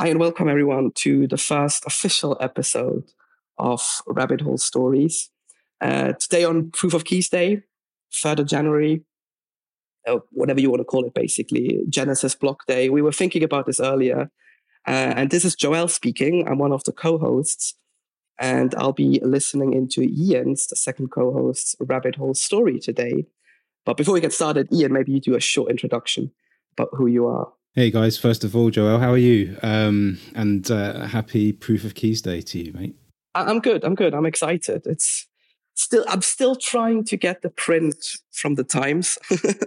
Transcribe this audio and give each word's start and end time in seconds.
Hi, 0.00 0.06
and 0.06 0.20
welcome 0.20 0.48
everyone 0.48 0.92
to 0.92 1.26
the 1.26 1.36
first 1.36 1.84
official 1.84 2.36
episode 2.40 3.02
of 3.58 3.82
Rabbit 4.06 4.42
Hole 4.42 4.56
Stories. 4.56 5.28
Uh, 5.80 6.12
today 6.12 6.44
on 6.44 6.70
Proof 6.70 6.94
of 6.94 7.04
Keys 7.04 7.28
Day, 7.28 7.64
3rd 8.12 8.38
of 8.38 8.46
January, 8.46 9.02
uh, 10.06 10.18
whatever 10.30 10.60
you 10.60 10.70
want 10.70 10.82
to 10.82 10.84
call 10.84 11.04
it, 11.04 11.14
basically, 11.14 11.80
Genesis 11.88 12.36
Block 12.36 12.64
Day. 12.68 12.88
We 12.90 13.02
were 13.02 13.10
thinking 13.10 13.42
about 13.42 13.66
this 13.66 13.80
earlier. 13.80 14.30
Uh, 14.86 15.14
and 15.16 15.30
this 15.30 15.44
is 15.44 15.56
Joel 15.56 15.88
speaking. 15.88 16.46
I'm 16.46 16.58
one 16.58 16.70
of 16.70 16.84
the 16.84 16.92
co 16.92 17.18
hosts. 17.18 17.74
And 18.38 18.76
I'll 18.76 18.92
be 18.92 19.18
listening 19.24 19.72
into 19.72 20.02
Ian's, 20.02 20.68
the 20.68 20.76
second 20.76 21.08
co 21.08 21.32
host's 21.32 21.74
Rabbit 21.80 22.14
Hole 22.14 22.34
story 22.34 22.78
today. 22.78 23.26
But 23.84 23.96
before 23.96 24.14
we 24.14 24.20
get 24.20 24.32
started, 24.32 24.72
Ian, 24.72 24.92
maybe 24.92 25.10
you 25.10 25.18
do 25.18 25.34
a 25.34 25.40
short 25.40 25.72
introduction 25.72 26.30
about 26.76 26.90
who 26.92 27.08
you 27.08 27.26
are. 27.26 27.52
Hey 27.78 27.92
guys, 27.92 28.18
first 28.18 28.42
of 28.42 28.56
all, 28.56 28.70
Joel, 28.70 28.98
how 28.98 29.12
are 29.12 29.16
you? 29.16 29.56
Um, 29.62 30.18
and 30.34 30.68
uh, 30.68 31.06
happy 31.06 31.52
Proof 31.52 31.84
of 31.84 31.94
Keys 31.94 32.20
Day 32.20 32.40
to 32.40 32.58
you, 32.58 32.72
mate. 32.72 32.96
I'm 33.36 33.60
good. 33.60 33.84
I'm 33.84 33.94
good. 33.94 34.14
I'm 34.14 34.26
excited. 34.26 34.84
It's 34.84 35.28
still, 35.74 36.04
I'm 36.08 36.22
still 36.22 36.56
trying 36.56 37.04
to 37.04 37.16
get 37.16 37.42
the 37.42 37.50
print 37.50 38.04
from 38.32 38.56
the 38.56 38.64
Times. 38.64 39.16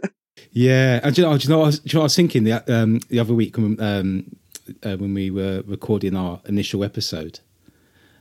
yeah, 0.52 1.00
and 1.02 1.18
you 1.18 1.24
know, 1.24 1.36
you 1.36 1.48
know, 1.48 1.62
I 1.62 1.66
was, 1.68 1.80
you 1.86 1.94
know, 1.94 2.02
I 2.02 2.04
was 2.04 2.16
thinking 2.18 2.44
the 2.44 2.62
um, 2.70 3.00
the 3.08 3.18
other 3.18 3.34
week 3.34 3.56
when, 3.56 3.80
um, 3.80 4.36
uh, 4.84 4.98
when 4.98 5.14
we 5.14 5.32
were 5.32 5.64
recording 5.66 6.14
our 6.14 6.42
initial 6.48 6.84
episode 6.84 7.40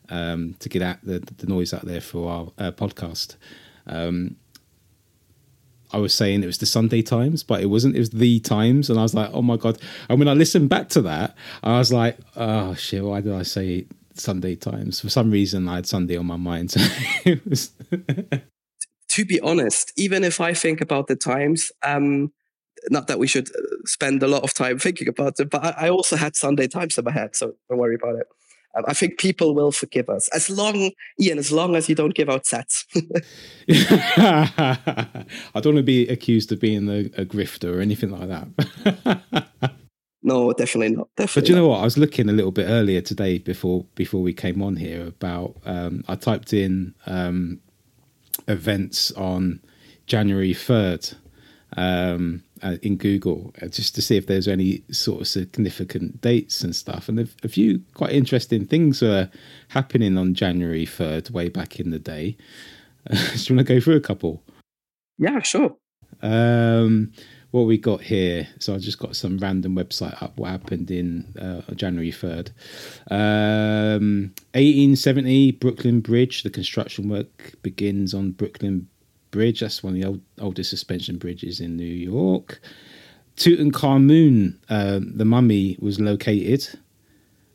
um, 0.08 0.54
to 0.60 0.68
get 0.68 0.82
out 0.82 0.98
the, 1.02 1.18
the 1.18 1.48
noise 1.48 1.74
out 1.74 1.84
there 1.84 2.00
for 2.00 2.30
our 2.30 2.52
uh, 2.58 2.70
podcast. 2.70 3.34
Um, 3.88 4.36
I 5.92 5.98
was 5.98 6.14
saying 6.14 6.42
it 6.42 6.46
was 6.46 6.58
the 6.58 6.66
Sunday 6.66 7.02
Times, 7.02 7.42
but 7.42 7.60
it 7.60 7.66
wasn't. 7.66 7.96
It 7.96 8.00
was 8.00 8.10
the 8.10 8.40
Times, 8.40 8.90
and 8.90 8.98
I 8.98 9.02
was 9.02 9.14
like, 9.14 9.30
"Oh 9.32 9.42
my 9.42 9.56
god!" 9.56 9.78
And 10.08 10.18
when 10.18 10.28
I 10.28 10.34
listened 10.34 10.68
back 10.68 10.88
to 10.90 11.02
that, 11.02 11.36
I 11.62 11.78
was 11.78 11.92
like, 11.92 12.18
"Oh 12.36 12.74
shit! 12.74 13.04
Why 13.04 13.20
did 13.20 13.32
I 13.32 13.42
say 13.42 13.86
Sunday 14.14 14.56
Times?" 14.56 15.00
For 15.00 15.08
some 15.08 15.30
reason, 15.30 15.68
I 15.68 15.76
had 15.76 15.86
Sunday 15.86 16.16
on 16.16 16.26
my 16.26 16.36
mind. 16.36 16.74
was 17.48 17.72
to 19.10 19.24
be 19.24 19.40
honest, 19.40 19.92
even 19.96 20.22
if 20.24 20.40
I 20.40 20.54
think 20.54 20.80
about 20.80 21.08
the 21.08 21.16
Times, 21.16 21.72
um, 21.82 22.32
not 22.90 23.08
that 23.08 23.18
we 23.18 23.26
should 23.26 23.48
uh, 23.48 23.60
spend 23.84 24.22
a 24.22 24.28
lot 24.28 24.44
of 24.44 24.54
time 24.54 24.78
thinking 24.78 25.08
about 25.08 25.40
it, 25.40 25.50
but 25.50 25.64
I, 25.64 25.86
I 25.86 25.90
also 25.90 26.16
had 26.16 26.36
Sunday 26.36 26.68
Times 26.68 26.96
in 26.96 27.04
my 27.04 27.10
head, 27.10 27.34
so 27.34 27.54
don't 27.68 27.78
worry 27.78 27.96
about 27.96 28.16
it. 28.16 28.26
Um, 28.76 28.84
I 28.86 28.94
think 28.94 29.18
people 29.18 29.54
will 29.54 29.72
forgive 29.72 30.08
us 30.08 30.28
as 30.28 30.48
long, 30.48 30.92
Ian, 31.20 31.38
as 31.38 31.50
long 31.50 31.74
as 31.74 31.88
you 31.88 31.94
don't 31.94 32.14
give 32.14 32.28
out 32.28 32.46
sets. 32.46 32.86
I 33.68 35.26
don't 35.54 35.74
want 35.74 35.76
to 35.78 35.82
be 35.82 36.08
accused 36.08 36.52
of 36.52 36.60
being 36.60 36.88
a, 36.88 37.00
a 37.20 37.24
grifter 37.24 37.76
or 37.76 37.80
anything 37.80 38.10
like 38.10 38.28
that. 38.28 39.72
no, 40.22 40.52
definitely 40.52 40.96
not. 40.96 41.08
Definitely 41.16 41.40
but 41.42 41.48
you 41.48 41.54
not. 41.54 41.60
know 41.60 41.68
what? 41.68 41.80
I 41.80 41.84
was 41.84 41.98
looking 41.98 42.28
a 42.28 42.32
little 42.32 42.52
bit 42.52 42.66
earlier 42.68 43.00
today 43.00 43.38
before 43.38 43.84
before 43.94 44.22
we 44.22 44.32
came 44.32 44.62
on 44.62 44.76
here 44.76 45.08
about. 45.08 45.56
Um, 45.64 46.04
I 46.06 46.14
typed 46.14 46.52
in 46.52 46.94
um, 47.06 47.60
events 48.46 49.10
on 49.12 49.60
January 50.06 50.54
third. 50.54 51.10
Um, 51.76 52.44
uh, 52.62 52.76
in 52.82 52.96
Google 52.96 53.54
uh, 53.62 53.68
just 53.68 53.94
to 53.94 54.02
see 54.02 54.16
if 54.16 54.26
there's 54.26 54.48
any 54.48 54.82
sort 54.90 55.20
of 55.20 55.28
significant 55.28 56.20
dates 56.20 56.62
and 56.62 56.74
stuff. 56.74 57.08
And 57.08 57.20
a 57.42 57.48
few 57.48 57.82
quite 57.94 58.12
interesting 58.12 58.66
things 58.66 59.02
were 59.02 59.30
happening 59.68 60.16
on 60.18 60.34
January 60.34 60.86
3rd, 60.86 61.30
way 61.30 61.48
back 61.48 61.80
in 61.80 61.90
the 61.90 61.98
day. 61.98 62.36
Uh, 63.08 63.14
do 63.34 63.38
you 63.38 63.56
want 63.56 63.66
to 63.66 63.74
go 63.74 63.80
through 63.80 63.96
a 63.96 64.00
couple? 64.00 64.42
Yeah, 65.18 65.40
sure. 65.40 65.76
Um, 66.22 67.12
what 67.50 67.62
we 67.62 67.78
got 67.78 68.00
here. 68.00 68.48
So 68.58 68.74
I 68.74 68.78
just 68.78 68.98
got 68.98 69.16
some 69.16 69.38
random 69.38 69.74
website 69.74 70.20
up. 70.22 70.36
What 70.38 70.50
happened 70.50 70.90
in 70.90 71.34
uh, 71.38 71.74
January 71.74 72.12
third? 72.12 72.50
Um, 73.10 74.32
1870 74.54 75.52
Brooklyn 75.52 76.00
Bridge. 76.00 76.42
The 76.42 76.50
construction 76.50 77.08
work 77.08 77.54
begins 77.62 78.14
on 78.14 78.32
Brooklyn 78.32 78.88
Bridge. 79.30 79.60
That's 79.60 79.82
one 79.82 79.94
of 79.94 80.00
the 80.00 80.06
old, 80.06 80.20
oldest 80.40 80.70
suspension 80.70 81.18
bridges 81.18 81.60
in 81.60 81.76
New 81.76 81.84
York. 81.84 82.60
Tutankhamun, 83.36 84.56
uh, 84.68 85.00
the 85.02 85.24
mummy, 85.24 85.76
was 85.80 86.00
located. 86.00 86.78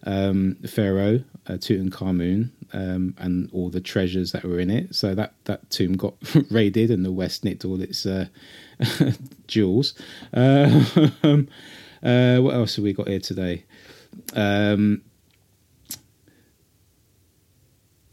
Um, 0.04 0.58
Pharaoh 0.68 1.24
uh, 1.48 1.54
Tutankhamun 1.54 2.52
um, 2.74 3.16
and 3.18 3.50
all 3.52 3.70
the 3.70 3.82
treasures 3.82 4.32
that 4.32 4.44
were 4.44 4.60
in 4.60 4.70
it. 4.70 4.96
So 4.96 5.16
that 5.16 5.34
that 5.46 5.70
tomb 5.70 5.94
got 5.94 6.16
raided, 6.52 6.92
and 6.92 7.06
the 7.06 7.12
West 7.12 7.44
nicked 7.44 7.66
all 7.66 7.82
its 7.82 8.06
uh, 8.06 8.28
jewels. 9.48 9.94
Uh, 12.04 12.38
what 12.38 12.54
else 12.54 12.76
have 12.76 12.84
we 12.84 12.94
got 12.94 13.08
here 13.08 13.20
today? 13.20 13.66
Um, 14.36 15.02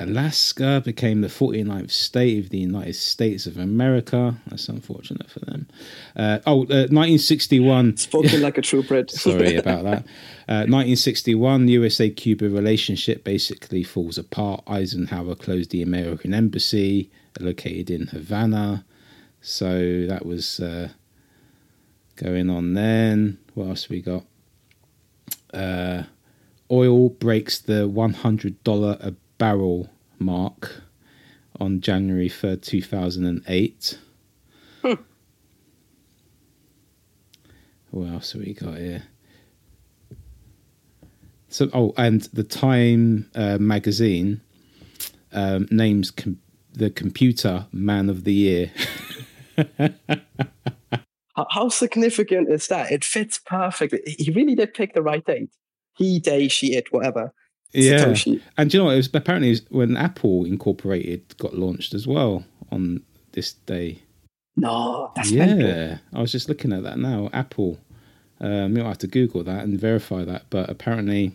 Alaska 0.03 0.83
became 0.85 1.21
the 1.21 1.29
49th 1.29 1.91
state 1.91 2.45
of 2.45 2.51
the 2.51 2.59
United 2.59 2.95
States 2.95 3.47
of 3.47 3.59
America. 3.59 4.37
That's 4.47 4.69
unfortunate 4.69 5.31
for 5.31 5.41
them. 5.41 5.69
Uh, 6.17 6.39
oh, 6.47 6.63
uh, 6.63 6.89
1961. 6.91 7.97
Spoken 7.99 8.41
like 8.41 8.59
a 8.59 8.63
true 8.63 8.83
Brit. 8.83 9.11
Sorry 9.11 9.57
about 9.65 9.85
that. 9.85 10.05
Uh, 10.49 10.67
1961, 10.69 11.69
USA 11.69 12.11
Cuba 12.11 12.49
relationship 12.49 13.25
basically 13.25 13.83
falls 13.83 14.19
apart. 14.19 14.63
Eisenhower 14.67 15.35
closed 15.35 15.71
the 15.71 15.83
American 15.83 16.35
embassy 16.35 17.11
located 17.41 17.91
in 17.91 18.09
Havana. 18.09 18.85
So 19.41 20.07
that 20.07 20.25
was 20.25 20.61
uh, 20.61 20.91
going 22.17 22.51
on 22.51 22.75
then. 22.75 23.39
What 23.55 23.69
else 23.69 23.89
we 23.89 24.01
got? 24.01 24.25
Uh, 25.53 26.05
oil 26.71 27.11
breaks 27.11 27.59
the 27.59 27.89
$100 27.89 29.07
a 29.07 29.15
barrel 29.43 29.91
mark 30.21 30.83
on 31.59 31.81
January 31.81 32.29
3rd, 32.29 32.63
2008. 32.63 33.99
Hmm. 34.83 34.93
What 37.91 38.09
else 38.09 38.31
have 38.35 38.43
we 38.43 38.55
got 38.55 38.79
here? 38.79 39.03
So, 41.49 41.69
oh, 41.75 41.93
and 41.97 42.21
the 42.33 42.45
Time 42.45 43.29
uh, 43.35 43.59
magazine 43.59 44.43
um, 45.33 45.67
names 45.73 46.13
com- 46.13 46.39
the 46.73 46.91
computer 46.91 47.67
man 47.73 48.09
of 48.09 48.23
the 48.23 48.35
year. 48.35 48.71
How 51.51 51.69
significant 51.69 52.49
is 52.49 52.69
that? 52.69 52.93
It 52.93 53.05
fits 53.05 53.41
perfectly. 53.45 54.03
He 54.07 54.31
really 54.31 54.55
did 54.55 54.73
pick 54.73 54.95
the 54.95 55.03
right 55.03 55.27
date. 55.27 55.51
He, 55.97 56.21
they, 56.21 56.47
she, 56.47 56.77
it, 56.77 56.93
whatever. 56.93 57.35
Yeah, 57.73 58.05
Satoshi. 58.05 58.41
and 58.59 58.73
you 58.73 58.81
know 58.81 58.87
what? 58.87 58.95
It 58.95 58.99
was 58.99 59.11
apparently 59.13 59.49
it 59.49 59.53
was 59.53 59.71
when 59.71 59.97
Apple 59.97 60.45
Incorporated 60.45 61.37
got 61.39 61.55
launched 61.55 61.95
as 61.95 62.07
well 62.07 62.45
on 62.71 63.03
this 63.33 63.53
day. 63.53 64.03
No, 64.57 65.11
that's 65.17 65.31
yeah. 65.31 65.47
Mental. 65.47 65.99
I 66.13 66.21
was 66.21 66.33
just 66.33 66.49
looking 66.49 66.73
at 66.73 66.83
that 66.83 66.99
now. 66.99 67.31
Apple. 67.33 67.79
Um, 68.41 68.77
you'll 68.77 68.87
have 68.87 68.99
to 68.99 69.07
Google 69.07 69.45
that 69.45 69.63
and 69.65 69.79
verify 69.79 70.25
that, 70.25 70.47
but 70.51 70.69
apparently. 70.69 71.33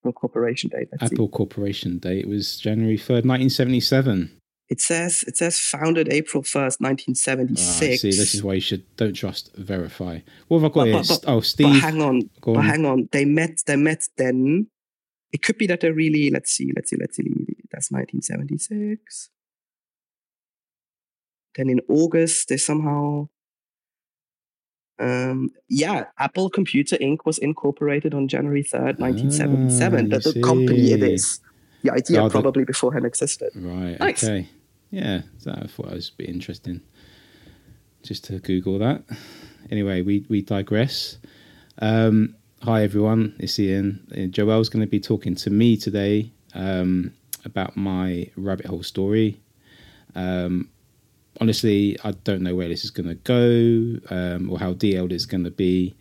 Apple 0.00 0.12
Corporation 0.12 0.70
Day. 0.70 0.86
Apple 1.00 1.26
see. 1.26 1.28
Corporation 1.28 1.98
Day. 1.98 2.18
It 2.18 2.26
was 2.26 2.58
January 2.58 2.96
third, 2.96 3.24
nineteen 3.24 3.50
seventy-seven. 3.50 4.34
It 4.70 4.80
says 4.80 5.22
it 5.26 5.36
says 5.36 5.60
founded 5.60 6.12
April 6.12 6.42
first, 6.42 6.80
nineteen 6.80 7.14
seventy 7.14 7.56
six. 7.56 8.04
Oh, 8.04 8.10
see, 8.10 8.16
this 8.16 8.34
is 8.34 8.42
why 8.42 8.54
you 8.54 8.60
should 8.60 8.84
don't 8.96 9.12
trust 9.12 9.54
verify. 9.56 10.20
What 10.48 10.60
have 10.60 10.70
I 10.70 10.74
got 10.74 10.74
but, 10.74 10.84
here? 10.86 11.02
But, 11.08 11.20
but, 11.22 11.30
oh, 11.30 11.40
Steve. 11.40 11.74
But 11.74 11.80
hang 11.80 12.02
on, 12.02 12.30
but 12.42 12.56
on. 12.56 12.64
hang 12.64 12.86
on. 12.86 13.08
They 13.12 13.24
met. 13.24 13.62
They 13.66 13.76
met 13.76 14.08
then 14.16 14.66
it 15.32 15.42
could 15.42 15.58
be 15.58 15.66
that 15.66 15.80
they're 15.80 15.94
really 15.94 16.30
let's 16.30 16.50
see 16.50 16.72
let's 16.74 16.90
see 16.90 16.96
let's 16.98 17.16
see 17.16 17.24
that's 17.70 17.90
1976 17.90 19.30
then 21.56 21.70
in 21.70 21.80
august 21.88 22.48
they 22.48 22.56
somehow 22.56 23.28
um, 25.00 25.50
yeah 25.68 26.06
apple 26.18 26.50
computer 26.50 26.96
inc. 26.96 27.18
was 27.24 27.38
incorporated 27.38 28.14
on 28.14 28.26
january 28.26 28.64
3rd 28.64 28.98
1977 28.98 30.06
ah, 30.06 30.08
that's 30.10 30.32
the 30.32 30.42
company 30.42 30.92
it 30.92 31.02
is. 31.02 31.40
The 31.84 31.92
idea 31.92 32.24
oh, 32.24 32.28
probably 32.28 32.64
the... 32.64 32.66
beforehand 32.66 33.06
existed. 33.06 33.50
Right 33.54 34.00
nice. 34.00 34.24
okay. 34.24 34.48
Yeah 34.90 35.22
so 35.38 35.52
i 35.52 35.68
thought 35.68 35.92
it 35.92 35.94
was 35.94 36.08
a 36.08 36.16
bit 36.16 36.28
interesting 36.28 36.80
just 38.02 38.24
to 38.24 38.38
google 38.40 38.78
that. 38.80 39.04
Anyway 39.70 40.02
we 40.02 40.26
we 40.28 40.42
digress. 40.42 41.18
Um, 41.80 42.34
Hi 42.64 42.82
everyone, 42.82 43.36
it's 43.38 43.56
Ian. 43.60 44.04
Uh, 44.10 44.26
Joel's 44.26 44.68
going 44.68 44.84
to 44.84 44.90
be 44.90 44.98
talking 44.98 45.36
to 45.36 45.48
me 45.48 45.76
today 45.76 46.32
um, 46.54 47.14
about 47.44 47.76
my 47.76 48.30
rabbit 48.36 48.66
hole 48.66 48.82
story. 48.82 49.40
Um, 50.16 50.68
honestly, 51.40 51.96
I 52.02 52.10
don't 52.10 52.42
know 52.42 52.56
where 52.56 52.68
this 52.68 52.84
is 52.84 52.90
going 52.90 53.08
to 53.08 53.14
go 53.14 54.00
um, 54.10 54.50
or 54.50 54.58
how 54.58 54.72
detailed 54.72 55.12
it's 55.12 55.24
going 55.24 55.44
to 55.44 55.52
be, 55.52 55.94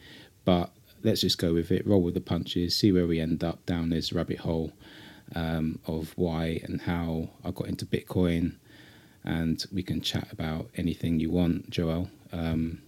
but 0.45 0.71
let's 1.03 1.21
just 1.21 1.37
go 1.37 1.53
with 1.53 1.71
it, 1.71 1.85
roll 1.85 2.01
with 2.01 2.15
the 2.15 2.21
punches, 2.21 2.75
see 2.75 2.91
where 2.91 3.05
we 3.05 3.19
end 3.19 3.43
up 3.43 3.63
down 3.67 3.89
this 3.89 4.11
rabbit 4.11 4.39
hole 4.39 4.73
um, 5.35 5.77
of 5.85 6.11
why 6.17 6.59
and 6.63 6.81
how 6.81 7.29
I 7.45 7.51
got 7.51 7.67
into 7.67 7.85
Bitcoin, 7.85 8.55
and 9.23 9.63
we 9.71 9.83
can 9.83 10.01
chat 10.01 10.31
about 10.31 10.69
anything 10.75 11.19
you 11.19 11.29
want, 11.29 11.69
Joel. 11.69 12.09
Um, 12.33 12.81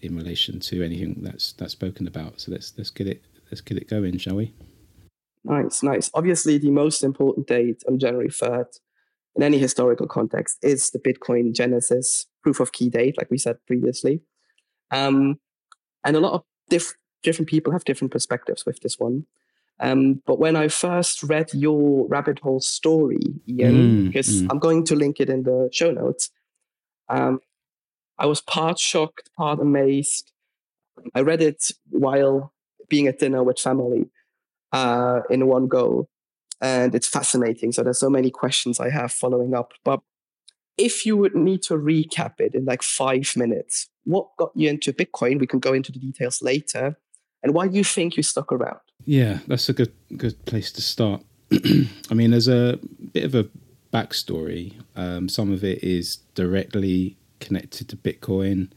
in 0.00 0.16
relation 0.16 0.60
to 0.60 0.82
anything 0.82 1.20
that's 1.22 1.52
that's 1.52 1.72
spoken 1.72 2.06
about. 2.06 2.40
So 2.40 2.52
let's 2.52 2.72
let's 2.76 2.90
get 2.90 3.06
it 3.06 3.22
let's 3.50 3.60
get 3.60 3.78
it 3.78 3.88
going, 3.88 4.18
shall 4.18 4.36
we? 4.36 4.54
Nice, 5.44 5.82
nice. 5.82 6.10
Obviously, 6.14 6.58
the 6.58 6.70
most 6.70 7.02
important 7.02 7.46
date 7.46 7.82
on 7.88 7.98
January 7.98 8.28
3rd 8.28 8.66
in 9.36 9.42
any 9.42 9.58
historical 9.58 10.06
context 10.06 10.58
is 10.62 10.90
the 10.90 10.98
Bitcoin 10.98 11.54
Genesis 11.54 12.26
proof 12.42 12.60
of 12.60 12.72
key 12.72 12.90
date, 12.90 13.16
like 13.16 13.30
we 13.30 13.38
said 13.38 13.56
previously. 13.66 14.20
Um, 14.90 15.38
and 16.04 16.16
a 16.16 16.20
lot 16.20 16.32
of 16.32 16.42
diff- 16.68 16.96
different 17.22 17.48
people 17.48 17.72
have 17.72 17.84
different 17.84 18.12
perspectives 18.12 18.66
with 18.66 18.80
this 18.80 18.98
one. 18.98 19.26
Um, 19.80 20.22
but 20.26 20.40
when 20.40 20.56
I 20.56 20.68
first 20.68 21.22
read 21.22 21.54
your 21.54 22.08
rabbit 22.08 22.40
hole 22.40 22.60
story, 22.60 23.20
Ian, 23.48 23.74
mm, 23.74 24.06
because 24.06 24.42
mm. 24.42 24.48
I'm 24.50 24.58
going 24.58 24.84
to 24.86 24.96
link 24.96 25.20
it 25.20 25.30
in 25.30 25.44
the 25.44 25.68
show 25.72 25.92
notes, 25.92 26.30
um, 27.08 27.40
I 28.18 28.26
was 28.26 28.40
part 28.40 28.78
shocked, 28.78 29.30
part 29.36 29.60
amazed. 29.60 30.32
I 31.14 31.20
read 31.20 31.40
it 31.40 31.70
while 31.90 32.52
being 32.88 33.06
at 33.06 33.18
dinner 33.18 33.42
with 33.42 33.58
family 33.58 34.06
uh, 34.72 35.20
in 35.30 35.46
one 35.46 35.68
go, 35.68 36.08
and 36.60 36.94
it's 36.94 37.06
fascinating. 37.06 37.72
So 37.72 37.82
there's 37.82 38.00
so 38.00 38.10
many 38.10 38.30
questions 38.30 38.80
I 38.80 38.90
have 38.90 39.12
following 39.12 39.54
up. 39.54 39.72
But 39.84 40.00
if 40.76 41.06
you 41.06 41.16
would 41.16 41.34
need 41.34 41.62
to 41.64 41.74
recap 41.74 42.40
it 42.40 42.54
in 42.54 42.64
like 42.64 42.82
five 42.82 43.32
minutes, 43.36 43.88
what 44.04 44.28
got 44.38 44.50
you 44.54 44.68
into 44.68 44.92
Bitcoin? 44.92 45.38
We 45.38 45.46
can 45.46 45.60
go 45.60 45.72
into 45.72 45.92
the 45.92 45.98
details 45.98 46.42
later, 46.42 46.98
and 47.42 47.54
why 47.54 47.68
do 47.68 47.76
you 47.76 47.84
think 47.84 48.16
you 48.16 48.22
stuck 48.22 48.52
around. 48.52 48.80
Yeah, 49.04 49.38
that's 49.46 49.68
a 49.68 49.72
good 49.72 49.92
good 50.16 50.44
place 50.46 50.72
to 50.72 50.82
start. 50.82 51.22
I 51.52 52.14
mean, 52.14 52.32
there's 52.32 52.48
a 52.48 52.78
bit 53.12 53.24
of 53.24 53.34
a 53.34 53.48
backstory. 53.92 54.74
Um, 54.96 55.28
some 55.28 55.52
of 55.52 55.64
it 55.64 55.82
is 55.82 56.16
directly 56.34 57.17
connected 57.40 57.88
to 57.88 57.96
Bitcoin. 57.96 58.70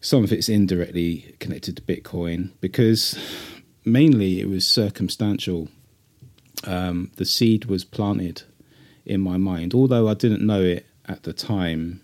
Some 0.00 0.24
of 0.24 0.32
it's 0.32 0.48
indirectly 0.48 1.34
connected 1.40 1.76
to 1.76 1.82
Bitcoin 1.82 2.50
because 2.60 3.18
mainly 3.84 4.40
it 4.40 4.48
was 4.48 4.66
circumstantial. 4.66 5.68
Um, 6.64 7.12
the 7.16 7.24
seed 7.24 7.66
was 7.66 7.84
planted 7.84 8.42
in 9.04 9.20
my 9.20 9.36
mind, 9.36 9.74
although 9.74 10.08
I 10.08 10.14
didn't 10.14 10.44
know 10.44 10.62
it 10.62 10.86
at 11.06 11.22
the 11.22 11.32
time. 11.32 12.02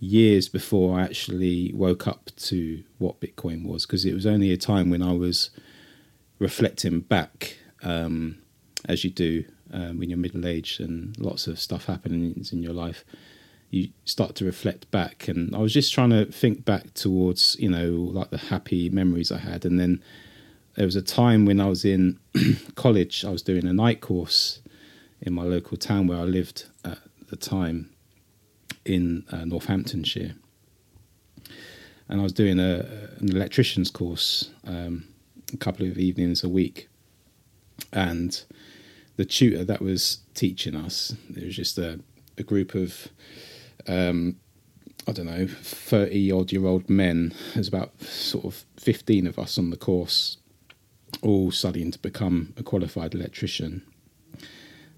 Years 0.00 0.50
before 0.50 0.98
I 0.98 1.04
actually 1.04 1.72
woke 1.72 2.06
up 2.06 2.30
to 2.36 2.82
what 2.98 3.20
Bitcoin 3.20 3.64
was, 3.64 3.86
because 3.86 4.04
it 4.04 4.12
was 4.12 4.26
only 4.26 4.52
a 4.52 4.56
time 4.58 4.90
when 4.90 5.00
I 5.00 5.12
was 5.12 5.48
reflecting 6.38 7.00
back, 7.00 7.56
um, 7.82 8.36
as 8.86 9.02
you 9.02 9.08
do 9.08 9.44
um, 9.72 9.98
when 9.98 10.08
you're 10.10 10.18
middle 10.18 10.46
aged 10.46 10.80
and 10.80 11.18
lots 11.18 11.46
of 11.46 11.58
stuff 11.58 11.86
happens 11.86 12.52
in 12.52 12.62
your 12.62 12.72
life 12.72 13.04
you 13.74 13.88
start 14.04 14.34
to 14.36 14.44
reflect 14.44 14.90
back. 14.90 15.28
And 15.28 15.54
i 15.54 15.58
was 15.58 15.72
just 15.72 15.92
trying 15.92 16.10
to 16.10 16.24
think 16.26 16.64
back 16.64 16.94
towards 16.94 17.56
you 17.58 17.68
know 17.68 17.90
like 17.90 18.30
the 18.30 18.38
happy 18.38 18.88
memories 18.90 19.32
i 19.32 19.38
had. 19.38 19.64
And 19.64 19.78
then 19.80 20.02
there 20.76 20.86
was 20.86 20.96
a 20.96 21.02
time 21.02 21.44
when 21.44 21.60
i 21.60 21.66
was 21.66 21.84
in 21.84 22.18
college 22.74 23.24
i 23.24 23.30
was 23.30 23.42
doing 23.42 23.66
a 23.66 23.72
night 23.72 24.00
course 24.00 24.60
in 25.20 25.32
my 25.32 25.42
local 25.42 25.76
town 25.76 26.06
where 26.06 26.18
i 26.18 26.22
lived 26.22 26.66
at 26.84 26.98
the 27.28 27.36
time 27.36 27.90
in 28.84 29.24
uh, 29.30 29.44
northamptonshire. 29.44 30.34
And 32.08 32.20
i 32.20 32.22
was 32.22 32.32
doing 32.32 32.58
a, 32.60 32.86
an 33.18 33.34
electrician's 33.34 33.90
course 33.90 34.50
um, 34.66 35.04
a 35.52 35.56
couple 35.56 35.86
of 35.86 35.98
evenings 35.98 36.44
a 36.44 36.48
week. 36.48 36.88
And 37.92 38.42
the 39.16 39.24
tutor 39.24 39.64
that 39.64 39.80
was 39.80 40.18
teaching 40.34 40.74
us 40.74 41.14
it 41.30 41.44
was 41.44 41.56
just 41.56 41.78
a, 41.78 42.00
a 42.38 42.42
group 42.42 42.74
of 42.74 43.08
um, 43.86 44.36
I 45.06 45.12
don't 45.12 45.26
know, 45.26 45.46
30 45.46 46.32
odd 46.32 46.52
year 46.52 46.66
old 46.66 46.88
men. 46.88 47.34
There's 47.54 47.68
about 47.68 48.00
sort 48.02 48.46
of 48.46 48.64
15 48.78 49.26
of 49.26 49.38
us 49.38 49.58
on 49.58 49.70
the 49.70 49.76
course, 49.76 50.38
all 51.20 51.50
studying 51.50 51.90
to 51.90 51.98
become 51.98 52.54
a 52.56 52.62
qualified 52.62 53.14
electrician. 53.14 53.82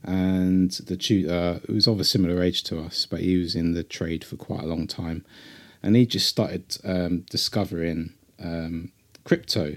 And 0.04 0.70
the 0.70 0.96
tutor, 0.96 1.60
was 1.68 1.88
of 1.88 1.98
a 1.98 2.04
similar 2.04 2.40
age 2.40 2.62
to 2.64 2.80
us, 2.80 3.06
but 3.06 3.20
he 3.20 3.36
was 3.36 3.56
in 3.56 3.72
the 3.72 3.82
trade 3.82 4.22
for 4.22 4.36
quite 4.36 4.62
a 4.62 4.66
long 4.66 4.86
time. 4.86 5.24
And 5.82 5.96
he 5.96 6.06
just 6.06 6.28
started 6.28 6.78
um, 6.84 7.24
discovering 7.28 8.12
um, 8.38 8.92
crypto. 9.24 9.76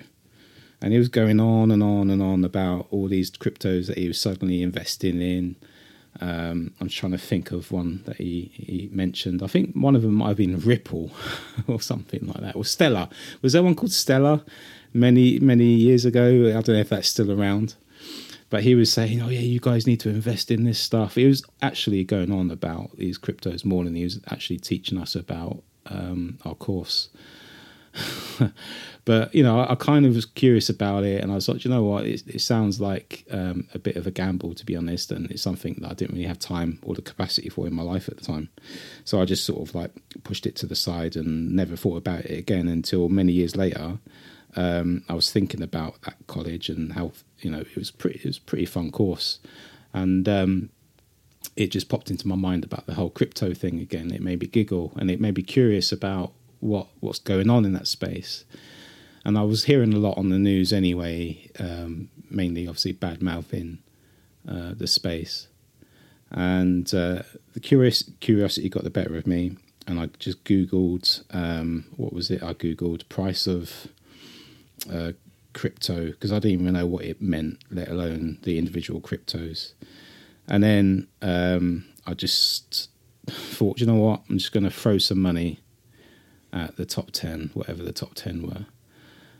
And 0.81 0.93
he 0.93 0.99
was 0.99 1.09
going 1.09 1.39
on 1.39 1.71
and 1.71 1.81
on 1.81 2.11
and 2.11 2.21
on 2.21 2.45
about 2.45 2.87
all 2.91 3.07
these 3.07 3.31
cryptos 3.31 3.87
that 3.87 3.97
he 3.97 4.07
was 4.07 4.19
suddenly 4.19 4.61
investing 4.61 5.21
in 5.21 5.55
um, 6.21 6.73
I'm 6.79 6.89
trying 6.89 7.13
to 7.13 7.17
think 7.17 7.51
of 7.51 7.71
one 7.71 8.01
that 8.05 8.17
he, 8.17 8.51
he 8.53 8.89
mentioned. 8.91 9.41
I 9.41 9.47
think 9.47 9.73
one 9.73 9.95
of 9.95 10.01
them 10.01 10.15
might 10.15 10.29
have 10.29 10.37
been 10.37 10.59
Ripple 10.59 11.11
or 11.67 11.81
something 11.81 12.25
like 12.27 12.41
that, 12.41 12.55
or 12.55 12.65
Stellar. 12.65 13.09
Was 13.41 13.53
there 13.53 13.63
one 13.63 13.75
called 13.75 13.91
Stellar 13.91 14.43
many 14.93 15.39
many 15.39 15.65
years 15.65 16.05
ago? 16.05 16.49
I 16.49 16.61
don't 16.61 16.69
know 16.69 16.81
if 16.81 16.89
that's 16.89 17.07
still 17.07 17.31
around. 17.31 17.75
But 18.49 18.63
he 18.63 18.73
was 18.73 18.91
saying, 18.91 19.21
"Oh 19.21 19.29
yeah, 19.29 19.41
you 19.41 19.59
guys 19.59 19.85
need 19.85 19.99
to 20.01 20.09
invest 20.09 20.49
in 20.49 20.63
this 20.63 20.79
stuff." 20.79 21.15
He 21.15 21.25
was 21.25 21.43
actually 21.61 22.03
going 22.03 22.31
on 22.31 22.49
about 22.49 22.97
these 22.97 23.19
cryptos 23.19 23.63
more 23.63 23.83
than 23.83 23.95
he 23.95 24.03
was 24.03 24.19
actually 24.31 24.57
teaching 24.57 24.97
us 24.97 25.15
about 25.15 25.61
um, 25.85 26.39
our 26.43 26.55
course. 26.55 27.09
but 29.05 29.33
you 29.33 29.43
know, 29.43 29.59
I, 29.59 29.71
I, 29.71 29.75
kind 29.75 30.05
of 30.05 30.15
was 30.15 30.25
curious 30.25 30.69
about 30.69 31.03
it, 31.03 31.21
and 31.21 31.31
I 31.31 31.35
was 31.35 31.47
like, 31.47 31.63
you 31.63 31.71
know 31.71 31.83
what, 31.83 32.05
it, 32.05 32.23
it 32.27 32.41
sounds 32.41 32.79
like 32.79 33.25
um, 33.31 33.67
a 33.73 33.79
bit 33.79 33.95
of 33.95 34.07
a 34.07 34.11
gamble 34.11 34.53
to 34.55 34.65
be 34.65 34.75
honest, 34.75 35.11
and 35.11 35.29
it's 35.31 35.41
something 35.41 35.75
that 35.79 35.91
I 35.91 35.93
didn't 35.93 36.15
really 36.15 36.27
have 36.27 36.39
time 36.39 36.79
or 36.83 36.95
the 36.95 37.01
capacity 37.01 37.49
for 37.49 37.67
in 37.67 37.73
my 37.73 37.83
life 37.83 38.07
at 38.07 38.17
the 38.17 38.25
time. 38.25 38.49
So 39.05 39.21
I 39.21 39.25
just 39.25 39.45
sort 39.45 39.67
of 39.67 39.75
like 39.75 39.91
pushed 40.23 40.45
it 40.45 40.55
to 40.57 40.65
the 40.65 40.75
side 40.75 41.15
and 41.15 41.55
never 41.55 41.75
thought 41.75 41.97
about 41.97 42.25
it 42.25 42.37
again 42.37 42.67
until 42.67 43.09
many 43.09 43.33
years 43.33 43.55
later. 43.55 43.99
Um, 44.55 45.03
I 45.07 45.13
was 45.13 45.31
thinking 45.31 45.61
about 45.61 46.01
that 46.03 46.15
college 46.25 46.69
and 46.69 46.93
how 46.93 47.11
you 47.39 47.51
know 47.51 47.59
it 47.59 47.75
was 47.75 47.91
pretty 47.91 48.19
it 48.19 48.25
was 48.25 48.39
pretty 48.39 48.65
fun 48.65 48.91
course, 48.91 49.39
and 49.93 50.27
um, 50.27 50.69
it 51.55 51.71
just 51.71 51.89
popped 51.89 52.09
into 52.09 52.27
my 52.27 52.35
mind 52.35 52.63
about 52.63 52.85
the 52.85 52.93
whole 52.93 53.09
crypto 53.09 53.53
thing 53.53 53.79
again. 53.79 54.11
It 54.11 54.21
made 54.21 54.39
me 54.39 54.47
giggle 54.47 54.93
and 54.95 55.11
it 55.11 55.19
made 55.19 55.35
me 55.35 55.43
curious 55.43 55.91
about 55.91 56.31
what 56.59 56.87
what's 56.99 57.19
going 57.19 57.49
on 57.49 57.65
in 57.65 57.73
that 57.73 57.87
space. 57.87 58.45
And 59.25 59.37
I 59.37 59.43
was 59.43 59.65
hearing 59.65 59.93
a 59.93 59.97
lot 59.97 60.17
on 60.17 60.29
the 60.29 60.39
news 60.39 60.71
anyway, 60.71 61.49
um, 61.59 62.09
mainly 62.29 62.67
obviously 62.67 62.93
bad 62.93 63.21
mouthing 63.21 63.79
uh, 64.47 64.73
the 64.75 64.87
space, 64.87 65.47
and 66.31 66.87
uh, 66.93 67.23
the 67.53 67.59
curious 67.59 68.09
curiosity 68.19 68.69
got 68.69 68.83
the 68.83 68.89
better 68.89 69.17
of 69.17 69.27
me, 69.27 69.57
and 69.87 69.99
I 69.99 70.07
just 70.19 70.43
googled 70.45 71.23
um, 71.31 71.85
what 71.97 72.13
was 72.13 72.31
it? 72.31 72.41
I 72.41 72.53
googled 72.53 73.07
price 73.09 73.45
of 73.45 73.87
uh, 74.91 75.11
crypto 75.53 76.07
because 76.07 76.31
I 76.31 76.39
didn't 76.39 76.61
even 76.61 76.73
know 76.73 76.85
what 76.85 77.05
it 77.05 77.21
meant, 77.21 77.63
let 77.69 77.89
alone 77.89 78.39
the 78.43 78.57
individual 78.57 79.01
cryptos. 79.01 79.73
And 80.47 80.63
then 80.63 81.07
um, 81.21 81.85
I 82.07 82.13
just 82.13 82.89
thought, 83.27 83.79
you 83.79 83.85
know 83.85 83.95
what? 83.95 84.21
I'm 84.29 84.37
just 84.37 84.51
going 84.51 84.63
to 84.63 84.71
throw 84.71 84.97
some 84.97 85.21
money 85.21 85.59
at 86.51 86.75
the 86.77 86.85
top 86.85 87.11
10, 87.11 87.51
whatever 87.53 87.83
the 87.83 87.91
top 87.91 88.15
10 88.15 88.41
were. 88.41 88.65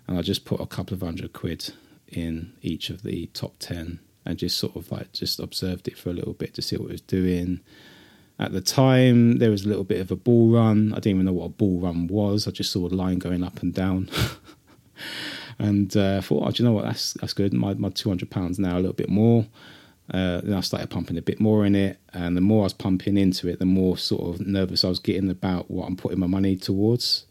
And 0.08 0.18
I 0.18 0.22
just 0.22 0.46
put 0.46 0.60
a 0.60 0.66
couple 0.66 0.96
of 0.96 1.02
hundred 1.02 1.34
quid 1.34 1.74
in 2.08 2.54
each 2.62 2.90
of 2.90 3.04
the 3.04 3.28
top 3.28 3.56
10 3.60 4.00
and 4.26 4.38
just 4.38 4.58
sort 4.58 4.76
of 4.76 4.92
like 4.92 5.12
just 5.12 5.40
observed 5.40 5.88
it 5.88 5.98
for 5.98 6.10
a 6.10 6.14
little 6.14 6.34
bit 6.34 6.54
to 6.56 6.62
see 6.62 6.78
what 6.78 6.90
it 6.90 6.94
was 6.94 7.02
doing. 7.02 7.62
At 8.38 8.54
the 8.54 8.62
time, 8.62 9.38
there 9.40 9.52
was 9.52 9.66
a 9.66 9.68
little 9.68 9.84
bit 9.84 10.00
of 10.00 10.12
a 10.12 10.16
bull 10.16 10.52
run. 10.52 10.94
I 10.94 10.96
didn't 10.96 11.16
even 11.16 11.26
know 11.26 11.34
what 11.34 11.46
a 11.46 11.50
bull 11.50 11.80
run 11.80 12.08
was. 12.08 12.48
I 12.48 12.52
just 12.52 12.72
saw 12.72 12.88
a 12.88 12.90
line 12.90 13.20
going 13.20 13.44
up 13.44 13.62
and 13.62 13.74
down. 13.74 14.10
and 15.60 15.96
uh, 15.98 16.22
thought, 16.22 16.48
oh, 16.48 16.52
do 16.52 16.64
you 16.64 16.70
know 16.70 16.74
what? 16.74 16.86
That's 16.86 17.14
that's 17.14 17.34
good. 17.34 17.54
My 17.54 17.74
my 17.74 17.90
two 17.90 18.10
hundred 18.10 18.30
pounds 18.30 18.58
now 18.58 18.76
a 18.76 18.80
little 18.80 18.94
bit 18.94 19.10
more. 19.10 19.46
Uh, 20.12 20.42
then 20.42 20.54
I 20.54 20.62
started 20.62 20.90
pumping 20.90 21.18
a 21.18 21.22
bit 21.22 21.40
more 21.40 21.66
in 21.66 21.76
it, 21.76 22.00
and 22.14 22.36
the 22.36 22.42
more 22.42 22.62
I 22.62 22.64
was 22.64 22.74
pumping 22.74 23.18
into 23.18 23.48
it, 23.48 23.60
the 23.60 23.66
more 23.66 23.98
sort 23.98 24.36
of 24.36 24.46
nervous 24.46 24.84
I 24.84 24.90
was 24.90 25.00
getting 25.00 25.30
about 25.30 25.70
what 25.70 25.88
I'm 25.88 25.96
putting 25.96 26.20
my 26.20 26.28
money 26.28 26.56
towards. 26.56 27.26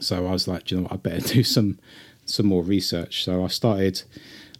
So 0.00 0.26
I 0.26 0.32
was 0.32 0.48
like, 0.48 0.70
you 0.70 0.78
know, 0.78 0.82
what, 0.84 0.92
I 0.92 0.96
better 0.96 1.20
do 1.34 1.44
some 1.44 1.78
some 2.24 2.46
more 2.46 2.62
research. 2.62 3.24
So 3.24 3.44
I 3.44 3.48
started 3.48 4.02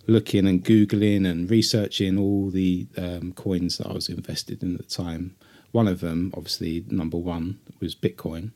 looking 0.06 0.46
and 0.46 0.62
googling 0.62 1.26
and 1.26 1.50
researching 1.50 2.18
all 2.18 2.50
the 2.50 2.86
um, 2.98 3.32
coins 3.32 3.78
that 3.78 3.86
I 3.86 3.94
was 3.94 4.10
invested 4.10 4.62
in 4.62 4.74
at 4.74 4.82
the 4.82 4.94
time. 4.94 5.34
One 5.72 5.88
of 5.88 6.00
them, 6.00 6.30
obviously, 6.36 6.84
number 6.88 7.16
one 7.16 7.58
was 7.80 7.94
Bitcoin. 7.94 8.50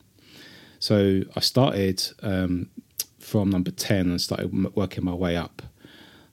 So 0.79 1.23
I 1.35 1.41
started 1.41 2.07
um, 2.23 2.69
from 3.19 3.49
number 3.49 3.71
ten 3.71 4.11
and 4.11 4.21
started 4.21 4.77
working 4.77 5.05
my 5.05 5.15
way 5.15 5.35
up. 5.35 5.63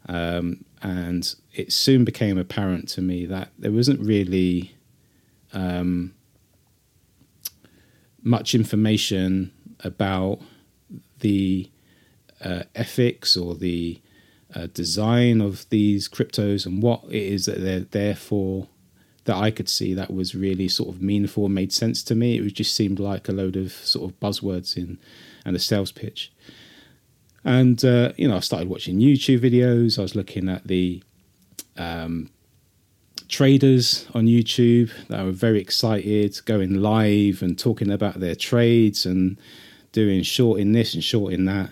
Um, 0.08 0.65
and 0.82 1.36
it 1.54 1.72
soon 1.72 2.04
became 2.06 2.38
apparent 2.38 2.88
to 2.90 3.02
me 3.02 3.26
that 3.26 3.50
there 3.58 3.72
wasn't 3.72 4.00
really 4.00 4.76
um, 5.54 6.14
much 8.22 8.54
information 8.54 9.52
about 9.82 10.40
the 11.20 11.70
uh, 12.44 12.64
ethics 12.76 13.38
or 13.38 13.56
the 13.56 14.02
uh, 14.54 14.68
design 14.74 15.42
of 15.42 15.68
these 15.70 16.08
cryptos 16.08 16.66
and 16.66 16.82
what 16.82 17.04
it 17.06 17.16
is 17.16 17.46
that 17.46 17.60
they're 17.62 17.80
there 17.80 18.16
for 18.16 18.68
that 19.26 19.36
I 19.36 19.52
could 19.52 19.68
see 19.68 19.94
that 19.94 20.14
was 20.14 20.36
really 20.36 20.68
sort 20.68 20.90
of 20.90 21.02
meaningful 21.02 21.46
and 21.46 21.56
made 21.56 21.74
sense 21.74 22.04
to 22.04 22.16
me. 22.16 22.38
It 22.38 22.54
just 22.54 22.76
seemed 22.76 23.00
like 23.00 23.28
a 23.28 23.32
load 23.32 23.56
of 23.56 23.72
sort 23.72 24.10
of 24.10 24.20
buzzwords 24.20 24.78
in 24.78 25.00
and 25.44 25.56
a 25.56 25.60
sales 25.60 25.92
pitch. 25.92 26.32
And 27.46 27.86
uh, 27.86 28.12
you 28.18 28.28
know, 28.28 28.38
I 28.38 28.40
started 28.40 28.68
watching 28.68 29.00
YouTube 29.00 29.40
videos. 29.40 30.00
I 30.00 30.02
was 30.02 30.16
looking 30.16 30.50
at 30.50 30.68
the 30.68 31.02
um, 31.78 32.32
traders 33.30 34.08
on 34.16 34.26
YouTube 34.26 34.92
that 35.08 35.24
were 35.24 35.32
very 35.32 35.62
excited, 35.62 36.40
going 36.46 36.82
live 36.82 37.44
and 37.44 37.58
talking 37.58 37.92
about 37.92 38.20
their 38.20 38.36
trades 38.36 39.06
and 39.06 39.38
doing 39.92 40.24
short 40.24 40.60
in 40.60 40.72
this 40.72 40.96
and 40.96 41.04
short 41.04 41.34
in 41.34 41.46
that. 41.46 41.70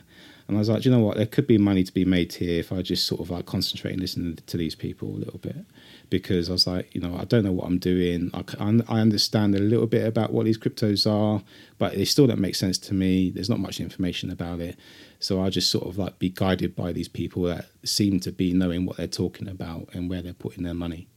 And 0.47 0.57
I 0.57 0.59
was 0.59 0.69
like, 0.69 0.85
you 0.85 0.91
know 0.91 0.99
what? 0.99 1.17
There 1.17 1.25
could 1.25 1.47
be 1.47 1.57
money 1.57 1.83
to 1.83 1.93
be 1.93 2.05
made 2.05 2.33
here 2.33 2.59
if 2.59 2.71
I 2.71 2.81
just 2.81 3.07
sort 3.07 3.21
of 3.21 3.31
like 3.31 3.45
concentrate 3.47 3.93
and 3.93 4.01
listen 4.01 4.37
to 4.45 4.57
these 4.57 4.75
people 4.75 5.09
a 5.09 5.17
little 5.17 5.39
bit. 5.39 5.65
Because 6.13 6.47
I 6.47 6.51
was 6.51 6.67
like, 6.67 6.93
you 6.93 7.01
know, 7.01 7.17
I 7.17 7.25
don't 7.25 7.43
know 7.43 7.51
what 7.51 7.65
I'm 7.65 7.79
doing. 7.79 8.29
I, 8.35 8.43
I 8.87 8.99
understand 8.99 9.55
a 9.55 9.59
little 9.59 9.87
bit 9.87 10.05
about 10.05 10.31
what 10.31 10.45
these 10.45 10.59
cryptos 10.59 11.11
are, 11.11 11.41
but 11.79 11.95
they 11.95 12.05
still 12.05 12.27
don't 12.27 12.39
make 12.39 12.53
sense 12.53 12.77
to 12.77 12.93
me. 12.93 13.31
There's 13.31 13.49
not 13.49 13.59
much 13.59 13.79
information 13.79 14.29
about 14.29 14.59
it. 14.59 14.77
So 15.19 15.41
I 15.41 15.49
just 15.49 15.71
sort 15.71 15.87
of 15.87 15.97
like 15.97 16.19
be 16.19 16.29
guided 16.29 16.75
by 16.75 16.93
these 16.93 17.07
people 17.07 17.41
that 17.43 17.65
seem 17.83 18.19
to 18.19 18.31
be 18.31 18.53
knowing 18.53 18.85
what 18.85 18.97
they're 18.97 19.07
talking 19.07 19.47
about 19.47 19.89
and 19.93 20.07
where 20.07 20.21
they're 20.21 20.33
putting 20.33 20.63
their 20.63 20.75
money. 20.75 21.07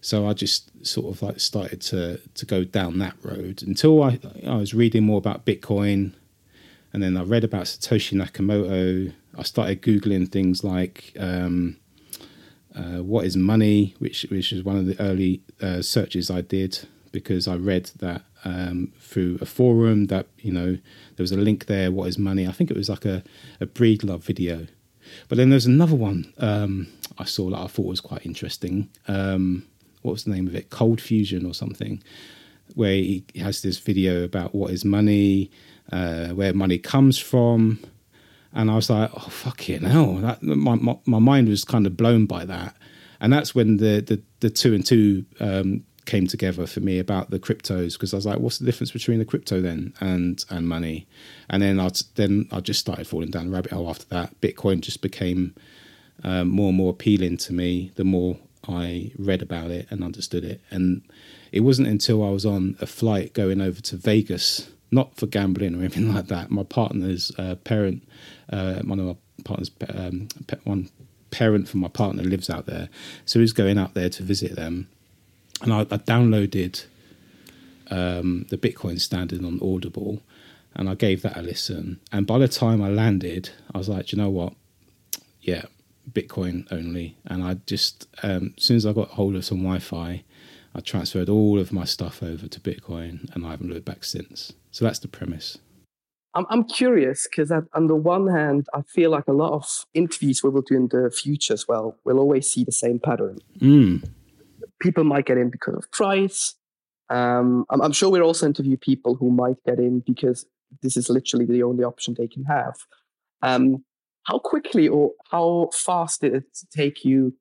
So 0.00 0.26
I 0.26 0.32
just 0.32 0.84
sort 0.84 1.14
of 1.14 1.22
like 1.22 1.38
started 1.38 1.80
to 1.82 2.20
to 2.34 2.44
go 2.44 2.64
down 2.64 2.98
that 2.98 3.14
road 3.22 3.62
until 3.62 4.02
I 4.02 4.18
I 4.44 4.56
was 4.56 4.74
reading 4.74 5.04
more 5.04 5.18
about 5.18 5.46
Bitcoin 5.46 6.14
and 6.92 7.04
then 7.04 7.16
I 7.16 7.22
read 7.22 7.44
about 7.44 7.66
Satoshi 7.66 8.14
Nakamoto. 8.20 9.12
I 9.38 9.42
started 9.44 9.82
googling 9.82 10.30
things 10.30 10.64
like 10.64 11.12
um, 11.18 11.76
uh, 12.74 13.02
"what 13.02 13.24
is 13.24 13.36
money," 13.36 13.94
which 13.98 14.26
which 14.30 14.52
was 14.52 14.62
one 14.62 14.76
of 14.76 14.86
the 14.86 15.00
early 15.00 15.42
uh, 15.60 15.82
searches 15.82 16.30
I 16.30 16.40
did 16.40 16.86
because 17.12 17.46
I 17.46 17.56
read 17.56 17.90
that 18.00 18.22
um, 18.44 18.92
through 18.98 19.38
a 19.40 19.46
forum 19.46 20.06
that 20.06 20.26
you 20.38 20.52
know 20.52 20.78
there 21.16 21.22
was 21.22 21.32
a 21.32 21.36
link 21.36 21.66
there. 21.66 21.90
What 21.90 22.08
is 22.08 22.18
money? 22.18 22.46
I 22.46 22.52
think 22.52 22.70
it 22.70 22.76
was 22.76 22.88
like 22.88 23.04
a 23.04 23.22
a 23.60 23.66
Breedlove 23.66 24.22
video. 24.22 24.66
But 25.28 25.36
then 25.36 25.50
there's 25.50 25.66
another 25.66 25.94
one 25.94 26.32
um, 26.38 26.88
I 27.18 27.24
saw 27.24 27.50
that 27.50 27.58
I 27.58 27.66
thought 27.66 27.86
was 27.86 28.00
quite 28.00 28.24
interesting. 28.24 28.88
Um, 29.06 29.66
what 30.02 30.12
was 30.12 30.24
the 30.24 30.30
name 30.30 30.46
of 30.46 30.54
it? 30.54 30.70
ColdFusion 30.70 31.48
or 31.48 31.54
something, 31.54 32.02
where 32.74 32.94
he 32.94 33.24
has 33.36 33.62
this 33.62 33.78
video 33.78 34.24
about 34.24 34.54
what 34.54 34.70
is 34.70 34.84
money 34.84 35.50
uh, 35.92 36.28
where 36.28 36.52
money 36.52 36.78
comes 36.78 37.18
from. 37.18 37.80
And 38.54 38.70
I 38.70 38.76
was 38.76 38.88
like, 38.88 39.10
oh, 39.12 39.28
fucking 39.28 39.82
hell. 39.82 40.14
That, 40.16 40.42
my, 40.42 40.76
my, 40.76 40.96
my 41.04 41.18
mind 41.18 41.48
was 41.48 41.64
kind 41.64 41.86
of 41.86 41.96
blown 41.96 42.26
by 42.26 42.44
that. 42.44 42.76
And 43.20 43.32
that's 43.32 43.54
when 43.54 43.78
the, 43.78 44.00
the, 44.00 44.22
the 44.40 44.50
two 44.50 44.74
and 44.74 44.86
two 44.86 45.24
um, 45.40 45.84
came 46.04 46.26
together 46.26 46.66
for 46.66 46.80
me 46.80 46.98
about 46.98 47.30
the 47.30 47.38
cryptos 47.38 47.94
because 47.94 48.12
I 48.12 48.16
was 48.16 48.26
like, 48.26 48.38
what's 48.38 48.58
the 48.58 48.64
difference 48.64 48.90
between 48.90 49.18
the 49.18 49.24
crypto 49.24 49.60
then 49.60 49.94
and 50.00 50.44
and 50.50 50.68
money? 50.68 51.06
And 51.48 51.62
then 51.62 51.80
I 51.80 51.90
then 52.14 52.48
I 52.52 52.60
just 52.60 52.80
started 52.80 53.06
falling 53.06 53.30
down 53.30 53.46
the 53.46 53.52
rabbit 53.52 53.72
hole 53.72 53.88
after 53.88 54.06
that. 54.06 54.40
Bitcoin 54.40 54.80
just 54.80 55.02
became 55.02 55.54
um, 56.22 56.48
more 56.48 56.68
and 56.68 56.76
more 56.76 56.90
appealing 56.90 57.38
to 57.38 57.52
me 57.52 57.92
the 57.96 58.04
more 58.04 58.38
I 58.68 59.12
read 59.18 59.42
about 59.42 59.70
it 59.70 59.86
and 59.90 60.04
understood 60.04 60.44
it. 60.44 60.60
And 60.70 61.02
it 61.52 61.60
wasn't 61.60 61.88
until 61.88 62.24
I 62.24 62.30
was 62.30 62.46
on 62.46 62.76
a 62.80 62.86
flight 62.86 63.32
going 63.32 63.60
over 63.60 63.80
to 63.80 63.96
Vegas 63.96 64.70
not 64.94 65.16
for 65.16 65.26
gambling 65.26 65.74
or 65.74 65.80
anything 65.80 66.14
like 66.14 66.28
that. 66.28 66.50
My 66.50 66.62
partner's 66.62 67.32
uh, 67.38 67.56
parent, 67.56 68.06
uh, 68.50 68.80
one 68.82 69.00
of 69.00 69.06
my 69.06 69.16
partner's 69.44 69.70
um, 69.88 70.28
one 70.64 70.88
parent 71.30 71.68
for 71.68 71.78
my 71.78 71.88
partner 71.88 72.22
lives 72.22 72.48
out 72.48 72.66
there, 72.66 72.88
so 73.26 73.40
he's 73.40 73.52
going 73.52 73.76
out 73.76 73.94
there 73.94 74.08
to 74.08 74.22
visit 74.22 74.54
them, 74.56 74.88
and 75.62 75.72
I, 75.72 75.80
I 75.80 75.98
downloaded 75.98 76.84
um, 77.90 78.46
the 78.50 78.56
Bitcoin 78.56 79.00
Standard 79.00 79.44
on 79.44 79.60
Audible, 79.62 80.22
and 80.74 80.88
I 80.88 80.94
gave 80.94 81.22
that 81.22 81.36
a 81.36 81.42
listen. 81.42 82.00
And 82.12 82.26
by 82.26 82.38
the 82.38 82.48
time 82.48 82.82
I 82.82 82.88
landed, 82.88 83.50
I 83.74 83.78
was 83.78 83.88
like, 83.88 84.12
you 84.12 84.18
know 84.18 84.30
what? 84.30 84.54
Yeah, 85.40 85.64
Bitcoin 86.10 86.66
only. 86.72 87.16
And 87.26 87.42
I 87.42 87.54
just, 87.66 88.08
um, 88.22 88.54
as 88.56 88.64
soon 88.64 88.76
as 88.76 88.86
I 88.86 88.92
got 88.92 89.10
hold 89.10 89.36
of 89.36 89.44
some 89.44 89.58
Wi-Fi, 89.58 90.24
I 90.74 90.80
transferred 90.80 91.28
all 91.28 91.60
of 91.60 91.72
my 91.72 91.84
stuff 91.84 92.22
over 92.22 92.48
to 92.48 92.60
Bitcoin, 92.60 93.32
and 93.34 93.46
I 93.46 93.50
haven't 93.50 93.70
looked 93.70 93.84
back 93.84 94.04
since. 94.04 94.52
So 94.74 94.84
that's 94.84 94.98
the 94.98 95.06
premise. 95.06 95.56
I'm, 96.34 96.46
I'm 96.50 96.64
curious 96.64 97.28
because 97.30 97.52
on 97.52 97.86
the 97.86 97.94
one 97.94 98.26
hand, 98.26 98.66
I 98.74 98.82
feel 98.82 99.10
like 99.10 99.28
a 99.28 99.32
lot 99.32 99.52
of 99.52 99.64
interviews 99.94 100.42
we 100.42 100.50
will 100.50 100.62
do 100.62 100.74
in 100.74 100.88
the 100.88 101.12
future 101.14 101.52
as 101.52 101.68
well 101.68 101.96
will 102.02 102.18
always 102.18 102.50
see 102.50 102.64
the 102.64 102.72
same 102.72 102.98
pattern. 102.98 103.38
Mm. 103.60 104.04
People 104.80 105.04
might 105.04 105.26
get 105.26 105.38
in 105.38 105.48
because 105.48 105.76
of 105.76 105.88
price. 105.92 106.56
Um, 107.08 107.66
I'm, 107.70 107.82
I'm 107.82 107.92
sure 107.92 108.10
we'll 108.10 108.24
also 108.24 108.46
interview 108.46 108.76
people 108.76 109.14
who 109.14 109.30
might 109.30 109.62
get 109.64 109.78
in 109.78 110.00
because 110.00 110.44
this 110.82 110.96
is 110.96 111.08
literally 111.08 111.46
the 111.46 111.62
only 111.62 111.84
option 111.84 112.16
they 112.18 112.26
can 112.26 112.42
have. 112.42 112.74
Um, 113.42 113.84
how 114.24 114.40
quickly 114.40 114.88
or 114.88 115.12
how 115.30 115.70
fast 115.72 116.22
did 116.22 116.34
it 116.34 116.46
take 116.76 117.04
you 117.04 117.32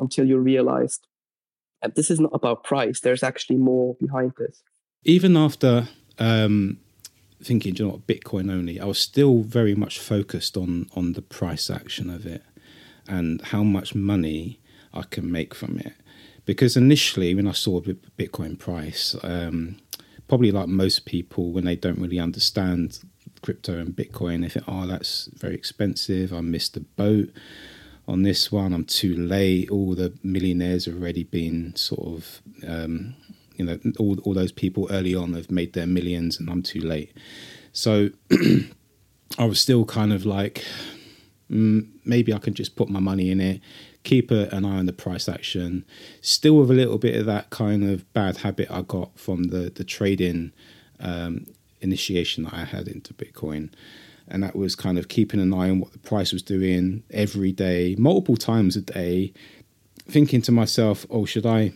until 0.00 0.26
you 0.26 0.38
realized 0.38 1.06
that 1.82 1.94
this 1.94 2.10
is 2.10 2.18
not 2.18 2.32
about 2.34 2.64
price? 2.64 2.98
There's 2.98 3.22
actually 3.22 3.58
more 3.58 3.94
behind 4.00 4.32
this. 4.38 4.64
Even 5.04 5.36
after 5.36 5.88
um, 6.20 6.78
thinking, 7.42 7.74
you 7.74 7.84
know 7.84 7.90
what, 7.92 8.06
Bitcoin 8.06 8.52
only, 8.52 8.78
I 8.78 8.84
was 8.84 9.00
still 9.00 9.42
very 9.42 9.74
much 9.74 9.98
focused 9.98 10.56
on 10.56 10.88
on 10.94 11.14
the 11.14 11.22
price 11.22 11.70
action 11.70 12.10
of 12.10 12.26
it 12.26 12.42
and 13.08 13.40
how 13.46 13.64
much 13.64 13.94
money 13.94 14.60
I 14.94 15.02
can 15.02 15.30
make 15.32 15.54
from 15.54 15.78
it. 15.78 15.94
Because 16.44 16.76
initially, 16.76 17.34
when 17.34 17.46
I 17.46 17.52
saw 17.52 17.80
Bitcoin 17.80 18.58
price, 18.58 19.16
um, 19.22 19.78
probably 20.28 20.52
like 20.52 20.68
most 20.68 21.06
people, 21.06 21.52
when 21.52 21.64
they 21.64 21.76
don't 21.76 21.98
really 21.98 22.18
understand 22.18 23.00
crypto 23.42 23.78
and 23.78 23.94
Bitcoin, 23.94 24.42
they 24.42 24.48
think, 24.48 24.64
oh, 24.68 24.86
that's 24.86 25.28
very 25.34 25.54
expensive. 25.54 26.32
I 26.32 26.40
missed 26.40 26.74
the 26.74 26.80
boat 26.80 27.30
on 28.06 28.22
this 28.22 28.50
one. 28.50 28.72
I'm 28.72 28.84
too 28.84 29.14
late. 29.16 29.70
All 29.70 29.94
the 29.94 30.12
millionaires 30.22 30.86
have 30.86 30.96
already 30.96 31.24
been 31.24 31.74
sort 31.76 32.06
of 32.06 32.42
um, 32.66 33.14
you 33.60 33.66
know 33.66 33.78
all 33.98 34.18
all 34.20 34.32
those 34.32 34.52
people 34.52 34.88
early 34.90 35.14
on 35.14 35.34
have 35.34 35.50
made 35.50 35.74
their 35.74 35.86
millions, 35.86 36.40
and 36.40 36.48
I'm 36.48 36.62
too 36.62 36.80
late. 36.80 37.12
So 37.72 38.08
I 39.38 39.44
was 39.44 39.60
still 39.60 39.84
kind 39.84 40.14
of 40.14 40.24
like, 40.24 40.64
mm, 41.50 41.86
maybe 42.06 42.32
I 42.32 42.38
can 42.38 42.54
just 42.54 42.74
put 42.74 42.88
my 42.88 43.00
money 43.00 43.30
in 43.30 43.38
it, 43.38 43.60
keep 44.02 44.30
an 44.30 44.64
eye 44.64 44.78
on 44.78 44.86
the 44.86 44.94
price 44.94 45.28
action. 45.28 45.84
Still 46.22 46.56
with 46.56 46.70
a 46.70 46.74
little 46.74 46.96
bit 46.96 47.16
of 47.16 47.26
that 47.26 47.50
kind 47.50 47.84
of 47.84 48.10
bad 48.14 48.38
habit 48.38 48.70
I 48.70 48.80
got 48.80 49.18
from 49.18 49.44
the 49.44 49.70
the 49.70 49.84
trading 49.84 50.52
um, 50.98 51.46
initiation 51.82 52.44
that 52.44 52.54
I 52.54 52.64
had 52.64 52.88
into 52.88 53.12
Bitcoin. 53.12 53.70
And 54.26 54.42
that 54.42 54.56
was 54.56 54.74
kind 54.74 54.96
of 54.96 55.08
keeping 55.08 55.40
an 55.40 55.52
eye 55.52 55.68
on 55.68 55.80
what 55.80 55.92
the 55.92 55.98
price 55.98 56.32
was 56.32 56.42
doing 56.42 57.02
every 57.10 57.52
day, 57.52 57.96
multiple 57.98 58.36
times 58.36 58.76
a 58.76 58.80
day, 58.80 59.32
thinking 60.08 60.40
to 60.42 60.52
myself, 60.52 61.04
oh, 61.10 61.24
should 61.24 61.44
I 61.44 61.72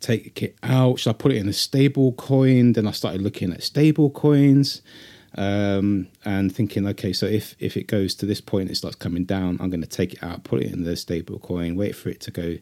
take 0.00 0.42
it 0.42 0.56
out? 0.62 0.98
Should 0.98 1.10
I 1.10 1.12
put 1.14 1.32
it 1.32 1.36
in 1.36 1.48
a 1.48 1.52
stable 1.52 2.12
coin? 2.12 2.72
Then 2.72 2.86
I 2.86 2.90
started 2.90 3.22
looking 3.22 3.52
at 3.52 3.62
stable 3.62 4.10
coins 4.10 4.82
um, 5.36 6.08
and 6.24 6.54
thinking, 6.54 6.86
okay, 6.88 7.12
so 7.12 7.26
if 7.26 7.54
if 7.58 7.76
it 7.76 7.86
goes 7.86 8.14
to 8.16 8.26
this 8.26 8.40
point, 8.40 8.70
it 8.70 8.76
starts 8.76 8.96
coming 8.96 9.24
down, 9.24 9.58
I'm 9.60 9.70
going 9.70 9.82
to 9.82 9.86
take 9.86 10.14
it 10.14 10.22
out, 10.22 10.44
put 10.44 10.62
it 10.62 10.72
in 10.72 10.82
the 10.84 10.96
stable 10.96 11.38
coin, 11.38 11.76
wait 11.76 11.94
for 11.94 12.08
it 12.08 12.20
to 12.22 12.30
go. 12.30 12.56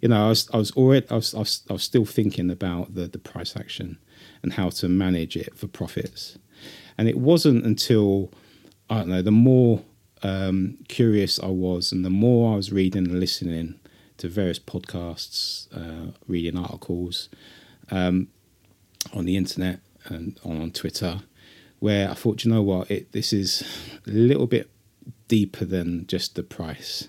You 0.00 0.08
know, 0.08 0.26
I 0.26 0.28
was 0.28 0.48
I 0.52 0.56
was 0.56 0.70
already 0.72 1.06
I 1.10 1.16
was 1.16 1.34
I 1.34 1.40
was, 1.40 1.62
I 1.68 1.72
was 1.74 1.82
still 1.82 2.04
thinking 2.04 2.50
about 2.50 2.94
the 2.94 3.06
the 3.06 3.18
price 3.18 3.56
action 3.56 3.98
and 4.42 4.54
how 4.54 4.70
to 4.70 4.88
manage 4.88 5.36
it 5.36 5.56
for 5.56 5.66
profits, 5.66 6.38
and 6.96 7.08
it 7.08 7.18
wasn't 7.18 7.64
until 7.64 8.32
I 8.88 8.98
don't 8.98 9.08
know 9.08 9.22
the 9.22 9.30
more 9.30 9.82
um, 10.22 10.78
curious 10.88 11.38
I 11.38 11.48
was 11.48 11.92
and 11.92 12.04
the 12.04 12.10
more 12.10 12.54
I 12.54 12.56
was 12.56 12.72
reading 12.72 13.06
and 13.06 13.20
listening 13.20 13.78
to 14.18 14.28
various 14.28 14.58
podcasts, 14.58 15.68
uh, 15.74 16.12
reading 16.26 16.58
articles 16.58 17.28
um, 17.90 18.28
on 19.12 19.24
the 19.24 19.36
internet 19.36 19.80
and 20.06 20.38
on, 20.44 20.70
Twitter, 20.70 21.22
where 21.78 22.10
I 22.10 22.14
thought, 22.14 22.44
you 22.44 22.50
know 22.50 22.62
what, 22.62 22.90
it, 22.90 23.12
this 23.12 23.32
is 23.32 23.62
a 24.06 24.10
little 24.10 24.46
bit 24.46 24.70
deeper 25.28 25.64
than 25.64 26.06
just 26.06 26.34
the 26.34 26.42
price. 26.42 27.08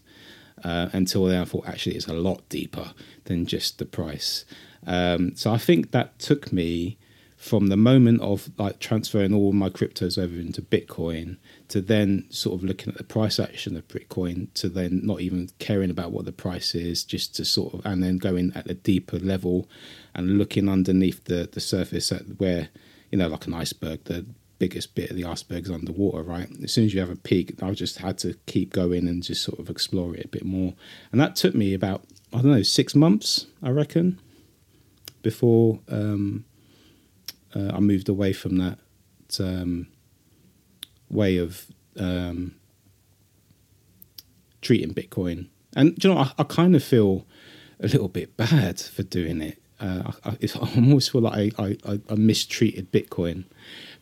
Uh, 0.63 0.89
until 0.93 1.25
then, 1.25 1.41
I 1.41 1.45
thought 1.45 1.67
actually 1.67 1.95
it's 1.95 2.07
a 2.07 2.13
lot 2.13 2.47
deeper 2.49 2.93
than 3.25 3.45
just 3.45 3.77
the 3.77 3.85
price. 3.85 4.45
Um, 4.87 5.35
so 5.35 5.51
I 5.51 5.57
think 5.57 5.91
that 5.91 6.17
took 6.19 6.51
me 6.51 6.97
from 7.45 7.67
the 7.67 7.77
moment 7.77 8.19
of 8.21 8.49
like 8.57 8.79
transferring 8.79 9.31
all 9.31 9.53
my 9.53 9.69
cryptos 9.69 10.17
over 10.17 10.33
into 10.35 10.63
Bitcoin 10.63 11.37
to 11.67 11.79
then 11.79 12.25
sort 12.31 12.55
of 12.55 12.63
looking 12.63 12.89
at 12.89 12.97
the 12.97 13.03
price 13.03 13.39
action 13.39 13.77
of 13.77 13.87
Bitcoin 13.87 14.51
to 14.55 14.67
then 14.67 15.01
not 15.03 15.21
even 15.21 15.47
caring 15.59 15.91
about 15.91 16.11
what 16.11 16.25
the 16.25 16.31
price 16.31 16.73
is, 16.73 17.03
just 17.03 17.35
to 17.35 17.45
sort 17.45 17.75
of 17.75 17.85
and 17.85 18.01
then 18.01 18.17
going 18.17 18.51
at 18.55 18.67
a 18.67 18.73
deeper 18.73 19.19
level 19.19 19.69
and 20.15 20.39
looking 20.39 20.67
underneath 20.67 21.25
the 21.25 21.47
the 21.51 21.59
surface 21.59 22.11
at 22.11 22.23
where 22.39 22.69
you 23.11 23.19
know 23.19 23.27
like 23.27 23.45
an 23.45 23.53
iceberg 23.53 24.03
the 24.05 24.25
biggest 24.57 24.95
bit 24.95 25.11
of 25.11 25.15
the 25.15 25.25
iceberg 25.25 25.65
is 25.65 25.71
underwater 25.71 26.23
right? 26.23 26.49
As 26.63 26.71
soon 26.71 26.85
as 26.85 26.95
you 26.95 26.99
have 26.99 27.11
a 27.11 27.15
peak 27.15 27.61
i 27.61 27.71
just 27.73 27.99
had 27.99 28.17
to 28.19 28.33
keep 28.47 28.73
going 28.73 29.07
and 29.07 29.21
just 29.21 29.43
sort 29.43 29.59
of 29.59 29.69
explore 29.69 30.15
it 30.15 30.25
a 30.25 30.29
bit 30.29 30.45
more. 30.45 30.73
And 31.11 31.21
that 31.21 31.35
took 31.35 31.53
me 31.53 31.75
about 31.75 32.05
i 32.33 32.41
don't 32.41 32.51
know 32.51 32.63
six 32.63 32.95
months 32.95 33.45
i 33.61 33.69
reckon 33.69 34.19
before 35.21 35.79
um, 35.89 36.45
uh, 37.55 37.71
I 37.73 37.79
moved 37.79 38.09
away 38.09 38.33
from 38.33 38.57
that 38.57 38.79
um, 39.39 39.87
way 41.09 41.37
of 41.37 41.65
um, 41.97 42.55
treating 44.61 44.93
Bitcoin. 44.93 45.47
And 45.75 46.01
you 46.03 46.13
know, 46.13 46.19
I, 46.19 46.31
I 46.37 46.43
kind 46.43 46.75
of 46.75 46.83
feel 46.83 47.25
a 47.79 47.87
little 47.87 48.07
bit 48.07 48.37
bad 48.37 48.79
for 48.79 49.03
doing 49.03 49.41
it. 49.41 49.61
Uh, 49.79 50.11
I, 50.23 50.29
I, 50.29 50.37
I, 50.55 50.75
almost 50.75 51.11
feel 51.11 51.21
like 51.21 51.53
I, 51.59 51.77
I, 51.85 52.15
mistreated 52.15 52.91
Bitcoin, 52.91 53.45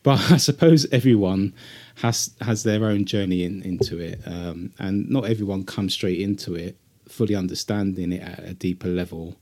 but 0.04 0.20
I 0.32 0.38
suppose 0.38 0.86
everyone 0.92 1.54
has 1.96 2.36
has 2.42 2.64
their 2.64 2.86
own 2.86 3.06
journey 3.06 3.44
in, 3.44 3.64
into 3.64 4.00
it, 4.00 4.22
um, 4.26 4.72
and 4.80 5.10
not 5.10 5.26
everyone 5.26 5.64
comes 5.64 5.94
straight 5.94 6.20
into 6.20 6.56
it 6.56 6.78
fully 7.08 7.36
understanding 7.36 8.12
it 8.12 8.22
at 8.22 8.40
a 8.44 8.54
deeper 8.54 8.88
level. 8.88 9.36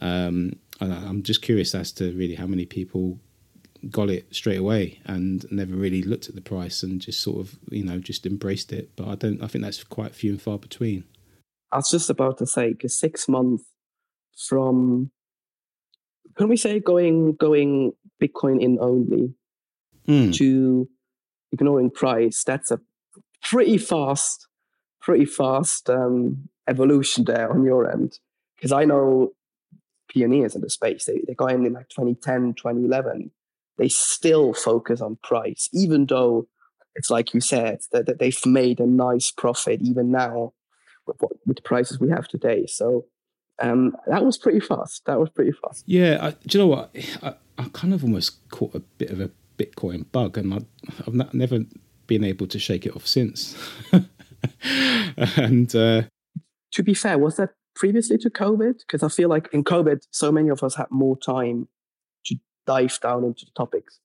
Um, 0.00 0.54
I'm 0.80 1.22
just 1.22 1.42
curious 1.42 1.74
as 1.74 1.92
to 1.92 2.12
really 2.12 2.34
how 2.34 2.46
many 2.46 2.64
people 2.64 3.18
got 3.88 4.10
it 4.10 4.34
straight 4.34 4.58
away 4.58 5.00
and 5.06 5.50
never 5.50 5.74
really 5.74 6.02
looked 6.02 6.28
at 6.28 6.34
the 6.34 6.40
price 6.42 6.82
and 6.82 7.00
just 7.00 7.22
sort 7.22 7.40
of 7.40 7.58
you 7.70 7.84
know 7.84 7.98
just 7.98 8.26
embraced 8.26 8.72
it. 8.72 8.90
But 8.96 9.08
I 9.08 9.14
don't. 9.14 9.42
I 9.42 9.46
think 9.46 9.64
that's 9.64 9.82
quite 9.84 10.14
few 10.14 10.32
and 10.32 10.42
far 10.42 10.58
between. 10.58 11.04
I 11.72 11.76
was 11.76 11.90
just 11.90 12.10
about 12.10 12.38
to 12.38 12.46
say, 12.46 12.72
because 12.72 12.98
six 12.98 13.28
months 13.28 13.64
from, 14.36 15.10
can 16.36 16.48
we 16.48 16.56
say 16.56 16.80
going 16.80 17.34
going 17.34 17.92
Bitcoin 18.20 18.60
in 18.60 18.78
only 18.80 19.34
mm. 20.06 20.34
to 20.36 20.88
ignoring 21.52 21.90
price? 21.90 22.42
That's 22.44 22.70
a 22.70 22.80
pretty 23.42 23.78
fast, 23.78 24.48
pretty 25.00 25.26
fast 25.26 25.88
um, 25.88 26.48
evolution 26.68 27.24
there 27.24 27.50
on 27.50 27.64
your 27.64 27.90
end. 27.90 28.18
Because 28.56 28.72
I 28.72 28.84
know 28.84 29.32
pioneers 30.12 30.54
in 30.54 30.60
the 30.60 30.70
space, 30.70 31.04
they, 31.04 31.20
they 31.26 31.34
got 31.34 31.52
in 31.52 31.66
in 31.66 31.72
like 31.72 31.88
2010, 31.88 32.54
2011. 32.54 33.30
They 33.78 33.88
still 33.88 34.52
focus 34.52 35.00
on 35.00 35.16
price, 35.22 35.68
even 35.72 36.06
though 36.06 36.46
it's 36.94 37.10
like 37.10 37.32
you 37.32 37.40
said, 37.40 37.80
that, 37.92 38.06
that 38.06 38.18
they've 38.18 38.46
made 38.46 38.80
a 38.80 38.86
nice 38.86 39.30
profit 39.30 39.80
even 39.80 40.10
now 40.10 40.52
with, 41.06 41.16
what, 41.20 41.32
with 41.46 41.56
the 41.56 41.62
prices 41.62 41.98
we 41.98 42.10
have 42.10 42.28
today. 42.28 42.66
So 42.66 43.06
um, 43.60 43.96
that 44.06 44.24
was 44.24 44.38
pretty 44.38 44.60
fast. 44.60 45.04
That 45.06 45.20
was 45.20 45.30
pretty 45.30 45.52
fast. 45.52 45.84
Yeah, 45.86 46.18
I, 46.20 46.30
do 46.30 46.58
you 46.58 46.64
know 46.64 46.66
what? 46.66 46.94
I, 47.22 47.34
I 47.58 47.68
kind 47.72 47.94
of 47.94 48.02
almost 48.02 48.48
caught 48.50 48.74
a 48.74 48.80
bit 48.80 49.10
of 49.10 49.20
a 49.20 49.30
Bitcoin 49.58 50.10
bug, 50.10 50.38
and 50.38 50.54
I, 50.54 50.60
have 51.04 51.14
not, 51.14 51.34
never 51.34 51.60
been 52.06 52.24
able 52.24 52.46
to 52.48 52.58
shake 52.58 52.86
it 52.86 52.96
off 52.96 53.06
since. 53.06 53.56
and 55.36 55.74
uh, 55.76 56.02
to 56.72 56.82
be 56.82 56.94
fair, 56.94 57.18
was 57.18 57.36
that 57.36 57.50
previously 57.80 58.18
to 58.18 58.30
COVID? 58.30 58.80
Because 58.80 59.02
I 59.02 59.08
feel 59.08 59.30
like 59.30 59.48
in 59.52 59.64
COVID, 59.64 60.06
so 60.10 60.30
many 60.30 60.50
of 60.50 60.62
us 60.62 60.74
had 60.74 60.86
more 60.90 61.16
time 61.16 61.66
to 62.26 62.36
dive 62.66 62.96
down 63.00 63.24
into 63.24 63.46
the 63.46 63.52
topics. 63.56 63.98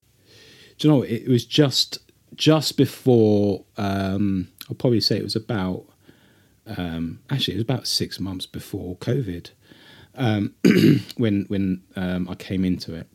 Do 0.78 0.88
you 0.88 0.94
know 0.94 1.02
it 1.04 1.28
was 1.28 1.46
just 1.46 2.00
just 2.34 2.78
before? 2.78 3.66
Um, 3.78 4.48
I'll 4.70 4.76
probably 4.76 5.02
say 5.02 5.18
it 5.18 5.24
was 5.24 5.36
about 5.36 5.86
um, 6.66 7.20
actually, 7.30 7.56
it 7.56 7.58
was 7.58 7.64
about 7.64 7.86
six 7.86 8.20
months 8.20 8.46
before 8.46 8.96
COVID 8.98 9.52
um, 10.16 10.56
when 11.18 11.46
when 11.48 11.84
um, 11.96 12.28
I 12.30 12.36
came 12.36 12.64
into 12.64 12.96
it, 12.96 13.08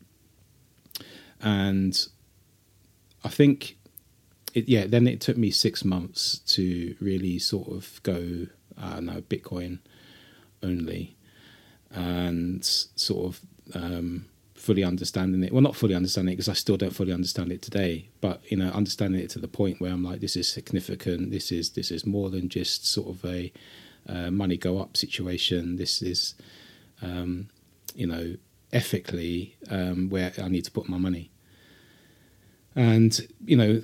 and 1.41 2.07
I 3.23 3.29
think, 3.29 3.77
it, 4.53 4.69
yeah, 4.69 4.85
then 4.87 5.07
it 5.07 5.21
took 5.21 5.37
me 5.37 5.51
six 5.51 5.83
months 5.83 6.39
to 6.55 6.95
really 7.01 7.39
sort 7.39 7.69
of 7.69 8.01
go, 8.03 8.47
uh, 8.77 8.99
no, 8.99 9.21
Bitcoin 9.21 9.79
only, 10.63 11.15
and 11.91 12.63
sort 12.63 13.25
of 13.25 13.41
um, 13.73 14.25
fully 14.61 14.83
understanding 14.83 15.43
it. 15.43 15.51
Well, 15.51 15.61
not 15.61 15.75
fully 15.75 15.95
understanding 15.95 16.33
it 16.33 16.35
because 16.37 16.49
I 16.49 16.53
still 16.53 16.77
don't 16.77 16.95
fully 16.95 17.11
understand 17.11 17.51
it 17.51 17.61
today. 17.61 18.09
But 18.21 18.41
you 18.49 18.57
know, 18.57 18.69
understanding 18.69 19.21
it 19.21 19.29
to 19.31 19.39
the 19.39 19.47
point 19.47 19.81
where 19.81 19.91
I'm 19.91 20.03
like, 20.03 20.21
this 20.21 20.35
is 20.35 20.47
significant. 20.47 21.31
This 21.31 21.51
is 21.51 21.71
this 21.71 21.91
is 21.91 22.05
more 22.05 22.29
than 22.29 22.47
just 22.47 22.85
sort 22.85 23.09
of 23.09 23.25
a 23.25 23.51
uh, 24.07 24.31
money 24.31 24.57
go 24.57 24.79
up 24.79 24.95
situation. 24.95 25.77
This 25.77 26.01
is, 26.01 26.35
um, 27.01 27.49
you 27.95 28.07
know, 28.07 28.35
ethically 28.71 29.55
um, 29.69 30.09
where 30.09 30.31
I 30.41 30.47
need 30.47 30.65
to 30.65 30.71
put 30.71 30.87
my 30.87 30.97
money. 30.97 31.31
And 32.75 33.19
you 33.43 33.57
know, 33.57 33.81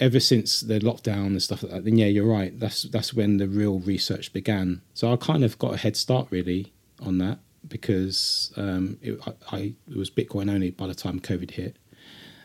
ever 0.00 0.20
since 0.20 0.60
the 0.60 0.80
lockdown 0.80 1.26
and 1.26 1.42
stuff 1.42 1.62
like 1.62 1.72
that, 1.72 1.84
then 1.84 1.96
yeah, 1.96 2.06
you're 2.06 2.26
right. 2.26 2.58
That's 2.58 2.82
that's 2.82 3.14
when 3.14 3.38
the 3.38 3.48
real 3.48 3.80
research 3.80 4.32
began. 4.32 4.82
So 4.94 5.12
I 5.12 5.16
kind 5.16 5.44
of 5.44 5.58
got 5.58 5.74
a 5.74 5.76
head 5.76 5.96
start 5.96 6.28
really 6.30 6.72
on 7.00 7.18
that 7.18 7.38
because 7.66 8.52
um, 8.56 8.98
it, 9.02 9.18
I, 9.26 9.56
I, 9.56 9.58
it 9.90 9.96
was 9.96 10.10
Bitcoin 10.10 10.50
only 10.50 10.70
by 10.70 10.86
the 10.86 10.94
time 10.94 11.20
COVID 11.20 11.52
hit, 11.52 11.76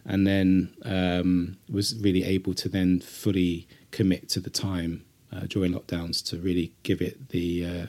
and 0.06 0.26
then 0.28 0.74
um, 0.84 1.58
was 1.70 1.96
really 2.00 2.24
able 2.24 2.54
to 2.56 2.70
then 2.70 3.00
fully 3.00 3.68
commit 3.92 4.30
to 4.30 4.40
the 4.40 4.50
time 4.50 5.06
uh, 5.32 5.42
during 5.48 5.74
lockdowns 5.74 6.24
to 6.30 6.38
really 6.38 6.74
give 6.84 7.02
it 7.02 7.30
the 7.30 7.66
uh, 7.66 7.86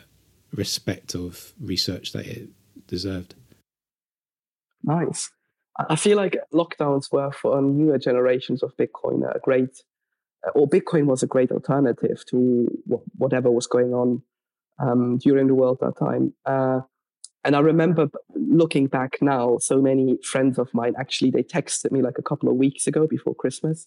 respect 0.54 1.14
of 1.14 1.52
research 1.60 2.12
that 2.12 2.26
it 2.26 2.48
deserved. 2.86 3.34
Nice. 4.82 5.30
I 5.76 5.96
feel 5.96 6.16
like 6.16 6.38
lockdowns 6.52 7.12
were 7.12 7.32
for 7.32 7.60
newer 7.60 7.98
generations 7.98 8.62
of 8.62 8.76
Bitcoin 8.76 9.24
a 9.34 9.38
great, 9.40 9.82
or 10.54 10.68
Bitcoin 10.68 11.06
was 11.06 11.22
a 11.22 11.26
great 11.26 11.50
alternative 11.50 12.24
to 12.28 12.68
whatever 13.16 13.50
was 13.50 13.66
going 13.66 13.92
on 13.92 14.22
um, 14.78 15.18
during 15.18 15.48
the 15.48 15.54
world 15.54 15.78
at 15.82 15.94
that 15.94 16.04
time. 16.04 16.32
Uh, 16.46 16.80
and 17.44 17.54
I 17.54 17.60
remember 17.60 18.08
looking 18.34 18.86
back 18.86 19.18
now, 19.20 19.58
so 19.58 19.82
many 19.82 20.18
friends 20.22 20.58
of 20.58 20.72
mine 20.72 20.94
actually 20.98 21.30
they 21.30 21.42
texted 21.42 21.92
me 21.92 22.00
like 22.00 22.18
a 22.18 22.22
couple 22.22 22.48
of 22.48 22.56
weeks 22.56 22.86
ago 22.86 23.06
before 23.06 23.34
Christmas. 23.34 23.86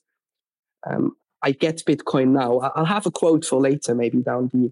Um, 0.85 1.15
I 1.41 1.51
get 1.51 1.83
Bitcoin 1.85 2.29
now. 2.29 2.59
I'll 2.75 2.85
have 2.85 3.05
a 3.05 3.11
quote 3.11 3.45
for 3.45 3.59
later, 3.59 3.95
maybe 3.95 4.21
down 4.21 4.49
the 4.53 4.71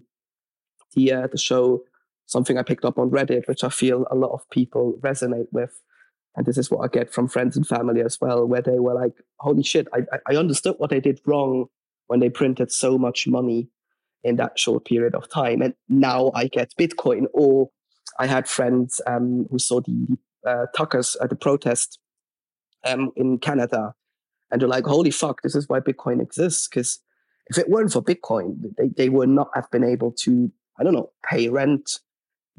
the 0.94 1.12
uh, 1.12 1.26
the 1.26 1.38
show. 1.38 1.82
Something 2.26 2.58
I 2.58 2.62
picked 2.62 2.84
up 2.84 2.98
on 2.98 3.10
Reddit, 3.10 3.46
which 3.46 3.62
I 3.62 3.68
feel 3.68 4.04
a 4.10 4.16
lot 4.16 4.32
of 4.32 4.48
people 4.50 4.98
resonate 5.00 5.46
with, 5.52 5.80
and 6.36 6.44
this 6.44 6.58
is 6.58 6.70
what 6.70 6.84
I 6.84 6.88
get 6.88 7.12
from 7.12 7.28
friends 7.28 7.56
and 7.56 7.66
family 7.66 8.02
as 8.02 8.20
well, 8.20 8.46
where 8.46 8.60
they 8.60 8.78
were 8.78 8.94
like, 8.94 9.14
"Holy 9.38 9.62
shit! 9.62 9.88
I 9.92 10.02
I 10.28 10.36
understood 10.36 10.76
what 10.78 10.90
they 10.90 11.00
did 11.00 11.20
wrong 11.26 11.66
when 12.08 12.20
they 12.20 12.30
printed 12.30 12.70
so 12.70 12.98
much 12.98 13.26
money 13.26 13.68
in 14.22 14.36
that 14.36 14.58
short 14.58 14.84
period 14.84 15.14
of 15.14 15.28
time, 15.30 15.62
and 15.62 15.74
now 15.88 16.30
I 16.34 16.48
get 16.48 16.74
Bitcoin." 16.78 17.26
Or 17.32 17.70
I 18.18 18.26
had 18.26 18.48
friends 18.48 19.00
um, 19.06 19.46
who 19.50 19.58
saw 19.58 19.80
the 19.80 20.18
uh, 20.46 20.66
Tuckers 20.76 21.16
at 21.22 21.30
the 21.30 21.36
protest 21.36 21.98
um, 22.84 23.12
in 23.16 23.38
Canada, 23.38 23.94
and 24.50 24.60
they're 24.60 24.68
like, 24.68 24.84
"Holy 24.84 25.10
fuck! 25.10 25.40
This 25.42 25.54
is 25.54 25.68
why 25.68 25.80
Bitcoin 25.80 26.20
exists." 26.20 26.68
Because 26.68 27.00
if 27.46 27.56
it 27.56 27.70
weren't 27.70 27.92
for 27.92 28.02
Bitcoin, 28.02 28.74
they 28.76 28.88
they 28.88 29.08
would 29.08 29.30
not 29.30 29.48
have 29.54 29.70
been 29.70 29.84
able 29.84 30.12
to, 30.24 30.52
I 30.78 30.84
don't 30.84 30.92
know, 30.92 31.12
pay 31.24 31.48
rent, 31.48 32.00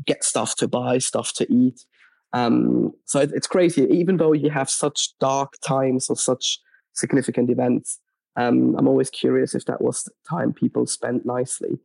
get 0.08 0.24
stuff 0.24 0.56
to 0.56 0.68
buy, 0.68 0.98
stuff 0.98 1.34
to 1.34 1.54
eat. 1.54 1.86
Um, 2.34 2.94
so 3.06 3.20
it, 3.20 3.32
it's 3.34 3.48
crazy. 3.48 3.84
Even 3.90 4.18
though 4.18 4.34
you 4.34 4.50
have 4.50 4.70
such 4.70 5.18
dark 5.20 5.54
times 5.66 6.10
or 6.10 6.16
such 6.16 6.60
significant 6.94 7.50
events, 7.50 8.00
um, 8.36 8.76
I'm 8.78 8.88
always 8.88 9.10
curious 9.10 9.56
if 9.56 9.66
that 9.66 9.82
was 9.82 10.10
time 10.30 10.54
people 10.54 10.86
spent 10.86 11.26
nicely. 11.26 11.80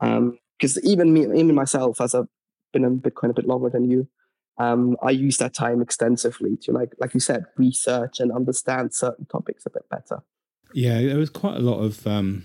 Because 0.00 0.76
um, 0.76 0.82
even 0.84 1.12
me, 1.12 1.22
even 1.22 1.54
myself, 1.54 2.00
as 2.00 2.14
I've 2.14 2.28
been 2.72 2.84
in 2.84 3.00
Bitcoin 3.00 3.30
a 3.30 3.34
bit 3.34 3.46
longer 3.46 3.70
than 3.70 3.90
you. 3.90 4.08
Um, 4.58 4.96
I 5.02 5.10
use 5.10 5.36
that 5.38 5.52
time 5.52 5.82
extensively 5.82 6.56
to 6.62 6.72
like, 6.72 6.92
like 6.98 7.12
you 7.12 7.20
said, 7.20 7.44
research 7.56 8.20
and 8.20 8.32
understand 8.32 8.94
certain 8.94 9.26
topics 9.26 9.66
a 9.66 9.70
bit 9.70 9.88
better. 9.90 10.22
Yeah, 10.72 11.02
there 11.02 11.18
was 11.18 11.30
quite 11.30 11.56
a 11.56 11.60
lot 11.60 11.80
of 11.80 12.06
um, 12.06 12.44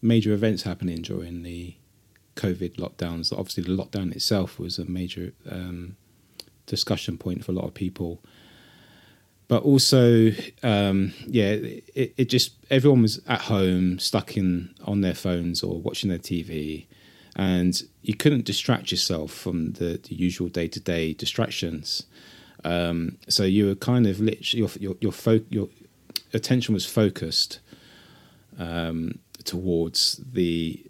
major 0.00 0.32
events 0.32 0.62
happening 0.62 1.02
during 1.02 1.42
the 1.42 1.76
COVID 2.36 2.76
lockdowns. 2.76 3.32
Obviously, 3.32 3.64
the 3.64 3.76
lockdown 3.82 4.12
itself 4.12 4.58
was 4.58 4.78
a 4.78 4.84
major 4.84 5.32
um, 5.50 5.96
discussion 6.68 7.18
point 7.18 7.44
for 7.44 7.52
a 7.52 7.54
lot 7.54 7.64
of 7.64 7.74
people. 7.74 8.22
But 9.48 9.62
also, 9.62 10.30
um, 10.62 11.14
yeah, 11.26 11.52
it, 11.94 12.14
it 12.16 12.28
just 12.28 12.52
everyone 12.70 13.02
was 13.02 13.20
at 13.26 13.42
home, 13.42 13.98
stuck 13.98 14.36
in 14.36 14.74
on 14.84 15.00
their 15.00 15.14
phones 15.14 15.62
or 15.62 15.80
watching 15.80 16.10
their 16.10 16.18
TV, 16.18 16.86
and 17.34 17.82
you 18.02 18.14
couldn't 18.14 18.44
distract 18.44 18.90
yourself 18.90 19.32
from 19.32 19.72
the, 19.72 19.98
the 20.06 20.14
usual 20.14 20.48
day 20.48 20.68
to 20.68 20.80
day 20.80 21.14
distractions. 21.14 22.04
Um, 22.64 23.16
so 23.28 23.44
you 23.44 23.66
were 23.66 23.74
kind 23.74 24.06
of 24.06 24.20
literally 24.20 24.60
your 24.60 24.70
your 24.78 24.96
your, 25.00 25.12
fo- 25.12 25.44
your 25.48 25.68
attention 26.34 26.74
was 26.74 26.84
focused 26.84 27.60
um, 28.58 29.18
towards 29.44 30.20
the 30.32 30.84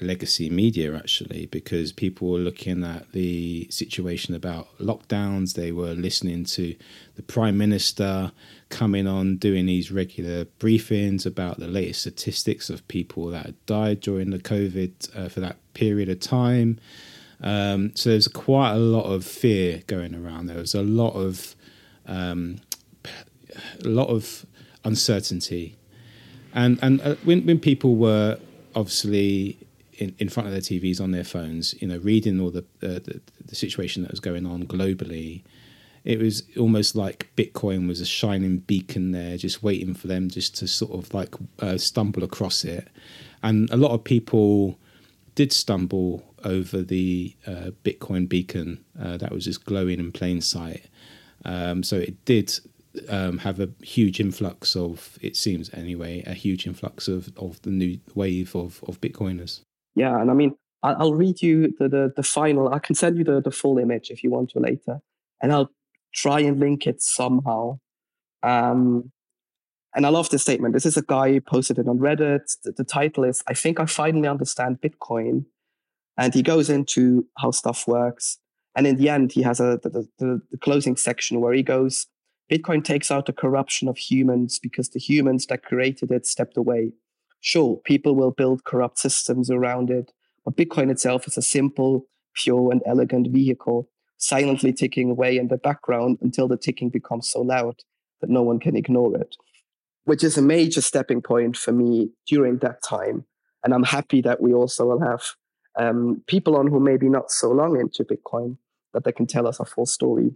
legacy 0.00 0.50
media 0.50 0.94
actually 0.94 1.46
because 1.46 1.92
people 1.92 2.30
were 2.30 2.38
looking 2.38 2.84
at 2.84 3.10
the 3.12 3.66
situation 3.70 4.34
about 4.34 4.76
lockdowns. 4.78 5.54
They 5.54 5.72
were 5.72 5.92
listening 5.94 6.44
to 6.44 6.74
the 7.14 7.22
prime 7.22 7.56
minister 7.56 8.32
coming 8.68 9.06
on 9.06 9.36
doing 9.36 9.66
these 9.66 9.90
regular 9.90 10.44
briefings 10.44 11.24
about 11.24 11.58
the 11.58 11.68
latest 11.68 12.00
statistics 12.00 12.68
of 12.68 12.86
people 12.88 13.28
that 13.28 13.46
had 13.46 13.66
died 13.66 14.00
during 14.00 14.30
the 14.30 14.38
covid 14.38 14.92
uh, 15.16 15.28
for 15.28 15.40
that 15.40 15.56
period 15.74 16.08
of 16.08 16.20
time. 16.20 16.78
Um, 17.40 17.94
so 17.94 18.10
there's 18.10 18.28
quite 18.28 18.72
a 18.72 18.78
lot 18.78 19.04
of 19.04 19.24
fear 19.24 19.82
going 19.86 20.14
around. 20.14 20.46
There 20.46 20.56
was 20.56 20.74
a 20.74 20.82
lot 20.82 21.12
of 21.12 21.54
um, 22.06 22.60
a 23.84 23.88
lot 23.88 24.08
of 24.08 24.46
uncertainty. 24.84 25.76
And 26.54 26.78
and 26.82 27.00
uh, 27.02 27.16
when 27.24 27.46
when 27.46 27.58
people 27.58 27.96
were 27.96 28.38
obviously 28.74 29.58
in, 29.98 30.14
in 30.18 30.28
front 30.28 30.46
of 30.46 30.52
their 30.52 30.60
TVs 30.60 31.00
on 31.00 31.10
their 31.10 31.24
phones, 31.24 31.74
you 31.80 31.88
know, 31.88 31.98
reading 31.98 32.40
all 32.40 32.50
the, 32.50 32.64
uh, 32.82 33.00
the 33.04 33.20
the 33.44 33.54
situation 33.54 34.02
that 34.02 34.10
was 34.10 34.20
going 34.20 34.46
on 34.46 34.64
globally. 34.64 35.42
It 36.04 36.20
was 36.20 36.44
almost 36.56 36.94
like 36.94 37.30
Bitcoin 37.36 37.88
was 37.88 38.00
a 38.00 38.06
shining 38.06 38.58
beacon 38.58 39.10
there, 39.10 39.36
just 39.36 39.62
waiting 39.62 39.92
for 39.92 40.06
them 40.06 40.28
just 40.28 40.56
to 40.58 40.68
sort 40.68 40.92
of 40.92 41.12
like 41.12 41.34
uh, 41.58 41.78
stumble 41.78 42.22
across 42.22 42.64
it. 42.64 42.86
And 43.42 43.68
a 43.70 43.76
lot 43.76 43.90
of 43.90 44.04
people 44.04 44.78
did 45.34 45.52
stumble 45.52 46.22
over 46.44 46.82
the 46.82 47.34
uh, 47.44 47.70
Bitcoin 47.82 48.28
beacon 48.28 48.84
uh, 49.00 49.16
that 49.16 49.32
was 49.32 49.44
just 49.44 49.64
glowing 49.64 49.98
in 49.98 50.12
plain 50.12 50.40
sight. 50.40 50.86
Um, 51.44 51.82
so 51.82 51.96
it 51.96 52.24
did 52.24 52.56
um, 53.08 53.38
have 53.38 53.60
a 53.60 53.68
huge 53.82 54.20
influx 54.20 54.76
of, 54.76 55.18
it 55.20 55.36
seems 55.36 55.72
anyway, 55.74 56.22
a 56.26 56.34
huge 56.34 56.66
influx 56.66 57.08
of, 57.08 57.30
of 57.36 57.60
the 57.62 57.70
new 57.70 57.98
wave 58.14 58.54
of, 58.54 58.82
of 58.86 59.00
Bitcoiners. 59.00 59.60
Yeah, 59.96 60.20
and 60.20 60.30
I 60.30 60.34
mean, 60.34 60.54
I'll 60.82 61.14
read 61.14 61.42
you 61.42 61.74
the, 61.78 61.88
the, 61.88 62.12
the 62.14 62.22
final. 62.22 62.72
I 62.72 62.78
can 62.78 62.94
send 62.94 63.16
you 63.16 63.24
the, 63.24 63.40
the 63.40 63.50
full 63.50 63.78
image 63.78 64.10
if 64.10 64.22
you 64.22 64.30
want 64.30 64.50
to 64.50 64.60
later, 64.60 65.00
and 65.42 65.50
I'll 65.50 65.70
try 66.14 66.40
and 66.40 66.60
link 66.60 66.86
it 66.86 67.02
somehow. 67.02 67.80
Um, 68.42 69.10
and 69.94 70.04
I 70.04 70.10
love 70.10 70.28
this 70.28 70.42
statement. 70.42 70.74
This 70.74 70.86
is 70.86 70.98
a 70.98 71.02
guy 71.02 71.32
who 71.32 71.40
posted 71.40 71.78
it 71.78 71.88
on 71.88 71.98
Reddit. 71.98 72.56
The, 72.62 72.72
the 72.72 72.84
title 72.84 73.24
is 73.24 73.42
"I 73.48 73.54
think 73.54 73.80
I 73.80 73.86
finally 73.86 74.28
understand 74.28 74.80
Bitcoin," 74.82 75.46
and 76.16 76.34
he 76.34 76.42
goes 76.42 76.70
into 76.70 77.26
how 77.38 77.50
stuff 77.50 77.88
works. 77.88 78.38
And 78.76 78.86
in 78.86 78.96
the 78.96 79.08
end, 79.08 79.32
he 79.32 79.40
has 79.42 79.58
a 79.58 79.80
the, 79.82 80.06
the, 80.18 80.42
the 80.50 80.58
closing 80.58 80.96
section 80.96 81.40
where 81.40 81.54
he 81.54 81.62
goes, 81.62 82.06
"Bitcoin 82.52 82.84
takes 82.84 83.10
out 83.10 83.24
the 83.24 83.32
corruption 83.32 83.88
of 83.88 83.96
humans 83.96 84.58
because 84.58 84.90
the 84.90 85.00
humans 85.00 85.46
that 85.46 85.64
created 85.64 86.12
it 86.12 86.26
stepped 86.26 86.58
away." 86.58 86.92
Sure, 87.40 87.80
people 87.84 88.14
will 88.14 88.30
build 88.30 88.64
corrupt 88.64 88.98
systems 88.98 89.50
around 89.50 89.90
it, 89.90 90.12
but 90.44 90.56
Bitcoin 90.56 90.90
itself 90.90 91.26
is 91.26 91.36
a 91.36 91.42
simple, 91.42 92.06
pure, 92.34 92.70
and 92.72 92.82
elegant 92.86 93.28
vehicle, 93.28 93.88
silently 94.16 94.72
ticking 94.72 95.10
away 95.10 95.36
in 95.36 95.48
the 95.48 95.58
background 95.58 96.18
until 96.20 96.48
the 96.48 96.56
ticking 96.56 96.88
becomes 96.88 97.30
so 97.30 97.42
loud 97.42 97.76
that 98.20 98.30
no 98.30 98.42
one 98.42 98.58
can 98.58 98.76
ignore 98.76 99.16
it, 99.16 99.36
which 100.04 100.24
is 100.24 100.38
a 100.38 100.42
major 100.42 100.80
stepping 100.80 101.20
point 101.20 101.56
for 101.56 101.72
me 101.72 102.10
during 102.26 102.58
that 102.58 102.82
time. 102.82 103.24
And 103.62 103.74
I'm 103.74 103.82
happy 103.84 104.20
that 104.22 104.40
we 104.40 104.54
also 104.54 104.86
will 104.86 105.00
have 105.00 105.22
um, 105.76 106.22
people 106.26 106.56
on 106.56 106.66
who 106.68 106.80
maybe 106.80 107.08
not 107.08 107.30
so 107.30 107.50
long 107.50 107.78
into 107.78 108.04
Bitcoin, 108.04 108.56
that 108.94 109.04
they 109.04 109.12
can 109.12 109.26
tell 109.26 109.46
us 109.46 109.60
a 109.60 109.64
full 109.64 109.86
story. 109.86 110.32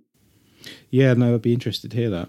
Yeah, 0.90 1.14
no, 1.14 1.34
I'd 1.34 1.42
be 1.42 1.54
interested 1.54 1.90
to 1.92 1.96
hear 1.96 2.10
that. 2.10 2.28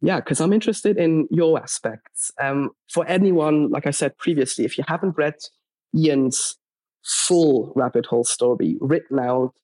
Yeah, 0.00 0.16
because 0.16 0.40
I'm 0.40 0.52
interested 0.52 0.98
in 0.98 1.28
your 1.30 1.58
aspects. 1.60 2.30
Um, 2.40 2.70
for 2.92 3.06
anyone, 3.06 3.70
like 3.70 3.86
I 3.86 3.90
said 3.90 4.16
previously, 4.18 4.64
if 4.64 4.76
you 4.76 4.84
haven't 4.86 5.16
read 5.16 5.34
Ian's 5.96 6.56
full 7.02 7.72
rabbit 7.74 8.06
hole 8.06 8.24
story 8.24 8.76
written 8.80 9.18
out, 9.18 9.54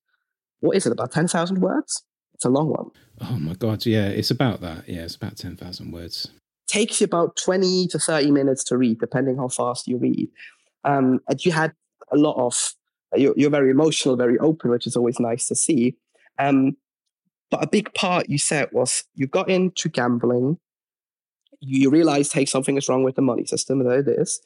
what 0.60 0.76
is 0.76 0.86
it, 0.86 0.92
about 0.92 1.12
10,000 1.12 1.60
words? 1.60 2.02
It's 2.34 2.44
a 2.44 2.50
long 2.50 2.70
one. 2.70 2.90
Oh 3.20 3.38
my 3.38 3.54
God, 3.54 3.84
yeah, 3.84 4.08
it's 4.08 4.30
about 4.30 4.60
that. 4.62 4.88
Yeah, 4.88 5.02
it's 5.02 5.16
about 5.16 5.36
10,000 5.36 5.92
words. 5.92 6.30
Takes 6.68 7.00
you 7.00 7.04
about 7.04 7.36
20 7.36 7.88
to 7.88 7.98
30 7.98 8.30
minutes 8.30 8.64
to 8.64 8.78
read, 8.78 8.98
depending 8.98 9.36
how 9.36 9.48
fast 9.48 9.88
you 9.88 9.98
read. 9.98 10.30
Um, 10.84 11.20
and 11.28 11.44
you 11.44 11.52
had 11.52 11.72
a 12.12 12.16
lot 12.16 12.36
of, 12.36 12.74
you're, 13.14 13.34
you're, 13.36 13.50
very 13.50 13.70
emotional, 13.70 14.16
very 14.16 14.38
open, 14.38 14.70
which 14.70 14.86
is 14.86 14.96
always 14.96 15.20
nice 15.20 15.48
to 15.48 15.54
see. 15.54 15.96
Um, 16.38 16.76
but 17.50 17.64
a 17.64 17.68
big 17.68 17.92
part 17.94 18.28
you 18.28 18.38
said 18.38 18.68
was 18.72 19.04
you 19.14 19.26
got 19.26 19.48
into 19.48 19.88
gambling, 19.88 20.58
you 21.60 21.90
realized, 21.90 22.32
hey, 22.32 22.44
something 22.44 22.76
is 22.76 22.88
wrong 22.88 23.02
with 23.02 23.16
the 23.16 23.22
money 23.22 23.44
system, 23.44 23.82
there 23.84 23.98
it 23.98 24.08
is, 24.08 24.40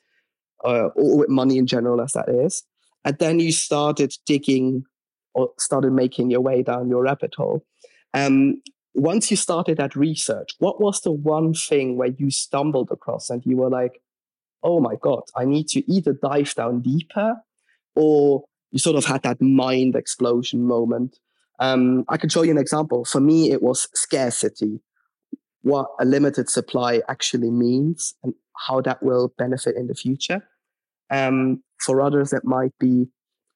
uh, 0.64 0.88
or 0.97 1.19
with 1.19 1.29
money 1.29 1.59
in 1.59 1.67
general, 1.67 2.01
as 2.01 2.12
that 2.12 2.29
is. 2.29 2.64
And 3.05 3.19
then 3.19 3.38
you 3.38 3.53
started 3.53 4.14
digging 4.27 4.85
or 5.35 5.51
started 5.59 5.93
making 5.93 6.31
your 6.31 6.40
way 6.40 6.62
down 6.62 6.88
your 6.88 7.03
rabbit 7.03 7.35
hole. 7.37 7.64
Um, 8.14 8.62
once 8.95 9.31
you 9.31 9.37
started 9.37 9.77
that 9.77 9.97
research, 9.97 10.51
what 10.59 10.81
was 10.81 11.01
the 11.01 11.12
one 11.12 11.53
thing 11.53 11.97
where 11.97 12.14
you 12.17 12.31
stumbled 12.31 12.90
across 12.90 13.29
and 13.29 13.45
you 13.45 13.57
were 13.57 13.69
like, 13.69 14.01
oh 14.62 14.81
my 14.81 14.95
God, 15.01 15.23
I 15.37 15.45
need 15.45 15.69
to 15.69 15.93
either 15.93 16.12
dive 16.14 16.55
down 16.55 16.81
deeper 16.81 17.37
or 17.97 18.45
you 18.71 18.79
sort 18.79 18.97
of 18.97 19.05
had 19.05 19.23
that 19.23 19.43
mind 19.43 19.95
explosion 19.95 20.62
moment 20.62 21.19
um, 21.59 22.05
I 22.09 22.17
can 22.17 22.29
show 22.29 22.43
you 22.43 22.51
an 22.51 22.59
example. 22.59 23.05
For 23.05 23.21
me, 23.21 23.51
it 23.51 23.62
was 23.62 23.88
scarcity, 23.95 24.81
what 25.62 25.88
a 25.99 26.05
limited 26.05 26.51
supply 26.51 27.01
actually 27.09 27.51
means 27.51 28.14
and 28.23 28.35
how 28.67 28.81
that 28.83 29.03
will 29.03 29.33
benefit 29.38 29.77
in 29.77 29.87
the 29.87 29.95
future. 29.95 30.47
Um, 31.11 31.62
for 31.79 32.01
others, 32.01 32.33
it 32.33 32.45
might 32.45 32.73
be 32.79 33.09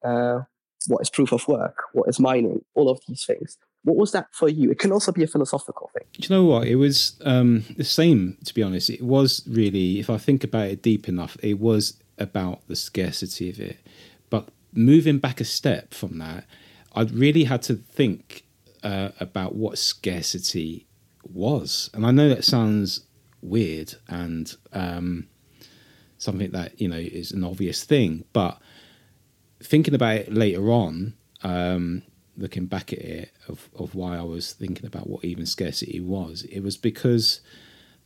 uh, 0.03 0.39
what 0.87 1.01
is 1.01 1.09
proof 1.09 1.31
of 1.31 1.47
work, 1.47 1.75
what 1.93 2.09
is 2.09 2.19
mining, 2.19 2.63
all 2.73 2.89
of 2.89 2.99
these 3.07 3.25
things. 3.25 3.57
What 3.83 3.95
was 3.95 4.11
that 4.11 4.27
for 4.33 4.49
you? 4.49 4.71
It 4.71 4.79
can 4.79 4.91
also 4.91 5.11
be 5.11 5.23
a 5.23 5.27
philosophical 5.27 5.89
thing. 5.93 6.07
Do 6.13 6.27
you 6.27 6.35
know 6.35 6.45
what? 6.45 6.67
It 6.67 6.75
was 6.75 7.15
um, 7.23 7.63
the 7.77 7.83
same, 7.83 8.37
to 8.45 8.53
be 8.53 8.63
honest. 8.63 8.89
It 8.89 9.01
was 9.01 9.43
really, 9.47 9.99
if 9.99 10.09
I 10.09 10.17
think 10.17 10.43
about 10.43 10.67
it 10.67 10.81
deep 10.81 11.07
enough, 11.07 11.37
it 11.41 11.59
was 11.59 11.97
about 12.17 12.67
the 12.67 12.75
scarcity 12.75 13.49
of 13.49 13.59
it. 13.59 13.77
But 14.29 14.49
moving 14.73 15.19
back 15.19 15.39
a 15.39 15.45
step 15.45 15.93
from 15.93 16.17
that, 16.19 16.45
I 16.99 17.03
really 17.03 17.45
had 17.45 17.61
to 17.63 17.75
think 17.75 18.43
uh, 18.83 19.11
about 19.21 19.55
what 19.55 19.77
scarcity 19.77 20.85
was, 21.23 21.89
and 21.93 22.05
I 22.05 22.11
know 22.11 22.27
that 22.27 22.43
sounds 22.43 23.05
weird 23.41 23.93
and 24.09 24.53
um, 24.73 25.29
something 26.17 26.51
that 26.51 26.81
you 26.81 26.89
know 26.89 26.97
is 26.97 27.31
an 27.31 27.45
obvious 27.45 27.85
thing, 27.85 28.25
but 28.33 28.59
thinking 29.63 29.93
about 29.93 30.15
it 30.15 30.33
later 30.33 30.71
on, 30.71 31.13
um, 31.41 32.03
looking 32.35 32.65
back 32.65 32.91
at 32.91 32.99
it, 32.99 33.31
of 33.47 33.69
of 33.73 33.95
why 33.95 34.17
I 34.17 34.23
was 34.23 34.51
thinking 34.51 34.85
about 34.85 35.09
what 35.09 35.23
even 35.23 35.45
scarcity 35.45 36.01
was, 36.01 36.43
it 36.51 36.59
was 36.59 36.75
because, 36.75 37.39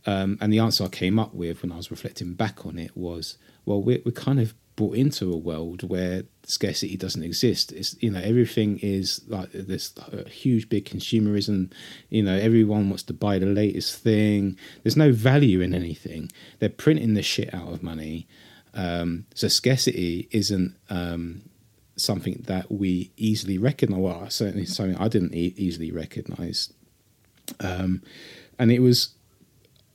um, 0.06 0.38
and 0.40 0.54
the 0.54 0.60
answer 0.60 0.84
I 0.84 0.90
came 0.90 1.18
up 1.18 1.34
with 1.34 1.64
when 1.64 1.72
I 1.72 1.78
was 1.78 1.90
reflecting 1.90 2.36
back 2.36 2.64
on 2.64 2.78
it 2.78 2.96
was, 2.96 3.40
well, 3.66 3.82
we're, 3.82 4.04
we're 4.06 4.12
kind 4.12 4.40
of 4.40 4.54
brought 4.76 4.96
into 4.96 5.32
a 5.32 5.38
world 5.38 5.88
where 5.88 6.24
scarcity 6.44 6.98
doesn't 6.98 7.24
exist. 7.24 7.72
It's 7.72 7.96
you 8.02 8.12
know 8.12 8.20
everything 8.20 8.80
is 8.80 9.22
like 9.28 9.52
this 9.52 9.94
huge 10.28 10.70
big 10.70 10.86
consumerism. 10.86 11.72
You 12.10 12.24
know 12.24 12.36
everyone 12.36 12.90
wants 12.90 13.04
to 13.04 13.14
buy 13.14 13.40
the 13.40 13.46
latest 13.46 14.02
thing. 14.02 14.58
There's 14.84 14.98
no 14.98 15.12
value 15.12 15.62
in 15.62 15.74
anything. 15.74 16.32
They're 16.60 16.70
printing 16.70 17.14
the 17.14 17.24
shit 17.24 17.54
out 17.54 17.72
of 17.72 17.84
money. 17.84 18.28
Um, 18.74 19.26
so 19.36 19.48
scarcity 19.48 20.28
isn't 20.32 20.76
um, 20.90 21.44
something 21.96 22.44
that 22.48 22.72
we 22.72 23.12
easily 23.18 23.58
recognize. 23.58 24.00
Well, 24.00 24.30
certainly 24.30 24.66
something 24.66 24.98
I 24.98 25.08
didn't 25.08 25.36
e- 25.36 25.54
easily 25.58 25.92
recognize. 25.92 26.74
Um, 27.60 28.02
and 28.58 28.72
it 28.72 28.80
was 28.80 29.10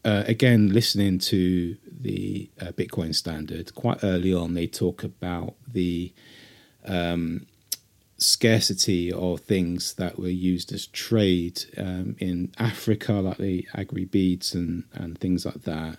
uh, 0.04 0.24
again 0.26 0.72
listening 0.72 1.18
to 1.18 1.76
the 2.00 2.50
uh, 2.60 2.72
Bitcoin 2.72 3.14
standard, 3.14 3.74
quite 3.74 4.02
early 4.02 4.32
on, 4.32 4.54
they 4.54 4.66
talk 4.66 5.02
about 5.02 5.54
the 5.66 6.12
um, 6.84 7.46
scarcity 8.16 9.12
of 9.12 9.40
things 9.40 9.94
that 9.94 10.18
were 10.18 10.28
used 10.28 10.72
as 10.72 10.86
trade 10.86 11.64
um, 11.76 12.16
in 12.18 12.52
Africa, 12.58 13.14
like 13.14 13.38
the 13.38 13.66
aggry 13.74 14.10
beads 14.10 14.54
and, 14.54 14.84
and 14.92 15.18
things 15.18 15.46
like 15.46 15.62
that. 15.62 15.98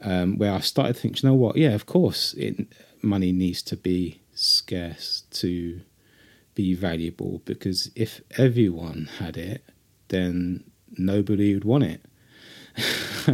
Um, 0.00 0.36
where 0.36 0.52
I 0.52 0.60
started 0.60 0.94
to 0.94 1.00
think, 1.00 1.22
you 1.22 1.28
know 1.28 1.34
what? 1.34 1.56
Yeah, 1.56 1.70
of 1.70 1.86
course, 1.86 2.34
it, 2.34 2.66
money 3.02 3.30
needs 3.30 3.62
to 3.62 3.76
be 3.76 4.20
scarce 4.34 5.22
to 5.30 5.80
be 6.54 6.74
valuable 6.74 7.40
because 7.44 7.90
if 7.94 8.20
everyone 8.36 9.08
had 9.18 9.36
it, 9.36 9.64
then 10.08 10.64
nobody 10.98 11.54
would 11.54 11.64
want 11.64 11.84
it. 11.84 12.04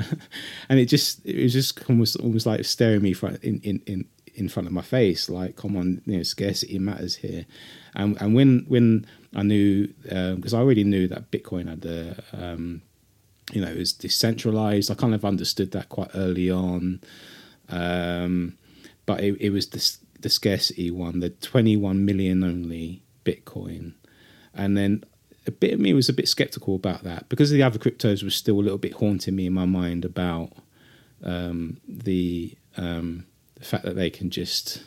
and 0.69 0.79
it 0.79 0.87
just 0.87 1.25
it 1.25 1.43
was 1.43 1.53
just 1.53 1.89
almost 1.89 2.17
almost 2.17 2.47
like 2.47 2.65
staring 2.65 3.03
me 3.03 3.15
in 3.43 3.61
in 3.61 3.83
in 3.87 4.05
in 4.35 4.49
front 4.49 4.67
of 4.69 4.73
my 4.73 4.83
face 4.83 5.29
like 5.29 5.57
come 5.57 5.77
on 5.77 6.01
you 6.07 6.17
know 6.17 6.23
scarcity 6.23 6.79
matters 6.79 7.17
here. 7.17 7.47
And 7.95 8.21
and 8.21 8.35
when 8.35 8.65
when 8.69 9.07
i 9.35 9.43
knew 9.43 9.89
because 10.03 10.55
um, 10.55 10.61
i 10.61 10.63
already 10.63 10.85
knew 10.85 11.09
that 11.09 11.31
bitcoin 11.31 11.69
had 11.69 11.81
the 11.81 12.23
um, 12.33 12.83
you 13.53 13.61
know 13.61 13.69
it 13.69 13.77
was 13.77 13.93
decentralized 13.93 14.91
i 14.91 14.95
kind 14.95 15.15
of 15.15 15.25
understood 15.25 15.73
that 15.73 15.89
quite 15.89 16.11
early 16.15 16.51
on. 16.51 17.01
Um, 17.71 18.57
but 19.05 19.21
it, 19.21 19.37
it 19.41 19.51
was 19.51 19.69
the, 19.69 19.97
the 20.21 20.31
scarcity 20.31 20.91
one 20.91 21.21
the 21.21 21.31
21 21.31 22.05
million 22.05 22.43
only 22.43 23.03
bitcoin. 23.25 23.95
And 24.55 24.77
then 24.77 25.05
a 25.49 25.53
bit 25.53 25.73
of 25.73 25.81
me 25.81 25.93
was 25.95 26.09
a 26.09 26.13
bit 26.13 26.29
skeptical 26.29 26.75
about 26.75 27.03
that 27.03 27.29
because 27.29 27.51
the 27.51 27.63
other 27.63 27.79
cryptos 27.79 28.23
was 28.23 28.35
still 28.35 28.57
a 28.57 28.63
little 28.63 28.79
bit 28.79 28.93
haunting 28.95 29.35
me 29.35 29.47
in 29.47 29.53
my 29.53 29.65
mind 29.65 30.05
about 30.05 30.53
um, 31.25 31.79
the, 31.89 32.57
um, 32.77 33.27
the 33.57 33.65
fact 33.65 33.85
that 33.85 33.97
they 33.97 34.11
can 34.11 34.31
just 34.31 34.85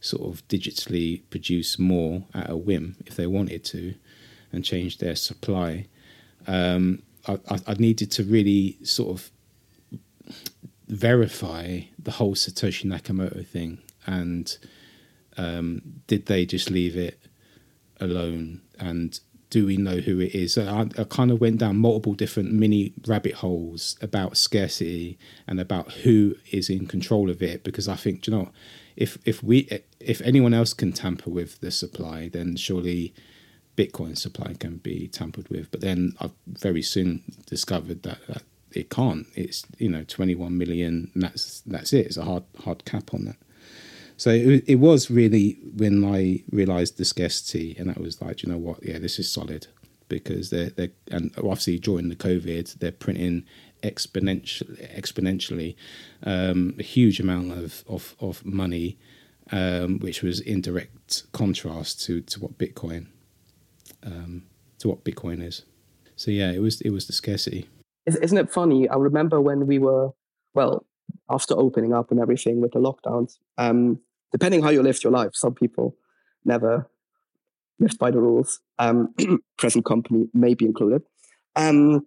sort 0.00 0.22
of 0.22 0.46
digitally 0.48 1.22
produce 1.30 1.78
more 1.78 2.24
at 2.32 2.48
a 2.48 2.56
whim 2.56 2.96
if 3.06 3.16
they 3.16 3.26
wanted 3.26 3.64
to 3.64 3.94
and 4.52 4.64
change 4.64 4.98
their 4.98 5.16
supply. 5.16 5.86
Um, 6.46 7.02
I, 7.26 7.38
I, 7.66 7.74
needed 7.74 8.12
to 8.12 8.22
really 8.22 8.78
sort 8.84 9.10
of 9.10 9.30
verify 10.86 11.80
the 11.98 12.12
whole 12.12 12.34
Satoshi 12.34 12.84
Nakamoto 12.84 13.44
thing 13.44 13.78
and 14.06 14.56
um, 15.36 15.82
did 16.06 16.26
they 16.26 16.46
just 16.46 16.70
leave 16.70 16.96
it 16.96 17.18
alone? 18.00 18.62
And 18.78 19.18
do 19.56 19.64
we 19.64 19.78
know 19.78 19.96
who 19.96 20.20
it 20.20 20.34
is? 20.34 20.58
I, 20.58 20.82
I, 20.98 21.04
kind 21.04 21.30
of 21.30 21.40
went 21.40 21.60
down 21.60 21.78
multiple 21.78 22.12
different 22.12 22.52
mini 22.52 22.92
rabbit 23.06 23.36
holes 23.36 23.96
about 24.02 24.36
scarcity 24.36 25.18
and 25.46 25.58
about 25.58 25.90
who 26.04 26.34
is 26.52 26.68
in 26.68 26.86
control 26.86 27.30
of 27.30 27.42
it 27.42 27.64
because 27.64 27.88
I 27.88 27.96
think 27.96 28.26
you 28.26 28.34
know 28.34 28.50
if 28.96 29.16
if 29.24 29.42
we 29.42 29.66
if 29.98 30.20
anyone 30.20 30.52
else 30.52 30.74
can 30.74 30.92
tamper 30.92 31.30
with 31.30 31.58
the 31.60 31.70
supply, 31.70 32.28
then 32.28 32.56
surely 32.56 33.14
Bitcoin 33.78 34.18
supply 34.18 34.52
can 34.60 34.76
be 34.76 35.08
tampered 35.08 35.48
with. 35.48 35.70
But 35.70 35.80
then 35.80 36.14
I 36.20 36.32
very 36.46 36.82
soon 36.82 37.22
discovered 37.46 38.02
that, 38.02 38.18
that 38.28 38.42
it 38.72 38.90
can't. 38.90 39.26
It's 39.34 39.64
you 39.78 39.88
know 39.88 40.04
21 40.04 40.58
million. 40.58 41.10
that's 41.14 41.62
that's 41.62 41.94
it. 41.94 42.04
It's 42.04 42.18
a 42.18 42.24
hard 42.24 42.44
hard 42.62 42.84
cap 42.84 43.14
on 43.14 43.24
that. 43.24 43.36
So 44.16 44.30
it, 44.30 44.64
it 44.66 44.76
was 44.76 45.10
really 45.10 45.58
when 45.76 46.04
I 46.04 46.42
realised 46.50 46.96
the 46.96 47.04
scarcity, 47.04 47.76
and 47.78 47.88
that 47.90 48.00
was 48.00 48.22
like, 48.22 48.42
you 48.42 48.50
know 48.50 48.58
what? 48.58 48.82
Yeah, 48.82 48.98
this 48.98 49.18
is 49.18 49.30
solid 49.30 49.66
because 50.08 50.50
they're 50.50 50.70
they 50.70 50.90
and 51.10 51.32
obviously 51.36 51.78
during 51.78 52.08
the 52.08 52.16
COVID, 52.16 52.78
they're 52.78 52.92
printing 52.92 53.44
exponentially 53.82 54.98
exponentially 54.98 55.76
um, 56.22 56.74
a 56.78 56.82
huge 56.82 57.20
amount 57.20 57.52
of 57.52 57.84
of, 57.88 58.16
of 58.20 58.44
money, 58.44 58.98
um, 59.52 59.98
which 59.98 60.22
was 60.22 60.40
in 60.40 60.60
direct 60.60 61.30
contrast 61.32 62.02
to 62.04 62.20
to 62.22 62.40
what 62.40 62.58
Bitcoin 62.58 63.08
um, 64.02 64.44
to 64.78 64.88
what 64.88 65.04
Bitcoin 65.04 65.42
is. 65.42 65.62
So 66.16 66.30
yeah, 66.30 66.50
it 66.50 66.60
was 66.60 66.80
it 66.80 66.90
was 66.90 67.06
the 67.06 67.12
scarcity. 67.12 67.68
Isn't 68.06 68.38
it 68.38 68.50
funny? 68.50 68.88
I 68.88 68.96
remember 68.96 69.40
when 69.40 69.66
we 69.66 69.78
were 69.78 70.10
well 70.54 70.86
after 71.28 71.54
opening 71.58 71.92
up 71.92 72.10
and 72.10 72.20
everything 72.20 72.60
with 72.60 72.72
the 72.72 72.78
lockdowns. 72.78 73.38
Um, 73.58 74.00
depending 74.32 74.62
how 74.62 74.70
you 74.70 74.82
lived 74.82 75.02
your 75.02 75.12
life, 75.12 75.30
some 75.34 75.54
people 75.54 75.96
never 76.44 76.88
lived 77.78 77.98
by 77.98 78.10
the 78.10 78.20
rules. 78.20 78.60
Um, 78.78 79.14
present 79.58 79.84
company 79.84 80.28
may 80.32 80.54
be 80.54 80.64
included. 80.64 81.02
Um, 81.54 82.06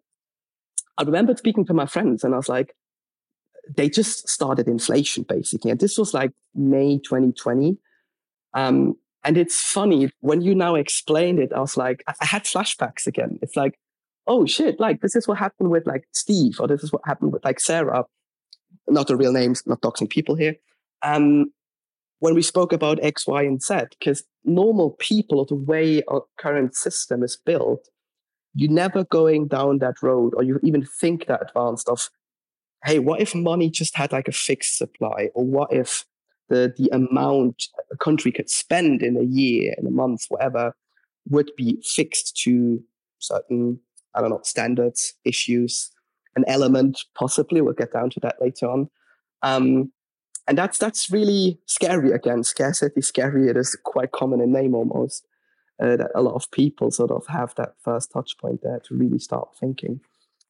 I 0.97 1.03
remember 1.03 1.35
speaking 1.35 1.65
to 1.65 1.73
my 1.73 1.85
friends, 1.85 2.23
and 2.23 2.33
I 2.33 2.37
was 2.37 2.49
like, 2.49 2.75
they 3.75 3.89
just 3.89 4.27
started 4.27 4.67
inflation 4.67 5.25
basically, 5.27 5.71
and 5.71 5.79
this 5.79 5.97
was 5.97 6.13
like 6.13 6.31
May 6.55 6.97
2020. 6.97 7.77
Um, 8.53 8.95
and 9.23 9.37
it's 9.37 9.61
funny 9.61 10.11
when 10.21 10.41
you 10.41 10.55
now 10.55 10.75
explained 10.75 11.39
it, 11.39 11.51
I 11.53 11.59
was 11.59 11.77
like, 11.77 12.03
I 12.07 12.25
had 12.25 12.45
flashbacks 12.45 13.05
again. 13.05 13.37
It's 13.41 13.55
like, 13.55 13.77
oh 14.27 14.45
shit, 14.45 14.79
like 14.79 15.01
this 15.01 15.15
is 15.15 15.27
what 15.27 15.37
happened 15.37 15.71
with 15.71 15.85
like 15.85 16.07
Steve, 16.13 16.59
or 16.59 16.67
this 16.67 16.83
is 16.83 16.91
what 16.91 17.01
happened 17.05 17.33
with 17.33 17.43
like 17.43 17.59
Sarah. 17.59 18.05
Not 18.87 19.07
the 19.07 19.17
real 19.17 19.33
names, 19.33 19.63
not 19.67 19.81
doxing 19.81 20.09
people 20.09 20.35
here. 20.35 20.55
Um, 21.01 21.51
when 22.19 22.35
we 22.35 22.41
spoke 22.41 22.73
about 22.73 23.03
X, 23.03 23.27
Y, 23.27 23.43
and 23.43 23.61
Z, 23.61 23.75
because 23.97 24.23
normal 24.43 24.91
people 24.91 25.45
the 25.45 25.55
way 25.55 26.03
our 26.07 26.23
current 26.37 26.75
system 26.75 27.23
is 27.23 27.37
built, 27.37 27.87
you're 28.53 28.71
never 28.71 29.03
going 29.05 29.47
down 29.47 29.79
that 29.79 30.01
road 30.01 30.33
or 30.35 30.43
you 30.43 30.59
even 30.63 30.85
think 30.85 31.27
that 31.27 31.41
advanced 31.41 31.87
of, 31.87 32.09
hey, 32.85 32.99
what 32.99 33.21
if 33.21 33.35
money 33.35 33.69
just 33.69 33.95
had 33.95 34.11
like 34.11 34.27
a 34.27 34.33
fixed 34.33 34.77
supply? 34.77 35.29
Or 35.33 35.45
what 35.45 35.71
if 35.71 36.05
the 36.49 36.73
the 36.75 36.89
amount 36.91 37.67
a 37.91 37.97
country 37.97 38.31
could 38.31 38.49
spend 38.49 39.01
in 39.01 39.15
a 39.17 39.23
year, 39.23 39.75
in 39.77 39.87
a 39.87 39.91
month, 39.91 40.25
whatever, 40.29 40.75
would 41.29 41.51
be 41.55 41.81
fixed 41.83 42.37
to 42.43 42.83
certain, 43.19 43.79
I 44.15 44.21
don't 44.21 44.31
know, 44.31 44.41
standards, 44.43 45.13
issues, 45.23 45.91
an 46.35 46.43
element, 46.47 47.01
possibly. 47.15 47.61
We'll 47.61 47.73
get 47.73 47.93
down 47.93 48.09
to 48.11 48.19
that 48.21 48.41
later 48.41 48.67
on. 48.67 48.89
Um, 49.41 49.91
and 50.47 50.57
that's 50.57 50.77
that's 50.77 51.11
really 51.11 51.59
scary 51.65 52.11
again. 52.11 52.43
Scarcity, 52.43 53.01
scary. 53.01 53.47
It 53.47 53.57
is 53.57 53.77
quite 53.83 54.11
common 54.11 54.41
in 54.41 54.51
name 54.51 54.75
almost. 54.75 55.25
Uh, 55.81 55.95
that 55.95 56.11
a 56.13 56.21
lot 56.21 56.35
of 56.35 56.51
people 56.51 56.91
sort 56.91 57.09
of 57.09 57.25
have 57.27 57.55
that 57.55 57.73
first 57.81 58.11
touch 58.11 58.37
point 58.37 58.59
there 58.63 58.81
to 58.81 58.93
really 58.93 59.17
start 59.17 59.47
thinking. 59.57 60.01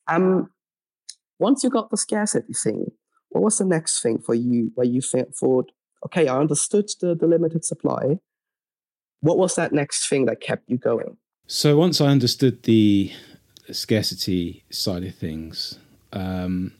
Um, 0.07 0.49
once 1.37 1.63
you 1.63 1.69
got 1.69 1.91
the 1.91 1.97
scarcity 1.97 2.53
thing, 2.53 2.91
what 3.29 3.43
was 3.43 3.59
the 3.59 3.65
next 3.65 4.01
thing 4.01 4.17
for 4.17 4.33
you 4.33 4.71
where 4.73 4.87
you 4.87 5.01
thought, 5.01 5.71
okay, 6.03 6.27
I 6.27 6.37
understood 6.37 6.89
the, 6.99 7.13
the 7.13 7.27
limited 7.27 7.63
supply. 7.63 8.17
What 9.21 9.37
was 9.37 9.53
that 9.53 9.71
next 9.71 10.09
thing 10.09 10.25
that 10.25 10.41
kept 10.41 10.67
you 10.67 10.77
going? 10.77 11.17
So 11.45 11.77
once 11.77 12.01
I 12.01 12.07
understood 12.07 12.63
the 12.63 13.11
scarcity 13.71 14.63
side 14.71 15.03
of 15.03 15.13
things, 15.13 15.77
um, 16.11 16.73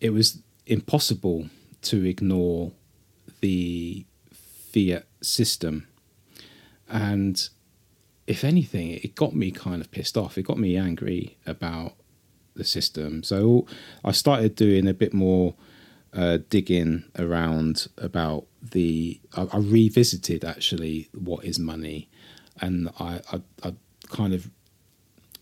it 0.00 0.10
was 0.10 0.42
impossible 0.66 1.48
to 1.82 2.04
ignore 2.04 2.72
the 3.40 4.04
fiat 4.72 5.06
system. 5.22 5.88
And 6.88 7.48
if 8.26 8.44
anything, 8.44 8.90
it 8.90 9.14
got 9.14 9.34
me 9.34 9.50
kind 9.50 9.80
of 9.80 9.90
pissed 9.90 10.16
off. 10.16 10.38
It 10.38 10.42
got 10.42 10.58
me 10.58 10.76
angry 10.76 11.36
about 11.46 11.94
the 12.54 12.64
system. 12.64 13.22
So 13.22 13.66
I 14.04 14.12
started 14.12 14.54
doing 14.54 14.86
a 14.86 14.94
bit 14.94 15.12
more 15.14 15.54
uh, 16.12 16.38
digging 16.48 17.04
around 17.18 17.86
about 17.98 18.46
the. 18.62 19.20
I, 19.36 19.46
I, 19.52 19.58
revisited 19.58 20.44
actually 20.44 21.08
what 21.14 21.44
is 21.44 21.58
money, 21.58 22.08
and 22.60 22.90
I, 22.98 23.20
I, 23.32 23.40
I 23.62 23.74
kind 24.08 24.34
of 24.34 24.50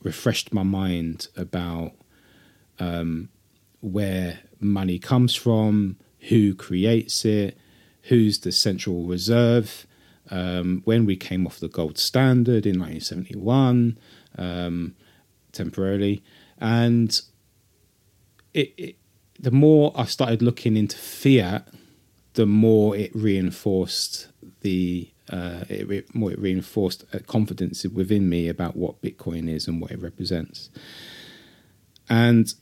refreshed 0.03 0.53
my 0.53 0.63
mind 0.63 1.29
about 1.37 1.93
um, 2.79 3.31
where 3.81 4.41
money 4.61 4.99
comes 4.99 5.35
from, 5.35 5.97
who 6.21 6.55
creates 6.55 7.25
it, 7.25 7.57
who's 8.03 8.41
the 8.41 8.53
central 8.53 9.05
reserve. 9.05 9.87
Um, 10.31 10.83
when 10.85 11.07
we 11.07 11.17
came 11.17 11.47
off 11.47 11.59
the 11.59 11.69
gold 11.69 11.97
standard 11.97 12.67
in 12.67 12.79
1971, 12.79 13.99
um, 14.37 14.95
temporarily, 15.53 16.23
and 16.59 17.21
it, 18.53 18.75
it, 18.77 18.97
the 19.41 19.51
more 19.51 19.93
I 19.97 20.05
started 20.05 20.43
looking 20.43 20.77
into 20.77 20.99
fiat, 20.99 21.67
the 22.35 22.47
more 22.47 22.95
it 22.95 23.15
reinforced 23.15 24.29
the 24.61 25.11
uh, 25.31 25.65
it, 25.69 26.15
more 26.15 26.33
it 26.33 26.39
reinforced 26.39 27.05
confidence 27.27 27.85
within 27.85 28.29
me 28.29 28.49
about 28.49 28.77
what 28.77 29.03
Bitcoin 29.03 29.49
is 29.49 29.67
and 29.69 29.81
what 29.81 29.91
it 29.91 30.01
represents. 30.01 30.71
And 32.09 32.53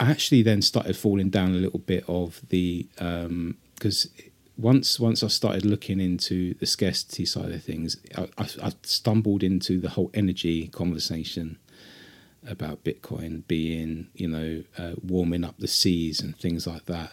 I 0.00 0.10
actually 0.10 0.42
then 0.42 0.62
started 0.62 0.96
falling 0.96 1.28
down 1.28 1.50
a 1.50 1.58
little 1.58 1.78
bit 1.78 2.04
of 2.08 2.40
the 2.48 2.88
because 2.94 4.06
um, 4.06 4.30
once 4.56 4.98
once 4.98 5.22
I 5.22 5.28
started 5.28 5.66
looking 5.66 6.00
into 6.00 6.54
the 6.54 6.64
scarcity 6.64 7.26
side 7.26 7.52
of 7.52 7.62
things, 7.62 7.98
I, 8.16 8.22
I, 8.38 8.48
I 8.62 8.72
stumbled 8.82 9.42
into 9.42 9.78
the 9.78 9.90
whole 9.90 10.10
energy 10.14 10.68
conversation 10.68 11.58
about 12.46 12.82
Bitcoin 12.82 13.46
being, 13.46 14.08
you 14.14 14.26
know, 14.26 14.64
uh, 14.78 14.94
warming 15.02 15.44
up 15.44 15.58
the 15.58 15.68
seas 15.68 16.20
and 16.20 16.34
things 16.34 16.66
like 16.66 16.86
that. 16.86 17.12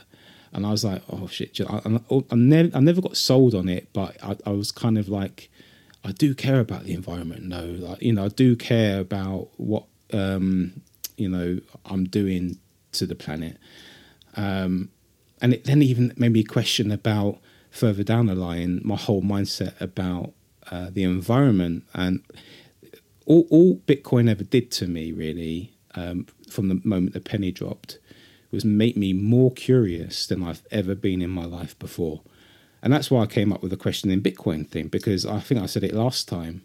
And 0.54 0.65
I 0.65 0.71
was 0.71 0.86
like, 0.86 1.02
oh 1.10 1.28
shit! 1.28 1.60
I, 1.69 1.82
I, 1.86 2.36
never, 2.36 2.76
I 2.76 2.80
never 2.80 3.02
got 3.02 3.17
sold 3.17 3.54
on 3.54 3.67
it, 3.67 3.89
but 3.91 4.15
I, 4.23 4.38
I 4.45 4.52
was 4.52 4.71
kind 4.71 4.97
of 4.97 5.10
like, 5.10 5.50
I 6.06 6.13
do 6.13 6.34
care 6.34 6.62
about 6.62 6.86
the 6.86 6.93
environment. 6.93 7.43
No, 7.43 7.65
like 7.65 8.02
you 8.02 8.13
know, 8.13 8.26
I 8.26 8.30
do 8.30 8.56
care 8.56 9.02
about 9.02 9.50
what 9.58 9.84
um, 10.13 10.82
you 11.17 11.28
know 11.28 11.60
I'm 11.86 12.06
doing 12.06 12.60
to 12.98 13.06
the 13.06 13.16
planet. 13.16 13.58
Um, 14.36 14.90
and 15.42 15.54
it 15.54 15.66
then 15.66 15.82
even 15.82 16.14
made 16.18 16.34
me 16.34 16.44
question 16.44 16.92
about 16.92 17.40
further 17.70 18.04
down 18.04 18.28
the 18.28 18.36
line 18.36 18.82
my 18.84 18.96
whole 18.96 19.22
mindset 19.22 19.80
about 19.80 20.34
uh, 20.72 20.90
the 20.92 21.04
environment 21.04 21.84
and 21.94 22.22
all, 23.28 23.46
all 23.50 23.76
Bitcoin 23.86 24.30
ever 24.30 24.44
did 24.44 24.72
to 24.72 24.88
me, 24.88 25.12
really, 25.12 25.74
um, 25.96 26.26
from 26.50 26.70
the 26.70 26.82
moment 26.84 27.14
the 27.14 27.20
penny 27.20 27.52
dropped, 27.52 28.00
was 28.52 28.64
make 28.64 28.96
me 28.96 29.14
more 29.14 29.52
curious 29.52 30.26
than 30.26 30.44
I've 30.44 30.66
ever 30.72 30.96
been 30.96 31.22
in 31.22 31.30
my 31.30 31.46
life 31.46 31.78
before. 31.78 32.22
And 32.82 32.94
that's 32.94 33.12
why 33.12 33.24
I 33.24 33.26
came 33.26 33.52
up 33.52 33.62
with 33.62 33.72
the 33.72 33.78
Questioning 33.78 34.22
Bitcoin 34.22 34.68
thing, 34.68 34.88
because 34.88 35.26
I 35.26 35.40
think 35.40 35.62
I 35.62 35.66
said 35.66 35.84
it 35.84 35.94
last 35.94 36.28
time. 36.28 36.64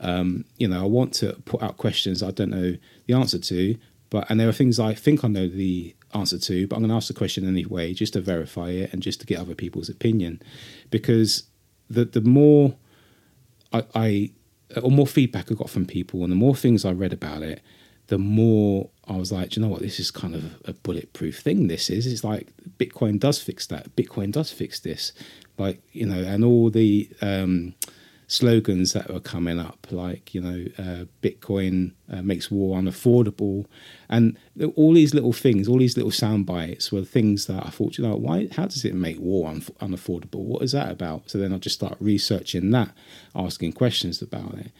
Um, 0.00 0.44
you 0.56 0.68
know, 0.68 0.80
I 0.80 0.86
want 0.86 1.12
to 1.14 1.34
put 1.44 1.62
out 1.62 1.76
questions 1.76 2.22
I 2.22 2.30
don't 2.30 2.50
know 2.50 2.76
the 3.06 3.14
answer 3.14 3.38
to, 3.38 3.76
but 4.10 4.30
and 4.30 4.38
there 4.40 4.48
are 4.48 4.52
things 4.52 4.78
I 4.78 4.94
think 4.94 5.24
I 5.24 5.28
know 5.28 5.48
the 5.48 5.94
answer 6.14 6.38
to, 6.38 6.66
but 6.66 6.76
I'm 6.76 6.82
going 6.82 6.90
to 6.90 6.96
ask 6.96 7.08
the 7.08 7.14
question 7.14 7.46
anyway, 7.46 7.92
just 7.92 8.14
to 8.14 8.20
verify 8.20 8.70
it 8.70 8.92
and 8.92 9.02
just 9.02 9.20
to 9.20 9.26
get 9.26 9.38
other 9.38 9.54
people's 9.54 9.88
opinion, 9.88 10.40
because 10.90 11.44
the 11.90 12.04
the 12.04 12.20
more 12.20 12.76
I, 13.72 13.84
I 13.94 14.30
or 14.82 14.90
more 14.90 15.06
feedback 15.06 15.50
I 15.50 15.54
got 15.54 15.70
from 15.70 15.86
people, 15.86 16.22
and 16.22 16.32
the 16.32 16.36
more 16.36 16.56
things 16.56 16.84
I 16.84 16.92
read 16.92 17.12
about 17.12 17.42
it, 17.42 17.60
the 18.08 18.18
more 18.18 18.90
I 19.06 19.16
was 19.16 19.30
like, 19.32 19.56
you 19.56 19.62
know 19.62 19.68
what, 19.68 19.80
this 19.80 20.00
is 20.00 20.10
kind 20.10 20.34
of 20.34 20.60
a 20.64 20.72
bulletproof 20.72 21.38
thing. 21.38 21.68
This 21.68 21.90
is. 21.90 22.06
It's 22.06 22.24
like 22.24 22.48
Bitcoin 22.78 23.18
does 23.18 23.40
fix 23.40 23.66
that. 23.66 23.94
Bitcoin 23.96 24.32
does 24.32 24.50
fix 24.50 24.80
this. 24.80 25.12
Like 25.58 25.82
you 25.92 26.06
know, 26.06 26.22
and 26.22 26.44
all 26.44 26.70
the 26.70 27.10
um, 27.20 27.74
slogans 28.28 28.92
that 28.92 29.10
were 29.10 29.18
coming 29.18 29.58
up, 29.58 29.86
like 29.90 30.34
you 30.34 30.40
know, 30.40 30.66
uh, 30.78 31.06
Bitcoin 31.22 31.92
uh, 32.12 32.22
makes 32.22 32.50
war 32.50 32.78
unaffordable, 32.78 33.64
and 34.08 34.38
all 34.76 34.92
these 34.92 35.14
little 35.14 35.32
things, 35.32 35.66
all 35.66 35.78
these 35.78 35.96
little 35.96 36.12
sound 36.12 36.46
bites 36.46 36.92
were 36.92 37.02
things 37.02 37.46
that 37.46 37.66
I 37.66 37.70
thought, 37.70 37.98
you 37.98 38.06
know, 38.06 38.14
why? 38.14 38.48
How 38.52 38.66
does 38.66 38.84
it 38.84 38.94
make 38.94 39.18
war 39.18 39.48
un- 39.48 39.62
unaffordable? 39.80 40.44
What 40.44 40.62
is 40.62 40.72
that 40.72 40.92
about? 40.92 41.30
So 41.30 41.38
then 41.38 41.52
I 41.52 41.58
just 41.58 41.76
start 41.76 41.96
researching 41.98 42.70
that, 42.70 42.90
asking 43.34 43.72
questions 43.72 44.20
about 44.20 44.54
it, 44.58 44.70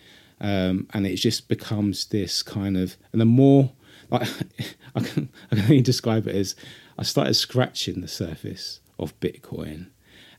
um, 0.40 0.86
and 0.92 1.06
it 1.06 1.16
just 1.16 1.48
becomes 1.48 2.06
this 2.06 2.42
kind 2.42 2.76
of, 2.76 2.96
and 3.12 3.20
the 3.20 3.26
more 3.26 3.72
like 4.10 4.28
I 4.94 5.00
can, 5.00 5.30
I 5.50 5.56
can 5.56 5.64
only 5.64 5.80
describe 5.80 6.28
it 6.28 6.36
as 6.36 6.54
I 6.98 7.02
started 7.02 7.34
scratching 7.34 8.02
the 8.02 8.08
surface 8.08 8.80
of 8.98 9.18
Bitcoin 9.20 9.86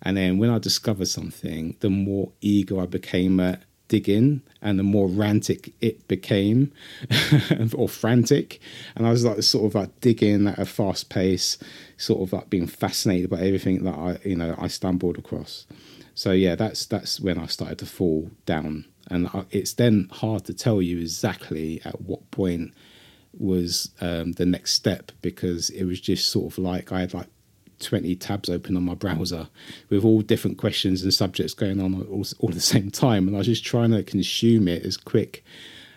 and 0.02 0.18
then 0.18 0.38
when 0.38 0.50
I 0.50 0.60
discovered 0.60 1.08
something, 1.08 1.76
the 1.80 1.90
more 1.90 2.32
eager 2.42 2.80
I 2.80 2.86
became 2.86 3.40
at 3.40 3.64
digging 3.90 4.42
and 4.62 4.80
the 4.80 4.84
more 4.84 5.10
rantic 5.10 5.74
it 5.82 6.08
became 6.08 6.72
or 7.76 7.90
frantic. 7.90 8.62
And 8.96 9.06
I 9.06 9.12
was 9.12 9.26
like 9.26 9.44
sort 9.44 9.66
of 9.66 9.76
like 9.76 10.00
digging 10.00 10.48
at 10.48 10.60
a 10.60 10.66
fast 10.66 11.10
pace, 11.10 11.58
sort 11.98 12.22
of 12.22 12.32
like 12.32 12.50
being 12.50 12.68
fascinated 12.68 13.30
by 13.30 13.42
everything 13.42 13.84
that 13.84 13.96
I, 13.96 14.18
you 14.24 14.38
know, 14.38 14.56
I 14.58 14.68
stumbled 14.68 15.18
across. 15.18 15.66
So 16.16 16.32
yeah, 16.32 16.56
that's 16.56 16.86
that's 16.86 17.20
when 17.20 17.38
I 17.38 17.48
started 17.48 17.80
to 17.80 17.86
fall 17.86 18.32
down. 18.46 18.86
And 19.10 19.28
I, 19.28 19.46
it's 19.52 19.74
then 19.74 20.08
hard 20.12 20.46
to 20.46 20.54
tell 20.54 20.82
you 20.82 21.00
exactly 21.00 21.82
at 21.84 22.02
what 22.02 22.30
point 22.32 22.74
was 23.38 23.92
um, 24.02 24.34
the 24.34 24.46
next 24.46 24.74
step 24.74 25.12
because 25.22 25.70
it 25.72 25.86
was 25.86 26.00
just 26.00 26.30
sort 26.30 26.52
of 26.52 26.58
like 26.58 26.92
I 26.92 27.02
had 27.02 27.14
like 27.14 27.28
20 27.80 28.16
tabs 28.16 28.50
open 28.50 28.76
on 28.78 28.84
my 28.84 28.94
browser 28.94 29.50
with 29.90 30.04
all 30.04 30.22
different 30.22 30.58
questions 30.58 31.04
and 31.04 31.14
subjects 31.14 31.54
going 31.54 31.80
on 31.80 31.94
all, 32.04 32.26
all 32.40 32.50
at 32.50 32.56
the 32.56 32.62
same 32.62 32.92
time. 32.92 33.28
And 33.28 33.36
I 33.36 33.40
was 33.40 33.48
just 33.48 33.66
trying 33.66 33.92
to 33.92 34.04
consume 34.04 34.68
it 34.68 34.86
as 34.86 34.98
quick 34.98 35.44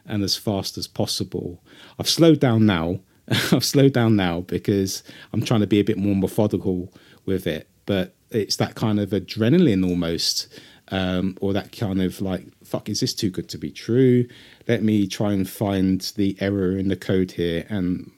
and 0.06 0.22
as 0.22 0.36
fast 0.36 0.78
as 0.78 0.86
possible. 0.86 1.62
I've 1.98 2.08
slowed 2.08 2.40
down 2.40 2.66
now. 2.66 3.00
I've 3.52 3.64
slowed 3.64 3.92
down 3.92 4.16
now 4.16 4.40
because 4.40 5.02
I'm 5.32 5.42
trying 5.42 5.60
to 5.60 5.66
be 5.66 5.80
a 5.80 5.84
bit 5.84 5.98
more 5.98 6.16
methodical 6.16 6.92
with 7.24 7.46
it. 7.46 7.68
But 7.86 8.14
it's 8.30 8.56
that 8.56 8.74
kind 8.74 8.98
of 8.98 9.10
adrenaline 9.10 9.88
almost, 9.88 10.48
um, 10.88 11.36
or 11.40 11.52
that 11.52 11.76
kind 11.76 12.02
of 12.02 12.20
like, 12.20 12.46
fuck, 12.64 12.88
is 12.88 13.00
this 13.00 13.14
too 13.14 13.30
good 13.30 13.48
to 13.50 13.58
be 13.58 13.70
true? 13.70 14.26
Let 14.68 14.82
me 14.82 15.06
try 15.06 15.32
and 15.32 15.48
find 15.48 16.00
the 16.16 16.36
error 16.40 16.76
in 16.76 16.88
the 16.88 16.96
code 16.96 17.32
here. 17.32 17.66
And 17.68 18.10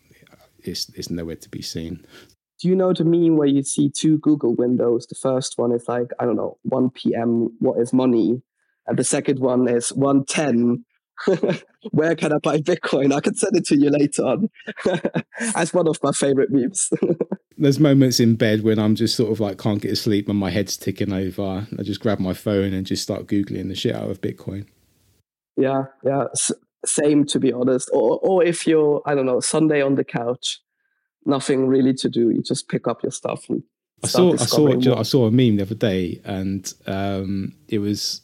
it's, 0.59 0.88
it's 0.90 1.11
nowhere 1.11 1.37
to 1.37 1.48
be 1.48 1.62
seen 1.62 2.05
do 2.60 2.68
you 2.68 2.76
know 2.76 2.92
the 2.92 3.04
meme 3.04 3.36
where 3.36 3.48
you 3.48 3.62
see 3.62 3.90
two 3.90 4.18
Google 4.18 4.54
windows? 4.54 5.06
The 5.06 5.14
first 5.14 5.58
one 5.58 5.72
is 5.72 5.88
like, 5.88 6.10
I 6.18 6.24
don't 6.24 6.36
know, 6.36 6.58
1 6.62 6.90
p.m., 6.90 7.50
what 7.58 7.80
is 7.80 7.92
money? 7.92 8.42
And 8.86 8.98
the 8.98 9.04
second 9.04 9.38
one 9.38 9.68
is 9.68 9.92
110, 9.92 10.84
where 11.90 12.14
can 12.14 12.32
I 12.32 12.38
buy 12.38 12.58
Bitcoin? 12.58 13.14
I 13.14 13.20
can 13.20 13.34
send 13.34 13.56
it 13.56 13.66
to 13.66 13.76
you 13.78 13.90
later 13.90 14.24
on. 14.24 14.50
That's 15.54 15.72
one 15.72 15.88
of 15.88 15.98
my 16.02 16.12
favorite 16.12 16.50
memes. 16.50 16.90
There's 17.58 17.80
moments 17.80 18.20
in 18.20 18.36
bed 18.36 18.62
when 18.62 18.78
I'm 18.78 18.94
just 18.94 19.16
sort 19.16 19.30
of 19.30 19.40
like 19.40 19.58
can't 19.58 19.80
get 19.80 19.88
to 19.88 19.96
sleep 19.96 20.28
and 20.28 20.38
my 20.38 20.50
head's 20.50 20.76
ticking 20.76 21.12
over. 21.12 21.66
I 21.78 21.82
just 21.82 22.00
grab 22.00 22.18
my 22.18 22.34
phone 22.34 22.74
and 22.74 22.86
just 22.86 23.02
start 23.02 23.26
Googling 23.26 23.68
the 23.68 23.74
shit 23.74 23.94
out 23.94 24.10
of 24.10 24.20
Bitcoin. 24.20 24.66
Yeah, 25.56 25.84
yeah. 26.04 26.24
S- 26.32 26.52
same 26.84 27.24
to 27.26 27.38
be 27.38 27.52
honest. 27.52 27.88
Or, 27.92 28.18
or 28.18 28.44
if 28.44 28.66
you're, 28.66 29.02
I 29.06 29.14
don't 29.14 29.26
know, 29.26 29.40
Sunday 29.40 29.82
on 29.82 29.94
the 29.94 30.04
couch 30.04 30.60
nothing 31.26 31.66
really 31.66 31.94
to 31.94 32.08
do. 32.08 32.30
You 32.30 32.42
just 32.42 32.68
pick 32.68 32.87
up 32.87 33.02
your 33.02 33.12
stuff 33.12 33.48
and 33.48 33.62
I 34.04 34.06
saw 34.06 34.32
I 34.32 34.37
saw 34.37 34.98
I 34.98 35.02
saw 35.02 35.26
a 35.26 35.30
meme 35.30 35.56
the 35.56 35.62
other 35.62 35.74
day, 35.74 36.20
and 36.24 36.72
um, 36.87 37.54
it 37.68 37.78
was 37.78 38.20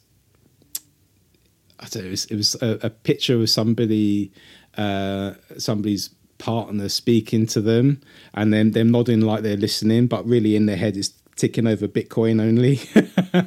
I 1.79 1.87
don't 1.87 2.03
know, 2.03 2.07
it 2.09 2.11
was, 2.11 2.25
it 2.25 2.35
was 2.35 2.55
a, 2.61 2.79
a, 2.83 2.89
picture 2.91 3.41
of 3.41 3.49
somebody 3.49 4.31
uh, 4.77 5.33
somebody's 5.57 6.09
partner 6.37 6.87
speaking 6.89 7.47
to 7.47 7.61
them, 7.61 8.01
and 8.33 8.53
then 8.53 8.71
them 8.71 8.91
nodding 8.91 9.21
like 9.21 9.41
they're 9.41 9.57
listening, 9.57 10.05
but 10.07 10.25
really 10.27 10.55
in 10.55 10.67
their 10.67 10.77
head 10.77 10.97
is 10.97 11.13
ticking 11.35 11.65
over 11.65 11.87
Bitcoin 11.87 12.39
only 12.39 12.79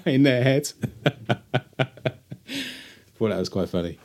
in 0.12 0.24
their 0.24 0.42
head. 0.42 0.66
Thought 3.16 3.28
that 3.28 3.38
was 3.38 3.48
quite 3.48 3.68
funny 3.68 3.98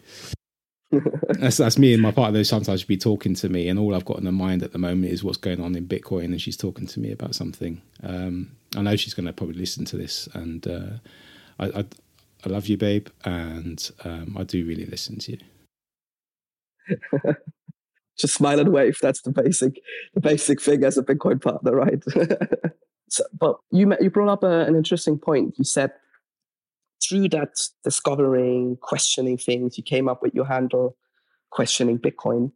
that's 0.91 1.58
that's 1.58 1.78
me 1.78 1.93
and 1.93 2.02
my 2.02 2.12
partner. 2.12 2.43
Sometimes 2.43 2.82
she'll 2.82 2.88
be 2.88 2.97
talking 2.97 3.36
to 3.36 3.49
me, 3.49 3.67
and 3.67 3.78
all 3.78 3.93
I've 3.95 4.06
got 4.06 4.17
in 4.17 4.25
the 4.25 4.32
mind 4.32 4.63
at 4.63 4.71
the 4.71 4.80
moment 4.80 5.12
is 5.12 5.23
what's 5.23 5.38
going 5.38 5.62
on 5.62 5.75
in 5.75 5.88
Bitcoin, 5.88 6.25
and 6.25 6.41
she's 6.41 6.58
talking 6.58 6.88
to 6.88 6.99
me 6.99 7.12
about 7.12 7.36
something. 7.36 7.82
Um, 8.02 8.52
I 8.75 8.82
know 8.82 8.95
she's 8.95 9.13
going 9.13 9.28
to 9.28 9.34
probably 9.34 9.56
listen 9.56 9.86
to 9.86 9.97
this, 9.97 10.28
and 10.34 10.67
uh, 10.67 10.97
I, 11.60 11.65
I, 11.65 11.86
I 12.45 12.49
love 12.49 12.67
you, 12.67 12.78
babe, 12.78 13.08
and 13.23 13.89
um, 14.04 14.36
I 14.38 14.43
do 14.43 14.65
really 14.65 14.86
listen 14.86 15.19
to 15.19 15.32
you. 15.34 15.38
Just 18.17 18.34
smile 18.34 18.60
and 18.60 18.73
wave. 18.73 18.97
That's 19.02 19.21
the 19.21 19.32
basic, 19.32 19.80
the 20.15 20.21
basic 20.21 20.60
thing 20.60 20.84
as 20.84 20.97
a 20.97 21.04
Bitcoin 21.04 21.41
partner, 21.41 21.75
right? 21.75 22.04
so, 23.10 23.23
but 23.39 23.58
you 23.71 23.95
you 24.02 24.10
brought 24.10 24.30
up 24.30 24.43
a, 24.43 24.62
an 24.62 24.75
interesting 24.75 25.19
point. 25.19 25.54
You 25.58 25.63
said 25.63 25.91
through 27.09 27.29
that 27.29 27.59
discovering, 27.83 28.77
questioning 28.81 29.37
things, 29.37 29.77
you 29.77 29.83
came 29.83 30.07
up 30.07 30.21
with 30.21 30.35
your 30.35 30.45
handle, 30.45 30.95
questioning 31.49 31.97
Bitcoin. 31.97 32.51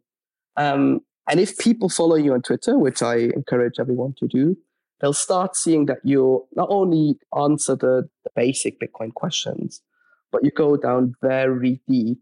Um, 0.56 1.00
and 1.28 1.40
if 1.40 1.58
people 1.58 1.88
follow 1.88 2.14
you 2.14 2.32
on 2.32 2.42
Twitter, 2.42 2.78
which 2.78 3.02
I 3.02 3.16
encourage 3.16 3.80
everyone 3.80 4.14
to 4.18 4.28
do, 4.28 4.56
they'll 5.00 5.12
start 5.12 5.56
seeing 5.56 5.86
that 5.86 5.98
you 6.04 6.46
not 6.54 6.68
only 6.70 7.18
answer 7.36 7.74
the, 7.74 8.08
the 8.22 8.30
basic 8.36 8.78
Bitcoin 8.80 9.12
questions, 9.12 9.82
but 10.30 10.44
you 10.44 10.50
go 10.50 10.76
down 10.76 11.14
very 11.20 11.80
deep 11.88 12.20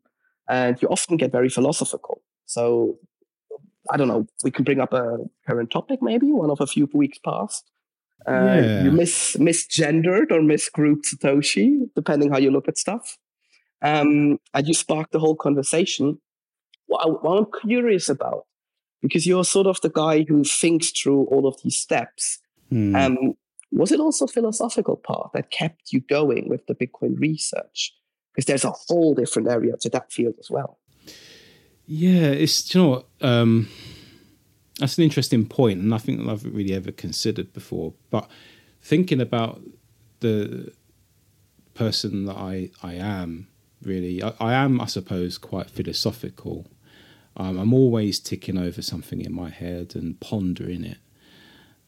and 0.49 0.81
you 0.81 0.89
often 0.89 1.17
get 1.17 1.33
very 1.33 1.49
philosophical. 1.49 2.23
So 2.47 2.99
I 3.91 3.97
don't 3.97 4.09
know, 4.09 4.27
we 4.45 4.51
can 4.51 4.65
bring 4.65 4.81
up 4.81 4.93
a 4.93 5.19
current 5.47 5.71
topic, 5.71 6.01
maybe 6.01 6.33
one 6.33 6.51
of 6.51 6.61
a 6.61 6.67
few 6.67 6.89
weeks 6.95 7.19
past. 7.19 7.71
Uh, 8.27 8.33
yeah. 8.33 8.85
You 8.85 8.91
mis 8.91 9.37
misgendered 9.39 10.31
or 10.31 10.41
misgrouped 10.41 11.07
Satoshi, 11.07 11.89
depending 11.95 12.31
how 12.31 12.39
you 12.39 12.51
look 12.51 12.69
at 12.69 12.79
stuff. 12.79 13.19
Um, 13.83 14.39
and 14.55 14.69
you 14.69 14.75
sparked 14.75 15.13
the 15.13 15.19
whole 15.19 15.35
conversation. 15.35 16.19
What, 16.87 17.05
I, 17.05 17.09
what 17.09 17.39
I'm 17.39 17.69
curious 17.69 18.09
about, 18.09 18.47
because 19.01 19.27
you're 19.27 19.45
sort 19.45 19.67
of 19.67 19.81
the 19.81 19.91
guy 19.91 20.25
who 20.29 20.45
thinks 20.45 20.91
through 20.91 21.25
all 21.25 21.47
of 21.47 21.61
these 21.63 21.77
steps. 21.77 22.39
Hmm. 22.71 22.95
Um, 22.95 23.35
was 23.73 23.91
it 23.91 24.01
also 24.01 24.27
philosophical 24.27 24.97
part 24.97 25.31
that 25.33 25.51
kept 25.51 25.93
you 25.93 26.01
going 26.01 26.49
with 26.49 26.67
the 26.67 26.75
Bitcoin 26.75 27.19
research? 27.19 27.95
Because 28.33 28.47
there's 28.47 28.65
a 28.65 28.71
whole 28.71 29.15
different 29.15 29.49
area 29.49 29.77
to 29.81 29.89
that 29.91 30.13
field 30.13 30.35
as 30.39 30.51
well. 30.51 30.79
Yeah, 31.87 32.29
it's 32.29 32.75
you 32.75 32.81
know. 32.81 33.05
Um 33.21 33.69
that's 34.83 34.99
an 34.99 35.05
interesting 35.05 35.47
point, 35.47 35.79
and 35.79 35.89
nothing 35.89 36.17
that 36.17 36.29
I've 36.29 36.45
really 36.45 36.75
ever 36.75 36.91
considered 36.91 37.53
before. 37.53 37.95
But 38.11 38.29
thinking 38.81 39.21
about 39.21 39.63
the 40.19 40.73
person 41.75 42.25
that 42.25 42.37
I, 42.37 42.71
I 42.83 42.95
am, 42.95 43.47
really, 43.85 44.21
I, 44.21 44.33
I 44.41 44.55
am, 44.55 44.81
I 44.81 44.87
suppose, 44.87 45.39
quite 45.39 45.71
philosophical. 45.71 46.67
Um, 47.37 47.59
I'm 47.59 47.73
always 47.73 48.19
ticking 48.19 48.59
over 48.59 48.83
something 48.83 49.21
in 49.21 49.33
my 49.33 49.51
head 49.51 49.93
and 49.95 50.19
pondering 50.19 50.83
it. 50.83 50.99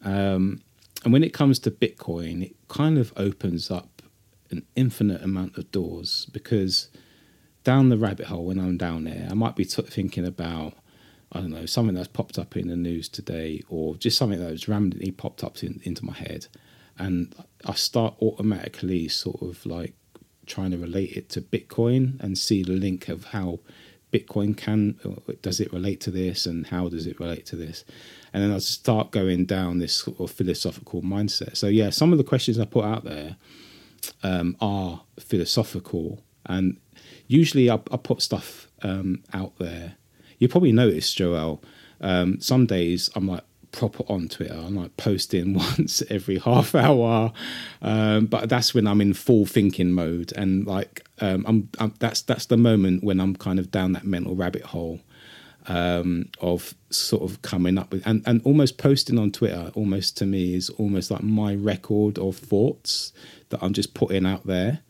Um, 0.04 0.62
and 1.02 1.12
when 1.12 1.24
it 1.24 1.34
comes 1.34 1.58
to 1.60 1.72
Bitcoin, 1.72 2.44
it 2.44 2.56
kind 2.68 2.96
of 2.96 3.12
opens 3.16 3.72
up 3.72 4.02
an 4.52 4.64
infinite 4.76 5.20
amount 5.20 5.58
of 5.58 5.72
doors 5.72 6.28
because 6.32 6.90
down 7.64 7.88
the 7.88 7.98
rabbit 7.98 8.26
hole, 8.26 8.44
when 8.44 8.60
I'm 8.60 8.76
down 8.76 9.02
there, 9.02 9.26
I 9.28 9.34
might 9.34 9.56
be 9.56 9.64
t- 9.64 9.82
thinking 9.82 10.24
about 10.24 10.74
I 11.34 11.40
don't 11.40 11.50
know, 11.50 11.66
something 11.66 11.96
that's 11.96 12.08
popped 12.08 12.38
up 12.38 12.56
in 12.56 12.68
the 12.68 12.76
news 12.76 13.08
today, 13.08 13.60
or 13.68 13.96
just 13.96 14.16
something 14.16 14.38
that's 14.38 14.68
randomly 14.68 15.10
popped 15.10 15.42
up 15.42 15.62
in, 15.64 15.80
into 15.82 16.04
my 16.04 16.14
head, 16.14 16.46
and 16.96 17.34
I 17.66 17.74
start 17.74 18.14
automatically 18.22 19.08
sort 19.08 19.42
of 19.42 19.66
like 19.66 19.94
trying 20.46 20.70
to 20.70 20.78
relate 20.78 21.16
it 21.16 21.28
to 21.30 21.40
Bitcoin 21.40 22.20
and 22.20 22.38
see 22.38 22.62
the 22.62 22.72
link 22.72 23.08
of 23.08 23.24
how 23.26 23.58
Bitcoin 24.12 24.56
can 24.56 25.00
does 25.42 25.58
it 25.58 25.72
relate 25.72 26.00
to 26.02 26.12
this 26.12 26.46
and 26.46 26.68
how 26.68 26.88
does 26.88 27.06
it 27.06 27.18
relate 27.18 27.46
to 27.46 27.56
this, 27.56 27.84
and 28.32 28.42
then 28.42 28.52
I 28.52 28.58
start 28.58 29.10
going 29.10 29.44
down 29.44 29.80
this 29.80 29.96
sort 29.96 30.20
of 30.20 30.30
philosophical 30.30 31.02
mindset. 31.02 31.56
So 31.56 31.66
yeah, 31.66 31.90
some 31.90 32.12
of 32.12 32.18
the 32.18 32.24
questions 32.24 32.60
I 32.60 32.64
put 32.64 32.84
out 32.84 33.02
there 33.02 33.36
um, 34.22 34.56
are 34.60 35.02
philosophical, 35.18 36.22
and 36.46 36.78
usually 37.26 37.68
I, 37.68 37.80
I 37.90 37.96
put 37.96 38.22
stuff 38.22 38.68
um, 38.82 39.24
out 39.32 39.58
there 39.58 39.96
you 40.38 40.48
probably 40.48 40.72
noticed, 40.72 41.16
Joel. 41.16 41.62
Um, 42.00 42.40
some 42.40 42.66
days 42.66 43.10
I'm 43.14 43.26
like 43.28 43.44
proper 43.72 44.04
on 44.08 44.28
Twitter. 44.28 44.54
I'm 44.54 44.76
like 44.76 44.96
posting 44.96 45.54
once 45.78 46.02
every 46.08 46.38
half 46.38 46.74
hour, 46.74 47.32
um, 47.82 48.26
but 48.26 48.48
that's 48.48 48.74
when 48.74 48.86
I'm 48.86 49.00
in 49.00 49.14
full 49.14 49.46
thinking 49.46 49.92
mode, 49.92 50.32
and 50.36 50.66
like 50.66 51.06
um, 51.20 51.44
I'm, 51.46 51.68
I'm, 51.78 51.94
that's 51.98 52.22
that's 52.22 52.46
the 52.46 52.56
moment 52.56 53.04
when 53.04 53.20
I'm 53.20 53.36
kind 53.36 53.58
of 53.58 53.70
down 53.70 53.92
that 53.92 54.04
mental 54.04 54.34
rabbit 54.34 54.62
hole 54.62 55.00
um, 55.66 56.28
of 56.40 56.74
sort 56.90 57.28
of 57.28 57.42
coming 57.42 57.78
up 57.78 57.90
with 57.92 58.06
and 58.06 58.22
and 58.26 58.40
almost 58.44 58.78
posting 58.78 59.18
on 59.18 59.32
Twitter. 59.32 59.70
Almost 59.74 60.16
to 60.18 60.26
me 60.26 60.54
is 60.54 60.70
almost 60.70 61.10
like 61.10 61.22
my 61.22 61.54
record 61.54 62.18
of 62.18 62.36
thoughts 62.36 63.12
that 63.48 63.62
I'm 63.62 63.72
just 63.72 63.94
putting 63.94 64.26
out 64.26 64.46
there. 64.46 64.80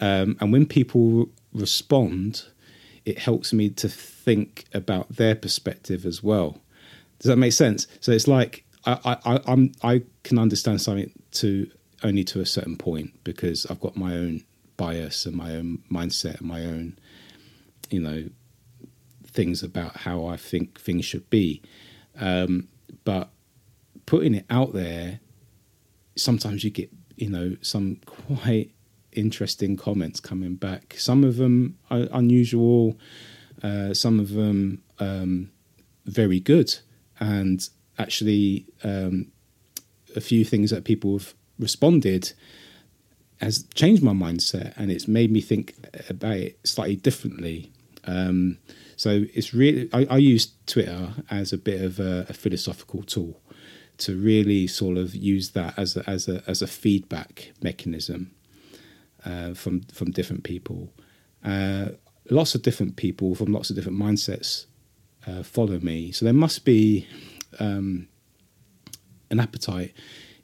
Um, 0.00 0.36
and 0.40 0.52
when 0.52 0.66
people 0.66 1.30
respond, 1.52 2.44
it 3.06 3.18
helps 3.18 3.52
me 3.52 3.70
to 3.70 3.88
think 3.88 4.64
about 4.74 5.08
their 5.08 5.36
perspective 5.36 6.04
as 6.04 6.22
well. 6.22 6.58
Does 7.20 7.28
that 7.28 7.36
make 7.36 7.52
sense? 7.52 7.86
So 8.00 8.12
it's 8.12 8.28
like 8.28 8.64
I, 8.84 9.16
I, 9.24 9.40
I'm 9.46 9.72
I 9.82 10.02
can 10.24 10.38
understand 10.38 10.82
something 10.82 11.12
to 11.32 11.70
only 12.02 12.24
to 12.24 12.40
a 12.40 12.46
certain 12.46 12.76
point 12.76 13.12
because 13.24 13.64
I've 13.66 13.80
got 13.80 13.96
my 13.96 14.14
own 14.14 14.42
bias 14.76 15.24
and 15.24 15.34
my 15.34 15.54
own 15.54 15.82
mindset 15.90 16.40
and 16.40 16.48
my 16.48 16.64
own, 16.64 16.98
you 17.90 18.00
know, 18.00 18.28
things 19.24 19.62
about 19.62 19.98
how 19.98 20.26
I 20.26 20.36
think 20.36 20.80
things 20.80 21.04
should 21.04 21.30
be. 21.30 21.62
Um, 22.18 22.68
but 23.04 23.30
putting 24.04 24.34
it 24.34 24.46
out 24.50 24.72
there, 24.72 25.20
sometimes 26.16 26.64
you 26.64 26.70
get, 26.70 26.90
you 27.16 27.30
know, 27.30 27.56
some 27.62 28.00
quite 28.06 28.72
interesting 29.16 29.76
comments 29.76 30.20
coming 30.20 30.54
back. 30.54 30.94
Some 30.98 31.24
of 31.24 31.36
them 31.36 31.78
are 31.90 32.06
unusual, 32.12 32.96
uh, 33.62 33.94
some 33.94 34.20
of 34.20 34.30
them 34.32 34.82
um, 34.98 35.50
very 36.04 36.40
good, 36.40 36.76
and 37.18 37.68
actually 37.98 38.66
um, 38.84 39.32
a 40.14 40.20
few 40.20 40.44
things 40.44 40.70
that 40.70 40.84
people 40.84 41.18
have 41.18 41.34
responded 41.58 42.32
has 43.40 43.64
changed 43.74 44.02
my 44.02 44.12
mindset 44.12 44.72
and 44.76 44.90
it's 44.90 45.06
made 45.06 45.30
me 45.30 45.40
think 45.40 45.74
about 46.08 46.36
it 46.36 46.58
slightly 46.64 46.96
differently. 46.96 47.70
Um, 48.04 48.58
so 48.96 49.24
it's 49.34 49.52
really 49.52 49.90
I, 49.92 50.06
I, 50.08 50.16
use 50.16 50.52
Twitter 50.66 51.10
as 51.30 51.52
a 51.52 51.58
bit 51.58 51.82
of 51.82 51.98
a, 51.98 52.24
a, 52.28 52.32
philosophical 52.32 53.02
tool 53.02 53.42
to 53.98 54.16
really 54.16 54.68
sort 54.68 54.96
of 54.96 55.14
use 55.14 55.50
that 55.50 55.76
as 55.76 55.96
a, 55.96 56.08
as 56.08 56.28
a 56.28 56.42
as 56.46 56.62
a 56.62 56.68
feedback 56.68 57.52
mechanism 57.60 58.30
uh, 59.26 59.52
from 59.54 59.82
from 59.92 60.10
different 60.10 60.44
people. 60.44 60.92
Uh, 61.44 61.90
lots 62.30 62.54
of 62.54 62.62
different 62.62 62.96
people 62.96 63.34
from 63.34 63.52
lots 63.52 63.70
of 63.70 63.76
different 63.76 63.98
mindsets 63.98 64.66
uh, 65.26 65.42
follow 65.42 65.78
me, 65.80 66.12
so 66.12 66.24
there 66.24 66.34
must 66.34 66.64
be 66.64 67.06
um, 67.58 68.08
an 69.30 69.40
appetite 69.40 69.92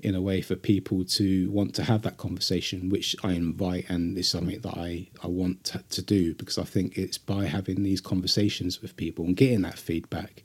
in 0.02 0.16
a 0.16 0.20
way 0.20 0.40
for 0.40 0.56
people 0.56 1.04
to 1.04 1.48
want 1.52 1.74
to 1.76 1.84
have 1.84 2.02
that 2.02 2.16
conversation, 2.16 2.88
which 2.88 3.14
I 3.22 3.32
invite 3.32 3.88
and 3.88 4.18
is 4.18 4.28
something 4.28 4.60
that 4.60 4.76
I, 4.76 5.08
I 5.22 5.28
want 5.28 5.62
to, 5.64 5.82
to, 5.90 6.02
do 6.02 6.34
because 6.34 6.58
I 6.58 6.64
think 6.64 6.98
it's 6.98 7.18
by 7.18 7.44
having 7.44 7.84
these 7.84 8.00
conversations 8.00 8.82
with 8.82 8.96
people 8.96 9.24
and 9.24 9.36
getting 9.36 9.62
that 9.62 9.78
feedback, 9.78 10.42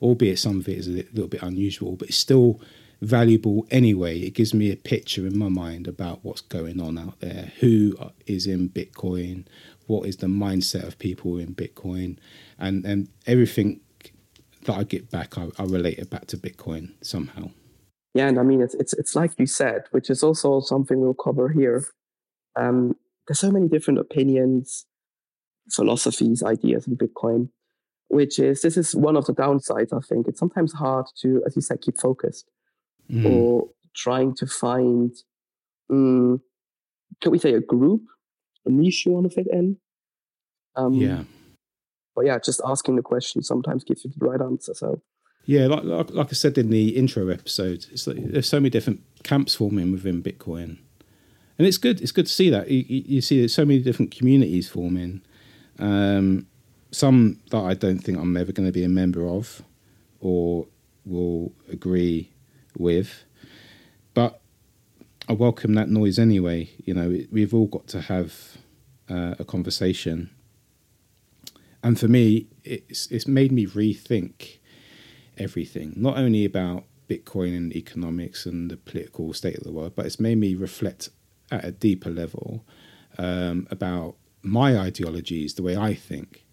albeit 0.00 0.38
some 0.38 0.60
of 0.60 0.68
it 0.68 0.78
is 0.78 0.86
a 0.86 0.92
little 0.92 1.26
bit 1.26 1.42
unusual, 1.42 1.96
but 1.96 2.08
it's 2.08 2.16
still 2.16 2.60
valuable 3.02 3.66
anyway. 3.70 4.20
It 4.20 4.34
gives 4.34 4.54
me 4.54 4.70
a 4.70 4.76
picture 4.76 5.26
in 5.26 5.36
my 5.36 5.48
mind 5.48 5.88
about 5.88 6.20
what's 6.22 6.40
going 6.40 6.80
on 6.80 6.96
out 6.96 7.20
there, 7.20 7.52
who 7.58 7.94
is 8.26 8.46
in 8.46 8.70
Bitcoin, 8.70 9.44
what 9.86 10.06
is 10.06 10.18
the 10.18 10.28
mindset 10.28 10.86
of 10.86 10.98
people 10.98 11.36
in 11.36 11.54
Bitcoin, 11.54 12.16
and, 12.58 12.86
and 12.86 13.08
everything 13.26 13.80
that 14.64 14.78
I 14.78 14.84
get 14.84 15.10
back, 15.10 15.36
I, 15.36 15.48
I 15.58 15.64
relate 15.64 15.98
it 15.98 16.08
back 16.08 16.26
to 16.28 16.38
Bitcoin 16.38 16.92
somehow. 17.02 17.50
Yeah, 18.14 18.28
and 18.28 18.38
I 18.38 18.42
mean 18.42 18.60
it's 18.60 18.74
it's 18.74 18.92
it's 18.92 19.16
like 19.16 19.32
you 19.38 19.46
said, 19.46 19.84
which 19.90 20.10
is 20.10 20.22
also 20.22 20.60
something 20.60 21.00
we'll 21.00 21.14
cover 21.14 21.48
here. 21.48 21.86
Um, 22.56 22.94
there's 23.26 23.40
so 23.40 23.50
many 23.50 23.68
different 23.68 23.98
opinions, 23.98 24.86
philosophies, 25.70 26.42
ideas 26.42 26.86
in 26.86 26.96
Bitcoin, 26.96 27.48
which 28.08 28.38
is 28.38 28.60
this 28.60 28.76
is 28.76 28.94
one 28.94 29.16
of 29.16 29.24
the 29.24 29.32
downsides. 29.32 29.94
I 29.94 30.00
think 30.06 30.28
it's 30.28 30.38
sometimes 30.38 30.74
hard 30.74 31.06
to, 31.22 31.42
as 31.46 31.56
you 31.56 31.62
said, 31.62 31.80
keep 31.80 31.98
focused 31.98 32.50
mm. 33.12 33.30
or 33.30 33.68
trying 33.94 34.34
to 34.36 34.46
find, 34.46 35.14
um, 35.90 36.40
can 37.20 37.32
we 37.32 37.38
say, 37.38 37.54
a 37.54 37.60
group, 37.60 38.02
a 38.64 38.70
niche 38.70 39.06
you 39.06 39.12
want 39.12 39.30
to 39.30 39.34
fit 39.34 39.46
in. 39.52 39.76
Um, 40.76 40.94
yeah. 40.94 41.24
But 42.14 42.26
yeah, 42.26 42.38
just 42.38 42.60
asking 42.64 42.96
the 42.96 43.02
question 43.02 43.42
sometimes 43.42 43.84
gives 43.84 44.04
you 44.04 44.12
the 44.16 44.26
right 44.26 44.40
answer. 44.40 44.74
So 44.74 45.00
yeah, 45.44 45.66
like, 45.66 45.84
like, 45.84 46.10
like 46.10 46.26
I 46.28 46.32
said 46.32 46.56
in 46.56 46.70
the 46.70 46.96
intro 46.96 47.28
episode, 47.28 47.86
it's 47.90 48.06
like 48.06 48.18
there's 48.18 48.48
so 48.48 48.58
many 48.60 48.70
different 48.70 49.00
camps 49.24 49.54
forming 49.54 49.90
within 49.90 50.22
Bitcoin, 50.22 50.78
and 51.58 51.66
it's 51.66 51.78
good. 51.78 52.00
It's 52.00 52.12
good 52.12 52.26
to 52.26 52.32
see 52.32 52.48
that 52.50 52.70
you, 52.70 52.84
you 52.88 53.20
see 53.20 53.40
there's 53.40 53.54
so 53.54 53.64
many 53.64 53.80
different 53.80 54.14
communities 54.14 54.68
forming. 54.68 55.22
Um, 55.78 56.46
some 56.92 57.40
that 57.50 57.62
I 57.62 57.74
don't 57.74 57.98
think 57.98 58.18
I'm 58.18 58.36
ever 58.36 58.52
going 58.52 58.68
to 58.68 58.72
be 58.72 58.84
a 58.84 58.88
member 58.88 59.26
of, 59.26 59.62
or 60.20 60.66
will 61.04 61.52
agree 61.70 62.31
with, 62.76 63.24
but 64.14 64.40
I 65.28 65.32
welcome 65.32 65.74
that 65.74 65.88
noise 65.88 66.18
anyway. 66.18 66.70
You 66.84 66.94
know, 66.94 67.24
we've 67.30 67.54
all 67.54 67.66
got 67.66 67.86
to 67.88 68.02
have 68.02 68.58
uh, 69.08 69.34
a 69.38 69.44
conversation, 69.44 70.30
and 71.82 71.98
for 71.98 72.08
me, 72.08 72.48
it's 72.64 73.06
it's 73.10 73.26
made 73.26 73.52
me 73.52 73.66
rethink 73.66 74.58
everything, 75.38 75.94
not 75.96 76.18
only 76.18 76.44
about 76.44 76.84
Bitcoin 77.08 77.56
and 77.56 77.74
economics 77.74 78.46
and 78.46 78.70
the 78.70 78.76
political 78.76 79.32
state 79.32 79.56
of 79.56 79.64
the 79.64 79.72
world, 79.72 79.94
but 79.94 80.06
it's 80.06 80.20
made 80.20 80.38
me 80.38 80.54
reflect 80.54 81.10
at 81.50 81.64
a 81.64 81.72
deeper 81.72 82.10
level 82.10 82.64
um, 83.18 83.66
about 83.70 84.16
my 84.42 84.78
ideologies, 84.78 85.54
the 85.54 85.62
way 85.62 85.76
I 85.76 85.94
think, 85.94 86.44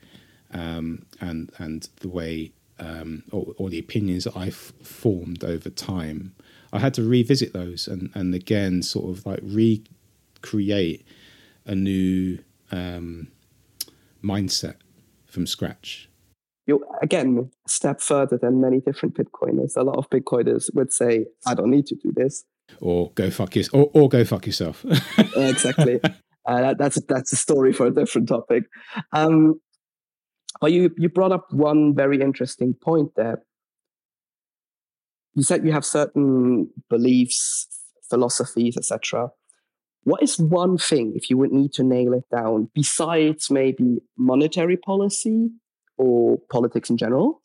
um, 0.53 1.05
and 1.19 1.51
and 1.57 1.87
the 2.01 2.09
way 2.09 2.51
um, 2.79 3.23
or, 3.31 3.53
or, 3.57 3.69
the 3.69 3.79
opinions 3.79 4.23
that 4.23 4.35
I've 4.35 4.55
formed 4.55 5.43
over 5.43 5.69
time. 5.69 6.35
I 6.71 6.79
had 6.79 6.93
to 6.95 7.03
revisit 7.03 7.53
those 7.53 7.87
and 7.87 8.09
and 8.13 8.33
again 8.33 8.81
sort 8.83 9.09
of 9.09 9.25
like 9.25 9.39
recreate 9.43 11.05
a 11.65 11.75
new 11.75 12.39
um, 12.71 13.27
mindset 14.23 14.75
from 15.25 15.45
scratch 15.45 16.09
You're 16.67 16.81
again 17.01 17.49
a 17.65 17.69
step 17.69 18.01
further 18.01 18.37
than 18.37 18.61
many 18.61 18.79
different 18.79 19.15
Bitcoiners. 19.15 19.75
A 19.77 19.83
lot 19.83 19.97
of 19.97 20.09
Bitcoiners 20.09 20.73
would 20.73 20.93
say, 20.93 21.25
"I 21.45 21.53
don't 21.53 21.71
need 21.71 21.87
to 21.87 21.95
do 21.95 22.11
this," 22.15 22.45
or 22.79 23.11
"Go 23.15 23.29
fuck 23.29 23.55
yourself," 23.55 23.89
or, 23.93 24.01
or 24.01 24.09
"Go 24.09 24.23
fuck 24.23 24.45
yourself." 24.45 24.85
exactly. 25.35 25.99
Uh, 26.45 26.61
that, 26.61 26.77
that's 26.77 27.01
that's 27.07 27.33
a 27.33 27.35
story 27.35 27.73
for 27.73 27.87
a 27.87 27.91
different 27.91 28.27
topic. 28.27 28.63
Um, 29.13 29.59
but 30.59 30.71
you 30.71 30.93
you 30.97 31.09
brought 31.09 31.31
up 31.31 31.51
one 31.51 31.95
very 31.95 32.21
interesting 32.21 32.73
point 32.73 33.11
there. 33.15 33.41
You 35.35 35.43
said 35.43 35.65
you 35.65 35.71
have 35.71 35.85
certain 35.85 36.69
beliefs, 36.89 37.67
philosophies, 38.09 38.77
etc. 38.77 39.29
What 40.03 40.23
is 40.23 40.39
one 40.39 40.77
thing, 40.77 41.13
if 41.15 41.29
you 41.29 41.37
would 41.37 41.51
need 41.51 41.73
to 41.73 41.83
nail 41.83 42.13
it 42.13 42.23
down, 42.31 42.69
besides 42.73 43.51
maybe 43.51 43.99
monetary 44.17 44.77
policy 44.77 45.49
or 45.97 46.39
politics 46.49 46.89
in 46.89 46.97
general 46.97 47.41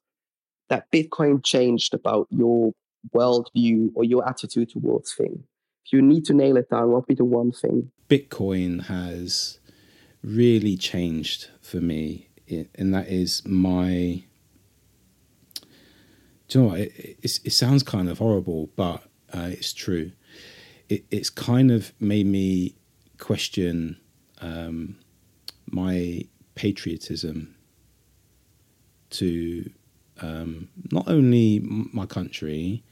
that 0.71 0.91
Bitcoin 0.91 1.45
changed 1.45 1.93
about 1.93 2.27
your 2.31 2.73
worldview 3.15 3.91
or 3.95 4.05
your 4.05 4.27
attitude 4.27 4.71
towards 4.71 5.13
things? 5.15 5.41
If 5.85 5.93
you 5.93 6.01
need 6.01 6.25
to 6.27 6.35
nail 6.35 6.57
it 6.57 6.71
down, 6.71 6.91
what 6.91 7.03
would 7.03 7.07
be 7.07 7.15
the 7.15 7.25
one 7.25 7.53
thing? 7.53 7.91
Bitcoin 8.09 8.85
has 8.85 9.59
really 10.23 10.77
changed 10.77 11.51
for 11.61 11.81
me, 11.81 12.29
and 12.49 12.95
that 12.95 13.09
is 13.09 13.45
my. 13.47 14.25
Do 16.49 16.59
you 16.59 16.65
know 16.65 16.71
what? 16.71 16.81
It, 16.81 16.93
it, 17.23 17.41
it 17.45 17.53
sounds 17.53 17.83
kind 17.83 18.09
of 18.09 18.19
horrible, 18.19 18.69
but 18.77 19.03
uh, 19.33 19.49
it's 19.51 19.73
true. 19.73 20.13
It, 20.89 21.05
it's 21.11 21.31
kind 21.31 21.71
of 21.71 21.93
made 22.01 22.27
me 22.27 22.77
question 23.19 23.99
um, 24.41 24.97
my 25.71 26.27
patriotism 26.55 27.55
to 29.11 29.71
um, 30.21 30.69
not 30.93 31.09
only 31.09 31.61
my 31.63 32.07
country, 32.07 32.83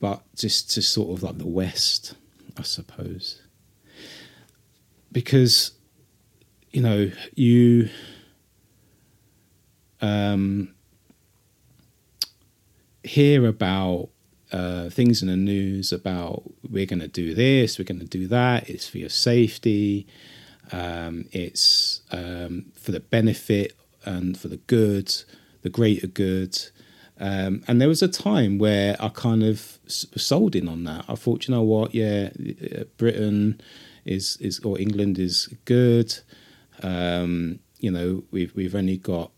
but 0.00 0.22
just 0.36 0.70
to 0.72 0.82
sort 0.82 1.16
of 1.16 1.22
like 1.22 1.38
the 1.38 1.46
West, 1.46 2.14
I 2.56 2.62
suppose. 2.62 3.42
Because, 5.10 5.72
you 6.70 6.82
know, 6.82 7.10
you 7.34 7.88
um, 10.02 10.74
hear 13.02 13.46
about 13.46 14.10
uh, 14.52 14.90
things 14.90 15.22
in 15.22 15.28
the 15.28 15.36
news 15.36 15.92
about 15.92 16.42
we're 16.68 16.86
going 16.86 17.00
to 17.00 17.08
do 17.08 17.34
this, 17.34 17.78
we're 17.78 17.84
going 17.84 18.00
to 18.00 18.06
do 18.06 18.26
that, 18.26 18.68
it's 18.68 18.88
for 18.88 18.98
your 18.98 19.08
safety, 19.08 20.06
um, 20.72 21.26
it's 21.32 22.02
um, 22.10 22.66
for 22.74 22.92
the 22.92 23.00
benefit 23.00 23.74
and 24.04 24.36
for 24.36 24.48
the 24.48 24.58
good, 24.58 25.14
the 25.62 25.70
greater 25.70 26.06
good. 26.06 26.58
Um, 27.18 27.62
and 27.68 27.80
there 27.80 27.88
was 27.88 28.02
a 28.02 28.08
time 28.08 28.58
where 28.58 28.96
I 29.00 29.08
kind 29.08 29.44
of 29.44 29.78
sold 29.86 30.56
in 30.56 30.68
on 30.68 30.84
that. 30.84 31.04
I 31.08 31.14
thought, 31.14 31.46
you 31.46 31.54
know 31.54 31.62
what, 31.62 31.94
yeah, 31.94 32.30
uh, 32.76 32.84
Britain 32.96 33.60
is 34.04 34.36
is 34.40 34.58
or 34.60 34.78
England 34.78 35.18
is 35.18 35.48
good. 35.64 36.18
Um, 36.82 37.60
you 37.78 37.90
know, 37.90 38.24
we've 38.32 38.54
we've 38.56 38.74
only 38.74 38.96
got 38.96 39.30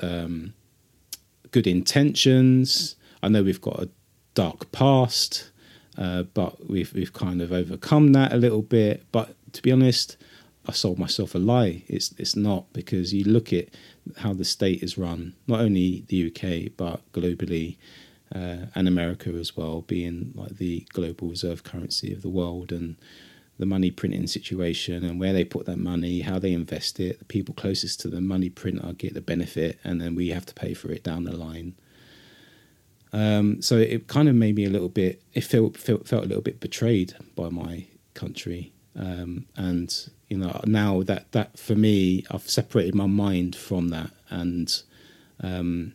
um, 0.00 0.54
good 1.50 1.66
intentions. 1.66 2.96
I 3.22 3.28
know 3.28 3.42
we've 3.42 3.60
got 3.60 3.82
a 3.82 3.90
dark 4.34 4.72
past, 4.72 5.50
uh, 5.96 6.22
but 6.22 6.68
we've 6.68 6.92
we've 6.94 7.12
kind 7.12 7.40
of 7.40 7.52
overcome 7.52 8.12
that 8.12 8.32
a 8.32 8.36
little 8.36 8.62
bit. 8.62 9.04
But 9.12 9.34
to 9.52 9.62
be 9.62 9.72
honest, 9.72 10.16
I 10.66 10.72
sold 10.72 10.98
myself 10.98 11.34
a 11.34 11.38
lie. 11.38 11.84
It's 11.88 12.12
it's 12.18 12.36
not 12.36 12.72
because 12.72 13.12
you 13.12 13.24
look 13.24 13.52
at 13.52 13.68
how 14.18 14.32
the 14.32 14.44
state 14.44 14.82
is 14.82 14.98
run, 14.98 15.34
not 15.46 15.60
only 15.60 16.04
the 16.08 16.26
UK 16.28 16.72
but 16.76 17.00
globally, 17.12 17.76
uh, 18.34 18.66
and 18.74 18.88
America 18.88 19.30
as 19.30 19.56
well, 19.56 19.82
being 19.82 20.32
like 20.34 20.56
the 20.56 20.86
global 20.92 21.28
reserve 21.28 21.62
currency 21.64 22.12
of 22.12 22.22
the 22.22 22.30
world, 22.30 22.72
and 22.72 22.96
the 23.62 23.66
money 23.66 23.92
printing 23.92 24.26
situation 24.26 25.04
and 25.04 25.20
where 25.20 25.32
they 25.32 25.44
put 25.44 25.66
that 25.66 25.78
money, 25.78 26.22
how 26.22 26.36
they 26.36 26.52
invest 26.52 26.98
it. 26.98 27.20
The 27.20 27.24
people 27.24 27.54
closest 27.54 28.00
to 28.00 28.08
the 28.08 28.20
money 28.20 28.50
printer 28.50 28.92
get 28.94 29.14
the 29.14 29.20
benefit, 29.20 29.78
and 29.84 30.00
then 30.00 30.16
we 30.16 30.30
have 30.30 30.44
to 30.46 30.54
pay 30.54 30.74
for 30.74 30.90
it 30.90 31.04
down 31.04 31.22
the 31.22 31.36
line. 31.36 31.76
Um, 33.12 33.62
so 33.62 33.76
it 33.76 34.08
kind 34.08 34.28
of 34.28 34.34
made 34.34 34.56
me 34.56 34.64
a 34.64 34.70
little 34.70 34.88
bit. 34.88 35.22
It 35.32 35.44
felt 35.44 35.76
felt, 35.76 36.08
felt 36.08 36.24
a 36.24 36.26
little 36.26 36.42
bit 36.42 36.58
betrayed 36.58 37.14
by 37.36 37.50
my 37.50 37.86
country, 38.14 38.72
um, 38.98 39.46
and 39.54 40.10
you 40.28 40.38
know 40.38 40.60
now 40.64 41.04
that 41.04 41.30
that 41.30 41.56
for 41.56 41.76
me, 41.76 42.24
I've 42.28 42.50
separated 42.50 42.96
my 42.96 43.06
mind 43.06 43.54
from 43.54 43.90
that, 43.90 44.10
and 44.28 44.82
um, 45.40 45.92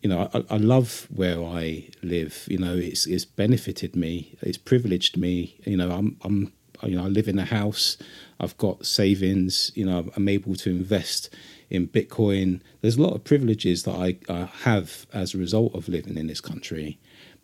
you 0.00 0.08
know 0.08 0.28
I, 0.34 0.44
I, 0.50 0.56
love 0.56 1.06
where 1.14 1.44
I 1.44 1.90
live. 2.02 2.44
You 2.48 2.58
know 2.58 2.74
it's 2.74 3.06
it's 3.06 3.24
benefited 3.24 3.94
me, 3.94 4.36
it's 4.42 4.58
privileged 4.58 5.16
me. 5.16 5.60
You 5.64 5.76
know 5.76 5.92
I'm 5.92 6.16
I'm 6.22 6.52
you 6.84 6.96
know 6.96 7.04
I 7.04 7.08
live 7.08 7.28
in 7.28 7.38
a 7.38 7.44
house, 7.44 7.96
I've 8.40 8.56
got 8.58 8.86
savings. 8.86 9.72
You 9.74 9.86
know 9.86 10.10
I'm 10.16 10.28
able 10.28 10.54
to 10.56 10.70
invest 10.70 11.30
in 11.70 11.88
Bitcoin. 11.88 12.60
There's 12.80 12.96
a 12.96 13.02
lot 13.02 13.14
of 13.14 13.24
privileges 13.24 13.84
that 13.84 13.94
I, 14.28 14.48
have 14.64 15.06
as 15.12 15.34
a 15.34 15.38
result 15.38 15.74
of 15.74 15.88
living 15.88 16.16
in 16.16 16.26
this 16.26 16.40
country, 16.40 16.98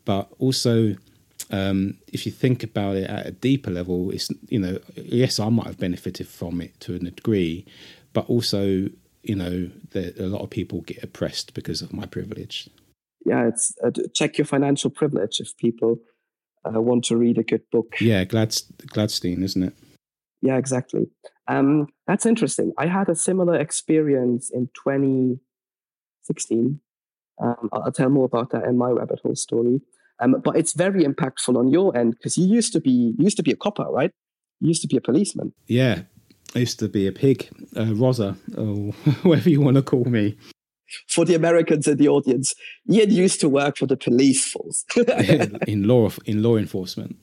but 0.04 0.30
also. 0.38 0.96
Um, 1.50 1.96
if 2.12 2.26
you 2.26 2.32
think 2.32 2.62
about 2.62 2.96
it 2.96 3.08
at 3.08 3.26
a 3.26 3.30
deeper 3.30 3.70
level, 3.70 4.10
it's 4.10 4.28
you 4.48 4.58
know 4.58 4.80
yes 4.96 5.38
I 5.38 5.48
might 5.48 5.66
have 5.66 5.78
benefited 5.78 6.28
from 6.28 6.60
it 6.60 6.78
to 6.80 6.96
a 6.96 6.98
degree, 6.98 7.64
but 8.12 8.28
also 8.28 8.88
you 9.22 9.34
know 9.34 9.70
that 9.92 10.18
a 10.18 10.26
lot 10.26 10.42
of 10.42 10.50
people 10.50 10.80
get 10.82 11.02
oppressed 11.02 11.54
because 11.54 11.80
of 11.80 11.92
my 11.92 12.06
privilege. 12.06 12.68
Yeah, 13.24 13.48
it's 13.48 13.74
uh, 13.84 13.90
check 14.14 14.38
your 14.38 14.46
financial 14.46 14.90
privilege 14.90 15.40
if 15.40 15.56
people 15.56 15.98
uh, 16.64 16.80
want 16.80 17.04
to 17.04 17.16
read 17.16 17.38
a 17.38 17.42
good 17.42 17.62
book. 17.70 17.94
Yeah, 18.00 18.24
Glad, 18.24 18.50
Gladstein, 18.50 19.42
isn't 19.42 19.62
it? 19.62 19.74
Yeah, 20.40 20.56
exactly. 20.56 21.08
Um, 21.48 21.88
that's 22.06 22.26
interesting. 22.26 22.72
I 22.78 22.86
had 22.86 23.08
a 23.08 23.14
similar 23.14 23.58
experience 23.58 24.50
in 24.50 24.68
2016. 24.84 26.80
Um, 27.40 27.70
I'll 27.72 27.92
tell 27.92 28.10
more 28.10 28.26
about 28.26 28.50
that 28.50 28.64
in 28.64 28.76
my 28.76 28.90
rabbit 28.90 29.20
hole 29.22 29.36
story. 29.36 29.80
Um, 30.20 30.36
but 30.42 30.56
it's 30.56 30.72
very 30.72 31.04
impactful 31.04 31.56
on 31.56 31.68
your 31.68 31.96
end 31.96 32.14
because 32.14 32.36
you 32.36 32.46
used 32.46 32.72
to 32.72 32.80
be 32.80 33.14
you 33.16 33.24
used 33.24 33.36
to 33.36 33.42
be 33.42 33.52
a 33.52 33.56
copper, 33.56 33.84
right? 33.84 34.10
You 34.60 34.68
used 34.68 34.82
to 34.82 34.88
be 34.88 34.96
a 34.96 35.00
policeman. 35.00 35.52
Yeah, 35.66 36.02
I 36.54 36.60
used 36.60 36.80
to 36.80 36.88
be 36.88 37.06
a 37.06 37.12
pig, 37.12 37.48
uh, 37.76 37.94
Rosa, 37.94 38.36
or 38.56 38.92
whatever 39.22 39.50
you 39.50 39.60
want 39.60 39.76
to 39.76 39.82
call 39.82 40.04
me. 40.04 40.36
For 41.06 41.24
the 41.24 41.34
Americans 41.34 41.86
in 41.86 41.98
the 41.98 42.08
audience, 42.08 42.54
Ian 42.90 43.10
used 43.10 43.40
to 43.40 43.48
work 43.48 43.76
for 43.76 43.86
the 43.86 43.96
police 43.96 44.50
force 44.50 44.84
in 45.66 45.86
law 45.86 46.10
in 46.24 46.42
law 46.42 46.56
enforcement. 46.56 47.16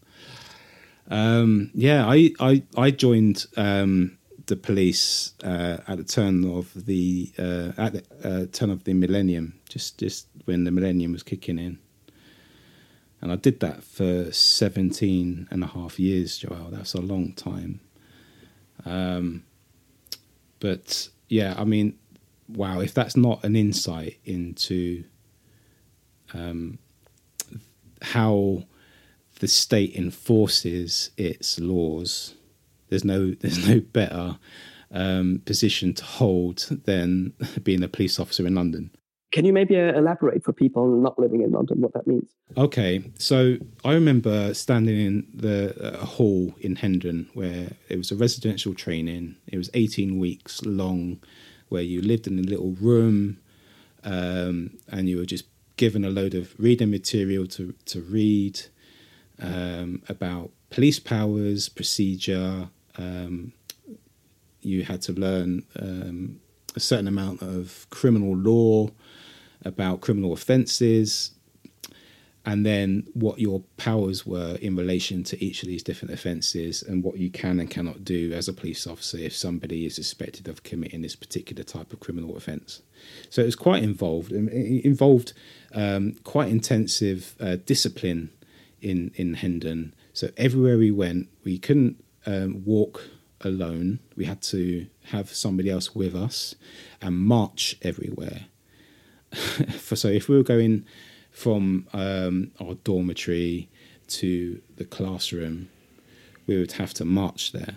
Um, 1.10 1.72
yeah, 1.74 2.06
I 2.08 2.32
I, 2.40 2.64
I 2.78 2.92
joined 2.92 3.46
um, 3.58 4.18
the 4.48 4.56
police 4.56 5.34
uh, 5.44 5.78
at 5.88 5.98
the 5.98 6.04
turn 6.04 6.46
of 6.46 6.72
the 6.86 7.32
uh, 7.38 7.72
at 7.78 7.94
the 7.94 8.04
uh, 8.24 8.46
turn 8.52 8.70
of 8.70 8.84
the 8.84 8.94
millennium, 8.94 9.60
just 9.70 9.98
just 10.00 10.28
when 10.46 10.64
the 10.64 10.72
millennium 10.72 11.12
was 11.12 11.24
kicking 11.24 11.60
in. 11.60 11.80
And 13.22 13.32
I 13.32 13.38
did 13.38 13.60
that 13.62 13.84
for 13.84 14.32
17 14.32 15.48
and 15.50 15.64
a 15.64 15.68
half 15.68 16.00
years, 16.00 16.38
Joel. 16.38 16.68
That's 16.70 16.94
a 16.94 17.02
long 17.02 17.34
time. 17.34 17.80
Um, 18.86 19.46
but 20.60 21.10
yeah, 21.30 21.56
I 21.58 21.64
mean, 21.64 21.98
wow, 22.48 22.80
if 22.80 22.94
that's 22.94 23.18
not 23.18 23.44
an 23.44 23.56
insight 23.56 24.20
into 24.26 25.04
um, 26.34 26.80
how 28.02 28.64
the 29.40 29.48
state 29.48 29.96
enforces 29.96 31.12
its 31.18 31.60
laws, 31.60 32.36
there's 32.90 33.06
no 33.06 33.32
there's 33.40 33.68
no 33.68 33.80
better 33.80 34.38
um, 34.92 35.42
position 35.46 35.94
to 35.94 36.04
hold 36.04 36.58
than 36.86 37.34
being 37.64 37.84
a 37.84 37.88
police 37.88 38.20
officer 38.20 38.46
in 38.46 38.56
London. 38.56 38.92
Can 39.32 39.44
you 39.44 39.52
maybe 39.52 39.78
uh, 39.78 39.92
elaborate 39.98 40.46
for 40.46 40.54
people 40.54 40.88
not 40.88 41.20
living 41.20 41.42
in 41.42 41.52
London 41.52 41.82
what 41.82 41.94
that 41.94 42.08
means? 42.08 42.30
Okay, 42.56 43.12
so 43.18 43.58
I 43.84 43.94
remember 43.94 44.54
standing 44.54 44.98
in 44.98 45.28
the 45.34 45.76
uh, 45.84 46.06
hall 46.06 46.56
in 46.62 46.78
Hendon 46.78 47.30
where 47.34 47.72
it 47.90 47.98
was 47.98 48.12
a 48.12 48.16
residential 48.16 48.74
training. 48.74 49.36
It 49.48 49.58
was 49.58 49.70
18 49.74 50.20
weeks 50.20 50.64
long, 50.64 51.20
where 51.70 51.82
you 51.82 52.02
lived 52.02 52.28
in 52.28 52.40
a 52.40 52.44
little 52.44 52.72
room 52.74 53.38
um, 54.04 54.78
and 54.90 55.10
you 55.10 55.18
were 55.18 55.26
just 55.26 55.46
given 55.78 56.06
a 56.06 56.10
load 56.10 56.34
of 56.34 56.54
reading 56.58 56.92
material 56.92 57.48
to, 57.48 57.74
to 57.86 58.02
read 58.02 58.60
um, 59.42 60.02
about 60.08 60.52
police 60.70 61.00
powers, 61.00 61.70
procedure. 61.70 62.70
Um, 62.98 63.54
you 64.62 64.84
had 64.84 65.02
to 65.04 65.14
learn 65.14 65.64
um, 65.80 66.40
a 66.76 66.80
certain 66.80 67.08
amount 67.08 67.42
of 67.42 67.88
criminal 67.90 68.36
law, 68.36 68.90
about 69.64 70.02
criminal 70.02 70.34
offences, 70.34 71.32
and 72.46 72.64
then 72.66 73.08
what 73.14 73.40
your 73.40 73.62
powers 73.76 74.26
were 74.26 74.56
in 74.62 74.76
relation 74.76 75.24
to 75.24 75.44
each 75.44 75.64
of 75.64 75.68
these 75.68 75.82
different 75.82 76.14
offences 76.14 76.84
and 76.84 77.04
what 77.04 77.18
you 77.18 77.32
can 77.32 77.60
and 77.60 77.72
cannot 77.72 78.06
do 78.06 78.32
as 78.34 78.48
a 78.48 78.54
police 78.54 78.86
officer 78.86 79.18
if 79.18 79.36
somebody 79.36 79.86
is 79.86 79.96
suspected 79.96 80.48
of 80.48 80.62
committing 80.62 81.02
this 81.02 81.16
particular 81.16 81.64
type 81.64 81.92
of 81.92 82.00
criminal 82.00 82.38
offence. 82.38 82.84
So 83.32 83.42
it 83.42 83.46
was 83.46 83.56
quite 83.56 83.84
involved. 83.84 84.32
It 84.32 84.86
involved 84.86 85.34
um, 85.74 86.18
quite 86.24 86.50
intensive 86.50 87.36
uh, 87.40 87.58
discipline 87.66 88.30
in 88.80 89.12
in 89.16 89.34
Hendon. 89.34 89.96
So 90.14 90.30
everywhere 90.38 90.78
we 90.78 90.92
went, 90.92 91.30
we 91.44 91.58
couldn't 91.58 92.04
um, 92.28 92.64
walk 92.64 93.10
alone. 93.42 94.00
We 94.16 94.26
had 94.26 94.42
to 94.44 94.86
have 95.06 95.34
somebody 95.34 95.70
else 95.72 95.96
with 95.96 96.16
us 96.16 96.56
and 97.02 97.18
march 97.18 97.76
everywhere. 97.82 98.46
So 99.96 100.08
if 100.08 100.30
we 100.30 100.38
were 100.38 100.44
going 100.44 100.86
from 101.36 101.86
um, 101.92 102.52
our 102.62 102.76
dormitory 102.76 103.68
to 104.08 104.62
the 104.78 104.86
classroom, 104.86 105.70
we 106.48 106.58
would 106.58 106.72
have 106.74 106.94
to 106.94 107.04
march 107.04 107.52
there. 107.52 107.76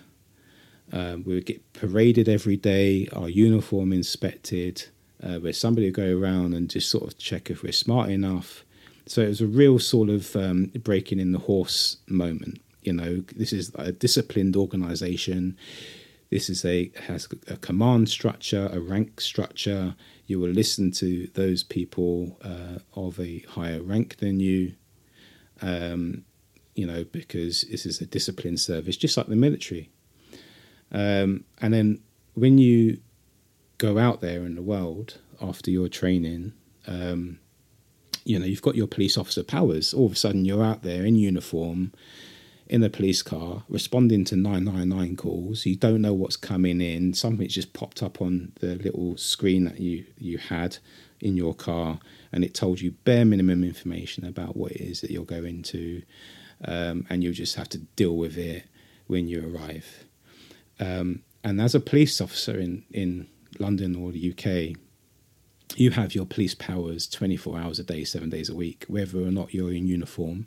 Um, 0.93 1.25
we 1.27 1.35
would 1.35 1.45
get 1.45 1.73
paraded 1.73 2.29
every 2.29 2.57
day, 2.57 3.09
our 3.13 3.29
uniform 3.29 3.93
inspected, 3.93 4.87
uh, 5.23 5.39
where 5.39 5.53
somebody 5.53 5.89
would 5.89 5.95
go 5.95 6.17
around 6.17 6.55
and 6.55 6.71
just 6.71 6.89
sort 6.89 7.05
of 7.05 7.19
check 7.19 7.51
if 7.51 7.63
we're 7.63 7.73
smart 7.73 8.11
enough, 8.11 8.65
so 9.07 9.23
it 9.23 9.29
was 9.29 9.41
a 9.41 9.47
real 9.47 9.79
sort 9.79 10.09
of 10.09 10.37
um, 10.37 10.67
breaking 10.85 11.19
in 11.19 11.33
the 11.33 11.39
horse 11.39 11.97
moment. 12.07 12.61
You 12.83 12.93
know, 12.93 13.25
this 13.35 13.53
is 13.53 13.73
a 13.75 13.91
disciplined 13.91 14.55
organization. 14.55 15.57
This 16.31 16.49
is 16.49 16.65
a 16.65 16.93
has 17.07 17.27
a 17.49 17.57
command 17.57 18.09
structure, 18.09 18.69
a 18.71 18.79
rank 18.79 19.21
structure. 19.21 19.97
You 20.29 20.39
will 20.39 20.51
listen 20.51 20.93
to 20.93 21.29
those 21.35 21.65
people 21.65 22.39
uh, 22.45 22.79
of 22.95 23.19
a 23.19 23.41
higher 23.41 23.83
rank 23.83 24.19
than 24.19 24.39
you. 24.39 24.75
Um, 25.61 26.25
you 26.77 26.87
know, 26.87 27.03
because 27.03 27.63
this 27.63 27.85
is 27.85 28.01
a 28.01 28.07
disciplined 28.07 28.61
service, 28.61 28.97
just 28.97 29.17
like 29.17 29.27
the 29.27 29.35
military. 29.35 29.91
Um, 30.93 31.45
and 31.61 31.75
then 31.75 32.01
when 32.35 32.57
you 32.59 33.01
go 33.79 33.99
out 33.99 34.21
there 34.21 34.45
in 34.45 34.55
the 34.55 34.63
world 34.63 35.19
after 35.41 35.73
your 35.73 35.89
training, 35.89 36.53
um, 36.87 37.41
you 38.25 38.39
know, 38.39 38.45
you've 38.45 38.63
got 38.63 38.77
your 38.77 38.87
police 38.87 39.19
officer 39.19 39.43
powers. 39.43 39.93
All 39.93 40.07
of 40.07 40.13
a 40.13 40.17
sudden, 40.17 40.45
you're 40.45 40.63
out 40.63 40.83
there 40.83 41.05
in 41.05 41.17
uniform, 41.17 41.93
in 42.69 42.83
a 42.83 42.91
police 42.91 43.23
car, 43.23 43.63
responding 43.69 44.25
to 44.27 44.37
999 44.37 45.17
calls. 45.17 45.65
You 45.65 45.77
don't 45.77 46.03
know 46.03 46.13
what's 46.13 46.37
coming 46.37 46.81
in. 46.81 47.15
Something's 47.15 47.55
just 47.55 47.73
popped 47.73 48.03
up 48.03 48.21
on 48.21 48.53
the 48.61 48.75
little 48.77 49.17
screen 49.17 49.65
that 49.65 49.81
you, 49.81 50.05
you 50.19 50.39
had 50.39 50.79
in 51.21 51.37
your 51.37 51.55
car, 51.55 51.99
and 52.31 52.45
it 52.45 52.55
told 52.55 52.81
you 52.81 52.93
bare 53.05 53.25
minimum 53.25 53.65
information 53.65 54.25
about 54.25 54.57
what 54.57 54.73
it 54.73 54.81
is 54.83 55.01
that 55.01 55.11
you're 55.11 55.25
going 55.25 55.63
to, 55.63 56.03
um, 56.65 57.07
and 57.09 57.25
you 57.25 57.33
just 57.33 57.57
have 57.57 57.69
to 57.71 57.79
deal 57.79 58.17
with 58.17 58.37
it 58.37 58.65
when 59.07 59.27
you 59.27 59.55
arrive. 59.55 60.05
Um, 60.79 61.23
and 61.43 61.61
as 61.61 61.75
a 61.75 61.81
police 61.81 62.21
officer 62.21 62.59
in, 62.59 62.85
in 62.91 63.29
London 63.59 63.97
or 63.97 64.13
the 64.13 64.31
UK, 64.31 64.77
you 65.77 65.91
have 65.93 66.15
your 66.15 66.27
police 66.27 66.55
powers 66.55 67.07
24 67.09 67.59
hours 67.59 67.79
a 67.79 67.85
day, 67.85 68.05
seven 68.05 68.31
days 68.31 68.49
a 68.49 68.55
week, 68.55 68.85
whether 68.89 69.19
or 69.19 69.31
not 69.31 69.55
you're 69.55 69.73
in 69.73 69.87
uniform. 69.87 70.47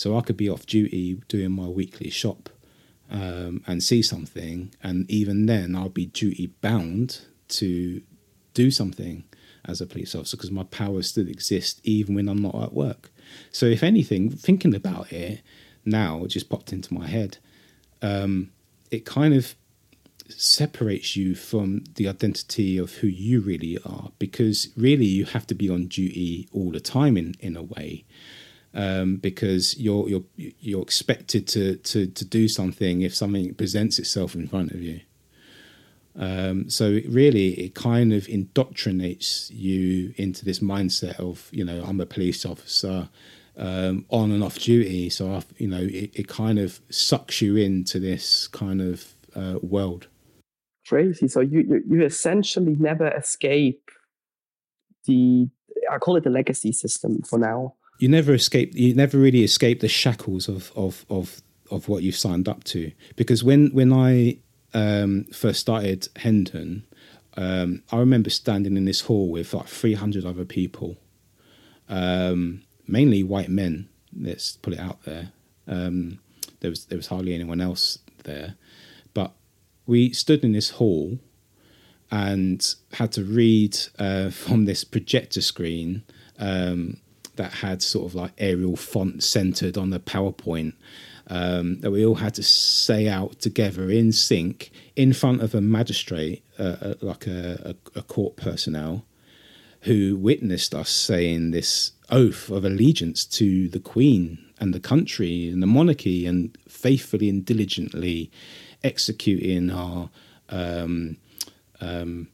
So 0.00 0.16
I 0.16 0.22
could 0.22 0.38
be 0.38 0.48
off 0.48 0.64
duty 0.64 1.20
doing 1.28 1.50
my 1.50 1.66
weekly 1.66 2.08
shop 2.08 2.48
um, 3.10 3.62
and 3.66 3.82
see 3.82 4.00
something, 4.00 4.74
and 4.82 5.04
even 5.10 5.44
then 5.44 5.76
I'll 5.76 5.90
be 5.90 6.06
duty 6.06 6.54
bound 6.62 7.20
to 7.48 8.00
do 8.54 8.70
something 8.70 9.24
as 9.66 9.82
a 9.82 9.86
police 9.86 10.14
officer 10.14 10.38
because 10.38 10.50
my 10.50 10.62
powers 10.62 11.10
still 11.10 11.28
exist 11.28 11.82
even 11.84 12.14
when 12.14 12.30
I'm 12.30 12.40
not 12.40 12.54
at 12.54 12.72
work. 12.72 13.10
So 13.52 13.66
if 13.66 13.82
anything, 13.82 14.30
thinking 14.30 14.74
about 14.74 15.12
it 15.12 15.42
now, 15.84 16.24
it 16.24 16.28
just 16.28 16.48
popped 16.48 16.72
into 16.72 16.94
my 16.94 17.06
head. 17.06 17.36
Um, 18.00 18.52
it 18.90 19.04
kind 19.04 19.34
of 19.34 19.54
separates 20.30 21.14
you 21.14 21.34
from 21.34 21.84
the 21.96 22.08
identity 22.08 22.78
of 22.78 22.90
who 22.94 23.06
you 23.06 23.42
really 23.42 23.76
are 23.84 24.12
because 24.18 24.68
really 24.78 25.04
you 25.04 25.26
have 25.26 25.46
to 25.48 25.54
be 25.54 25.68
on 25.68 25.88
duty 25.88 26.48
all 26.52 26.70
the 26.70 26.80
time 26.80 27.18
in 27.18 27.34
in 27.40 27.54
a 27.54 27.62
way 27.62 28.06
um, 28.74 29.16
because 29.16 29.78
you're 29.78 30.08
you're 30.08 30.24
you're 30.36 30.82
expected 30.82 31.46
to 31.48 31.76
to 31.76 32.06
to 32.06 32.24
do 32.24 32.48
something 32.48 33.02
if 33.02 33.14
something 33.14 33.54
presents 33.54 33.98
itself 33.98 34.34
in 34.34 34.46
front 34.48 34.70
of 34.72 34.80
you 34.80 35.00
um, 36.16 36.68
so 36.68 36.98
really, 37.08 37.52
it 37.52 37.76
kind 37.76 38.12
of 38.12 38.26
indoctrinates 38.26 39.48
you 39.54 40.12
into 40.16 40.44
this 40.44 40.58
mindset 40.58 41.20
of, 41.20 41.48
you 41.52 41.64
know, 41.64 41.84
I'm 41.86 42.00
a 42.00 42.04
police 42.04 42.44
officer 42.44 43.08
um, 43.56 44.04
on 44.08 44.32
and 44.32 44.42
off 44.42 44.58
duty. 44.58 45.08
So, 45.08 45.32
I, 45.32 45.42
you 45.58 45.68
know, 45.68 45.80
it, 45.80 46.10
it 46.12 46.28
kind 46.28 46.58
of 46.58 46.80
sucks 46.90 47.40
you 47.40 47.56
into 47.56 48.00
this 48.00 48.48
kind 48.48 48.82
of 48.82 49.14
uh, 49.36 49.60
world 49.62 50.08
crazy. 50.90 51.28
So 51.28 51.40
you, 51.40 51.60
you 51.60 51.82
you 51.88 52.04
essentially 52.04 52.76
never 52.78 53.08
escape 53.16 53.90
the 55.06 55.48
I 55.90 55.98
call 55.98 56.16
it 56.16 56.24
the 56.24 56.30
legacy 56.30 56.72
system 56.72 57.22
for 57.22 57.38
now. 57.38 57.74
You 58.00 58.08
never 58.08 58.32
escape. 58.32 58.74
You 58.74 58.94
never 58.94 59.18
really 59.18 59.44
escape 59.44 59.80
the 59.80 59.88
shackles 59.88 60.48
of 60.48 60.72
of 60.74 61.04
of 61.10 61.42
of 61.70 61.86
what 61.86 62.02
you've 62.02 62.16
signed 62.16 62.48
up 62.48 62.64
to. 62.64 62.92
Because 63.14 63.44
when 63.44 63.68
when 63.74 63.92
I 63.92 64.38
um, 64.72 65.24
first 65.32 65.60
started 65.60 66.08
Hendon, 66.16 66.86
um, 67.36 67.82
I 67.92 67.98
remember 67.98 68.30
standing 68.30 68.78
in 68.78 68.86
this 68.86 69.02
hall 69.02 69.30
with 69.30 69.52
like 69.52 69.66
300 69.66 70.24
other 70.24 70.46
people, 70.46 70.96
um, 71.90 72.62
mainly 72.88 73.22
white 73.22 73.50
men. 73.50 73.90
Let's 74.18 74.56
put 74.56 74.72
it 74.72 74.80
out 74.80 75.02
there. 75.02 75.32
Um, 75.68 76.20
there 76.60 76.70
was 76.70 76.86
there 76.86 76.96
was 76.96 77.08
hardly 77.08 77.34
anyone 77.34 77.60
else 77.60 77.98
there, 78.24 78.56
But 79.12 79.32
we 79.86 80.14
stood 80.14 80.42
in 80.42 80.52
this 80.52 80.70
hall 80.70 81.18
and 82.10 82.74
had 82.94 83.12
to 83.12 83.24
read 83.24 83.76
uh, 83.98 84.30
from 84.44 84.64
this 84.64 84.84
projector 84.84 85.42
screen 85.42 86.02
um, 86.38 86.96
that 87.40 87.52
had 87.54 87.82
sort 87.82 88.04
of 88.04 88.14
like 88.14 88.32
Arial 88.36 88.76
font 88.76 89.22
centered 89.22 89.78
on 89.78 89.88
the 89.88 89.98
PowerPoint 89.98 90.74
um, 91.28 91.80
that 91.80 91.90
we 91.90 92.04
all 92.04 92.16
had 92.16 92.34
to 92.34 92.42
say 92.42 93.08
out 93.08 93.40
together 93.40 93.90
in 93.90 94.12
sync 94.12 94.70
in 94.94 95.14
front 95.14 95.42
of 95.42 95.54
a 95.54 95.60
magistrate, 95.62 96.44
uh, 96.58 96.76
uh 96.82 96.94
like 97.00 97.26
a, 97.26 97.74
a, 97.94 97.98
a 98.00 98.02
court 98.02 98.36
personnel, 98.36 99.06
who 99.82 100.16
witnessed 100.16 100.74
us 100.74 100.90
saying 100.90 101.52
this 101.52 101.92
oath 102.10 102.50
of 102.50 102.62
allegiance 102.66 103.24
to 103.24 103.68
the 103.68 103.80
Queen 103.80 104.38
and 104.58 104.74
the 104.74 104.80
country 104.80 105.48
and 105.48 105.62
the 105.62 105.66
monarchy 105.66 106.26
and 106.26 106.58
faithfully 106.68 107.30
and 107.30 107.46
diligently 107.46 108.30
executing 108.84 109.70
our, 109.70 110.10
um, 110.50 111.16
um, 111.80 112.28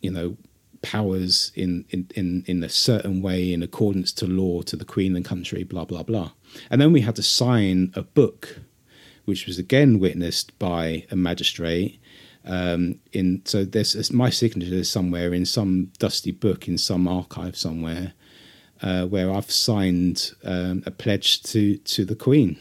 you 0.00 0.10
know, 0.10 0.36
powers 0.82 1.52
in, 1.54 1.84
in, 1.90 2.08
in, 2.14 2.44
in 2.46 2.62
a 2.62 2.68
certain 2.68 3.22
way 3.22 3.52
in 3.52 3.62
accordance 3.62 4.12
to 4.12 4.26
law 4.26 4.62
to 4.62 4.76
the 4.76 4.84
Queen 4.84 5.16
and 5.16 5.24
country, 5.24 5.64
blah, 5.64 5.84
blah, 5.84 6.02
blah. 6.02 6.32
And 6.70 6.80
then 6.80 6.92
we 6.92 7.00
had 7.00 7.16
to 7.16 7.22
sign 7.22 7.92
a 7.94 8.02
book, 8.02 8.60
which 9.24 9.46
was 9.46 9.58
again 9.58 9.98
witnessed 9.98 10.58
by 10.58 11.06
a 11.10 11.16
magistrate. 11.16 12.00
Um, 12.44 12.98
in 13.12 13.42
so 13.44 13.64
there's 13.64 14.12
my 14.12 14.28
signature 14.28 14.74
is 14.74 14.90
somewhere 14.90 15.32
in 15.32 15.46
some 15.46 15.92
dusty 16.00 16.32
book 16.32 16.66
in 16.66 16.76
some 16.76 17.06
archive 17.06 17.56
somewhere 17.56 18.14
uh, 18.82 19.06
where 19.06 19.32
I've 19.32 19.48
signed 19.48 20.32
um, 20.42 20.82
a 20.84 20.90
pledge 20.90 21.40
to 21.44 21.76
to 21.76 22.04
the 22.04 22.16
Queen 22.16 22.58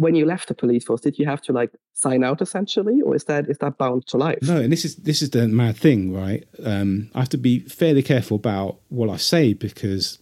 when 0.00 0.14
you 0.14 0.24
left 0.24 0.48
the 0.48 0.54
police 0.54 0.84
force, 0.84 1.00
did 1.00 1.18
you 1.18 1.26
have 1.26 1.42
to 1.42 1.52
like 1.52 1.70
sign 1.92 2.24
out 2.24 2.40
essentially, 2.40 3.00
or 3.02 3.14
is 3.14 3.24
that 3.24 3.48
is 3.48 3.58
that 3.58 3.78
bound 3.78 4.06
to 4.08 4.16
life? 4.16 4.38
No, 4.42 4.56
and 4.56 4.72
this 4.72 4.84
is 4.84 4.96
this 4.96 5.22
is 5.22 5.30
the 5.30 5.48
mad 5.48 5.76
thing, 5.76 6.12
right? 6.12 6.44
Um, 6.64 7.10
I 7.14 7.20
have 7.20 7.28
to 7.30 7.38
be 7.38 7.60
fairly 7.60 8.02
careful 8.02 8.36
about 8.36 8.78
what 8.88 9.10
I 9.10 9.16
say 9.16 9.52
because 9.52 10.18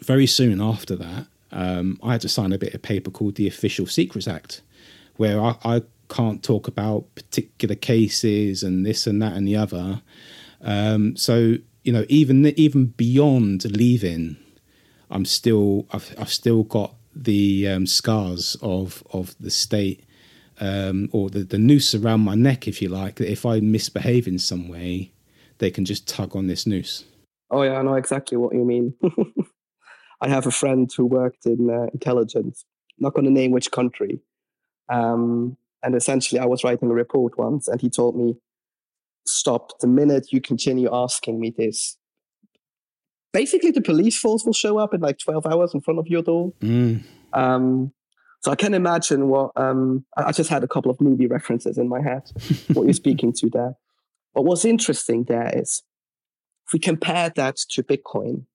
very 0.00 0.26
soon 0.26 0.60
after 0.60 0.96
that, 0.96 1.26
um, 1.50 1.98
I 2.02 2.12
had 2.12 2.20
to 2.22 2.28
sign 2.28 2.52
a 2.52 2.58
bit 2.58 2.74
of 2.74 2.82
paper 2.82 3.10
called 3.10 3.36
the 3.36 3.46
Official 3.46 3.86
Secrets 3.86 4.28
Act, 4.28 4.62
where 5.16 5.40
I, 5.40 5.56
I 5.64 5.82
can't 6.08 6.42
talk 6.42 6.68
about 6.68 7.14
particular 7.14 7.74
cases 7.74 8.62
and 8.62 8.84
this 8.84 9.06
and 9.06 9.22
that 9.22 9.34
and 9.34 9.48
the 9.48 9.56
other. 9.56 10.02
Um, 10.60 11.16
so 11.16 11.56
you 11.82 11.92
know, 11.92 12.04
even 12.08 12.46
even 12.46 12.86
beyond 12.86 13.64
leaving, 13.76 14.36
I'm 15.10 15.24
still 15.24 15.86
I've, 15.92 16.14
I've 16.18 16.32
still 16.32 16.62
got 16.62 16.94
the 17.14 17.68
um, 17.68 17.86
scars 17.86 18.56
of 18.62 19.02
of 19.12 19.34
the 19.38 19.50
state 19.50 20.04
um, 20.60 21.08
or 21.12 21.30
the, 21.30 21.44
the 21.44 21.58
noose 21.58 21.94
around 21.94 22.20
my 22.20 22.34
neck, 22.34 22.68
if 22.68 22.80
you 22.80 22.88
like. 22.88 23.16
That 23.16 23.30
if 23.30 23.44
I 23.44 23.60
misbehave 23.60 24.26
in 24.26 24.38
some 24.38 24.68
way, 24.68 25.12
they 25.58 25.70
can 25.70 25.84
just 25.84 26.06
tug 26.08 26.36
on 26.36 26.46
this 26.46 26.66
noose. 26.66 27.04
Oh 27.50 27.62
yeah, 27.62 27.78
I 27.78 27.82
know 27.82 27.94
exactly 27.94 28.36
what 28.36 28.54
you 28.54 28.64
mean. 28.64 28.94
I 30.20 30.28
have 30.28 30.46
a 30.46 30.52
friend 30.52 30.90
who 30.96 31.04
worked 31.04 31.46
in 31.46 31.68
uh, 31.68 31.86
intelligence. 31.92 32.64
not 32.98 33.12
going 33.14 33.24
to 33.24 33.30
name 33.30 33.50
which 33.50 33.70
country. 33.72 34.20
Um, 34.88 35.56
and 35.82 35.96
essentially, 35.96 36.38
I 36.38 36.46
was 36.46 36.62
writing 36.62 36.90
a 36.90 36.94
report 36.94 37.36
once, 37.36 37.66
and 37.66 37.80
he 37.80 37.90
told 37.90 38.16
me, 38.16 38.36
"Stop! 39.26 39.80
The 39.80 39.88
minute 39.88 40.32
you 40.32 40.40
continue 40.40 40.88
asking 40.92 41.40
me 41.40 41.50
this, 41.50 41.98
basically 43.32 43.70
the 43.70 43.80
police 43.80 44.18
force 44.18 44.44
will 44.44 44.52
show 44.52 44.78
up 44.78 44.94
in 44.94 45.00
like 45.00 45.18
12 45.18 45.46
hours 45.46 45.74
in 45.74 45.80
front 45.80 45.98
of 45.98 46.06
your 46.08 46.22
door. 46.22 46.52
Mm. 46.60 47.04
Um, 47.32 47.92
so 48.40 48.50
I 48.50 48.56
can 48.56 48.74
imagine 48.74 49.28
what 49.28 49.52
um, 49.56 50.04
I 50.16 50.32
just 50.32 50.50
had 50.50 50.64
a 50.64 50.68
couple 50.68 50.90
of 50.90 51.00
movie 51.00 51.26
references 51.26 51.78
in 51.78 51.88
my 51.88 52.02
head, 52.02 52.22
what 52.72 52.84
you're 52.84 52.92
speaking 52.92 53.32
to 53.34 53.48
there. 53.48 53.74
But 54.34 54.42
what's 54.42 54.64
interesting 54.64 55.24
there 55.24 55.50
is 55.54 55.82
if 56.66 56.72
we 56.72 56.78
compare 56.78 57.30
that 57.36 57.56
to 57.70 57.82
Bitcoin, 57.82 58.46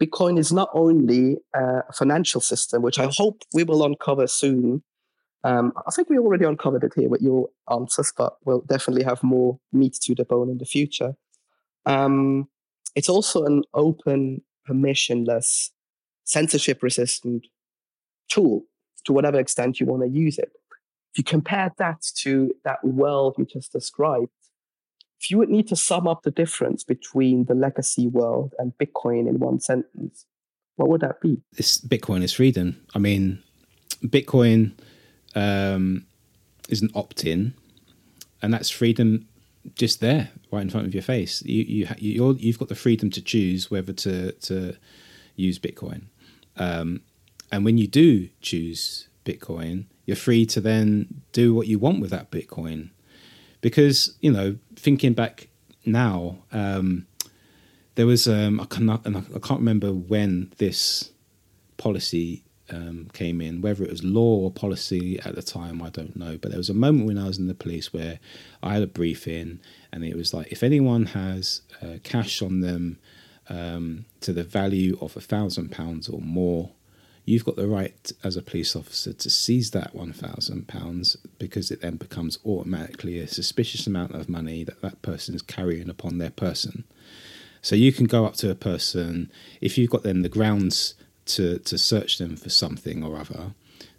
Bitcoin 0.00 0.38
is 0.38 0.52
not 0.52 0.68
only 0.74 1.38
a 1.54 1.92
financial 1.92 2.40
system, 2.40 2.82
which 2.82 2.98
I 2.98 3.08
hope 3.16 3.42
we 3.52 3.64
will 3.64 3.84
uncover 3.84 4.26
soon. 4.26 4.82
Um, 5.42 5.72
I 5.86 5.90
think 5.90 6.10
we 6.10 6.18
already 6.18 6.44
uncovered 6.44 6.84
it 6.84 6.92
here 6.94 7.08
with 7.08 7.22
your 7.22 7.48
answers, 7.70 8.12
but 8.16 8.36
we'll 8.44 8.60
definitely 8.60 9.04
have 9.04 9.22
more 9.22 9.58
meat 9.72 9.94
to 10.02 10.14
the 10.14 10.24
bone 10.24 10.50
in 10.50 10.58
the 10.58 10.64
future. 10.64 11.14
Um, 11.86 12.48
it's 12.96 13.08
also 13.10 13.44
an 13.44 13.62
open, 13.74 14.42
permissionless, 14.68 15.70
censorship 16.24 16.82
resistant 16.82 17.46
tool 18.28 18.64
to 19.04 19.12
whatever 19.12 19.38
extent 19.38 19.78
you 19.78 19.86
want 19.86 20.02
to 20.02 20.08
use 20.08 20.38
it. 20.38 20.50
If 21.12 21.18
you 21.18 21.24
compare 21.24 21.70
that 21.78 22.02
to 22.22 22.52
that 22.64 22.82
world 22.82 23.36
you 23.38 23.44
just 23.44 23.70
described, 23.70 24.30
if 25.20 25.30
you 25.30 25.38
would 25.38 25.48
need 25.48 25.68
to 25.68 25.76
sum 25.76 26.08
up 26.08 26.22
the 26.22 26.30
difference 26.30 26.84
between 26.84 27.44
the 27.44 27.54
legacy 27.54 28.08
world 28.08 28.54
and 28.58 28.72
Bitcoin 28.78 29.28
in 29.28 29.38
one 29.38 29.60
sentence, 29.60 30.26
what 30.74 30.88
would 30.88 31.00
that 31.02 31.20
be? 31.20 31.40
Bitcoin 31.54 32.22
is 32.22 32.32
freedom. 32.32 32.84
I 32.94 32.98
mean, 32.98 33.42
Bitcoin 34.04 34.72
um, 35.34 36.06
is 36.68 36.82
an 36.82 36.90
opt-in, 36.94 37.54
and 38.42 38.52
that's 38.52 38.68
freedom 38.68 39.26
just 39.74 40.00
there, 40.00 40.30
right 40.50 40.62
in 40.62 40.70
front 40.70 40.86
of 40.86 40.94
your 40.94 41.02
face. 41.02 41.42
You 41.42 41.64
you 41.64 41.88
you're, 41.98 42.34
you've 42.36 42.58
got 42.58 42.68
the 42.68 42.74
freedom 42.74 43.10
to 43.10 43.22
choose 43.22 43.70
whether 43.70 43.92
to 43.92 44.32
to 44.32 44.76
use 45.34 45.58
Bitcoin, 45.58 46.02
um, 46.56 47.02
and 47.50 47.64
when 47.64 47.78
you 47.78 47.86
do 47.86 48.28
choose 48.40 49.08
Bitcoin, 49.24 49.86
you're 50.04 50.16
free 50.16 50.46
to 50.46 50.60
then 50.60 51.22
do 51.32 51.54
what 51.54 51.66
you 51.66 51.78
want 51.78 52.00
with 52.00 52.10
that 52.10 52.30
Bitcoin, 52.30 52.90
because 53.60 54.16
you 54.20 54.32
know 54.32 54.56
thinking 54.76 55.12
back 55.12 55.48
now, 55.84 56.38
um, 56.52 57.06
there 57.94 58.06
was 58.06 58.26
um, 58.26 58.60
I 58.60 58.66
cannot 58.66 59.06
I 59.06 59.38
can't 59.38 59.60
remember 59.60 59.92
when 59.92 60.52
this 60.58 61.10
policy 61.76 62.42
um, 62.70 63.08
came 63.12 63.40
in, 63.40 63.60
whether 63.60 63.84
it 63.84 63.90
was 63.90 64.04
law 64.04 64.38
or 64.38 64.50
policy 64.50 65.18
at 65.20 65.34
the 65.34 65.42
time, 65.42 65.82
I 65.82 65.90
don't 65.90 66.16
know. 66.16 66.38
But 66.40 66.50
there 66.50 66.58
was 66.58 66.70
a 66.70 66.74
moment 66.74 67.06
when 67.06 67.18
I 67.18 67.26
was 67.26 67.38
in 67.38 67.46
the 67.46 67.54
police 67.54 67.92
where 67.92 68.18
I 68.62 68.74
had 68.74 68.82
a 68.82 68.88
briefing, 68.88 69.60
and 69.92 70.04
it 70.04 70.16
was 70.16 70.34
like, 70.34 70.52
if 70.52 70.62
anyone 70.62 71.06
has 71.06 71.62
uh, 71.82 71.98
cash 72.02 72.42
on 72.42 72.60
them 72.60 72.98
um, 73.48 74.06
to 74.20 74.32
the 74.32 74.44
value 74.44 74.98
of 75.00 75.16
a 75.16 75.20
thousand 75.20 75.70
pounds 75.70 76.08
or 76.08 76.20
more, 76.20 76.70
you've 77.24 77.44
got 77.44 77.56
the 77.56 77.68
right 77.68 78.12
as 78.22 78.36
a 78.36 78.42
police 78.42 78.76
officer 78.76 79.12
to 79.12 79.30
seize 79.30 79.72
that 79.72 79.94
one 79.94 80.12
thousand 80.12 80.68
pounds 80.68 81.16
because 81.38 81.70
it 81.70 81.80
then 81.80 81.96
becomes 81.96 82.38
automatically 82.44 83.18
a 83.18 83.26
suspicious 83.26 83.86
amount 83.86 84.14
of 84.14 84.28
money 84.28 84.62
that 84.64 84.80
that 84.80 85.02
person 85.02 85.34
is 85.34 85.42
carrying 85.42 85.90
upon 85.90 86.18
their 86.18 86.30
person. 86.30 86.84
So 87.62 87.74
you 87.74 87.92
can 87.92 88.06
go 88.06 88.24
up 88.24 88.34
to 88.36 88.50
a 88.50 88.54
person 88.54 89.30
if 89.60 89.76
you've 89.76 89.90
got 89.90 90.04
then 90.04 90.22
the 90.22 90.28
grounds 90.28 90.94
to 91.26 91.58
to 91.58 91.78
search 91.78 92.18
them 92.18 92.36
for 92.36 92.50
something 92.50 93.02
or 93.02 93.18
other, 93.18 93.54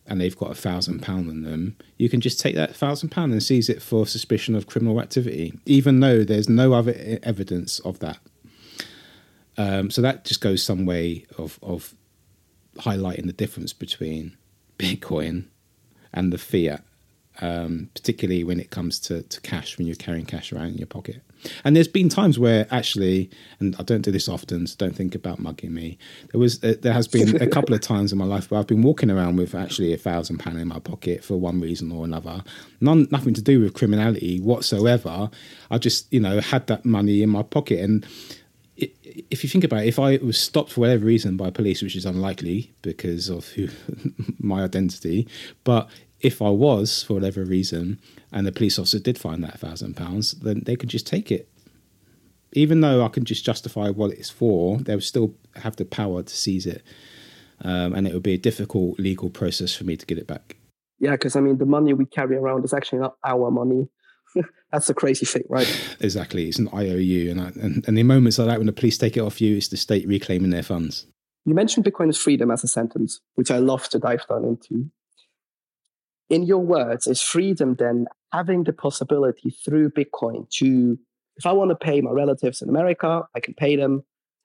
and 0.06 0.20
they've 0.20 0.38
got 0.38 0.52
a 0.52 0.56
thousand 0.56 1.02
pound 1.02 1.30
on 1.30 1.44
them, 1.44 1.76
you 1.98 2.10
can 2.10 2.22
just 2.22 2.40
take 2.40 2.56
that 2.56 2.76
thousand 2.76 3.10
pound 3.10 3.32
and 3.32 3.44
seize 3.44 3.70
it 3.70 3.82
for 3.82 4.08
suspicion 4.08 4.56
of 4.56 4.68
criminal 4.68 5.00
activity, 5.00 5.54
even 5.66 6.00
though 6.00 6.24
there's 6.24 6.50
no 6.50 6.74
other 6.74 7.20
evidence 7.24 7.80
of 7.80 8.00
that. 8.00 8.20
Um, 9.58 9.90
so 9.90 10.02
that 10.02 10.24
just 10.24 10.42
goes 10.42 10.64
some 10.64 10.86
way 10.86 11.26
of 11.38 11.60
of 11.62 11.94
highlighting 12.78 13.26
the 13.26 13.34
difference 13.34 13.74
between 13.74 14.38
Bitcoin 14.78 15.46
and 16.14 16.32
the 16.32 16.38
fiat 16.38 16.84
um, 17.42 17.90
particularly 17.94 18.44
when 18.44 18.60
it 18.60 18.70
comes 18.70 19.00
to, 19.02 19.22
to 19.24 19.42
cash, 19.42 19.78
when 19.78 19.88
you're 19.88 19.96
carrying 19.96 20.26
cash 20.26 20.52
around 20.52 20.68
in 20.68 20.78
your 20.78 20.88
pocket. 20.88 21.22
And 21.64 21.76
there's 21.76 21.88
been 21.88 22.10
times 22.10 22.40
where 22.40 22.68
actually, 22.72 23.30
and 23.60 23.76
I 23.80 23.84
don't 23.84 24.02
do 24.02 24.12
this 24.12 24.28
often, 24.28 24.66
so 24.66 24.76
don't 24.78 24.96
think 24.96 25.14
about 25.14 25.40
mugging 25.40 25.74
me. 25.74 25.98
There 26.32 26.40
was, 26.40 26.64
uh, 26.64 26.76
there 26.82 26.94
has 26.94 27.08
been 27.08 27.42
a 27.42 27.48
couple 27.48 27.76
of 27.76 27.82
times 27.82 28.12
in 28.12 28.18
my 28.18 28.26
life 28.26 28.50
where 28.50 28.60
I've 28.60 28.68
been 28.68 28.82
walking 28.82 29.12
around 29.12 29.38
with 29.38 29.54
actually 29.54 29.94
a 29.94 29.98
thousand 29.98 30.40
pound 30.40 30.60
in 30.60 30.68
my 30.68 30.80
pocket 30.80 31.24
for 31.24 31.38
one 31.38 31.62
reason 31.62 31.92
or 31.92 32.06
another, 32.06 32.44
none, 32.82 33.08
nothing 33.12 33.34
to 33.36 33.42
do 33.42 33.60
with 33.60 33.74
criminality 33.74 34.40
whatsoever. 34.40 35.30
I 35.70 35.78
just, 35.78 36.12
you 36.12 36.20
know, 36.20 36.40
had 36.42 36.68
that 36.68 36.86
money 36.86 37.22
in 37.22 37.30
my 37.30 37.44
pocket, 37.44 37.80
and 37.80 38.06
if 38.78 39.44
you 39.44 39.50
think 39.50 39.64
about 39.64 39.84
it, 39.84 39.88
if 39.88 40.00
I 40.00 40.18
was 40.18 40.40
stopped 40.40 40.72
for 40.72 40.82
whatever 40.82 41.06
reason 41.06 41.36
by 41.36 41.50
police, 41.50 41.82
which 41.82 41.96
is 41.96 42.06
unlikely 42.06 42.72
because 42.84 43.30
of 43.30 43.48
who, 43.50 43.70
my 44.40 44.64
identity, 44.64 45.28
but 45.64 45.90
if 46.22 46.42
I 46.42 46.50
was 46.50 47.04
for 47.04 47.14
whatever 47.14 47.44
reason, 47.44 48.00
and 48.32 48.46
the 48.46 48.52
police 48.52 48.80
officer 48.80 49.00
did 49.00 49.18
find 49.18 49.44
that 49.44 49.60
thousand 49.60 49.96
pounds, 49.96 50.32
then 50.34 50.64
they 50.66 50.76
could 50.76 50.90
just 50.90 51.08
take 51.08 51.32
it. 51.32 51.50
Even 52.54 52.82
though 52.82 53.06
I 53.06 53.10
can 53.10 53.26
just 53.26 53.46
justify 53.46 53.90
what 53.90 54.12
it's 54.12 54.30
for, 54.30 54.78
they 54.78 54.96
would 54.96 55.04
still 55.04 55.36
have 55.58 55.76
the 55.76 55.86
power 55.86 56.24
to 56.24 56.36
seize 56.36 56.66
it, 56.66 56.84
um, 57.62 57.94
and 57.94 58.08
it 58.08 58.14
would 58.14 58.24
be 58.24 58.34
a 58.34 58.40
difficult 58.40 59.00
legal 59.00 59.30
process 59.30 59.76
for 59.76 59.84
me 59.84 59.96
to 59.98 60.06
get 60.06 60.18
it 60.18 60.28
back. 60.28 60.58
Yeah, 61.00 61.12
because 61.12 61.36
I 61.36 61.42
mean, 61.42 61.58
the 61.58 61.66
money 61.66 61.94
we 61.94 62.06
carry 62.06 62.36
around 62.36 62.66
is 62.66 62.74
actually 62.74 63.00
not 63.00 63.18
our 63.24 63.52
money. 63.52 63.88
That's 64.72 64.88
the 64.88 64.94
crazy 64.94 65.26
thing, 65.26 65.44
right? 65.50 65.68
Exactly. 66.00 66.48
It's 66.48 66.60
an 66.60 66.70
IOU. 66.74 67.32
And, 67.32 67.42
I, 67.42 67.48
and, 67.62 67.88
and 67.88 67.98
in 67.98 68.08
moments 68.08 68.38
like 68.38 68.48
that, 68.48 68.58
when 68.58 68.68
the 68.68 68.74
police 68.74 68.98
take 68.98 69.16
it 69.16 69.22
off 69.22 69.40
you, 69.40 69.56
it's 69.56 69.70
the 69.70 69.78
state 69.78 70.08
reclaiming 70.08 70.50
their 70.50 70.64
funds. 70.64 71.06
You 71.46 71.54
mentioned 71.54 71.86
Bitcoin 71.86 72.10
as 72.10 72.18
freedom 72.18 72.52
as 72.52 72.64
a 72.64 72.68
sentence, 72.68 73.22
which 73.36 73.52
I 73.52 73.60
love 73.60 73.88
to 73.90 74.00
dive 74.00 74.28
down 74.28 74.44
into. 74.44 74.90
In 76.30 76.44
your 76.44 76.60
words, 76.60 77.08
is 77.08 77.22
freedom 77.22 77.76
then 77.76 78.08
having 78.34 78.64
the 78.64 78.74
possibility 78.74 79.50
through 79.50 79.92
Bitcoin 79.92 80.50
to, 80.52 81.00
if 81.38 81.46
I 81.46 81.54
want 81.54 81.70
to 81.70 81.76
pay 81.76 82.02
my 82.02 82.12
relatives 82.12 82.62
in 82.62 82.70
America, 82.70 83.24
I 83.34 83.40
can 83.40 83.54
pay 83.54 83.76
them. 83.76 84.04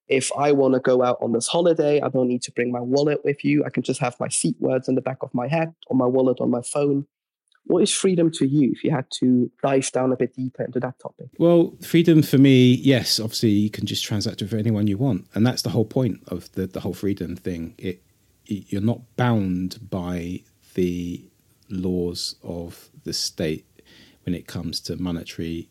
If 0.09 0.31
I 0.37 0.53
want 0.53 0.75
to 0.75 0.81
go 0.81 1.03
out 1.03 1.19
on 1.21 1.33
this 1.33 1.47
holiday, 1.47 2.01
I 2.01 2.09
don't 2.09 2.29
need 2.29 2.43
to 2.43 2.53
bring 2.53 2.71
my 2.71 2.81
wallet 2.81 3.25
with 3.25 3.45
you. 3.45 3.65
I 3.65 3.71
can 3.71 3.83
just 3.83 4.01
have 4.01 4.19
my 4.21 4.29
seed 4.29 4.57
words 4.61 4.89
in 4.89 4.95
the 4.95 5.01
back 5.01 5.19
of 5.23 5.33
my 5.33 5.49
head 5.49 5.75
or 5.87 5.97
my 5.97 6.07
wallet 6.07 6.41
on 6.41 6.51
my 6.51 6.61
phone. 6.63 7.07
What 7.65 7.83
is 7.83 7.93
freedom 7.93 8.31
to 8.33 8.47
you 8.47 8.73
if 8.73 8.83
you 8.85 8.91
had 8.91 9.07
to 9.21 9.51
dive 9.63 9.91
down 9.93 10.13
a 10.13 10.17
bit 10.17 10.35
deeper 10.35 10.65
into 10.65 10.81
that 10.81 10.99
topic? 10.99 11.29
Well, 11.39 11.75
freedom 11.81 12.23
for 12.23 12.37
me, 12.39 12.75
yes, 12.75 13.21
obviously 13.21 13.51
you 13.51 13.71
can 13.71 13.87
just 13.87 14.05
transact 14.05 14.43
with 14.43 14.53
anyone 14.53 14.89
you 14.89 14.99
want. 14.99 15.29
And 15.35 15.47
that's 15.47 15.63
the 15.63 15.71
whole 15.71 15.85
point 15.85 16.21
of 16.27 16.51
the, 16.53 16.67
the 16.67 16.81
whole 16.81 16.95
freedom 16.95 17.37
thing. 17.37 17.75
It, 17.79 18.03
you're 18.45 18.83
not 18.83 19.01
bound 19.17 19.89
by 19.89 20.43
the 20.75 21.25
laws 21.73 22.37
of 22.43 22.91
the 23.05 23.13
state 23.13 23.67
when 24.25 24.35
it 24.35 24.47
comes 24.47 24.81
to 24.81 24.97
monetary 24.97 25.69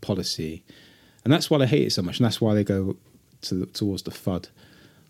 policy. 0.00 0.64
And 1.24 1.32
that's 1.32 1.50
why 1.50 1.58
I 1.58 1.66
hate 1.66 1.86
it 1.86 1.92
so 1.92 2.02
much. 2.02 2.18
And 2.18 2.24
that's 2.24 2.40
why 2.40 2.54
they 2.54 2.64
go 2.64 2.96
to, 3.42 3.66
towards 3.66 4.02
the 4.02 4.10
FUD 4.10 4.48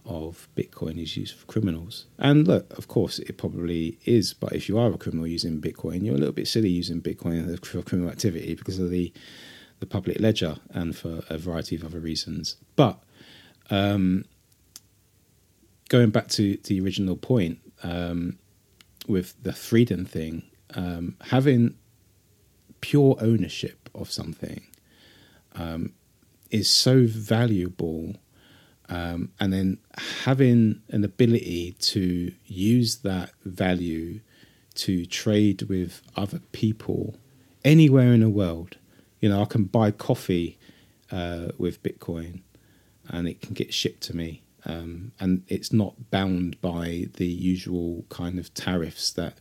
of 0.05 0.49
Bitcoin 0.57 1.01
is 1.01 1.17
used 1.17 1.37
for 1.37 1.47
criminals. 1.47 2.07
And 2.19 2.47
look, 2.49 2.77
of 2.77 2.89
course, 2.89 3.19
it 3.21 3.39
probably 3.39 3.99
is. 4.05 4.35
But 4.35 4.53
if 4.53 4.69
you 4.69 4.79
are 4.79 4.93
a 4.93 4.99
criminal 4.99 5.27
using 5.27 5.61
Bitcoin, 5.61 6.05
you're 6.05 6.17
a 6.17 6.19
little 6.19 6.35
bit 6.35 6.49
silly 6.49 6.71
using 6.71 7.01
Bitcoin 7.01 7.65
for 7.65 7.83
criminal 7.83 8.11
activity 8.11 8.55
because 8.55 8.79
of 8.79 8.91
the 8.91 9.13
the 9.81 9.87
public 9.87 10.21
ledger 10.21 10.59
and 10.71 10.97
for 10.97 11.23
a 11.29 11.37
variety 11.37 11.75
of 11.75 11.85
other 11.85 11.99
reasons. 11.99 12.55
But 12.77 13.03
um, 13.69 14.27
going 15.89 16.11
back 16.11 16.29
to 16.29 16.57
the 16.57 16.81
original 16.81 17.17
point 17.17 17.59
um, 17.83 18.39
with 19.07 19.35
the 19.43 19.53
freedom 19.53 20.05
thing, 20.05 20.43
um, 20.75 21.17
having 21.27 21.77
pure 22.81 23.17
ownership 23.21 23.89
of 23.95 24.11
something 24.11 24.67
um, 25.55 25.93
is 26.51 26.69
so 26.69 27.07
valuable 27.07 28.17
um, 28.89 29.31
and 29.41 29.53
then 29.53 29.79
having 30.25 30.83
an 30.89 31.05
ability 31.05 31.73
to 31.81 32.33
use 32.47 32.97
that 32.99 33.31
value 33.45 34.21
to 34.75 35.07
trade 35.07 35.63
with 35.63 36.03
other 36.17 36.41
people 36.53 37.17
anywhere 37.65 38.13
in 38.13 38.21
the 38.21 38.29
world. 38.29 38.77
You 39.21 39.29
know, 39.29 39.43
I 39.43 39.45
can 39.47 39.65
buy 39.65 39.93
coffee 39.93 40.59
uh, 41.11 41.49
with 41.59 41.83
Bitcoin 41.83 42.41
and 43.09 43.29
it 43.29 43.41
can 43.41 43.55
get 43.55 43.73
shipped 43.73 44.03
to 44.05 44.17
me. 44.17 44.43
Um, 44.65 45.13
and 45.19 45.43
it's 45.49 45.73
not 45.73 46.11
bound 46.11 46.61
by 46.61 47.07
the 47.15 47.27
usual 47.27 48.05
kind 48.09 48.39
of 48.39 48.55
tariffs 48.55 49.13
that 49.13 49.41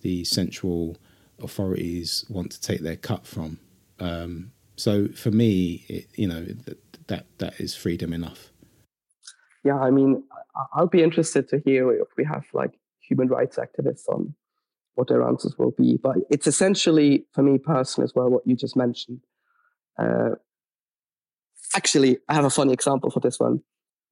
the 0.00 0.24
central 0.24 0.96
authorities 1.42 2.24
want 2.28 2.52
to 2.52 2.60
take 2.60 2.80
their 2.80 2.96
cut 2.96 3.26
from. 3.26 3.58
Um, 3.98 4.52
so 4.76 5.08
for 5.08 5.30
me, 5.30 5.84
it, 5.88 6.06
you 6.14 6.28
know, 6.28 6.44
that, 6.44 7.06
that 7.08 7.26
that 7.38 7.60
is 7.60 7.74
freedom 7.74 8.12
enough 8.12 8.50
yeah, 9.64 9.78
I 9.78 9.90
mean, 9.90 10.22
I'll 10.72 10.86
be 10.86 11.02
interested 11.02 11.48
to 11.48 11.58
hear 11.64 11.92
if 11.92 12.08
we 12.16 12.24
have 12.24 12.44
like 12.52 12.72
human 13.00 13.28
rights 13.28 13.58
activists 13.58 14.08
on 14.08 14.34
what 14.94 15.08
their 15.08 15.22
answers 15.22 15.56
will 15.58 15.72
be. 15.72 15.98
But 16.02 16.16
it's 16.30 16.46
essentially, 16.46 17.26
for 17.32 17.42
me 17.42 17.58
personally 17.58 18.04
as 18.04 18.14
well, 18.14 18.30
what 18.30 18.46
you 18.46 18.56
just 18.56 18.76
mentioned. 18.76 19.20
Uh, 19.98 20.30
actually, 21.76 22.18
I 22.28 22.34
have 22.34 22.44
a 22.44 22.50
funny 22.50 22.72
example 22.72 23.10
for 23.10 23.20
this 23.20 23.38
one. 23.38 23.62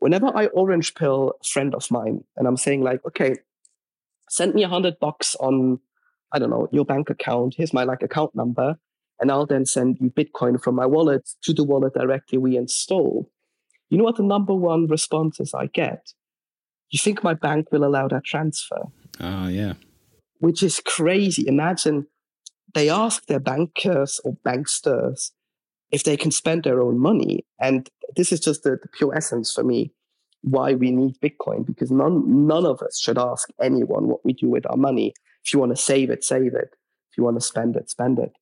Whenever 0.01 0.31
I 0.35 0.47
orange 0.47 0.95
pill 0.95 1.35
a 1.41 1.45
friend 1.45 1.75
of 1.75 1.91
mine, 1.91 2.25
and 2.37 2.47
I'm 2.47 2.57
saying 2.57 2.83
like, 2.83 3.05
okay, 3.07 3.37
send 4.29 4.55
me 4.55 4.63
a 4.63 4.69
hundred 4.69 4.99
bucks 5.01 5.35
on, 5.37 5.81
I 6.33 6.39
don't 6.39 6.51
know, 6.51 6.69
your 6.71 6.85
bank 6.85 7.11
account. 7.11 7.55
Here's 7.57 7.73
my 7.73 7.85
like 7.85 8.03
account 8.03 8.35
number, 8.35 8.79
and 9.21 9.31
I'll 9.31 9.47
then 9.47 9.67
send 9.67 9.99
you 10.01 10.11
Bitcoin 10.11 10.63
from 10.63 10.75
my 10.75 10.87
wallet 10.87 11.29
to 11.43 11.53
the 11.53 11.65
wallet 11.65 11.95
directly 11.95 12.39
we 12.39 12.57
install 12.57 13.29
you 13.91 13.97
know 13.97 14.05
what 14.05 14.17
the 14.17 14.23
number 14.23 14.55
one 14.55 14.87
responses 14.87 15.55
I 15.55 15.67
get? 15.67 16.13
You 16.91 16.99
think 16.99 17.25
my 17.25 17.35
bank 17.35 17.73
will 17.73 17.85
allow 17.85 18.09
that 18.09 18.25
transfer? 18.25 18.83
Ah, 19.21 19.45
uh, 19.45 19.49
yeah. 19.49 19.75
Which 20.41 20.63
is 20.63 20.81
crazy. 20.85 21.47
Imagine 21.47 22.07
they 22.75 22.91
ask 22.91 23.27
their 23.27 23.41
bankers 23.41 24.21
or 24.25 24.37
banksters 24.47 25.33
if 25.91 26.05
they 26.05 26.17
can 26.17 26.31
spend 26.31 26.65
their 26.65 26.81
own 26.81 26.99
money. 26.99 27.45
And 27.61 27.89
this 28.17 28.33
is 28.33 28.41
just 28.41 28.63
the, 28.63 28.71
the 28.83 28.89
pure 28.89 29.15
essence 29.15 29.53
for 29.53 29.65
me 29.65 29.93
why 30.43 30.75
we 30.75 30.91
need 30.91 31.21
Bitcoin 31.21 31.67
because 31.67 31.91
none, 31.91 32.47
none 32.47 32.65
of 32.65 32.81
us 32.83 32.99
should 32.99 33.19
ask 33.19 33.49
anyone 33.61 34.09
what 34.09 34.25
we 34.25 34.33
do 34.33 34.49
with 34.49 34.69
our 34.71 34.77
money. 34.77 35.13
If 35.45 35.53
you 35.53 35.59
want 35.59 35.75
to 35.75 35.83
save 35.83 36.11
it, 36.11 36.23
save 36.23 36.55
it. 36.55 36.71
If 37.11 37.19
you 37.19 37.25
want 37.25 37.37
to 37.37 37.47
spend 37.47 37.77
it, 37.77 37.91
spend 37.91 38.19
it. 38.19 38.33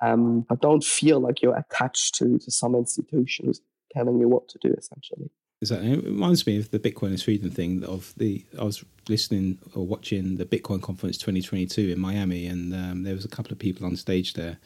Um, 0.00 0.44
but 0.48 0.60
don't 0.60 0.84
feel 0.84 1.20
like 1.20 1.42
you're 1.42 1.56
attached 1.56 2.14
to, 2.16 2.38
to 2.38 2.50
some 2.50 2.74
institution 2.74 3.46
who's 3.46 3.60
telling 3.92 4.18
you 4.18 4.28
what 4.28 4.48
to 4.48 4.58
do 4.60 4.74
essentially. 4.76 5.30
Exactly. 5.60 5.92
It 5.92 6.04
reminds 6.04 6.46
me 6.46 6.58
of 6.58 6.70
the 6.70 6.78
Bitcoin 6.78 7.12
is 7.12 7.24
freedom 7.24 7.50
thing. 7.50 7.82
Of 7.82 8.14
the, 8.16 8.44
I 8.60 8.62
was 8.62 8.84
listening 9.08 9.58
or 9.74 9.84
watching 9.84 10.36
the 10.36 10.44
Bitcoin 10.44 10.80
conference 10.80 11.18
2022 11.18 11.88
in 11.88 11.98
Miami, 11.98 12.46
and 12.46 12.72
um, 12.72 13.02
there 13.02 13.14
was 13.14 13.24
a 13.24 13.28
couple 13.28 13.50
of 13.50 13.58
people 13.58 13.84
on 13.84 13.96
stage 13.96 14.34
there 14.34 14.58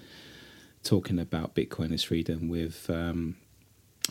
talking 0.83 1.19
about 1.19 1.55
Bitcoin 1.55 1.93
is 1.93 2.05
freedom. 2.05 2.49
With 2.49 2.89
um, 2.91 3.37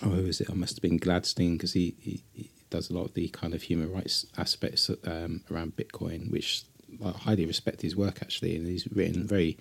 oh, 0.04 0.10
who 0.10 0.26
is 0.26 0.42
it? 0.42 0.50
I 0.50 0.54
must 0.54 0.78
have 0.78 0.82
been 0.82 1.00
Gladstein 1.00 1.54
because 1.54 1.74
he, 1.74 1.96
he, 2.00 2.24
he, 2.34 2.50
does 2.70 2.90
a 2.90 2.94
lot 2.94 3.04
of 3.04 3.14
the 3.16 3.28
kind 3.28 3.54
of 3.54 3.64
human 3.64 3.92
rights 3.92 4.26
aspects 4.38 4.90
um, 5.06 5.44
around 5.52 5.76
Bitcoin, 5.76 6.32
which 6.32 6.64
I 7.04 7.10
highly 7.10 7.46
respect 7.46 7.82
his 7.82 7.98
work 7.98 8.20
actually, 8.22 8.56
and 8.56 8.66
he's 8.66 8.88
written 8.88 9.28
very 9.28 9.58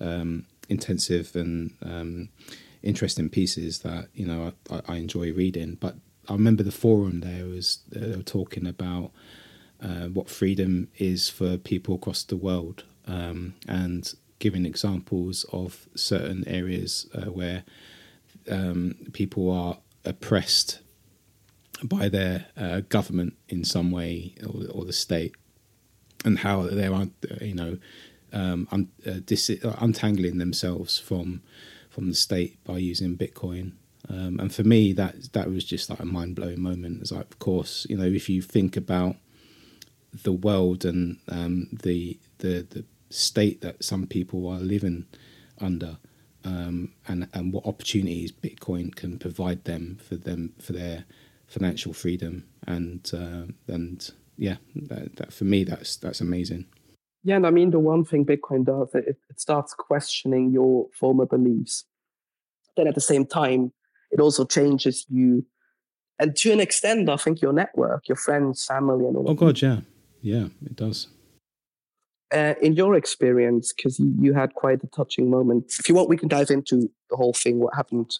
um, 0.00 0.46
intensive 0.68 1.36
and 1.36 1.74
um, 1.82 2.30
interesting 2.82 3.28
pieces 3.28 3.80
that 3.80 4.08
you 4.14 4.26
know 4.26 4.52
I, 4.70 4.80
I 4.88 4.96
enjoy 4.96 5.32
reading. 5.32 5.76
But 5.78 5.96
I 6.28 6.32
remember 6.32 6.62
the 6.62 6.72
forum 6.72 7.20
there 7.20 7.44
was 7.46 7.80
they 7.90 8.16
were 8.16 8.22
talking 8.22 8.66
about 8.66 9.10
uh, 9.82 10.06
what 10.06 10.28
freedom 10.28 10.88
is 10.96 11.28
for 11.28 11.56
people 11.56 11.94
across 11.94 12.22
the 12.22 12.36
world 12.36 12.84
um, 13.06 13.54
and 13.66 14.14
giving 14.38 14.64
examples 14.64 15.44
of 15.52 15.88
certain 15.94 16.46
areas 16.46 17.06
uh, 17.14 17.30
where 17.30 17.64
um, 18.50 18.94
people 19.12 19.50
are 19.50 19.78
oppressed 20.04 20.80
by 21.82 22.08
their 22.08 22.46
uh, 22.56 22.80
government 22.88 23.36
in 23.48 23.64
some 23.64 23.90
way 23.90 24.34
or, 24.44 24.66
or, 24.72 24.84
the 24.84 24.92
state, 24.92 25.34
and 26.24 26.40
how 26.40 26.62
they're 26.62 27.08
you 27.40 27.54
know 27.54 27.78
um, 28.32 28.66
un- 28.72 28.90
uh, 29.06 29.20
dis- 29.24 29.50
untangling 29.62 30.38
themselves 30.38 30.98
from 30.98 31.42
from 31.88 32.08
the 32.08 32.14
state 32.14 32.62
by 32.64 32.78
using 32.78 33.16
Bitcoin. 33.16 33.72
Um, 34.08 34.38
and 34.40 34.54
for 34.54 34.64
me, 34.64 34.92
that 34.94 35.32
that 35.32 35.50
was 35.50 35.64
just 35.64 35.90
like 35.90 36.00
a 36.00 36.04
mind 36.04 36.36
blowing 36.36 36.60
moment. 36.60 37.00
It's 37.00 37.12
like, 37.12 37.30
of 37.30 37.38
course, 37.38 37.86
you 37.90 37.96
know, 37.96 38.04
if 38.04 38.28
you 38.28 38.42
think 38.42 38.76
about 38.76 39.16
the 40.22 40.32
world 40.32 40.84
and 40.84 41.18
um, 41.28 41.68
the 41.72 42.18
the 42.38 42.66
the 42.70 42.84
state 43.10 43.60
that 43.60 43.82
some 43.82 44.06
people 44.06 44.48
are 44.48 44.58
living 44.58 45.06
under, 45.60 45.98
um, 46.44 46.92
and 47.06 47.28
and 47.32 47.52
what 47.52 47.66
opportunities 47.66 48.32
Bitcoin 48.32 48.94
can 48.94 49.18
provide 49.18 49.64
them 49.64 49.98
for 50.00 50.16
them 50.16 50.54
for 50.60 50.72
their 50.72 51.04
financial 51.46 51.92
freedom, 51.92 52.44
and 52.66 53.10
uh, 53.14 53.52
and 53.72 54.10
yeah, 54.36 54.56
that, 54.74 55.16
that 55.16 55.32
for 55.32 55.44
me 55.44 55.64
that's 55.64 55.96
that's 55.96 56.20
amazing. 56.20 56.66
Yeah, 57.24 57.36
and 57.36 57.46
I 57.46 57.50
mean 57.50 57.70
the 57.70 57.80
one 57.80 58.04
thing 58.04 58.24
Bitcoin 58.24 58.64
does, 58.64 58.94
it, 58.94 59.16
it 59.28 59.40
starts 59.40 59.74
questioning 59.74 60.52
your 60.52 60.86
former 60.94 61.26
beliefs. 61.26 61.84
Then 62.76 62.86
at 62.86 62.94
the 62.94 63.00
same 63.00 63.26
time, 63.26 63.72
it 64.10 64.20
also 64.20 64.44
changes 64.44 65.04
you, 65.08 65.44
and 66.18 66.36
to 66.36 66.52
an 66.52 66.60
extent, 66.60 67.08
I 67.08 67.16
think 67.16 67.42
your 67.42 67.52
network, 67.52 68.08
your 68.08 68.16
friends, 68.16 68.64
family, 68.64 69.06
and 69.06 69.16
all. 69.16 69.30
Oh 69.30 69.34
God, 69.34 69.60
yeah, 69.60 69.80
yeah, 70.20 70.46
it 70.64 70.76
does. 70.76 71.08
Uh, 72.30 72.54
in 72.60 72.74
your 72.74 72.94
experience, 72.94 73.72
because 73.72 73.98
you, 73.98 74.34
had 74.34 74.52
quite 74.52 74.84
a 74.84 74.86
touching 74.88 75.30
moment. 75.30 75.72
If 75.78 75.88
you 75.88 75.94
want, 75.94 76.10
we 76.10 76.16
can 76.18 76.28
dive 76.28 76.50
into 76.50 76.90
the 77.08 77.16
whole 77.16 77.32
thing, 77.32 77.58
what 77.58 77.74
happened 77.74 78.18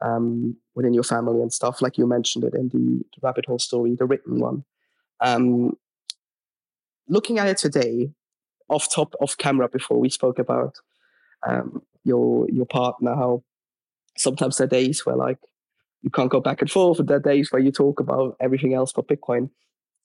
um, 0.00 0.56
within 0.74 0.94
your 0.94 1.02
family 1.02 1.40
and 1.42 1.52
stuff, 1.52 1.82
like 1.82 1.98
you 1.98 2.06
mentioned 2.06 2.44
it 2.44 2.54
in 2.54 2.68
the, 2.68 2.78
the 2.78 3.20
rabbit 3.22 3.46
hole 3.46 3.58
story, 3.58 3.94
the 3.94 4.06
written 4.06 4.40
one. 4.40 4.64
Um, 5.20 5.76
looking 7.08 7.38
at 7.38 7.48
it 7.48 7.58
today, 7.58 8.10
off 8.68 8.92
top 8.94 9.14
of 9.20 9.38
camera, 9.38 9.68
before 9.68 9.98
we 9.98 10.08
spoke 10.08 10.38
about 10.38 10.76
um, 11.46 11.82
your 12.04 12.48
your 12.50 12.66
partner, 12.66 13.14
how 13.14 13.42
sometimes 14.16 14.56
there 14.56 14.66
are 14.66 14.68
days 14.68 15.04
where 15.04 15.16
like 15.16 15.38
you 16.02 16.10
can't 16.10 16.30
go 16.30 16.40
back 16.40 16.60
and 16.60 16.70
forth, 16.70 16.98
and 16.98 17.08
there 17.08 17.16
are 17.16 17.20
days 17.20 17.50
where 17.50 17.62
you 17.62 17.72
talk 17.72 18.00
about 18.00 18.36
everything 18.40 18.74
else 18.74 18.92
but 18.92 19.08
Bitcoin. 19.08 19.50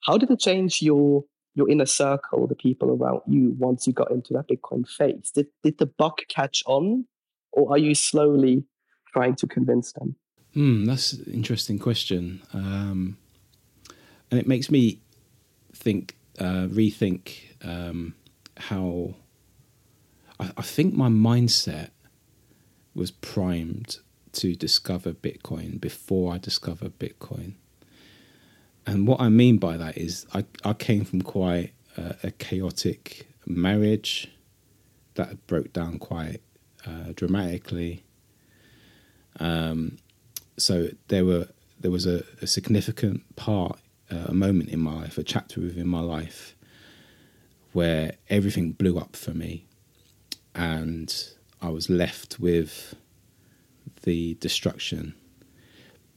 How 0.05 0.17
did 0.17 0.31
it 0.31 0.39
change 0.39 0.81
your 0.81 1.23
your 1.55 1.69
inner 1.69 1.85
circle, 1.85 2.47
the 2.47 2.55
people 2.55 2.91
around 2.91 3.21
you, 3.27 3.55
once 3.59 3.85
you 3.85 3.93
got 3.93 4.11
into 4.11 4.33
that 4.33 4.47
Bitcoin 4.47 4.87
phase? 4.87 5.31
Did 5.31 5.47
did 5.61 5.77
the 5.77 5.85
buck 5.85 6.21
catch 6.27 6.63
on, 6.65 7.05
or 7.51 7.71
are 7.71 7.77
you 7.77 7.95
slowly 7.95 8.63
trying 9.11 9.35
to 9.35 9.47
convince 9.47 9.93
them? 9.93 10.15
Hmm, 10.53 10.85
that's 10.85 11.13
an 11.13 11.31
interesting 11.33 11.79
question, 11.79 12.41
um, 12.53 13.17
and 14.29 14.39
it 14.39 14.47
makes 14.47 14.69
me 14.69 14.99
think, 15.73 16.15
uh, 16.39 16.67
rethink 16.67 17.55
um, 17.63 18.15
how. 18.57 19.15
I, 20.39 20.51
I 20.57 20.61
think 20.61 20.93
my 20.93 21.09
mindset 21.09 21.89
was 22.95 23.11
primed 23.11 23.97
to 24.33 24.55
discover 24.55 25.13
Bitcoin 25.13 25.79
before 25.79 26.33
I 26.33 26.37
discovered 26.37 26.97
Bitcoin. 26.99 27.53
And 28.85 29.07
what 29.07 29.21
I 29.21 29.29
mean 29.29 29.57
by 29.57 29.77
that 29.77 29.97
is, 29.97 30.25
I, 30.33 30.45
I 30.63 30.73
came 30.73 31.05
from 31.05 31.21
quite 31.21 31.71
a, 31.97 32.15
a 32.23 32.31
chaotic 32.31 33.27
marriage 33.45 34.29
that 35.15 35.45
broke 35.47 35.71
down 35.73 35.99
quite 35.99 36.41
uh, 36.85 37.13
dramatically. 37.15 38.03
Um, 39.39 39.97
so 40.57 40.89
there 41.07 41.25
were 41.25 41.47
there 41.79 41.91
was 41.91 42.05
a, 42.05 42.23
a 42.41 42.47
significant 42.47 43.35
part, 43.35 43.77
uh, 44.09 44.25
a 44.27 44.33
moment 44.33 44.69
in 44.69 44.79
my 44.79 44.93
life, 44.93 45.17
a 45.17 45.23
chapter 45.23 45.59
within 45.59 45.87
my 45.87 45.99
life, 45.99 46.55
where 47.73 48.13
everything 48.29 48.71
blew 48.71 48.97
up 48.97 49.15
for 49.15 49.31
me, 49.31 49.65
and 50.55 51.29
I 51.61 51.69
was 51.69 51.89
left 51.89 52.39
with 52.39 52.95
the 54.03 54.35
destruction. 54.35 55.13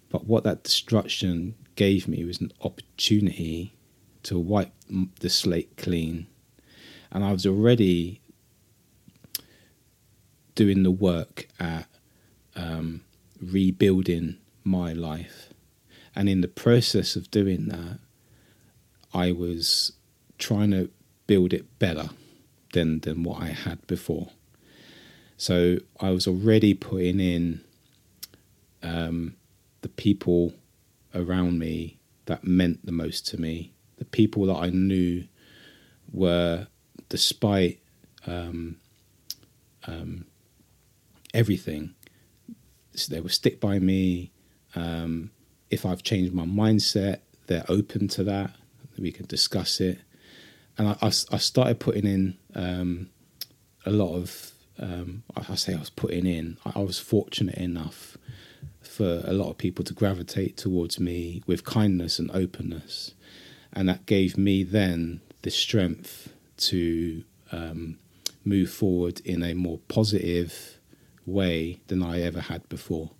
But 0.08 0.26
what 0.26 0.44
that 0.44 0.62
destruction 0.62 1.54
gave 1.76 2.08
me 2.08 2.24
was 2.24 2.40
an 2.40 2.52
opportunity 2.62 3.74
to 4.24 4.38
wipe 4.38 4.72
the 5.20 5.30
slate 5.30 5.76
clean. 5.76 6.26
And 7.12 7.22
I 7.22 7.32
was 7.32 7.46
already 7.46 8.20
doing 10.54 10.82
the 10.82 10.90
work 10.90 11.46
at 11.60 11.86
um, 12.56 13.02
rebuilding 13.40 14.38
my 14.64 14.92
life. 14.92 15.50
And 16.14 16.28
in 16.28 16.40
the 16.40 16.48
process 16.48 17.14
of 17.14 17.30
doing 17.30 17.68
that, 17.68 17.98
I 19.14 19.32
was 19.32 19.92
trying 20.38 20.70
to 20.72 20.90
build 21.26 21.52
it 21.52 21.78
better 21.78 22.10
than, 22.72 23.00
than 23.00 23.22
what 23.22 23.42
I 23.42 23.48
had 23.48 23.86
before. 23.86 24.30
So 25.36 25.78
I 26.00 26.10
was 26.10 26.26
already 26.26 26.74
putting 26.74 27.20
in 27.20 27.60
um, 28.82 29.36
the 29.82 29.88
people 29.88 30.54
around 31.16 31.58
me 31.58 31.98
that 32.26 32.44
meant 32.44 32.84
the 32.84 32.92
most 32.92 33.26
to 33.28 33.40
me, 33.40 33.72
the 33.96 34.04
people 34.04 34.46
that 34.46 34.56
I 34.56 34.70
knew 34.70 35.24
were, 36.12 36.66
despite 37.08 37.80
um, 38.26 38.76
um, 39.86 40.26
everything, 41.32 41.94
so 42.94 43.12
they 43.12 43.20
will 43.20 43.28
stick 43.28 43.60
by 43.60 43.78
me. 43.78 44.32
Um, 44.74 45.30
if 45.70 45.86
I've 45.86 46.02
changed 46.02 46.32
my 46.32 46.44
mindset, 46.44 47.20
they're 47.46 47.64
open 47.68 48.08
to 48.08 48.24
that. 48.24 48.52
We 48.98 49.12
can 49.12 49.26
discuss 49.26 49.80
it. 49.80 49.98
And 50.78 50.88
I, 50.88 50.96
I, 51.02 51.06
I 51.06 51.38
started 51.38 51.80
putting 51.80 52.06
in 52.06 52.36
um, 52.54 53.10
a 53.84 53.90
lot 53.90 54.14
of, 54.14 54.52
um, 54.78 55.22
I 55.36 55.54
say 55.54 55.74
I 55.74 55.78
was 55.78 55.90
putting 55.90 56.26
in, 56.26 56.58
I, 56.64 56.72
I 56.76 56.78
was 56.80 56.98
fortunate 56.98 57.56
enough 57.56 58.16
for 58.86 59.22
a 59.24 59.32
lot 59.32 59.50
of 59.50 59.58
people 59.58 59.84
to 59.84 59.94
gravitate 59.94 60.56
towards 60.56 60.98
me 60.98 61.42
with 61.46 61.64
kindness 61.64 62.18
and 62.18 62.30
openness. 62.32 63.14
And 63.72 63.88
that 63.88 64.06
gave 64.06 64.38
me 64.38 64.62
then 64.62 65.20
the 65.42 65.50
strength 65.50 66.32
to 66.58 67.24
um, 67.52 67.98
move 68.44 68.70
forward 68.70 69.20
in 69.24 69.42
a 69.42 69.54
more 69.54 69.78
positive 69.88 70.78
way 71.26 71.80
than 71.88 72.02
I 72.02 72.22
ever 72.22 72.40
had 72.40 72.68
before. 72.68 73.10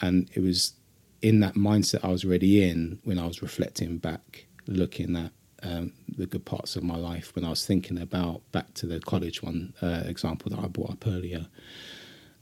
And 0.00 0.30
it 0.34 0.40
was 0.40 0.74
in 1.22 1.40
that 1.40 1.54
mindset 1.54 2.04
I 2.04 2.08
was 2.08 2.24
already 2.24 2.62
in 2.62 2.98
when 3.04 3.18
I 3.18 3.26
was 3.26 3.42
reflecting 3.42 3.96
back, 3.98 4.46
looking 4.66 5.16
at 5.16 5.32
um, 5.62 5.92
the 6.06 6.26
good 6.26 6.44
parts 6.44 6.76
of 6.76 6.82
my 6.82 6.96
life, 6.96 7.34
when 7.34 7.44
I 7.44 7.50
was 7.50 7.64
thinking 7.64 7.98
about 7.98 8.42
back 8.52 8.74
to 8.74 8.86
the 8.86 9.00
college 9.00 9.42
one 9.42 9.72
uh, 9.80 10.02
example 10.04 10.50
that 10.50 10.62
I 10.62 10.68
brought 10.68 10.90
up 10.90 11.06
earlier. 11.06 11.46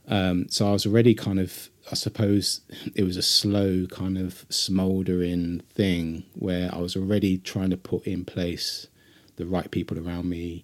Um, 0.07 0.49
so 0.49 0.67
I 0.67 0.73
was 0.73 0.85
already 0.85 1.15
kind 1.15 1.39
of, 1.39 1.69
I 1.91 1.95
suppose 1.95 2.61
it 2.95 3.03
was 3.03 3.17
a 3.17 3.21
slow 3.21 3.85
kind 3.87 4.17
of 4.17 4.45
smouldering 4.49 5.61
thing 5.73 6.23
where 6.33 6.73
I 6.73 6.79
was 6.79 6.95
already 6.95 7.37
trying 7.37 7.71
to 7.71 7.77
put 7.77 8.07
in 8.07 8.23
place 8.25 8.87
the 9.35 9.45
right 9.45 9.69
people 9.69 9.99
around 9.99 10.29
me, 10.29 10.63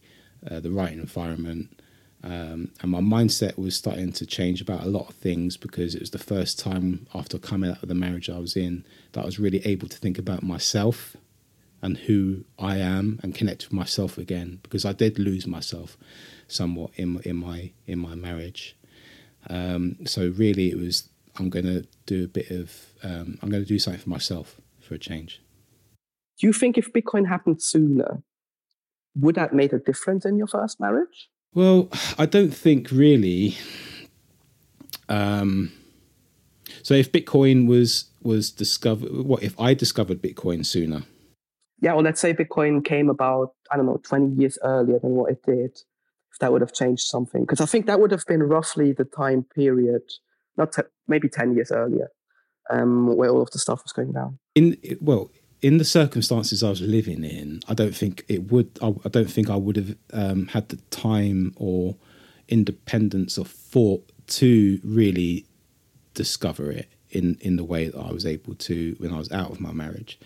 uh, 0.49 0.59
the 0.59 0.71
right 0.71 0.93
environment. 0.93 1.81
Um, 2.23 2.71
and 2.81 2.91
my 2.91 2.99
mindset 2.99 3.57
was 3.57 3.75
starting 3.75 4.11
to 4.13 4.25
change 4.25 4.61
about 4.61 4.83
a 4.83 4.89
lot 4.89 5.09
of 5.09 5.15
things 5.15 5.57
because 5.57 5.95
it 5.95 6.01
was 6.01 6.11
the 6.11 6.19
first 6.19 6.59
time 6.59 7.07
after 7.13 7.37
coming 7.37 7.71
out 7.71 7.81
of 7.83 7.89
the 7.89 7.95
marriage 7.95 8.29
I 8.29 8.39
was 8.39 8.55
in 8.55 8.85
that 9.13 9.21
I 9.21 9.25
was 9.25 9.39
really 9.39 9.65
able 9.65 9.87
to 9.87 9.97
think 9.97 10.17
about 10.17 10.43
myself 10.43 11.15
and 11.81 11.97
who 11.97 12.43
I 12.57 12.77
am 12.77 13.19
and 13.23 13.33
connect 13.33 13.65
with 13.65 13.73
myself 13.73 14.17
again 14.17 14.59
because 14.63 14.85
I 14.85 14.93
did 14.93 15.17
lose 15.17 15.47
myself 15.47 15.97
somewhat 16.47 16.91
in 16.95 17.21
in 17.23 17.37
my 17.37 17.71
in 17.87 17.99
my 17.99 18.15
marriage. 18.15 18.75
Um, 19.47 19.97
so 20.05 20.29
really, 20.35 20.69
it 20.69 20.77
was 20.77 21.09
I'm 21.37 21.49
going 21.49 21.65
to 21.65 21.85
do 22.05 22.25
a 22.25 22.27
bit 22.27 22.51
of 22.51 22.87
um, 23.03 23.37
I'm 23.41 23.49
going 23.49 23.63
to 23.63 23.67
do 23.67 23.79
something 23.79 24.01
for 24.01 24.09
myself 24.09 24.59
for 24.81 24.95
a 24.95 24.99
change. 24.99 25.41
Do 26.39 26.47
you 26.47 26.53
think 26.53 26.77
if 26.77 26.91
Bitcoin 26.93 27.27
happened 27.27 27.61
sooner, 27.61 28.23
would 29.15 29.35
that 29.35 29.53
made 29.53 29.73
a 29.73 29.79
difference 29.79 30.25
in 30.25 30.37
your 30.37 30.47
first 30.47 30.79
marriage? 30.79 31.29
Well, 31.53 31.89
I 32.17 32.25
don't 32.25 32.53
think 32.53 32.91
really. 32.91 33.57
Um, 35.07 35.71
so 36.83 36.93
if 36.93 37.11
Bitcoin 37.11 37.67
was 37.67 38.05
was 38.21 38.51
discovered, 38.51 39.11
what 39.11 39.43
if 39.43 39.59
I 39.59 39.73
discovered 39.73 40.21
Bitcoin 40.21 40.65
sooner? 40.65 41.03
Yeah, 41.81 41.93
well, 41.93 42.03
let's 42.03 42.19
say 42.19 42.33
Bitcoin 42.33 42.83
came 42.83 43.09
about 43.09 43.53
I 43.71 43.77
don't 43.77 43.85
know 43.85 43.99
twenty 44.03 44.35
years 44.39 44.57
earlier 44.63 44.99
than 44.99 45.11
what 45.11 45.31
it 45.31 45.43
did 45.45 45.77
that 46.39 46.51
would 46.51 46.61
have 46.61 46.73
changed 46.73 47.03
something. 47.03 47.41
Because 47.41 47.61
I 47.61 47.65
think 47.65 47.85
that 47.85 47.99
would 47.99 48.11
have 48.11 48.25
been 48.25 48.43
roughly 48.43 48.91
the 48.91 49.05
time 49.05 49.43
period, 49.43 50.01
not 50.57 50.73
te- 50.73 50.83
maybe 51.07 51.29
10 51.29 51.55
years 51.55 51.71
earlier, 51.71 52.09
um, 52.69 53.15
where 53.15 53.29
all 53.29 53.41
of 53.41 53.51
the 53.51 53.59
stuff 53.59 53.83
was 53.83 53.91
going 53.91 54.11
down. 54.11 54.39
In 54.55 54.77
Well, 55.01 55.31
in 55.61 55.77
the 55.77 55.85
circumstances 55.85 56.63
I 56.63 56.69
was 56.69 56.81
living 56.81 57.23
in, 57.23 57.61
I 57.67 57.73
don't 57.73 57.95
think 57.95 58.23
it 58.27 58.51
would, 58.51 58.79
I, 58.81 58.93
I 59.05 59.09
don't 59.09 59.29
think 59.29 59.49
I 59.49 59.55
would 59.55 59.75
have 59.75 59.95
um, 60.13 60.47
had 60.47 60.69
the 60.69 60.77
time 60.89 61.53
or 61.57 61.97
independence 62.47 63.37
or 63.37 63.45
thought 63.45 64.09
to 64.27 64.79
really 64.83 65.45
discover 66.13 66.71
it 66.71 66.89
in, 67.09 67.37
in 67.41 67.55
the 67.55 67.63
way 67.63 67.89
that 67.89 67.99
I 67.99 68.11
was 68.11 68.25
able 68.25 68.55
to 68.55 68.95
when 68.99 69.13
I 69.13 69.17
was 69.17 69.31
out 69.31 69.51
of 69.51 69.59
my 69.59 69.71
marriage 69.71 70.19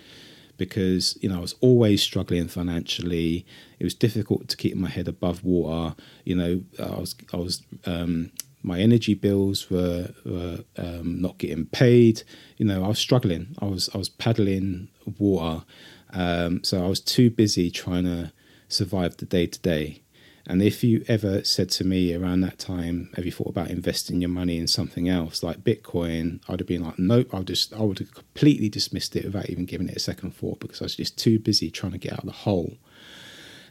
because 0.57 1.17
you 1.21 1.29
know 1.29 1.37
I 1.37 1.41
was 1.41 1.55
always 1.61 2.01
struggling 2.01 2.47
financially. 2.47 3.45
It 3.79 3.83
was 3.83 3.93
difficult 3.93 4.47
to 4.49 4.57
keep 4.57 4.75
my 4.75 4.89
head 4.89 5.07
above 5.07 5.43
water. 5.43 5.95
You 6.25 6.35
know, 6.35 6.61
I 6.79 6.99
was 6.99 7.15
I 7.33 7.37
was 7.37 7.63
um, 7.85 8.31
my 8.63 8.79
energy 8.79 9.13
bills 9.13 9.69
were, 9.69 10.09
were 10.25 10.59
um, 10.77 11.21
not 11.21 11.37
getting 11.37 11.65
paid. 11.65 12.23
You 12.57 12.65
know, 12.65 12.83
I 12.83 12.87
was 12.87 12.99
struggling. 12.99 13.55
I 13.59 13.65
was 13.65 13.89
I 13.93 13.97
was 13.97 14.09
paddling 14.09 14.89
water, 15.19 15.65
um, 16.13 16.63
so 16.63 16.83
I 16.83 16.87
was 16.87 17.01
too 17.01 17.29
busy 17.29 17.69
trying 17.69 18.05
to 18.05 18.31
survive 18.69 19.17
the 19.17 19.25
day 19.25 19.47
to 19.47 19.59
day. 19.59 20.01
And 20.45 20.61
if 20.61 20.83
you 20.83 21.05
ever 21.07 21.43
said 21.43 21.69
to 21.71 21.85
me 21.85 22.13
around 22.13 22.41
that 22.41 22.59
time, 22.59 23.09
have 23.15 23.25
you 23.25 23.31
thought 23.31 23.47
about 23.47 23.69
investing 23.69 24.19
your 24.19 24.29
money 24.29 24.57
in 24.57 24.67
something 24.67 25.07
else 25.07 25.41
like 25.41 25.63
Bitcoin? 25.63 26.41
I'd 26.49 26.59
have 26.59 26.67
been 26.67 26.83
like, 26.83 26.99
nope, 26.99 27.33
I'll 27.33 27.43
just, 27.43 27.73
I 27.73 27.81
would 27.81 27.99
have 27.99 28.13
completely 28.13 28.67
dismissed 28.67 29.15
it 29.15 29.23
without 29.23 29.49
even 29.49 29.65
giving 29.65 29.87
it 29.87 29.95
a 29.95 30.01
second 30.01 30.35
thought 30.35 30.59
because 30.59 30.81
I 30.81 30.85
was 30.85 30.97
just 30.97 31.17
too 31.17 31.39
busy 31.39 31.71
trying 31.71 31.93
to 31.93 31.97
get 31.97 32.13
out 32.13 32.19
of 32.19 32.25
the 32.25 32.31
hole 32.33 32.77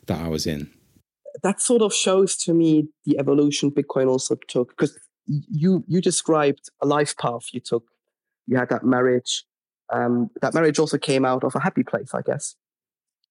that 0.07 0.20
I 0.20 0.29
was 0.29 0.47
in. 0.47 0.70
that 1.43 1.61
sort 1.61 1.83
of 1.83 1.95
shows 1.95 2.37
to 2.37 2.55
me 2.55 2.89
the 3.05 3.18
evolution 3.18 3.70
Bitcoin 3.70 4.09
also 4.09 4.37
took 4.49 4.68
because 4.70 4.99
you 5.27 5.85
you 5.87 6.01
described 6.01 6.70
a 6.81 6.87
life 6.87 7.16
path 7.16 7.47
you 7.53 7.61
took. 7.61 7.85
You 8.47 8.57
had 8.57 8.68
that 8.70 8.85
marriage. 8.85 9.45
Um, 9.93 10.31
that 10.41 10.55
marriage 10.55 10.79
also 10.79 10.99
came 10.99 11.25
out 11.25 11.45
of 11.45 11.55
a 11.55 11.61
happy 11.61 11.83
place, 11.83 12.14
I 12.14 12.23
guess. 12.23 12.57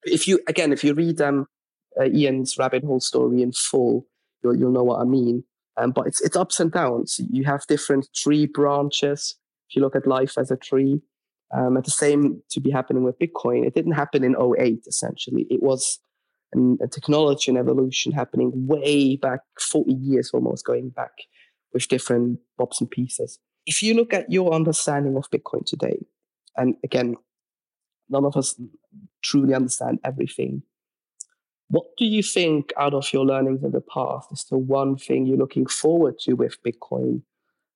If 0.04 0.28
you 0.28 0.40
again, 0.48 0.72
if 0.72 0.84
you 0.84 0.94
read 0.94 1.22
um, 1.22 1.48
uh, 2.00 2.06
Ian's 2.06 2.58
rabbit 2.58 2.84
hole 2.84 3.00
story 3.00 3.42
in 3.42 3.52
full, 3.52 4.08
you'll 4.44 4.56
you'll 4.56 4.72
know 4.72 4.84
what 4.84 5.02
I 5.02 5.06
mean. 5.06 5.44
Um, 5.78 5.92
but 5.92 6.08
it's 6.08 6.22
it's 6.22 6.36
ups 6.36 6.60
and 6.60 6.72
downs. 6.72 7.20
You 7.30 7.44
have 7.46 7.66
different 7.68 8.08
tree 8.16 8.46
branches. 8.46 9.36
If 9.70 9.76
you 9.76 9.82
look 9.82 9.96
at 9.96 10.08
life 10.08 10.38
as 10.38 10.52
a 10.52 10.58
tree, 10.58 11.02
um, 11.54 11.78
at 11.78 11.86
the 11.86 11.92
same 11.92 12.42
to 12.52 12.60
be 12.60 12.72
happening 12.72 13.04
with 13.04 13.20
Bitcoin, 13.20 13.66
it 13.66 13.74
didn't 13.74 13.94
happen 13.94 14.24
in 14.24 14.36
08, 14.36 14.84
essentially. 14.88 15.48
It 15.50 15.62
was 15.62 16.00
an, 16.54 16.78
a 16.82 16.88
technology 16.88 17.52
and 17.52 17.58
evolution 17.58 18.12
happening 18.12 18.52
way 18.68 19.16
back 19.16 19.42
40 19.60 19.94
years 19.94 20.32
almost 20.34 20.66
going 20.66 20.90
back 20.90 21.12
with 21.74 21.88
different 21.88 22.40
bobs 22.58 22.82
and 22.82 22.90
pieces. 22.90 23.40
If 23.66 23.82
you 23.82 23.94
look 23.94 24.14
at 24.14 24.32
your 24.32 24.54
understanding 24.54 25.16
of 25.16 25.30
Bitcoin 25.30 25.66
today, 25.66 26.06
and 26.58 26.76
again, 26.84 27.16
none 28.10 28.26
of 28.26 28.36
us 28.36 28.60
truly 29.24 29.54
understand 29.54 30.00
everything. 30.04 30.64
What 31.72 31.86
do 31.98 32.06
you 32.06 32.22
think 32.22 32.72
out 32.78 32.94
of 32.94 33.12
your 33.14 33.26
learnings 33.26 33.64
in 33.64 33.72
the 33.72 33.82
past 33.82 34.32
is 34.32 34.46
the 34.50 34.58
one 34.58 34.98
thing 34.98 35.26
you're 35.26 35.38
looking 35.38 35.66
forward 35.66 36.20
to 36.20 36.34
with 36.34 36.62
Bitcoin 36.64 37.24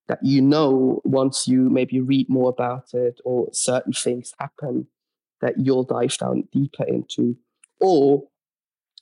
that 0.08 0.20
you 0.22 0.42
know 0.42 1.02
once 1.04 1.48
you 1.48 1.70
maybe 1.70 2.00
read 2.00 2.30
more 2.30 2.50
about 2.50 2.94
it 2.94 3.20
or 3.26 3.48
certain 3.52 3.94
things 3.94 4.34
happen 4.38 4.88
that 5.42 5.56
you'll 5.58 5.84
dive 5.84 6.18
down 6.18 6.44
deeper 6.52 6.84
into? 6.84 7.36
Or 7.80 8.24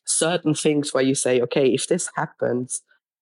certain 0.06 0.54
things 0.54 0.94
where 0.94 1.04
you 1.04 1.16
say 1.16 1.42
okay 1.42 1.68
if 1.68 1.88
this 1.88 2.10
happens 2.16 2.82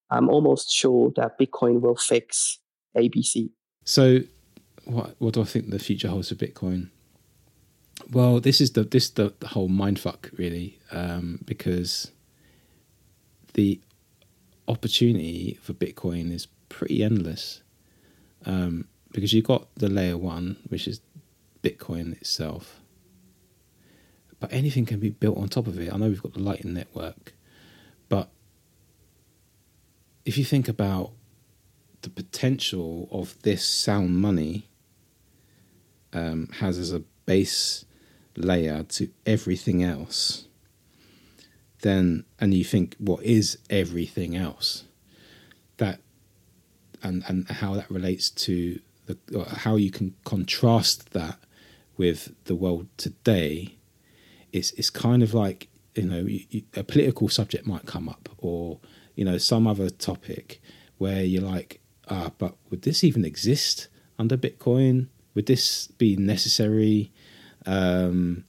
i'm 0.10 0.30
almost 0.30 0.72
sure 0.72 1.12
that 1.16 1.38
bitcoin 1.40 1.82
will 1.82 1.96
fix 1.96 2.60
abc 2.98 3.50
so 3.86 4.20
what 4.86 5.16
what 5.20 5.34
do 5.34 5.42
i 5.42 5.46
think 5.46 5.70
the 5.70 5.80
future 5.80 6.08
holds 6.08 6.30
for 6.30 6.36
bitcoin 6.36 6.90
well 8.12 8.40
this 8.40 8.60
is 8.62 8.72
the 8.72 8.84
this 8.84 9.10
the, 9.10 9.34
the 9.40 9.48
whole 9.48 9.70
mindfuck 9.70 10.38
really 10.38 10.80
um, 10.92 11.40
because 11.46 12.12
the 13.54 13.80
opportunity 14.68 15.60
for 15.62 15.74
bitcoin 15.74 16.32
is 16.32 16.48
pretty 16.70 17.04
endless 17.04 17.62
um, 18.46 18.88
because 19.12 19.34
you've 19.34 19.46
got 19.46 19.68
the 19.76 19.90
layer 19.90 20.18
one, 20.18 20.58
which 20.70 20.88
is 20.88 21.02
Bitcoin 21.62 22.14
itself. 22.14 22.82
But 24.40 24.52
anything 24.52 24.86
can 24.86 25.00
be 25.00 25.10
built 25.10 25.38
on 25.38 25.50
top 25.50 25.68
of 25.68 25.80
it. 25.80 25.94
I 25.94 25.98
know 25.98 26.08
we've 26.08 26.24
got 26.24 26.34
the 26.34 26.40
Lightning 26.40 26.74
Network, 26.74 27.34
but 28.10 28.30
if 30.26 30.38
you 30.38 30.46
think 30.46 30.68
about 30.68 31.12
the 32.02 32.10
potential 32.10 33.08
of 33.12 33.40
this 33.44 33.64
sound 33.66 34.18
money 34.18 34.68
um, 36.14 36.48
has 36.60 36.80
as 36.80 36.92
a 36.92 37.04
base 37.26 37.86
layer 38.36 38.84
to 38.84 39.10
everything 39.26 39.84
else, 39.84 40.48
then 41.82 42.26
and 42.40 42.54
you 42.54 42.64
think 42.64 42.96
what 43.00 43.24
is 43.24 43.58
everything 43.70 44.36
else, 44.36 44.86
that 45.78 46.00
and 47.04 47.24
and 47.28 47.50
how 47.50 47.74
that 47.74 47.90
relates 47.90 48.30
to 48.30 48.80
the 49.06 49.18
how 49.58 49.76
you 49.76 49.92
can 49.92 50.16
contrast 50.24 51.12
that 51.14 51.40
with 51.98 52.34
the 52.46 52.56
world 52.56 52.88
today 52.98 53.76
it's 54.52 54.72
it's 54.72 54.90
kind 54.90 55.22
of 55.22 55.34
like 55.34 55.68
you 55.96 56.04
know 56.04 56.22
you, 56.22 56.46
you, 56.50 56.64
a 56.76 56.84
political 56.84 57.28
subject 57.30 57.66
might 57.66 57.86
come 57.86 58.08
up 58.08 58.30
or 58.38 58.80
you 59.16 59.26
know 59.26 59.38
some 59.38 59.68
other 59.68 59.90
topic 59.90 60.62
where 60.98 61.24
you're 61.24 61.42
like 61.42 61.82
ah 62.10 62.32
but 62.38 62.56
would 62.70 62.84
this 62.84 63.04
even 63.04 63.26
exist 63.26 63.88
under 64.22 64.38
bitcoin? 64.38 65.08
Would 65.34 65.48
this 65.48 65.88
be 65.88 66.16
necessary 66.16 67.12
um, 67.66 68.44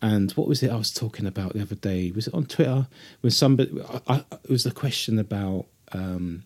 and 0.00 0.30
what 0.32 0.46
was 0.46 0.62
it 0.62 0.70
I 0.70 0.76
was 0.76 0.92
talking 0.92 1.26
about 1.26 1.54
the 1.54 1.62
other 1.62 1.74
day? 1.74 2.12
Was 2.12 2.28
it 2.28 2.34
on 2.34 2.46
Twitter 2.46 2.86
when 3.20 3.30
somebody? 3.30 3.80
I, 3.82 4.00
I, 4.06 4.24
it 4.44 4.50
was 4.50 4.64
a 4.64 4.70
question 4.70 5.18
about 5.18 5.66
um, 5.92 6.44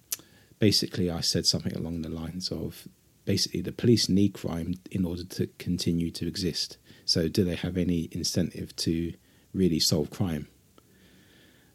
basically 0.59 1.11
I 1.11 1.21
said 1.21 1.47
something 1.47 1.77
along 1.77 2.03
the 2.03 2.09
lines 2.09 2.51
of 2.51 2.89
basically 3.25 3.61
the 3.61 3.73
police 3.73 4.09
need 4.09 4.33
crime 4.33 4.75
in 4.91 5.05
order 5.05 5.25
to 5.25 5.49
continue 5.59 6.11
to 6.13 6.27
exist. 6.27 6.79
So 7.05 7.29
do 7.29 7.45
they 7.45 7.57
have 7.57 7.77
any 7.77 8.09
incentive 8.13 8.75
to 8.77 9.13
really 9.53 9.81
solve 9.81 10.11
crime? 10.11 10.49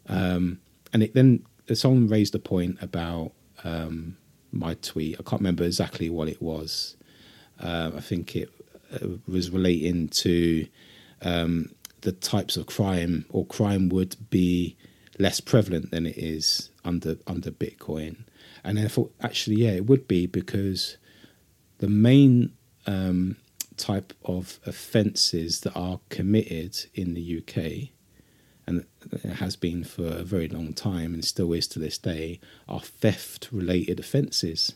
Um, 0.08 0.60
and 0.92 1.02
it, 1.02 1.14
then 1.14 1.44
someone 1.74 2.08
raised 2.08 2.34
a 2.34 2.38
point 2.38 2.78
about 2.80 3.32
um, 3.62 4.16
my 4.50 4.74
tweet. 4.74 5.16
I 5.20 5.22
can't 5.22 5.40
remember 5.40 5.64
exactly 5.64 6.10
what 6.10 6.28
it 6.28 6.42
was. 6.42 6.96
Uh, 7.60 7.90
I 7.96 8.00
think 8.00 8.34
it 8.36 8.50
was 9.26 9.50
relating 9.50 10.08
to 10.08 10.66
um, 11.22 11.70
the 12.02 12.12
types 12.12 12.56
of 12.56 12.66
crime, 12.66 13.26
or 13.30 13.44
crime 13.46 13.88
would 13.88 14.16
be 14.30 14.76
less 15.18 15.40
prevalent 15.40 15.90
than 15.90 16.06
it 16.06 16.16
is 16.16 16.70
under 16.84 17.16
under 17.26 17.50
Bitcoin. 17.50 18.24
And 18.64 18.78
I 18.78 18.88
thought, 18.88 19.14
actually, 19.20 19.56
yeah, 19.56 19.70
it 19.70 19.86
would 19.86 20.06
be 20.08 20.26
because 20.26 20.96
the 21.78 21.88
main 21.88 22.52
um, 22.86 23.36
type 23.76 24.12
of 24.24 24.58
offences 24.66 25.60
that 25.60 25.74
are 25.74 26.00
committed 26.08 26.86
in 26.94 27.14
the 27.14 27.38
UK, 27.38 27.90
and 28.66 28.84
it 29.12 29.36
has 29.36 29.56
been 29.56 29.84
for 29.84 30.06
a 30.06 30.24
very 30.24 30.48
long 30.48 30.72
time 30.72 31.14
and 31.14 31.24
still 31.24 31.52
is 31.52 31.66
to 31.68 31.78
this 31.78 31.98
day, 31.98 32.40
are 32.68 32.80
theft 32.80 33.48
related 33.50 33.98
offences. 34.00 34.74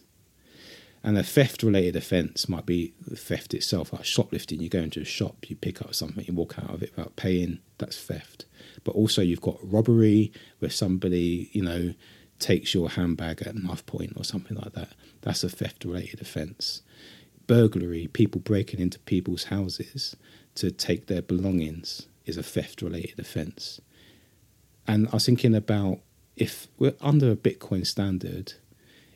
And 1.05 1.19
a 1.19 1.25
theft 1.25 1.63
related 1.65 1.97
offence 1.97 2.49
might 2.49 2.65
be 2.65 2.95
the 3.05 3.17
theft 3.17 3.55
itself, 3.55 3.93
like 3.93 4.05
shoplifting. 4.05 4.61
You 4.61 4.69
go 4.69 4.79
into 4.79 5.01
a 5.01 5.05
shop, 5.05 5.51
you 5.51 5.57
pick 5.57 5.83
up 5.83 5.95
something, 5.95 6.25
you 6.25 6.33
walk 6.33 6.59
out 6.59 6.71
of 6.71 6.83
it 6.83 6.93
without 6.95 7.17
paying, 7.17 7.59
that's 7.79 8.01
theft. 8.01 8.45
But 8.85 8.95
also, 8.95 9.21
you've 9.21 9.41
got 9.41 9.59
robbery, 9.63 10.33
where 10.61 10.71
somebody, 10.71 11.51
you 11.53 11.63
know, 11.63 11.95
takes 12.39 12.75
your 12.75 12.91
handbag 12.91 13.43
at 13.43 13.57
knife 13.57 13.85
point 13.87 14.13
or 14.17 14.25
something 14.25 14.57
like 14.57 14.75
that, 14.75 14.91
that's 15.23 15.43
a 15.43 15.49
theft 15.49 15.85
related 15.85 16.21
offence. 16.21 16.83
Burglary, 17.47 18.09
people 18.09 18.41
breaking 18.41 18.81
into 18.81 18.99
people's 19.01 19.45
houses 19.45 20.17
to 20.55 20.71
take 20.71 21.07
their 21.07 21.23
belongings, 21.23 22.07
is 22.27 22.37
a 22.37 22.43
theft 22.43 22.81
related 22.81 23.19
offence. 23.19 23.81
And 24.87 25.09
I 25.09 25.13
was 25.13 25.27
thinking 25.27 25.55
about 25.55 25.99
if 26.37 26.69
we're 26.79 26.95
under 27.01 27.33
a 27.33 27.37
Bitcoin 27.37 27.87
standard, 27.87 28.55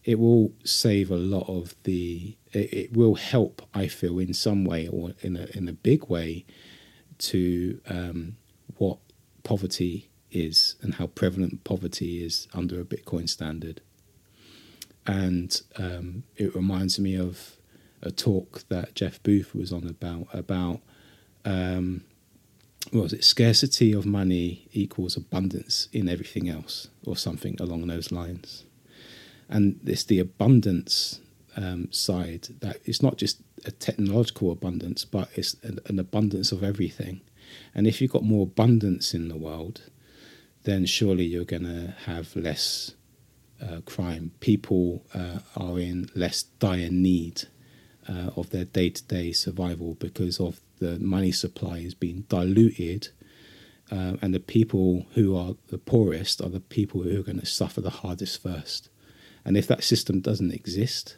it 0.07 0.21
will 0.21 0.53
save 0.65 1.11
a 1.11 1.17
lot 1.17 1.49
of 1.49 1.75
the. 1.83 2.37
It, 2.53 2.73
it 2.73 2.93
will 2.97 3.17
help, 3.17 3.61
I 3.75 3.89
feel, 3.89 4.21
in 4.21 4.33
some 4.33 4.65
way 4.65 4.87
or 4.89 5.13
in 5.21 5.37
a 5.37 5.47
in 5.53 5.69
a 5.69 5.73
big 5.73 6.09
way, 6.09 6.47
to 7.19 7.81
um, 7.89 8.37
what 8.79 8.99
poverty 9.43 10.09
is 10.31 10.77
and 10.81 10.95
how 10.95 11.09
prevalent 11.09 11.65
poverty 11.65 12.25
is 12.25 12.47
under 12.55 12.81
a 12.81 12.85
Bitcoin 12.85 13.29
standard. 13.29 13.81
And 15.07 15.61
um, 15.77 16.23
it 16.37 16.55
reminds 16.55 16.99
me 16.99 17.17
of 17.17 17.57
a 18.03 18.11
talk 18.11 18.63
that 18.69 18.95
Jeff 18.95 19.21
Booth 19.25 19.55
was 19.55 19.73
on 19.73 19.87
about 19.89 20.29
about 20.33 20.81
um, 21.45 22.05
what 22.93 23.03
was 23.03 23.13
it? 23.13 23.25
Scarcity 23.25 23.93
of 23.93 24.07
money 24.07 24.69
equals 24.73 25.17
abundance 25.17 25.89
in 25.93 26.09
everything 26.09 26.49
else, 26.49 26.89
or 27.05 27.17
something 27.17 27.57
along 27.59 27.89
those 27.89 28.13
lines. 28.13 28.66
And 29.49 29.81
it's 29.85 30.05
the 30.05 30.19
abundance 30.19 31.21
um, 31.57 31.91
side 31.93 32.49
that 32.61 32.79
it's 32.85 33.03
not 33.03 33.17
just 33.17 33.41
a 33.65 33.71
technological 33.71 34.51
abundance, 34.51 35.05
but 35.05 35.29
it's 35.35 35.55
an, 35.63 35.79
an 35.87 35.99
abundance 35.99 36.53
of 36.53 36.63
everything. 36.63 37.21
And 37.75 37.87
if 37.87 38.01
you've 38.01 38.13
got 38.13 38.25
more 38.25 38.45
abundance 38.45 39.15
in 39.15 39.29
the 39.29 39.37
world, 39.37 39.83
then 40.65 40.85
surely 40.85 41.25
you're 41.25 41.45
going 41.45 41.63
to 41.63 41.95
have 42.07 42.35
less 42.35 42.95
uh, 43.63 43.81
crime. 43.87 44.33
People 44.41 45.05
uh, 45.15 45.39
are 45.57 45.79
in 45.79 46.11
less 46.15 46.43
dire 46.59 46.91
need 46.91 47.45
uh, 48.09 48.31
of 48.37 48.51
their 48.51 48.65
day 48.65 48.91
to 48.91 49.03
day 49.05 49.33
survival 49.33 49.95
because 49.95 50.41
of 50.41 50.61
the 50.79 50.99
money 50.99 51.33
supply 51.33 51.79
is 51.79 51.95
being 51.95 52.25
diluted. 52.29 53.09
Uh, 53.91 54.17
and 54.21 54.35
the 54.35 54.41
people 54.41 55.07
who 55.15 55.37
are 55.37 55.55
the 55.69 55.79
poorest 55.79 56.41
are 56.41 56.49
the 56.49 56.61
people 56.61 57.03
who 57.03 57.21
are 57.21 57.23
going 57.23 57.41
to 57.41 57.47
suffer 57.47 57.81
the 57.81 57.91
hardest 57.91 58.43
first. 58.43 58.89
And 59.47 59.57
if 59.57 59.67
that 59.69 59.83
system 59.83 60.21
doesn't 60.21 60.53
exist 60.53 61.17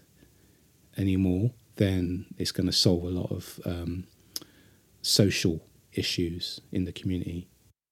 anymore, 0.97 1.51
then 1.77 2.27
it's 2.39 2.53
going 2.53 2.67
to 2.67 2.73
solve 2.73 3.03
a 3.03 3.09
lot 3.09 3.33
of 3.33 3.59
um, 3.65 4.07
social 5.03 5.61
issues 5.93 6.61
in 6.71 6.85
the 6.85 6.93
community 6.93 7.49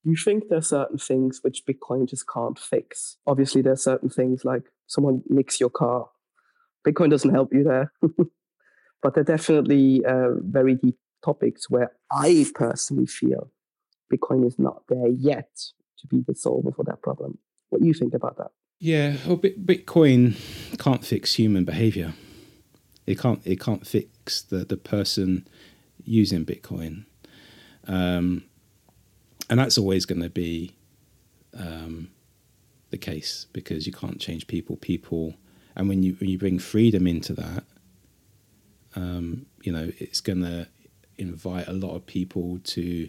you 0.06 0.14
think 0.16 0.48
there 0.48 0.58
are 0.58 0.62
certain 0.62 0.98
things 0.98 1.40
which 1.42 1.64
Bitcoin 1.66 2.08
just 2.08 2.28
can't 2.28 2.56
fix. 2.56 3.16
Obviously, 3.26 3.60
there 3.60 3.72
are 3.72 3.76
certain 3.76 4.08
things 4.08 4.44
like 4.44 4.62
someone 4.86 5.22
nicks 5.28 5.58
your 5.58 5.68
car. 5.68 6.08
Bitcoin 6.86 7.10
doesn't 7.10 7.34
help 7.34 7.52
you 7.52 7.64
there. 7.64 7.92
but 9.02 9.14
they're 9.14 9.24
definitely 9.24 10.04
uh, 10.04 10.34
very 10.38 10.76
deep 10.76 10.96
topics 11.24 11.68
where 11.68 11.90
I 12.12 12.46
personally 12.54 13.06
feel 13.06 13.50
Bitcoin 14.12 14.46
is 14.46 14.60
not 14.60 14.84
there 14.88 15.08
yet 15.08 15.50
to 15.98 16.06
be 16.06 16.22
the 16.24 16.36
solver 16.36 16.70
for 16.70 16.84
that 16.84 17.02
problem. 17.02 17.38
what 17.70 17.82
do 17.82 17.88
you 17.88 17.94
think 17.94 18.14
about 18.14 18.36
that. 18.36 18.52
Yeah, 18.78 19.16
well, 19.26 19.38
Bitcoin 19.38 20.36
can't 20.78 21.04
fix 21.04 21.34
human 21.34 21.64
behavior. 21.64 22.12
It 23.06 23.18
can't. 23.18 23.40
It 23.44 23.60
can't 23.60 23.86
fix 23.86 24.42
the 24.42 24.64
the 24.64 24.76
person 24.76 25.46
using 26.04 26.44
Bitcoin, 26.44 27.06
um, 27.86 28.44
and 29.48 29.58
that's 29.58 29.78
always 29.78 30.04
going 30.04 30.20
to 30.20 30.28
be 30.28 30.74
um, 31.58 32.10
the 32.90 32.98
case 32.98 33.46
because 33.52 33.86
you 33.86 33.92
can't 33.92 34.20
change 34.20 34.46
people. 34.46 34.76
People, 34.76 35.34
and 35.74 35.88
when 35.88 36.02
you 36.02 36.16
when 36.20 36.28
you 36.28 36.36
bring 36.38 36.58
freedom 36.58 37.06
into 37.06 37.32
that, 37.34 37.64
um, 38.94 39.46
you 39.62 39.72
know, 39.72 39.90
it's 39.98 40.20
going 40.20 40.42
to 40.42 40.68
invite 41.16 41.66
a 41.68 41.72
lot 41.72 41.94
of 41.94 42.04
people 42.04 42.58
to 42.64 43.08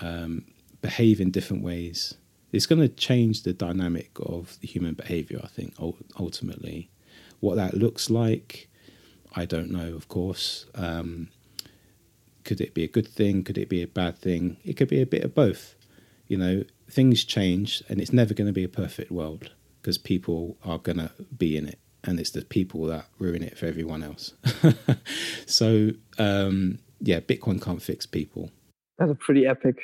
um, 0.00 0.44
behave 0.82 1.20
in 1.20 1.30
different 1.30 1.62
ways. 1.62 2.14
It's 2.52 2.66
going 2.66 2.82
to 2.82 2.88
change 2.88 3.42
the 3.42 3.54
dynamic 3.54 4.10
of 4.20 4.58
the 4.60 4.68
human 4.68 4.94
behavior. 4.94 5.40
I 5.42 5.48
think 5.48 5.74
ultimately, 5.80 6.90
what 7.40 7.56
that 7.56 7.74
looks 7.74 8.10
like, 8.10 8.68
I 9.34 9.46
don't 9.46 9.70
know. 9.70 9.94
Of 9.94 10.08
course. 10.08 10.66
Um, 10.74 11.28
could 12.44 12.60
it 12.60 12.74
be 12.74 12.84
a 12.84 12.88
good 12.88 13.08
thing? 13.08 13.42
Could 13.42 13.56
it 13.56 13.68
be 13.68 13.82
a 13.82 13.86
bad 13.86 14.18
thing? 14.18 14.58
It 14.64 14.74
could 14.76 14.88
be 14.88 15.00
a 15.00 15.06
bit 15.06 15.24
of 15.24 15.34
both. 15.34 15.74
You 16.28 16.36
know, 16.36 16.64
things 16.90 17.24
change, 17.24 17.82
and 17.88 18.00
it's 18.00 18.12
never 18.12 18.34
going 18.34 18.46
to 18.46 18.52
be 18.52 18.64
a 18.64 18.68
perfect 18.68 19.10
world 19.10 19.50
because 19.80 19.98
people 19.98 20.56
are 20.64 20.78
going 20.78 20.98
to 20.98 21.10
be 21.36 21.56
in 21.56 21.66
it, 21.66 21.78
and 22.04 22.20
it's 22.20 22.30
the 22.30 22.42
people 22.42 22.84
that 22.86 23.06
ruin 23.18 23.42
it 23.42 23.58
for 23.58 23.66
everyone 23.66 24.02
else. 24.02 24.34
so, 25.46 25.90
um, 26.18 26.78
yeah, 27.00 27.20
Bitcoin 27.20 27.60
can't 27.60 27.82
fix 27.82 28.06
people. 28.06 28.50
That's 28.98 29.10
a 29.10 29.16
pretty 29.16 29.46
epic, 29.46 29.78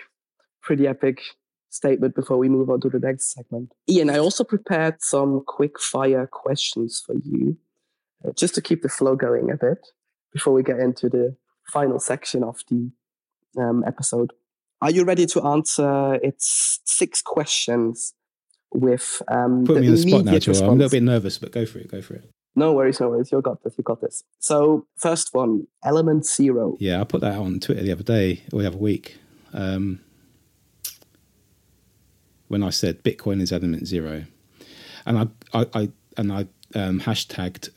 pretty 0.63 0.87
epic 0.87 1.21
statement 1.71 2.15
before 2.15 2.39
we 2.39 2.49
move 2.49 2.71
on 2.71 2.81
to 2.81 2.89
the 2.89 2.99
next 2.99 3.33
segment. 3.33 3.73
Ian, 3.89 4.11
I 4.11 4.19
also 4.19 4.45
prepared 4.45 5.03
some 5.03 5.43
quick 5.47 5.79
fire 5.79 6.27
questions 6.27 7.03
for 7.05 7.15
you, 7.25 7.57
uh, 8.27 8.33
just 8.33 8.55
to 8.55 8.63
keep 8.63 8.83
the 8.83 8.89
flow 8.89 9.17
going 9.17 9.51
a 9.51 9.57
bit 9.57 9.89
before 10.33 10.53
we 10.53 10.63
get 10.63 10.79
into 10.79 11.09
the 11.09 11.37
final 11.65 11.99
section 11.99 12.43
of 12.43 12.63
the 12.71 12.91
um, 13.59 13.85
episode. 13.87 14.33
Are 14.81 14.91
you 14.91 15.05
ready 15.05 15.27
to 15.27 15.43
answer? 15.43 16.19
It's 16.23 16.81
six 16.85 17.21
questions 17.21 18.15
with 18.73 19.23
um, 19.29 19.65
put 19.65 19.81
me 19.81 19.87
in 19.87 19.93
the 19.93 19.99
spot 19.99 20.25
now. 20.25 20.33
I'm 20.33 20.71
a 20.71 20.73
little 20.73 20.89
bit 20.91 21.03
nervous, 21.03 21.39
but 21.39 21.53
go 21.53 21.67
for 21.67 21.79
it. 21.79 21.91
Go 21.91 22.01
for 22.01 22.15
it. 22.15 22.31
No 22.55 22.73
worries, 22.73 23.01
no 23.01 23.09
worries. 23.09 23.31
You 23.31 23.41
got 23.41 23.63
this. 23.63 23.75
You 23.79 23.85
got 23.85 24.01
this. 24.01 24.25
So, 24.41 24.87
first 24.97 25.33
one, 25.33 25.67
Element 25.85 26.27
Zero. 26.27 26.77
Yeah, 26.81 27.01
I 27.01 27.05
put 27.05 27.21
that 27.21 27.39
on 27.39 27.61
Twitter 27.61 27.83
the 27.83 27.93
other 27.93 28.03
day 28.03 28.43
or 28.53 28.63
the 28.63 28.69
other 28.69 28.77
week. 28.77 29.17
Um, 29.53 30.01
when 32.49 32.63
I 32.63 32.71
said 32.71 33.03
Bitcoin 33.03 33.41
is 33.41 33.53
Element 33.53 33.87
Zero, 33.87 34.25
and 35.07 35.19
I, 35.19 35.59
I, 35.59 35.67
I 35.75 35.89
and 36.17 36.33
I 36.33 36.47
um, 36.75 37.01
hashtagged 37.01 37.71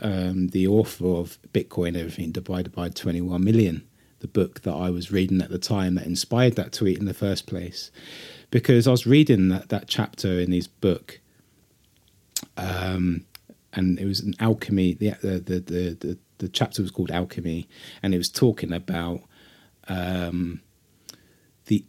um, 0.00 0.48
the 0.48 0.66
author 0.66 1.06
of 1.06 1.38
Bitcoin 1.52 1.96
Everything 1.96 2.30
Divided 2.30 2.72
by 2.72 2.88
21 2.88 3.42
Million, 3.42 3.86
the 4.20 4.28
book 4.28 4.62
that 4.62 4.72
I 4.72 4.90
was 4.90 5.10
reading 5.10 5.40
at 5.40 5.50
the 5.50 5.58
time 5.58 5.96
that 5.96 6.06
inspired 6.06 6.54
that 6.56 6.72
tweet 6.72 6.98
in 6.98 7.06
the 7.06 7.14
first 7.14 7.46
place. 7.46 7.90
Because 8.50 8.86
I 8.86 8.90
was 8.90 9.06
reading 9.06 9.48
that, 9.48 9.70
that 9.70 9.88
chapter 9.88 10.38
in 10.38 10.52
his 10.52 10.68
book, 10.68 11.20
um, 12.56 13.24
and 13.72 13.98
it 13.98 14.04
was 14.04 14.20
an 14.20 14.34
alchemy, 14.38 14.94
the, 14.94 15.10
the, 15.22 15.38
the, 15.38 15.60
the, 15.98 16.18
the 16.38 16.48
chapter 16.48 16.82
was 16.82 16.90
called 16.90 17.10
Alchemy, 17.10 17.68
and 18.02 18.14
it 18.14 18.18
was 18.18 18.28
talking 18.28 18.72
about 18.72 19.22
um, 19.88 20.60
the 21.66 21.84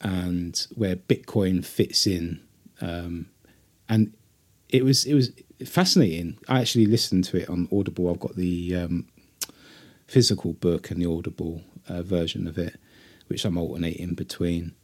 and 0.00 0.66
where 0.74 0.96
Bitcoin 0.96 1.64
fits 1.64 2.06
in. 2.06 2.40
Um, 2.80 3.26
and 3.88 4.12
it 4.68 4.84
was 4.84 5.04
it 5.04 5.14
was 5.14 5.32
fascinating. 5.64 6.38
I 6.48 6.60
actually 6.60 6.86
listened 6.86 7.24
to 7.24 7.38
it 7.38 7.48
on 7.48 7.68
Audible. 7.72 8.10
I've 8.10 8.20
got 8.20 8.36
the 8.36 8.76
um, 8.76 9.08
physical 10.06 10.54
book 10.54 10.90
and 10.90 11.00
the 11.00 11.10
Audible 11.10 11.62
uh, 11.88 12.02
version 12.02 12.46
of 12.46 12.58
it, 12.58 12.78
which 13.28 13.44
I'm 13.44 13.58
alternating 13.58 14.14
between. 14.14 14.74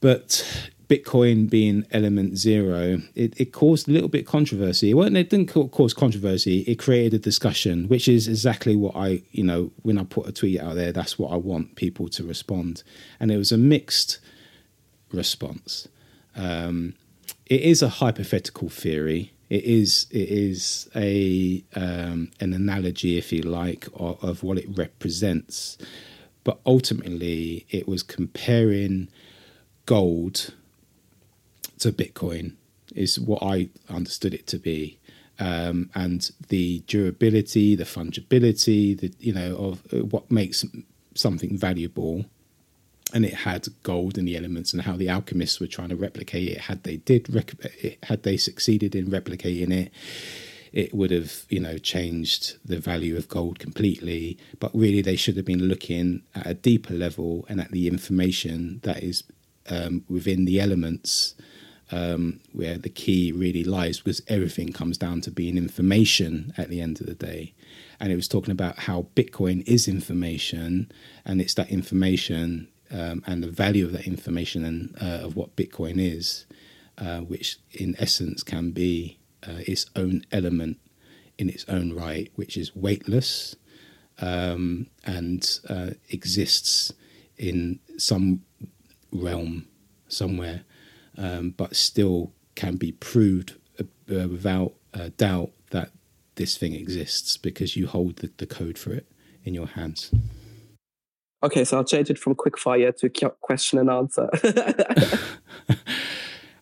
But 0.00 0.70
Bitcoin 0.92 1.48
being 1.48 1.86
element 1.90 2.36
zero, 2.36 3.00
it, 3.14 3.40
it 3.40 3.46
caused 3.46 3.88
a 3.88 3.92
little 3.92 4.10
bit 4.10 4.26
controversy. 4.26 4.90
It, 4.90 5.16
it 5.16 5.30
didn't 5.30 5.48
cause 5.48 5.94
controversy. 5.94 6.58
It 6.66 6.78
created 6.78 7.14
a 7.14 7.18
discussion, 7.18 7.88
which 7.88 8.08
is 8.08 8.28
exactly 8.28 8.76
what 8.76 8.94
I, 8.94 9.22
you 9.30 9.42
know, 9.42 9.70
when 9.80 9.96
I 9.96 10.04
put 10.04 10.28
a 10.28 10.32
tweet 10.32 10.60
out 10.60 10.74
there, 10.74 10.92
that's 10.92 11.18
what 11.18 11.32
I 11.32 11.36
want 11.36 11.76
people 11.76 12.08
to 12.08 12.22
respond. 12.24 12.82
And 13.18 13.30
it 13.30 13.38
was 13.38 13.52
a 13.52 13.56
mixed 13.56 14.18
response. 15.12 15.88
Um, 16.36 16.94
it 17.46 17.62
is 17.62 17.80
a 17.80 17.88
hypothetical 17.88 18.68
theory. 18.68 19.32
It 19.48 19.64
is 19.64 20.06
it 20.10 20.28
is 20.28 20.90
a 20.94 21.64
um, 21.74 22.30
an 22.40 22.52
analogy, 22.52 23.16
if 23.16 23.32
you 23.32 23.42
like, 23.42 23.86
of, 23.94 24.22
of 24.22 24.42
what 24.42 24.58
it 24.58 24.66
represents. 24.68 25.78
But 26.44 26.60
ultimately, 26.66 27.64
it 27.70 27.88
was 27.88 28.02
comparing 28.02 29.08
gold 29.86 30.54
to 31.82 31.92
Bitcoin, 31.92 32.54
is 32.94 33.18
what 33.18 33.42
I 33.42 33.68
understood 33.88 34.34
it 34.34 34.46
to 34.48 34.58
be. 34.58 34.98
Um, 35.38 35.90
and 35.94 36.30
the 36.48 36.80
durability, 36.86 37.74
the 37.74 37.84
fungibility, 37.84 38.98
the 38.98 39.12
you 39.18 39.32
know 39.32 39.56
of 39.56 39.82
uh, 39.92 40.04
what 40.04 40.30
makes 40.30 40.64
something 41.14 41.56
valuable. 41.56 42.26
And 43.14 43.26
it 43.26 43.34
had 43.34 43.68
gold 43.82 44.16
in 44.16 44.24
the 44.24 44.38
elements 44.38 44.72
and 44.72 44.82
how 44.82 44.96
the 44.96 45.10
alchemists 45.10 45.60
were 45.60 45.66
trying 45.66 45.90
to 45.90 45.96
replicate 45.96 46.48
it. 46.48 46.58
Had 46.62 46.84
they 46.84 46.96
did 46.96 47.34
rec- 47.34 48.04
had 48.04 48.22
they 48.22 48.36
succeeded 48.36 48.94
in 48.94 49.06
replicating 49.06 49.70
it 49.70 49.92
it 50.72 50.94
would 50.94 51.10
have 51.10 51.44
you 51.48 51.60
know 51.60 51.76
changed 51.78 52.56
the 52.64 52.78
value 52.78 53.16
of 53.16 53.28
gold 53.28 53.58
completely. 53.58 54.38
But 54.58 54.74
really 54.74 55.02
they 55.02 55.16
should 55.16 55.36
have 55.36 55.44
been 55.44 55.68
looking 55.68 56.22
at 56.34 56.46
a 56.46 56.54
deeper 56.54 56.94
level 56.94 57.44
and 57.48 57.60
at 57.60 57.70
the 57.70 57.86
information 57.86 58.80
that 58.82 59.02
is 59.02 59.24
um, 59.68 60.04
within 60.08 60.44
the 60.44 60.60
elements 60.60 61.34
um, 61.92 62.40
where 62.52 62.78
the 62.78 62.88
key 62.88 63.30
really 63.30 63.62
lies 63.62 63.98
because 63.98 64.22
everything 64.26 64.72
comes 64.72 64.98
down 64.98 65.20
to 65.20 65.30
being 65.30 65.56
information 65.56 66.52
at 66.56 66.68
the 66.68 66.80
end 66.80 67.00
of 67.00 67.06
the 67.06 67.14
day. 67.14 67.54
And 68.00 68.10
it 68.10 68.16
was 68.16 68.26
talking 68.26 68.50
about 68.50 68.80
how 68.80 69.06
bitcoin 69.14 69.62
is 69.66 69.86
information 69.86 70.90
and 71.24 71.40
it's 71.40 71.54
that 71.54 71.70
information 71.70 72.68
um, 72.92 73.22
and 73.26 73.42
the 73.42 73.50
value 73.50 73.86
of 73.86 73.92
that 73.92 74.06
information 74.06 74.64
and 74.64 74.96
uh, 75.00 75.24
of 75.24 75.34
what 75.34 75.56
Bitcoin 75.56 75.94
is, 75.98 76.46
uh, 76.98 77.20
which 77.20 77.58
in 77.72 77.96
essence 77.98 78.42
can 78.42 78.70
be 78.70 79.18
uh, 79.46 79.60
its 79.66 79.86
own 79.96 80.24
element 80.30 80.78
in 81.38 81.48
its 81.48 81.64
own 81.68 81.94
right, 81.94 82.30
which 82.36 82.56
is 82.56 82.76
weightless 82.76 83.56
um, 84.20 84.86
and 85.04 85.58
uh, 85.68 85.90
exists 86.10 86.92
in 87.38 87.80
some 87.96 88.42
realm 89.10 89.66
somewhere, 90.08 90.62
um, 91.16 91.50
but 91.50 91.76
still 91.76 92.32
can 92.54 92.76
be 92.76 92.92
proved 92.92 93.56
uh, 93.80 93.84
uh, 94.14 94.28
without 94.28 94.74
doubt 95.16 95.50
that 95.70 95.90
this 96.34 96.56
thing 96.58 96.74
exists 96.74 97.36
because 97.36 97.76
you 97.76 97.86
hold 97.86 98.16
the, 98.16 98.30
the 98.36 98.46
code 98.46 98.76
for 98.78 98.92
it 98.92 99.06
in 99.44 99.54
your 99.54 99.68
hands. 99.68 100.10
Okay, 101.42 101.64
so 101.64 101.76
I'll 101.76 101.84
change 101.84 102.08
it 102.08 102.18
from 102.18 102.34
quick 102.34 102.58
fire 102.58 102.92
to 102.92 103.08
question 103.40 103.78
and 103.78 103.90
answer. 103.90 104.28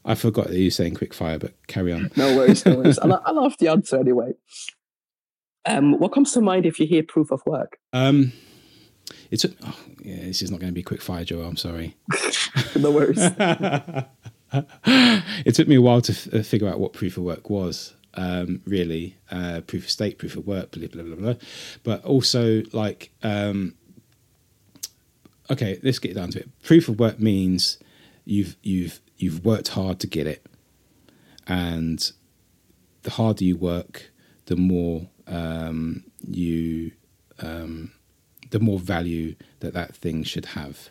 I 0.05 0.15
forgot 0.15 0.49
that 0.49 0.57
you 0.57 0.67
were 0.67 0.71
saying 0.71 0.95
quick 0.95 1.13
fire, 1.13 1.39
but 1.39 1.55
carry 1.67 1.93
on. 1.93 2.11
No 2.17 2.35
worries, 2.35 2.65
no 2.65 2.77
worries. 2.77 2.99
I, 2.99 3.09
I 3.09 3.33
love 3.33 3.57
the 3.59 3.69
answer 3.69 3.99
anyway. 3.99 4.33
Um, 5.67 5.99
what 5.99 6.13
comes 6.13 6.33
to 6.33 6.41
mind 6.41 6.65
if 6.65 6.81
you 6.81 6.87
hear 6.87 7.03
proof 7.03 7.31
of 7.31 7.43
work? 7.45 7.79
Um, 7.93 8.33
it 9.31 9.39
took. 9.39 9.53
Oh, 9.63 9.77
yeah, 10.03 10.25
this 10.25 10.41
is 10.41 10.51
not 10.51 10.61
going 10.61 10.71
to 10.71 10.75
be 10.75 10.83
quick 10.83 11.03
fire, 11.03 11.25
Joe. 11.25 11.43
I'm 11.43 11.59
sorry. 11.59 11.97
no 12.77 12.91
worries. 12.91 13.19
it 14.85 15.55
took 15.55 15.69
me 15.69 15.77
a 15.77 15.83
while 15.83 16.01
to 16.03 16.13
f- 16.13 16.35
uh, 16.35 16.43
figure 16.43 16.69
out 16.69 16.81
what 16.81 16.93
proof 16.93 17.17
of 17.17 17.25
work 17.25 17.51
was. 17.51 17.95
Um, 18.15 18.61
really, 18.67 19.17
uh, 19.31 19.61
proof 19.67 19.85
of 19.85 19.91
stake, 19.91 20.19
proof 20.19 20.37
of 20.37 20.47
work, 20.47 20.73
blah 20.73 20.89
blah 20.89 21.03
blah 21.03 21.15
blah. 21.15 21.35
But 21.85 22.05
also, 22.05 22.63
like, 22.73 23.13
um, 23.23 23.75
okay, 25.49 25.79
let's 25.83 26.01
get 26.01 26.15
down 26.17 26.31
to 26.33 26.41
it. 26.41 26.63
Proof 26.63 26.89
of 26.89 26.99
work 26.99 27.21
means 27.21 27.79
you've 28.25 28.57
you've 28.63 29.01
you've 29.17 29.45
worked 29.45 29.69
hard 29.69 30.01
to 30.01 30.09
get 30.09 30.27
it, 30.27 30.45
and 31.47 32.11
the 33.03 33.11
harder 33.11 33.45
you 33.45 33.57
work, 33.57 34.11
the 34.47 34.57
more 34.57 35.09
um, 35.29 36.03
you 36.27 36.91
um, 37.39 37.93
the 38.51 38.61
more 38.61 38.79
value 38.79 39.37
that 39.61 39.73
that 39.75 39.95
thing 39.95 40.25
should 40.25 40.47
have. 40.47 40.91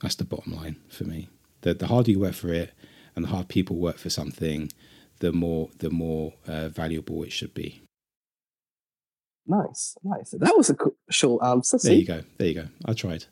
That's 0.00 0.14
the 0.14 0.24
bottom 0.24 0.54
line 0.54 0.76
for 0.88 1.04
me. 1.04 1.28
The 1.66 1.74
the 1.74 1.88
harder 1.88 2.12
you 2.12 2.20
work 2.20 2.34
for 2.34 2.52
it, 2.52 2.72
and 3.16 3.24
the 3.24 3.28
harder 3.28 3.48
people 3.48 3.74
work 3.74 3.98
for 3.98 4.08
something, 4.08 4.70
the 5.18 5.32
more 5.32 5.68
the 5.78 5.90
more 5.90 6.34
uh, 6.46 6.68
valuable 6.68 7.24
it 7.24 7.32
should 7.32 7.54
be. 7.54 7.82
Nice, 9.48 9.96
nice. 10.04 10.30
That 10.30 10.56
was 10.56 10.70
a 10.70 10.76
short 11.10 11.42
answer. 11.42 11.78
There 11.82 11.94
you 11.94 12.06
go. 12.06 12.22
There 12.38 12.46
you 12.46 12.54
go. 12.54 12.68
I 12.84 12.92
tried. 12.92 13.24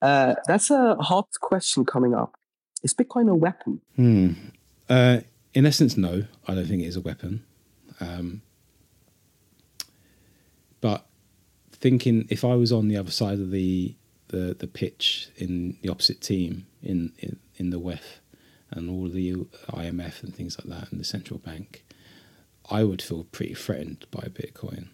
Uh, 0.00 0.36
that's 0.46 0.70
a 0.70 0.94
hot 0.94 1.26
question 1.40 1.84
coming 1.84 2.14
up. 2.14 2.36
is 2.84 2.94
Bitcoin 2.94 3.28
a 3.28 3.34
weapon? 3.34 3.80
Hmm. 3.96 4.32
Uh, 4.88 5.22
in 5.52 5.66
essence, 5.66 5.96
no. 5.96 6.22
I 6.46 6.54
don't 6.54 6.66
think 6.66 6.82
it 6.82 6.86
is 6.86 6.96
a 6.96 7.00
weapon. 7.00 7.44
Um, 7.98 8.42
but 10.80 11.04
thinking 11.72 12.28
if 12.28 12.44
I 12.44 12.54
was 12.54 12.70
on 12.70 12.86
the 12.86 12.96
other 12.96 13.10
side 13.10 13.40
of 13.40 13.50
the 13.50 13.96
the, 14.28 14.54
the 14.56 14.66
pitch 14.66 15.30
in 15.36 15.78
the 15.82 15.88
opposite 15.88 16.20
team 16.20 16.66
in, 16.82 17.12
in, 17.18 17.38
in 17.56 17.70
the 17.70 17.80
WEF 17.80 18.20
and 18.70 18.90
all 18.90 19.08
the 19.08 19.32
IMF 19.32 20.22
and 20.22 20.34
things 20.34 20.58
like 20.58 20.78
that 20.78 20.90
and 20.90 21.00
the 21.00 21.04
central 21.04 21.38
bank, 21.38 21.84
I 22.70 22.84
would 22.84 23.02
feel 23.02 23.24
pretty 23.24 23.54
threatened 23.54 24.06
by 24.10 24.28
Bitcoin. 24.28 24.88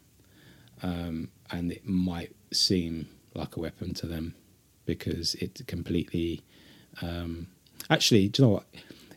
Um, 0.83 1.31
and 1.51 1.71
it 1.73 1.87
might 1.87 2.35
seem 2.53 3.09
like 3.35 3.57
a 3.57 3.61
weapon 3.61 3.95
to 3.95 4.07
them 4.07 4.35
because 4.85 5.35
it 5.37 5.67
completely. 5.67 6.43
Um, 7.01 7.49
actually, 7.89 8.29
do 8.29 8.43
you 8.43 8.49
know 8.49 8.55
what? 8.55 8.67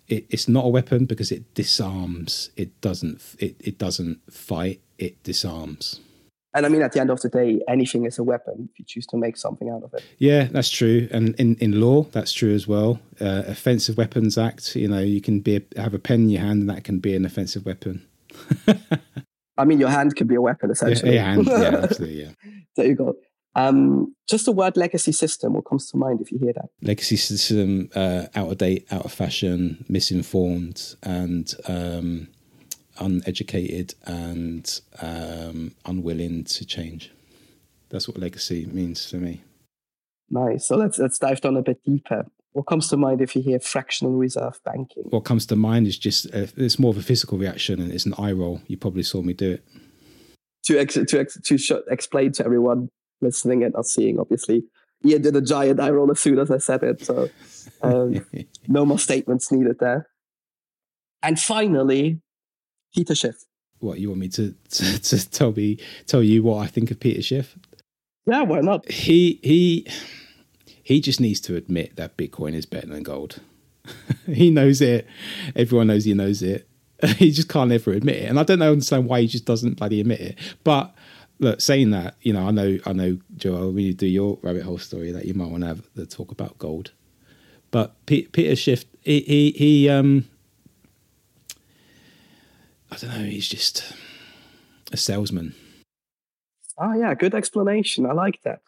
It, 0.07 0.27
it's 0.29 0.47
not 0.47 0.65
a 0.65 0.69
weapon 0.69 1.05
because 1.05 1.31
it 1.31 1.53
disarms. 1.55 2.51
It 2.55 2.79
doesn't. 2.81 3.21
It, 3.39 3.55
it 3.59 3.77
doesn't 3.77 4.31
fight. 4.31 4.81
It 4.97 5.21
disarms. 5.23 5.99
And 6.55 6.65
I 6.65 6.69
mean, 6.69 6.81
at 6.81 6.93
the 6.93 7.01
end 7.01 7.09
of 7.09 7.19
the 7.19 7.27
day, 7.27 7.59
anything 7.67 8.05
is 8.05 8.17
a 8.17 8.23
weapon 8.23 8.69
if 8.71 8.79
you 8.79 8.85
choose 8.85 9.05
to 9.07 9.17
make 9.17 9.35
something 9.35 9.69
out 9.69 9.83
of 9.83 9.93
it. 9.93 10.03
Yeah, 10.19 10.45
that's 10.45 10.69
true. 10.69 11.09
And 11.11 11.35
in, 11.35 11.55
in 11.55 11.81
law, 11.81 12.03
that's 12.03 12.31
true 12.31 12.55
as 12.55 12.65
well. 12.65 13.01
Uh, 13.19 13.43
offensive 13.45 13.97
Weapons 13.97 14.37
Act, 14.37 14.73
you 14.73 14.87
know, 14.87 14.99
you 14.99 15.19
can 15.19 15.41
be 15.41 15.57
a, 15.57 15.81
have 15.81 15.93
a 15.93 15.99
pen 15.99 16.21
in 16.21 16.29
your 16.29 16.41
hand 16.41 16.61
and 16.61 16.69
that 16.69 16.85
can 16.85 16.99
be 16.99 17.13
an 17.13 17.25
offensive 17.25 17.65
weapon. 17.65 18.07
I 19.57 19.65
mean, 19.65 19.81
your 19.81 19.89
hand 19.89 20.15
could 20.15 20.29
be 20.29 20.35
a 20.35 20.41
weapon, 20.41 20.71
essentially. 20.71 21.15
Yeah, 21.15 21.25
hand, 21.25 21.45
yeah 21.45 21.55
absolutely, 21.83 22.23
yeah. 22.23 22.31
there 22.77 22.87
you 22.87 22.95
go. 22.95 23.15
Um, 23.55 24.15
just 24.27 24.45
the 24.45 24.51
word 24.51 24.75
legacy 24.77 25.13
system, 25.13 25.53
what 25.53 25.65
comes 25.65 25.89
to 25.91 25.97
mind 25.97 26.19
if 26.21 26.31
you 26.31 26.39
hear 26.39 26.53
that? 26.53 26.69
Legacy 26.81 27.15
system, 27.15 27.89
uh, 27.95 28.27
out 28.35 28.51
of 28.51 28.57
date, 28.57 28.85
out 28.91 29.05
of 29.05 29.13
fashion, 29.13 29.85
misinformed, 29.87 30.95
and 31.03 31.53
um, 31.67 32.27
uneducated 32.99 33.93
and 34.05 34.81
um, 35.01 35.75
unwilling 35.85 36.43
to 36.45 36.65
change. 36.65 37.11
That's 37.89 38.07
what 38.07 38.17
legacy 38.17 38.65
means 38.65 39.09
for 39.09 39.17
me. 39.17 39.43
Nice. 40.29 40.67
So 40.67 40.75
let's 40.75 40.97
let's 40.97 41.19
dive 41.19 41.41
down 41.41 41.55
a 41.55 41.61
bit 41.61 41.83
deeper. 41.83 42.25
What 42.53 42.67
comes 42.67 42.87
to 42.89 42.97
mind 42.97 43.21
if 43.21 43.35
you 43.35 43.41
hear 43.41 43.59
fractional 43.59 44.13
reserve 44.13 44.59
banking? 44.63 45.03
What 45.09 45.25
comes 45.25 45.45
to 45.47 45.55
mind 45.55 45.87
is 45.87 45.97
just 45.97 46.25
uh, 46.33 46.47
it's 46.57 46.79
more 46.79 46.91
of 46.91 46.97
a 46.97 47.03
physical 47.03 47.37
reaction 47.37 47.81
and 47.81 47.91
it's 47.91 48.05
an 48.05 48.13
eye 48.17 48.31
roll. 48.31 48.61
You 48.67 48.77
probably 48.77 49.03
saw 49.03 49.21
me 49.21 49.33
do 49.33 49.51
it. 49.51 49.65
To 50.65 50.79
ex- 50.79 50.95
to 50.95 51.19
ex- 51.19 51.39
to 51.39 51.57
sh- 51.57 51.71
explain 51.89 52.31
to 52.33 52.45
everyone 52.45 52.89
listening 53.21 53.63
and 53.63 53.73
not 53.73 53.85
seeing, 53.85 54.19
obviously, 54.19 54.63
Ian 55.05 55.21
did 55.21 55.35
a 55.35 55.41
giant 55.41 55.79
eye 55.79 55.91
roll 55.91 56.09
as 56.11 56.19
soon 56.19 56.39
as 56.39 56.49
I 56.49 56.57
said 56.57 56.81
it. 56.83 57.05
So 57.05 57.29
um, 57.81 58.25
no 58.67 58.85
more 58.85 58.99
statements 58.99 59.51
needed 59.51 59.77
there. 59.79 60.07
And 61.21 61.39
finally, 61.39 62.21
Peter 62.95 63.13
Schiff. 63.13 63.43
What 63.79 63.99
you 63.99 64.09
want 64.09 64.21
me 64.21 64.29
to, 64.29 64.55
to, 64.69 65.01
to 65.01 65.29
tell 65.29 65.51
me 65.51 65.77
tell 66.07 66.23
you 66.23 66.43
what 66.43 66.63
I 66.63 66.67
think 66.67 66.91
of 66.91 66.99
Peter 66.99 67.21
Schiff? 67.21 67.57
Yeah, 68.25 68.43
why 68.43 68.61
not? 68.61 68.89
He 68.89 69.39
he 69.43 69.87
he 70.81 71.01
just 71.01 71.19
needs 71.19 71.41
to 71.41 71.55
admit 71.55 71.97
that 71.97 72.17
Bitcoin 72.17 72.53
is 72.53 72.65
better 72.65 72.87
than 72.87 73.03
gold. 73.03 73.41
he 74.25 74.49
knows 74.49 74.81
it. 74.81 75.05
Everyone 75.55 75.87
knows 75.87 76.05
he 76.05 76.13
knows 76.13 76.41
it. 76.41 76.67
he 77.17 77.31
just 77.31 77.49
can't 77.49 77.71
ever 77.71 77.91
admit 77.91 78.15
it, 78.15 78.29
and 78.29 78.39
I 78.39 78.43
don't 78.43 78.61
understand 78.61 79.05
why 79.05 79.21
he 79.21 79.27
just 79.27 79.45
doesn't 79.45 79.77
bloody 79.77 79.99
admit 79.99 80.21
it. 80.21 80.39
But 80.63 80.95
look, 81.39 81.61
saying 81.61 81.91
that, 81.91 82.15
you 82.21 82.33
know, 82.33 82.47
I 82.47 82.51
know, 82.51 82.77
I 82.85 82.93
know, 82.93 83.19
Joel, 83.35 83.71
when 83.71 83.83
you 83.83 83.93
do 83.93 84.07
your 84.07 84.39
rabbit 84.41 84.63
hole 84.63 84.77
story, 84.77 85.11
that 85.11 85.25
you 85.25 85.33
might 85.33 85.49
want 85.49 85.63
to 85.63 85.67
have 85.67 85.81
the 85.95 86.05
talk 86.05 86.31
about 86.31 86.57
gold. 86.57 86.91
But 87.71 87.93
Peter 88.05 88.55
Schiff, 88.55 88.85
he, 89.01 89.19
he, 89.21 89.51
he 89.51 89.89
um, 89.89 90.29
I 92.95 92.97
don't 92.97 93.09
know. 93.09 93.25
He's 93.25 93.49
just 93.49 93.91
a 94.93 94.95
salesman. 94.95 95.53
Oh 96.77 96.93
yeah, 96.93 97.13
good 97.13 97.35
explanation. 97.35 98.05
I 98.05 98.13
like 98.13 98.41
that. 98.43 98.61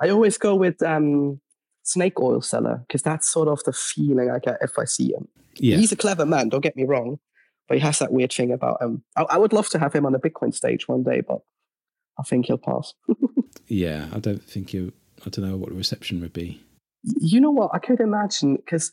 I 0.00 0.08
always 0.10 0.38
go 0.38 0.54
with 0.54 0.80
um, 0.82 1.40
snake 1.82 2.20
oil 2.20 2.40
seller 2.42 2.84
because 2.86 3.02
that's 3.02 3.28
sort 3.28 3.48
of 3.48 3.64
the 3.64 3.72
feeling 3.72 4.30
I 4.30 4.38
get 4.38 4.58
if 4.60 4.78
I 4.78 4.84
see 4.84 5.12
him. 5.12 5.26
Yeah. 5.56 5.78
He's 5.78 5.90
a 5.90 5.96
clever 5.96 6.24
man. 6.24 6.48
Don't 6.48 6.60
get 6.60 6.76
me 6.76 6.84
wrong, 6.84 7.18
but 7.66 7.76
he 7.78 7.80
has 7.80 7.98
that 7.98 8.12
weird 8.12 8.32
thing 8.32 8.52
about 8.52 8.80
him. 8.80 9.02
I, 9.16 9.22
I 9.22 9.38
would 9.38 9.52
love 9.52 9.68
to 9.70 9.80
have 9.80 9.92
him 9.92 10.06
on 10.06 10.14
a 10.14 10.20
Bitcoin 10.20 10.54
stage 10.54 10.86
one 10.86 11.02
day, 11.02 11.22
but 11.22 11.40
I 12.20 12.22
think 12.22 12.46
he'll 12.46 12.58
pass. 12.58 12.94
yeah, 13.66 14.06
I 14.12 14.20
don't 14.20 14.44
think 14.44 14.74
you. 14.74 14.92
I 15.24 15.30
don't 15.30 15.44
know 15.44 15.56
what 15.56 15.70
the 15.70 15.74
reception 15.74 16.20
would 16.20 16.32
be. 16.32 16.62
You 17.02 17.40
know 17.40 17.50
what? 17.50 17.72
I 17.74 17.80
could 17.80 17.98
imagine 17.98 18.56
because 18.56 18.92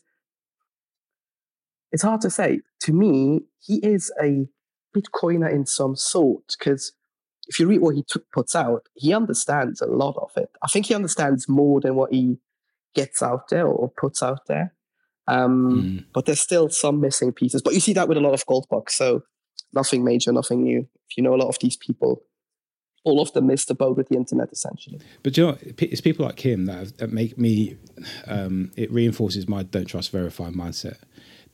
it's 1.92 2.02
hard 2.02 2.22
to 2.22 2.30
say. 2.30 2.60
To 2.80 2.92
me, 2.92 3.42
he 3.60 3.76
is 3.76 4.12
a 4.20 4.48
Bitcoiner 4.94 5.52
in 5.52 5.66
some 5.66 5.96
sort 5.96 6.54
because 6.58 6.92
if 7.46 7.58
you 7.58 7.66
read 7.66 7.80
what 7.80 7.94
he 7.94 8.04
puts 8.32 8.54
out, 8.54 8.88
he 8.94 9.12
understands 9.12 9.80
a 9.80 9.86
lot 9.86 10.16
of 10.16 10.30
it. 10.36 10.50
I 10.62 10.68
think 10.68 10.86
he 10.86 10.94
understands 10.94 11.48
more 11.48 11.80
than 11.80 11.94
what 11.94 12.12
he 12.12 12.38
gets 12.94 13.22
out 13.22 13.48
there 13.48 13.66
or 13.66 13.90
puts 13.90 14.22
out 14.22 14.46
there. 14.46 14.74
Um, 15.26 15.72
mm. 15.72 16.04
But 16.12 16.26
there's 16.26 16.40
still 16.40 16.68
some 16.68 17.00
missing 17.00 17.32
pieces. 17.32 17.62
But 17.62 17.74
you 17.74 17.80
see 17.80 17.92
that 17.94 18.08
with 18.08 18.18
a 18.18 18.20
lot 18.20 18.34
of 18.34 18.46
Goldbugs. 18.46 18.90
So 18.90 19.22
nothing 19.72 20.04
major, 20.04 20.32
nothing 20.32 20.62
new. 20.62 20.80
If 21.08 21.16
you 21.16 21.22
know 21.22 21.34
a 21.34 21.36
lot 21.36 21.48
of 21.48 21.58
these 21.60 21.76
people, 21.76 22.22
all 23.04 23.20
of 23.20 23.32
them 23.32 23.46
missed 23.46 23.68
the 23.68 23.74
boat 23.74 23.96
with 23.96 24.08
the 24.08 24.16
internet 24.16 24.50
essentially. 24.52 25.00
But 25.22 25.36
you 25.36 25.46
know, 25.46 25.58
it's 25.60 26.00
people 26.00 26.24
like 26.24 26.40
him 26.40 26.66
that, 26.66 26.98
that 26.98 27.12
make 27.12 27.36
me. 27.38 27.76
Um, 28.26 28.70
it 28.76 28.90
reinforces 28.90 29.48
my 29.48 29.62
don't 29.62 29.86
trust 29.86 30.10
verify 30.10 30.50
mindset 30.50 30.98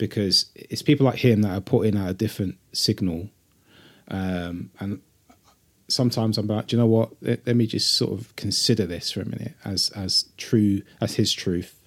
because 0.01 0.47
it's 0.55 0.81
people 0.81 1.05
like 1.05 1.19
him 1.19 1.43
that 1.43 1.57
are 1.57 1.61
putting 1.61 1.95
out 1.95 2.09
a 2.09 2.15
different 2.15 2.57
signal. 2.73 3.29
Um, 4.09 4.71
and 4.81 5.03
sometimes 5.89 6.39
I'm 6.39 6.47
like, 6.47 6.69
do 6.69 6.77
you 6.77 6.81
know 6.81 6.89
what? 6.89 7.11
Let, 7.21 7.47
let, 7.47 7.55
me 7.55 7.67
just 7.67 7.93
sort 7.93 8.19
of 8.19 8.35
consider 8.35 8.87
this 8.87 9.13
for 9.13 9.21
a 9.21 9.27
minute 9.27 9.53
as 9.63 9.91
as 9.91 10.25
true 10.39 10.81
as 11.03 11.17
his 11.17 11.33
truth, 11.35 11.87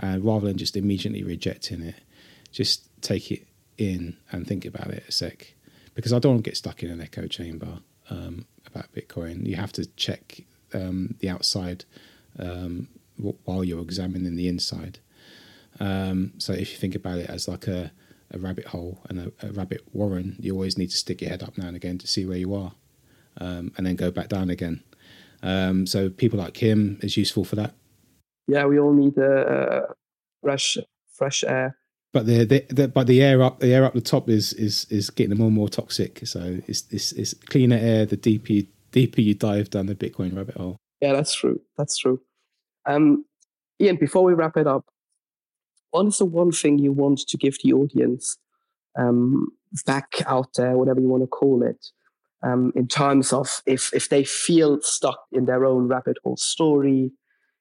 uh, 0.00 0.18
rather 0.20 0.46
than 0.46 0.56
just 0.56 0.76
immediately 0.76 1.24
rejecting 1.24 1.82
it. 1.82 1.96
Just 2.52 2.88
take 3.02 3.32
it 3.32 3.48
in 3.76 4.16
and 4.30 4.46
think 4.46 4.64
about 4.64 4.90
it 4.90 5.02
a 5.08 5.12
sec, 5.12 5.54
because 5.96 6.12
I 6.12 6.20
don't 6.20 6.34
want 6.34 6.44
to 6.44 6.50
get 6.50 6.56
stuck 6.56 6.84
in 6.84 6.90
an 6.90 7.00
echo 7.00 7.26
chamber 7.26 7.80
um, 8.10 8.46
about 8.64 8.92
Bitcoin. 8.94 9.44
You 9.44 9.56
have 9.56 9.72
to 9.72 9.86
check 9.96 10.44
um, 10.72 11.16
the 11.18 11.28
outside 11.28 11.84
um, 12.38 12.86
while 13.44 13.64
you're 13.64 13.82
examining 13.82 14.36
the 14.36 14.46
inside. 14.46 15.00
Um, 15.80 16.32
so 16.38 16.52
if 16.52 16.70
you 16.72 16.78
think 16.78 16.94
about 16.94 17.18
it 17.18 17.28
as 17.28 17.48
like 17.48 17.66
a, 17.66 17.92
a 18.30 18.38
rabbit 18.38 18.66
hole 18.66 19.00
and 19.08 19.18
a, 19.18 19.46
a, 19.46 19.52
rabbit 19.52 19.82
warren, 19.92 20.36
you 20.38 20.52
always 20.52 20.78
need 20.78 20.90
to 20.90 20.96
stick 20.96 21.20
your 21.20 21.30
head 21.30 21.42
up 21.42 21.58
now 21.58 21.66
and 21.66 21.76
again 21.76 21.98
to 21.98 22.06
see 22.06 22.24
where 22.24 22.36
you 22.36 22.54
are, 22.54 22.72
um, 23.40 23.72
and 23.76 23.86
then 23.86 23.96
go 23.96 24.10
back 24.10 24.28
down 24.28 24.50
again. 24.50 24.82
Um, 25.42 25.86
so 25.86 26.08
people 26.10 26.38
like 26.38 26.56
him 26.56 26.98
is 27.02 27.16
useful 27.16 27.44
for 27.44 27.56
that. 27.56 27.74
Yeah, 28.46 28.66
we 28.66 28.78
all 28.78 28.92
need 28.92 29.18
uh, 29.18 29.82
fresh 30.42 30.78
fresh 31.12 31.44
air. 31.44 31.76
But 32.12 32.26
the, 32.26 32.44
the, 32.44 32.64
the, 32.70 32.88
but 32.88 33.08
the 33.08 33.22
air 33.22 33.42
up 33.42 33.58
the 33.58 33.74
air 33.74 33.84
up 33.84 33.94
the 33.94 34.00
top 34.00 34.28
is 34.28 34.52
is 34.52 34.86
is 34.88 35.10
getting 35.10 35.36
more 35.36 35.48
and 35.48 35.56
more 35.56 35.68
toxic. 35.68 36.20
So 36.24 36.60
it's 36.68 36.84
it's, 36.90 37.12
it's 37.12 37.34
cleaner 37.34 37.76
air 37.76 38.06
the 38.06 38.16
deeper 38.16 38.52
you, 38.52 38.66
deeper 38.92 39.20
you 39.20 39.34
dive 39.34 39.70
down 39.70 39.86
the 39.86 39.96
Bitcoin 39.96 40.36
rabbit 40.36 40.56
hole. 40.56 40.76
Yeah, 41.00 41.12
that's 41.12 41.34
true. 41.34 41.60
That's 41.76 41.98
true. 41.98 42.20
Um, 42.86 43.24
Ian, 43.80 43.96
before 43.96 44.22
we 44.22 44.34
wrap 44.34 44.56
it 44.56 44.66
up, 44.66 44.86
what 45.94 46.06
is 46.08 46.18
the 46.18 46.24
one 46.24 46.50
thing 46.50 46.80
you 46.80 46.90
want 46.90 47.20
to 47.20 47.36
give 47.36 47.56
the 47.62 47.72
audience 47.72 48.36
um, 48.98 49.52
back 49.86 50.14
out 50.26 50.48
there, 50.56 50.76
whatever 50.76 51.00
you 51.00 51.06
want 51.06 51.22
to 51.22 51.28
call 51.28 51.62
it, 51.62 51.86
um, 52.42 52.72
in 52.74 52.88
terms 52.88 53.32
of 53.32 53.62
if 53.64 53.94
if 53.94 54.08
they 54.08 54.24
feel 54.24 54.82
stuck 54.82 55.20
in 55.30 55.44
their 55.44 55.64
own 55.64 55.86
rabbit 55.86 56.16
hole 56.24 56.36
story, 56.36 57.12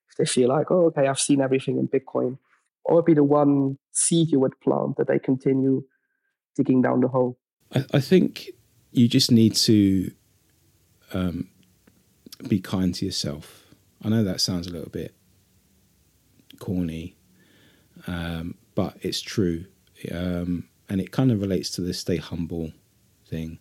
if 0.09 0.17
they 0.17 0.25
feel 0.25 0.49
like, 0.49 0.71
oh, 0.71 0.87
okay, 0.87 1.07
I've 1.07 1.19
seen 1.19 1.41
everything 1.41 1.77
in 1.77 1.87
Bitcoin, 1.87 2.39
would 2.89 3.05
be 3.05 3.13
the 3.13 3.23
one 3.23 3.77
seed 3.91 4.31
you 4.31 4.39
would 4.39 4.59
plant 4.61 4.97
that 4.97 5.07
they 5.07 5.19
continue 5.19 5.83
digging 6.55 6.81
down 6.81 7.01
the 7.01 7.09
hole? 7.09 7.37
I, 7.71 7.85
I 7.93 7.99
think 7.99 8.49
you 8.91 9.07
just 9.07 9.31
need 9.31 9.55
to 9.57 10.11
um, 11.13 11.49
be 12.47 12.59
kind 12.59 12.95
to 12.95 13.05
yourself. 13.05 13.75
I 14.03 14.09
know 14.09 14.23
that 14.23 14.41
sounds 14.41 14.65
a 14.65 14.71
little 14.71 14.89
bit 14.89 15.13
corny, 16.57 17.15
um, 18.07 18.55
but 18.75 18.97
it's 19.01 19.21
true. 19.21 19.65
Um, 20.11 20.67
and 20.89 20.99
it 20.99 21.11
kind 21.11 21.31
of 21.31 21.41
relates 21.41 21.69
to 21.71 21.81
the 21.81 21.93
stay 21.93 22.17
humble 22.17 22.71
thing. 23.27 23.59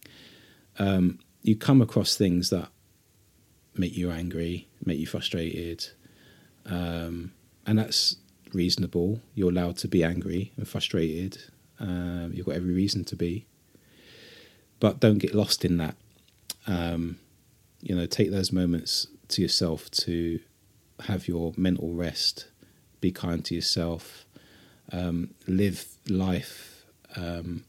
Um, 0.78 1.20
you 1.42 1.56
come 1.56 1.80
across 1.80 2.16
things 2.16 2.50
that 2.50 2.68
make 3.74 3.96
you 3.96 4.10
angry, 4.10 4.68
make 4.84 4.98
you 4.98 5.06
frustrated, 5.06 5.86
um, 6.66 7.32
and 7.66 7.78
that's 7.78 8.16
reasonable. 8.52 9.20
You're 9.34 9.50
allowed 9.50 9.76
to 9.78 9.88
be 9.88 10.04
angry 10.04 10.52
and 10.56 10.66
frustrated. 10.68 11.38
Um, 11.80 12.32
you've 12.34 12.46
got 12.46 12.56
every 12.56 12.74
reason 12.74 13.04
to 13.06 13.16
be, 13.16 13.46
but 14.78 15.00
don't 15.00 15.18
get 15.18 15.34
lost 15.34 15.64
in 15.64 15.78
that. 15.78 15.96
Um, 16.66 17.18
you 17.80 17.94
know, 17.94 18.06
take 18.06 18.30
those 18.30 18.52
moments 18.52 19.08
to 19.28 19.42
yourself 19.42 19.90
to 19.90 20.38
have 21.06 21.26
your 21.26 21.52
mental 21.56 21.92
rest. 21.92 22.48
Be 23.00 23.10
kind 23.10 23.44
to 23.46 23.54
yourself 23.54 24.24
um, 24.90 25.34
live 25.46 25.86
life 26.08 26.84
um, 27.16 27.64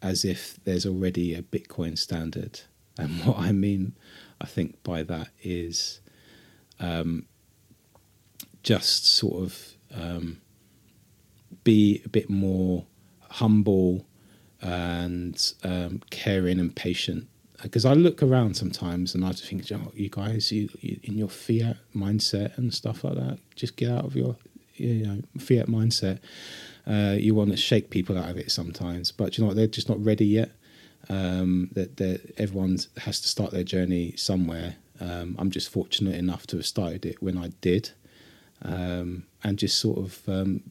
as 0.00 0.24
if 0.24 0.58
there's 0.64 0.86
already 0.86 1.34
a 1.34 1.42
Bitcoin 1.42 1.98
standard. 1.98 2.60
And 2.96 3.10
what 3.24 3.38
I 3.38 3.52
mean, 3.52 3.94
I 4.40 4.46
think 4.46 4.82
by 4.82 5.02
that 5.04 5.28
is 5.42 6.00
um, 6.80 7.26
just 8.62 9.06
sort 9.06 9.42
of 9.42 9.68
um, 9.94 10.40
be 11.64 12.02
a 12.04 12.08
bit 12.08 12.30
more 12.30 12.86
humble 13.30 14.06
and 14.60 15.52
um, 15.64 16.02
caring 16.10 16.58
and 16.58 16.74
patient. 16.74 17.28
Because 17.62 17.84
I 17.84 17.92
look 17.92 18.22
around 18.22 18.56
sometimes 18.56 19.14
and 19.14 19.24
I 19.24 19.30
just 19.30 19.46
think, 19.46 19.64
oh, 19.72 19.90
you 19.92 20.08
guys, 20.08 20.52
you, 20.52 20.68
you, 20.80 21.00
in 21.02 21.18
your 21.18 21.28
fiat 21.28 21.76
mindset 21.94 22.56
and 22.56 22.72
stuff 22.72 23.02
like 23.02 23.16
that, 23.16 23.38
just 23.56 23.74
get 23.76 23.90
out 23.90 24.04
of 24.04 24.14
your 24.14 24.36
you 24.78 25.06
know 25.06 25.20
fiat 25.38 25.66
mindset. 25.66 26.18
Uh, 26.86 27.16
you 27.18 27.34
want 27.34 27.50
to 27.50 27.56
shake 27.56 27.90
people 27.90 28.16
out 28.16 28.30
of 28.30 28.38
it 28.38 28.50
sometimes, 28.50 29.12
but 29.12 29.36
you 29.36 29.42
know 29.42 29.48
what? 29.48 29.56
They're 29.56 29.66
just 29.66 29.88
not 29.88 30.02
ready 30.02 30.26
yet. 30.26 30.50
Um, 31.10 31.70
that 31.72 32.32
everyone 32.38 32.78
has 32.98 33.20
to 33.20 33.28
start 33.28 33.52
their 33.52 33.62
journey 33.62 34.14
somewhere. 34.16 34.76
Um, 35.00 35.36
I'm 35.38 35.50
just 35.50 35.70
fortunate 35.70 36.16
enough 36.16 36.46
to 36.48 36.56
have 36.56 36.66
started 36.66 37.06
it 37.06 37.22
when 37.22 37.38
I 37.38 37.52
did, 37.60 37.90
um, 38.62 39.24
and 39.44 39.58
just 39.58 39.78
sort 39.78 39.98
of 39.98 40.28
um, 40.28 40.62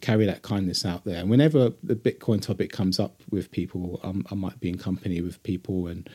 carry 0.00 0.26
that 0.26 0.42
kindness 0.42 0.84
out 0.84 1.04
there. 1.04 1.20
And 1.20 1.30
whenever 1.30 1.72
the 1.82 1.94
Bitcoin 1.94 2.42
topic 2.42 2.72
comes 2.72 2.98
up 2.98 3.22
with 3.30 3.50
people, 3.50 4.00
um, 4.02 4.26
I 4.30 4.34
might 4.34 4.60
be 4.60 4.68
in 4.68 4.78
company 4.78 5.20
with 5.20 5.42
people, 5.42 5.86
and 5.86 6.08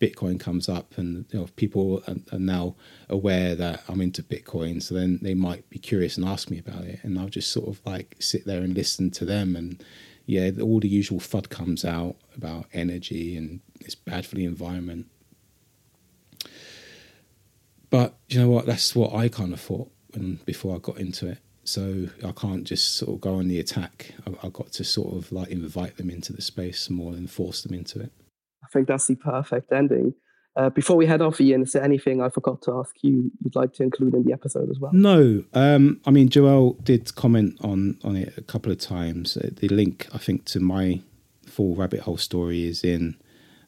Bitcoin 0.00 0.38
comes 0.38 0.68
up, 0.68 0.98
and 0.98 1.26
you 1.30 1.40
know, 1.40 1.48
people 1.56 2.02
are, 2.06 2.16
are, 2.32 2.38
now 2.38 2.74
aware 3.08 3.54
that 3.54 3.82
I'm 3.88 4.00
into 4.00 4.22
Bitcoin, 4.22 4.82
so 4.82 4.94
then 4.94 5.18
they 5.22 5.34
might 5.34 5.68
be 5.70 5.78
curious 5.78 6.16
and 6.16 6.26
ask 6.26 6.50
me 6.50 6.58
about 6.58 6.84
it, 6.84 7.00
and 7.02 7.18
I'll 7.18 7.28
just 7.28 7.50
sort 7.50 7.68
of 7.68 7.80
like 7.86 8.16
sit 8.18 8.44
there 8.44 8.62
and 8.62 8.74
listen 8.74 9.10
to 9.12 9.24
them, 9.24 9.56
and 9.56 9.82
yeah, 10.26 10.50
all 10.60 10.80
the 10.80 10.88
usual 10.88 11.20
fud 11.20 11.48
comes 11.48 11.84
out 11.84 12.16
about 12.36 12.66
energy 12.72 13.36
and 13.36 13.60
it's 13.80 13.94
bad 13.94 14.26
for 14.26 14.34
the 14.34 14.44
environment. 14.44 15.06
But 17.88 18.16
you 18.28 18.40
know 18.40 18.48
what? 18.48 18.66
That's 18.66 18.94
what 18.96 19.14
I 19.14 19.28
kind 19.28 19.52
of 19.52 19.60
thought 19.60 19.88
when 20.10 20.40
before 20.44 20.74
I 20.74 20.78
got 20.80 20.98
into 20.98 21.28
it. 21.28 21.38
So 21.62 22.08
I 22.24 22.32
can't 22.32 22.64
just 22.64 22.96
sort 22.96 23.14
of 23.14 23.20
go 23.20 23.34
on 23.36 23.48
the 23.48 23.60
attack. 23.60 24.14
I, 24.26 24.30
have 24.42 24.52
got 24.52 24.72
to 24.72 24.84
sort 24.84 25.14
of 25.14 25.30
like 25.32 25.48
invite 25.48 25.96
them 25.96 26.10
into 26.10 26.32
the 26.32 26.42
space 26.42 26.90
more 26.90 27.12
than 27.12 27.28
force 27.28 27.62
them 27.62 27.74
into 27.74 28.00
it. 28.00 28.12
Think 28.76 28.88
that's 28.88 29.06
the 29.06 29.14
perfect 29.14 29.72
ending. 29.72 30.12
Uh, 30.54 30.68
before 30.68 30.96
we 30.96 31.06
head 31.06 31.22
off, 31.22 31.40
Ian, 31.40 31.62
is 31.62 31.72
there 31.72 31.82
anything 31.82 32.20
I 32.20 32.28
forgot 32.28 32.60
to 32.62 32.78
ask 32.78 32.94
you 33.00 33.30
you'd 33.42 33.56
like 33.56 33.72
to 33.74 33.82
include 33.82 34.12
in 34.12 34.24
the 34.24 34.34
episode 34.34 34.68
as 34.68 34.78
well? 34.78 34.92
No. 34.92 35.44
Um, 35.54 35.98
I 36.04 36.10
mean, 36.10 36.28
Joel 36.28 36.74
did 36.82 37.14
comment 37.14 37.56
on, 37.62 37.98
on 38.04 38.16
it 38.16 38.36
a 38.36 38.42
couple 38.42 38.70
of 38.70 38.76
times. 38.76 39.38
Uh, 39.38 39.48
the 39.50 39.68
link, 39.68 40.08
I 40.12 40.18
think, 40.18 40.44
to 40.46 40.60
my 40.60 41.00
full 41.46 41.74
rabbit 41.74 42.00
hole 42.00 42.18
story 42.18 42.68
is 42.68 42.84
in, 42.84 43.16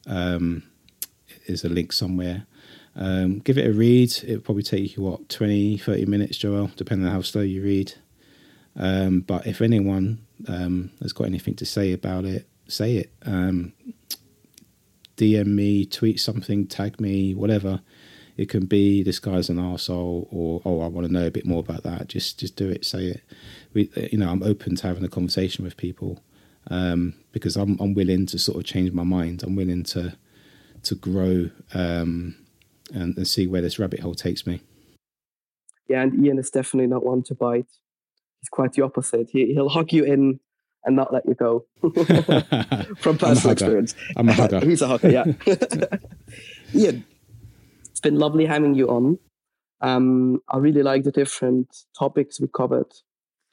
um, 0.05 0.61
is 1.47 1.63
a 1.63 1.69
link 1.69 1.91
somewhere. 1.91 2.45
Um, 2.95 3.39
give 3.39 3.57
it 3.57 3.65
a 3.65 3.73
read. 3.73 4.11
It'll 4.27 4.41
probably 4.41 4.61
take 4.61 4.95
you, 4.95 5.01
what, 5.01 5.27
20, 5.27 5.79
30 5.79 6.05
minutes, 6.05 6.37
Joel, 6.37 6.69
depending 6.75 7.07
on 7.07 7.13
how 7.13 7.23
slow 7.23 7.41
you 7.41 7.63
read. 7.63 7.95
Um, 8.75 9.21
but 9.21 9.47
if 9.47 9.59
anyone 9.59 10.19
um, 10.47 10.91
has 11.01 11.13
got 11.13 11.23
anything 11.23 11.55
to 11.55 11.65
say 11.65 11.93
about 11.93 12.25
it, 12.25 12.47
say 12.67 12.97
it. 12.97 13.11
DM 15.19 15.47
me, 15.47 15.85
tweet 15.85 16.19
something, 16.19 16.65
tag 16.65 16.99
me, 16.99 17.35
whatever. 17.35 17.81
It 18.37 18.47
can 18.47 18.65
be 18.67 19.03
this 19.03 19.19
guy's 19.19 19.49
an 19.49 19.57
arsehole 19.57 20.27
or 20.31 20.61
oh 20.63 20.79
I 20.79 20.87
want 20.87 21.05
to 21.05 21.11
know 21.11 21.27
a 21.27 21.31
bit 21.31 21.45
more 21.45 21.59
about 21.59 21.83
that. 21.83 22.07
Just 22.07 22.39
just 22.39 22.55
do 22.55 22.69
it, 22.69 22.85
say 22.85 23.07
it. 23.07 23.21
We, 23.73 23.91
you 24.11 24.17
know, 24.17 24.29
I'm 24.29 24.43
open 24.43 24.77
to 24.77 24.87
having 24.87 25.03
a 25.03 25.09
conversation 25.09 25.65
with 25.65 25.75
people 25.75 26.23
um, 26.67 27.15
because 27.33 27.57
I'm 27.57 27.77
I'm 27.81 27.93
willing 27.93 28.25
to 28.27 28.39
sort 28.39 28.57
of 28.57 28.63
change 28.63 28.93
my 28.93 29.03
mind. 29.03 29.43
I'm 29.43 29.57
willing 29.57 29.83
to 29.83 30.15
to 30.83 30.95
grow 30.95 31.49
um, 31.73 32.35
and, 32.93 33.17
and 33.17 33.27
see 33.27 33.45
where 33.45 33.61
this 33.61 33.77
rabbit 33.77 33.99
hole 33.99 34.15
takes 34.15 34.47
me. 34.47 34.61
Yeah, 35.89 36.03
and 36.03 36.25
Ian 36.25 36.39
is 36.39 36.49
definitely 36.49 36.87
not 36.87 37.05
one 37.05 37.23
to 37.23 37.35
bite. 37.35 37.67
He's 38.39 38.49
quite 38.49 38.71
the 38.71 38.83
opposite. 38.83 39.29
He, 39.31 39.53
he'll 39.53 39.67
hug 39.67 39.91
you 39.91 40.05
in 40.05 40.39
and 40.85 40.95
not 40.95 41.13
let 41.13 41.25
you 41.25 41.35
go 41.35 41.65
from 42.97 43.17
personal 43.17 43.51
experience. 43.51 43.95
I'm 44.15 44.29
a 44.29 44.33
hugger. 44.33 44.59
He's 44.65 44.81
a 44.81 44.87
hugger, 44.87 45.09
yeah. 45.09 45.25
Ian, 46.73 47.05
it's 47.89 47.99
been 47.99 48.17
lovely 48.17 48.45
having 48.45 48.75
you 48.75 48.87
on. 48.89 49.19
Um, 49.81 50.41
I 50.49 50.57
really 50.57 50.83
like 50.83 51.03
the 51.03 51.11
different 51.11 51.85
topics 51.97 52.39
we 52.39 52.47
covered 52.47 52.91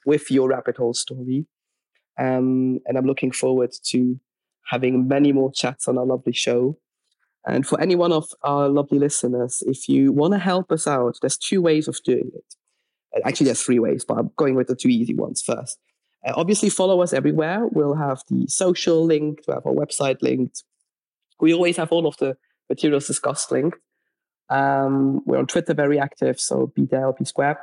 with 0.05 0.31
your 0.31 0.48
rabbit 0.48 0.77
hole 0.77 0.94
story. 0.94 1.47
Um, 2.19 2.81
and 2.86 2.97
I'm 2.97 3.07
looking 3.07 3.31
forward 3.31 3.73
to 3.90 4.19
having 4.66 5.07
many 5.07 5.32
more 5.32 5.53
chats 5.53 5.86
on 5.89 5.98
our 5.98 6.07
lovely 6.07 6.32
show. 6.32 6.78
And 7.47 7.66
for 7.66 7.81
any 7.81 7.94
one 7.94 8.12
of 8.12 8.28
our 8.43 8.69
lovely 8.69 8.98
listeners, 8.98 9.62
if 9.66 9.89
you 9.89 10.11
want 10.11 10.32
to 10.32 10.39
help 10.39 10.73
us 10.73 10.86
out, 10.86 11.19
there's 11.20 11.36
two 11.36 11.62
ways 11.62 11.86
of 11.86 12.01
doing 12.05 12.31
it. 12.35 12.55
Actually, 13.24 13.47
there's 13.47 13.62
three 13.62 13.78
ways, 13.78 14.05
but 14.05 14.19
I'm 14.19 14.31
going 14.36 14.57
with 14.57 14.66
the 14.66 14.77
two 14.77 14.89
easy 14.89 15.15
ones 15.15 15.43
first. 15.43 15.78
Uh, 16.27 16.32
obviously, 16.36 16.69
follow 16.69 17.01
us 17.03 17.12
everywhere. 17.12 17.66
We'll 17.70 17.94
have 17.94 18.23
the 18.28 18.47
social 18.48 19.05
link, 19.05 19.40
we 19.47 19.55
have 19.55 19.66
our 19.66 19.73
website 19.73 20.20
linked. 20.23 20.65
We 21.40 21.55
always 21.55 21.77
have 21.77 21.93
all 21.93 22.07
of 22.07 22.16
the 22.16 22.36
materials 22.69 23.07
discussed 23.07 23.53
linked. 23.53 23.78
Um, 24.48 25.23
we're 25.24 25.39
on 25.39 25.47
Twitter 25.47 25.74
very 25.74 25.98
active, 25.98 26.40
so 26.40 26.73
be 26.74 26.85
there, 26.86 27.12
be 27.12 27.24
square. 27.24 27.61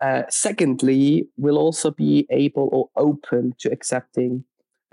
Uh, 0.00 0.22
secondly, 0.28 1.28
we'll 1.36 1.58
also 1.58 1.90
be 1.90 2.26
able 2.30 2.68
or 2.72 2.88
open 2.96 3.54
to 3.58 3.70
accepting 3.70 4.44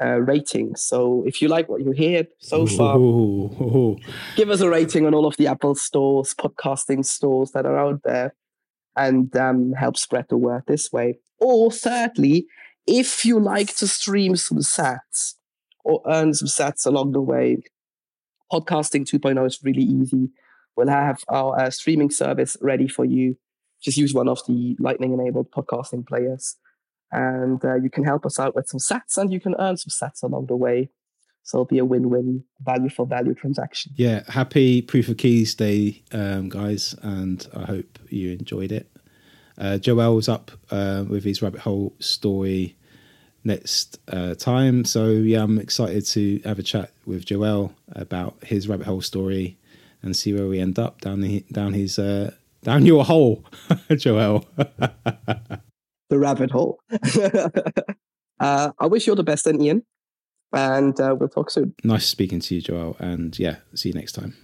uh, 0.01 0.19
ratings. 0.19 0.81
So 0.81 1.23
if 1.25 1.41
you 1.41 1.47
like 1.47 1.69
what 1.69 1.81
you 1.81 1.91
hear 1.91 2.27
so 2.39 2.65
far, 2.65 2.97
ooh, 2.97 3.45
ooh. 3.61 3.97
give 4.35 4.49
us 4.49 4.61
a 4.61 4.69
rating 4.69 5.05
on 5.05 5.13
all 5.13 5.25
of 5.25 5.37
the 5.37 5.47
Apple 5.47 5.75
stores, 5.75 6.35
podcasting 6.35 7.05
stores 7.05 7.51
that 7.51 7.65
are 7.65 7.77
out 7.77 8.01
there, 8.03 8.35
and 8.95 9.35
um, 9.37 9.73
help 9.73 9.97
spread 9.97 10.25
the 10.29 10.37
word 10.37 10.63
this 10.67 10.91
way. 10.91 11.19
Or 11.39 11.71
thirdly, 11.71 12.47
if 12.87 13.25
you 13.25 13.39
like 13.39 13.75
to 13.77 13.87
stream 13.87 14.35
some 14.35 14.59
sats 14.59 15.35
or 15.83 16.01
earn 16.07 16.33
some 16.33 16.47
sats 16.47 16.85
along 16.85 17.11
the 17.11 17.21
way, 17.21 17.57
podcasting 18.51 19.05
2.0 19.05 19.45
is 19.45 19.59
really 19.63 19.83
easy. 19.83 20.29
We'll 20.75 20.89
have 20.89 21.23
our 21.27 21.59
uh, 21.59 21.69
streaming 21.69 22.11
service 22.11 22.55
ready 22.61 22.87
for 22.87 23.05
you. 23.05 23.37
Just 23.81 23.97
use 23.97 24.13
one 24.13 24.27
of 24.27 24.39
the 24.47 24.75
Lightning 24.79 25.13
enabled 25.13 25.51
podcasting 25.51 26.07
players 26.07 26.57
and 27.11 27.63
uh, 27.63 27.75
you 27.75 27.89
can 27.89 28.03
help 28.03 28.25
us 28.25 28.39
out 28.39 28.55
with 28.55 28.67
some 28.67 28.79
sats 28.79 29.17
and 29.17 29.31
you 29.31 29.39
can 29.39 29.55
earn 29.59 29.77
some 29.77 29.89
sats 29.89 30.23
along 30.23 30.47
the 30.47 30.55
way 30.55 30.89
so 31.43 31.57
it'll 31.57 31.65
be 31.65 31.77
a 31.77 31.85
win-win 31.85 32.43
value 32.61 32.89
for 32.89 33.05
value 33.05 33.33
transaction 33.33 33.91
yeah 33.95 34.23
happy 34.27 34.81
proof 34.81 35.07
of 35.07 35.17
keys 35.17 35.55
day 35.55 36.03
um, 36.11 36.49
guys 36.49 36.95
and 37.01 37.47
i 37.55 37.63
hope 37.63 37.99
you 38.09 38.31
enjoyed 38.31 38.71
it 38.71 38.91
uh, 39.57 39.77
joel's 39.77 40.27
up 40.27 40.51
uh, 40.71 41.05
with 41.07 41.23
his 41.23 41.41
rabbit 41.41 41.61
hole 41.61 41.95
story 41.99 42.75
next 43.43 43.99
uh, 44.09 44.35
time 44.35 44.83
so 44.83 45.07
yeah 45.09 45.41
i'm 45.41 45.57
excited 45.59 46.05
to 46.05 46.39
have 46.43 46.59
a 46.59 46.63
chat 46.63 46.91
with 47.05 47.25
joel 47.25 47.73
about 47.93 48.35
his 48.43 48.67
rabbit 48.67 48.85
hole 48.85 49.01
story 49.01 49.57
and 50.01 50.15
see 50.15 50.33
where 50.33 50.47
we 50.47 50.59
end 50.59 50.77
up 50.77 51.01
down 51.01 51.21
the, 51.21 51.43
down 51.51 51.73
his 51.73 51.97
uh, 51.97 52.31
down 52.63 52.85
your 52.85 53.05
hole 53.05 53.43
joel 53.97 54.45
the 56.09 56.19
rabbit 56.19 56.51
hole. 56.51 56.79
uh, 58.39 58.71
I 58.79 58.85
wish 58.87 59.07
you 59.07 59.13
all 59.13 59.17
the 59.17 59.23
best 59.23 59.45
then, 59.45 59.61
Ian. 59.61 59.83
And 60.53 60.99
uh, 60.99 61.15
we'll 61.19 61.29
talk 61.29 61.49
soon. 61.49 61.73
Nice 61.83 62.05
speaking 62.05 62.39
to 62.39 62.55
you, 62.55 62.61
Joel. 62.61 62.95
And 62.99 63.37
yeah, 63.37 63.57
see 63.75 63.89
you 63.89 63.95
next 63.95 64.13
time. 64.13 64.35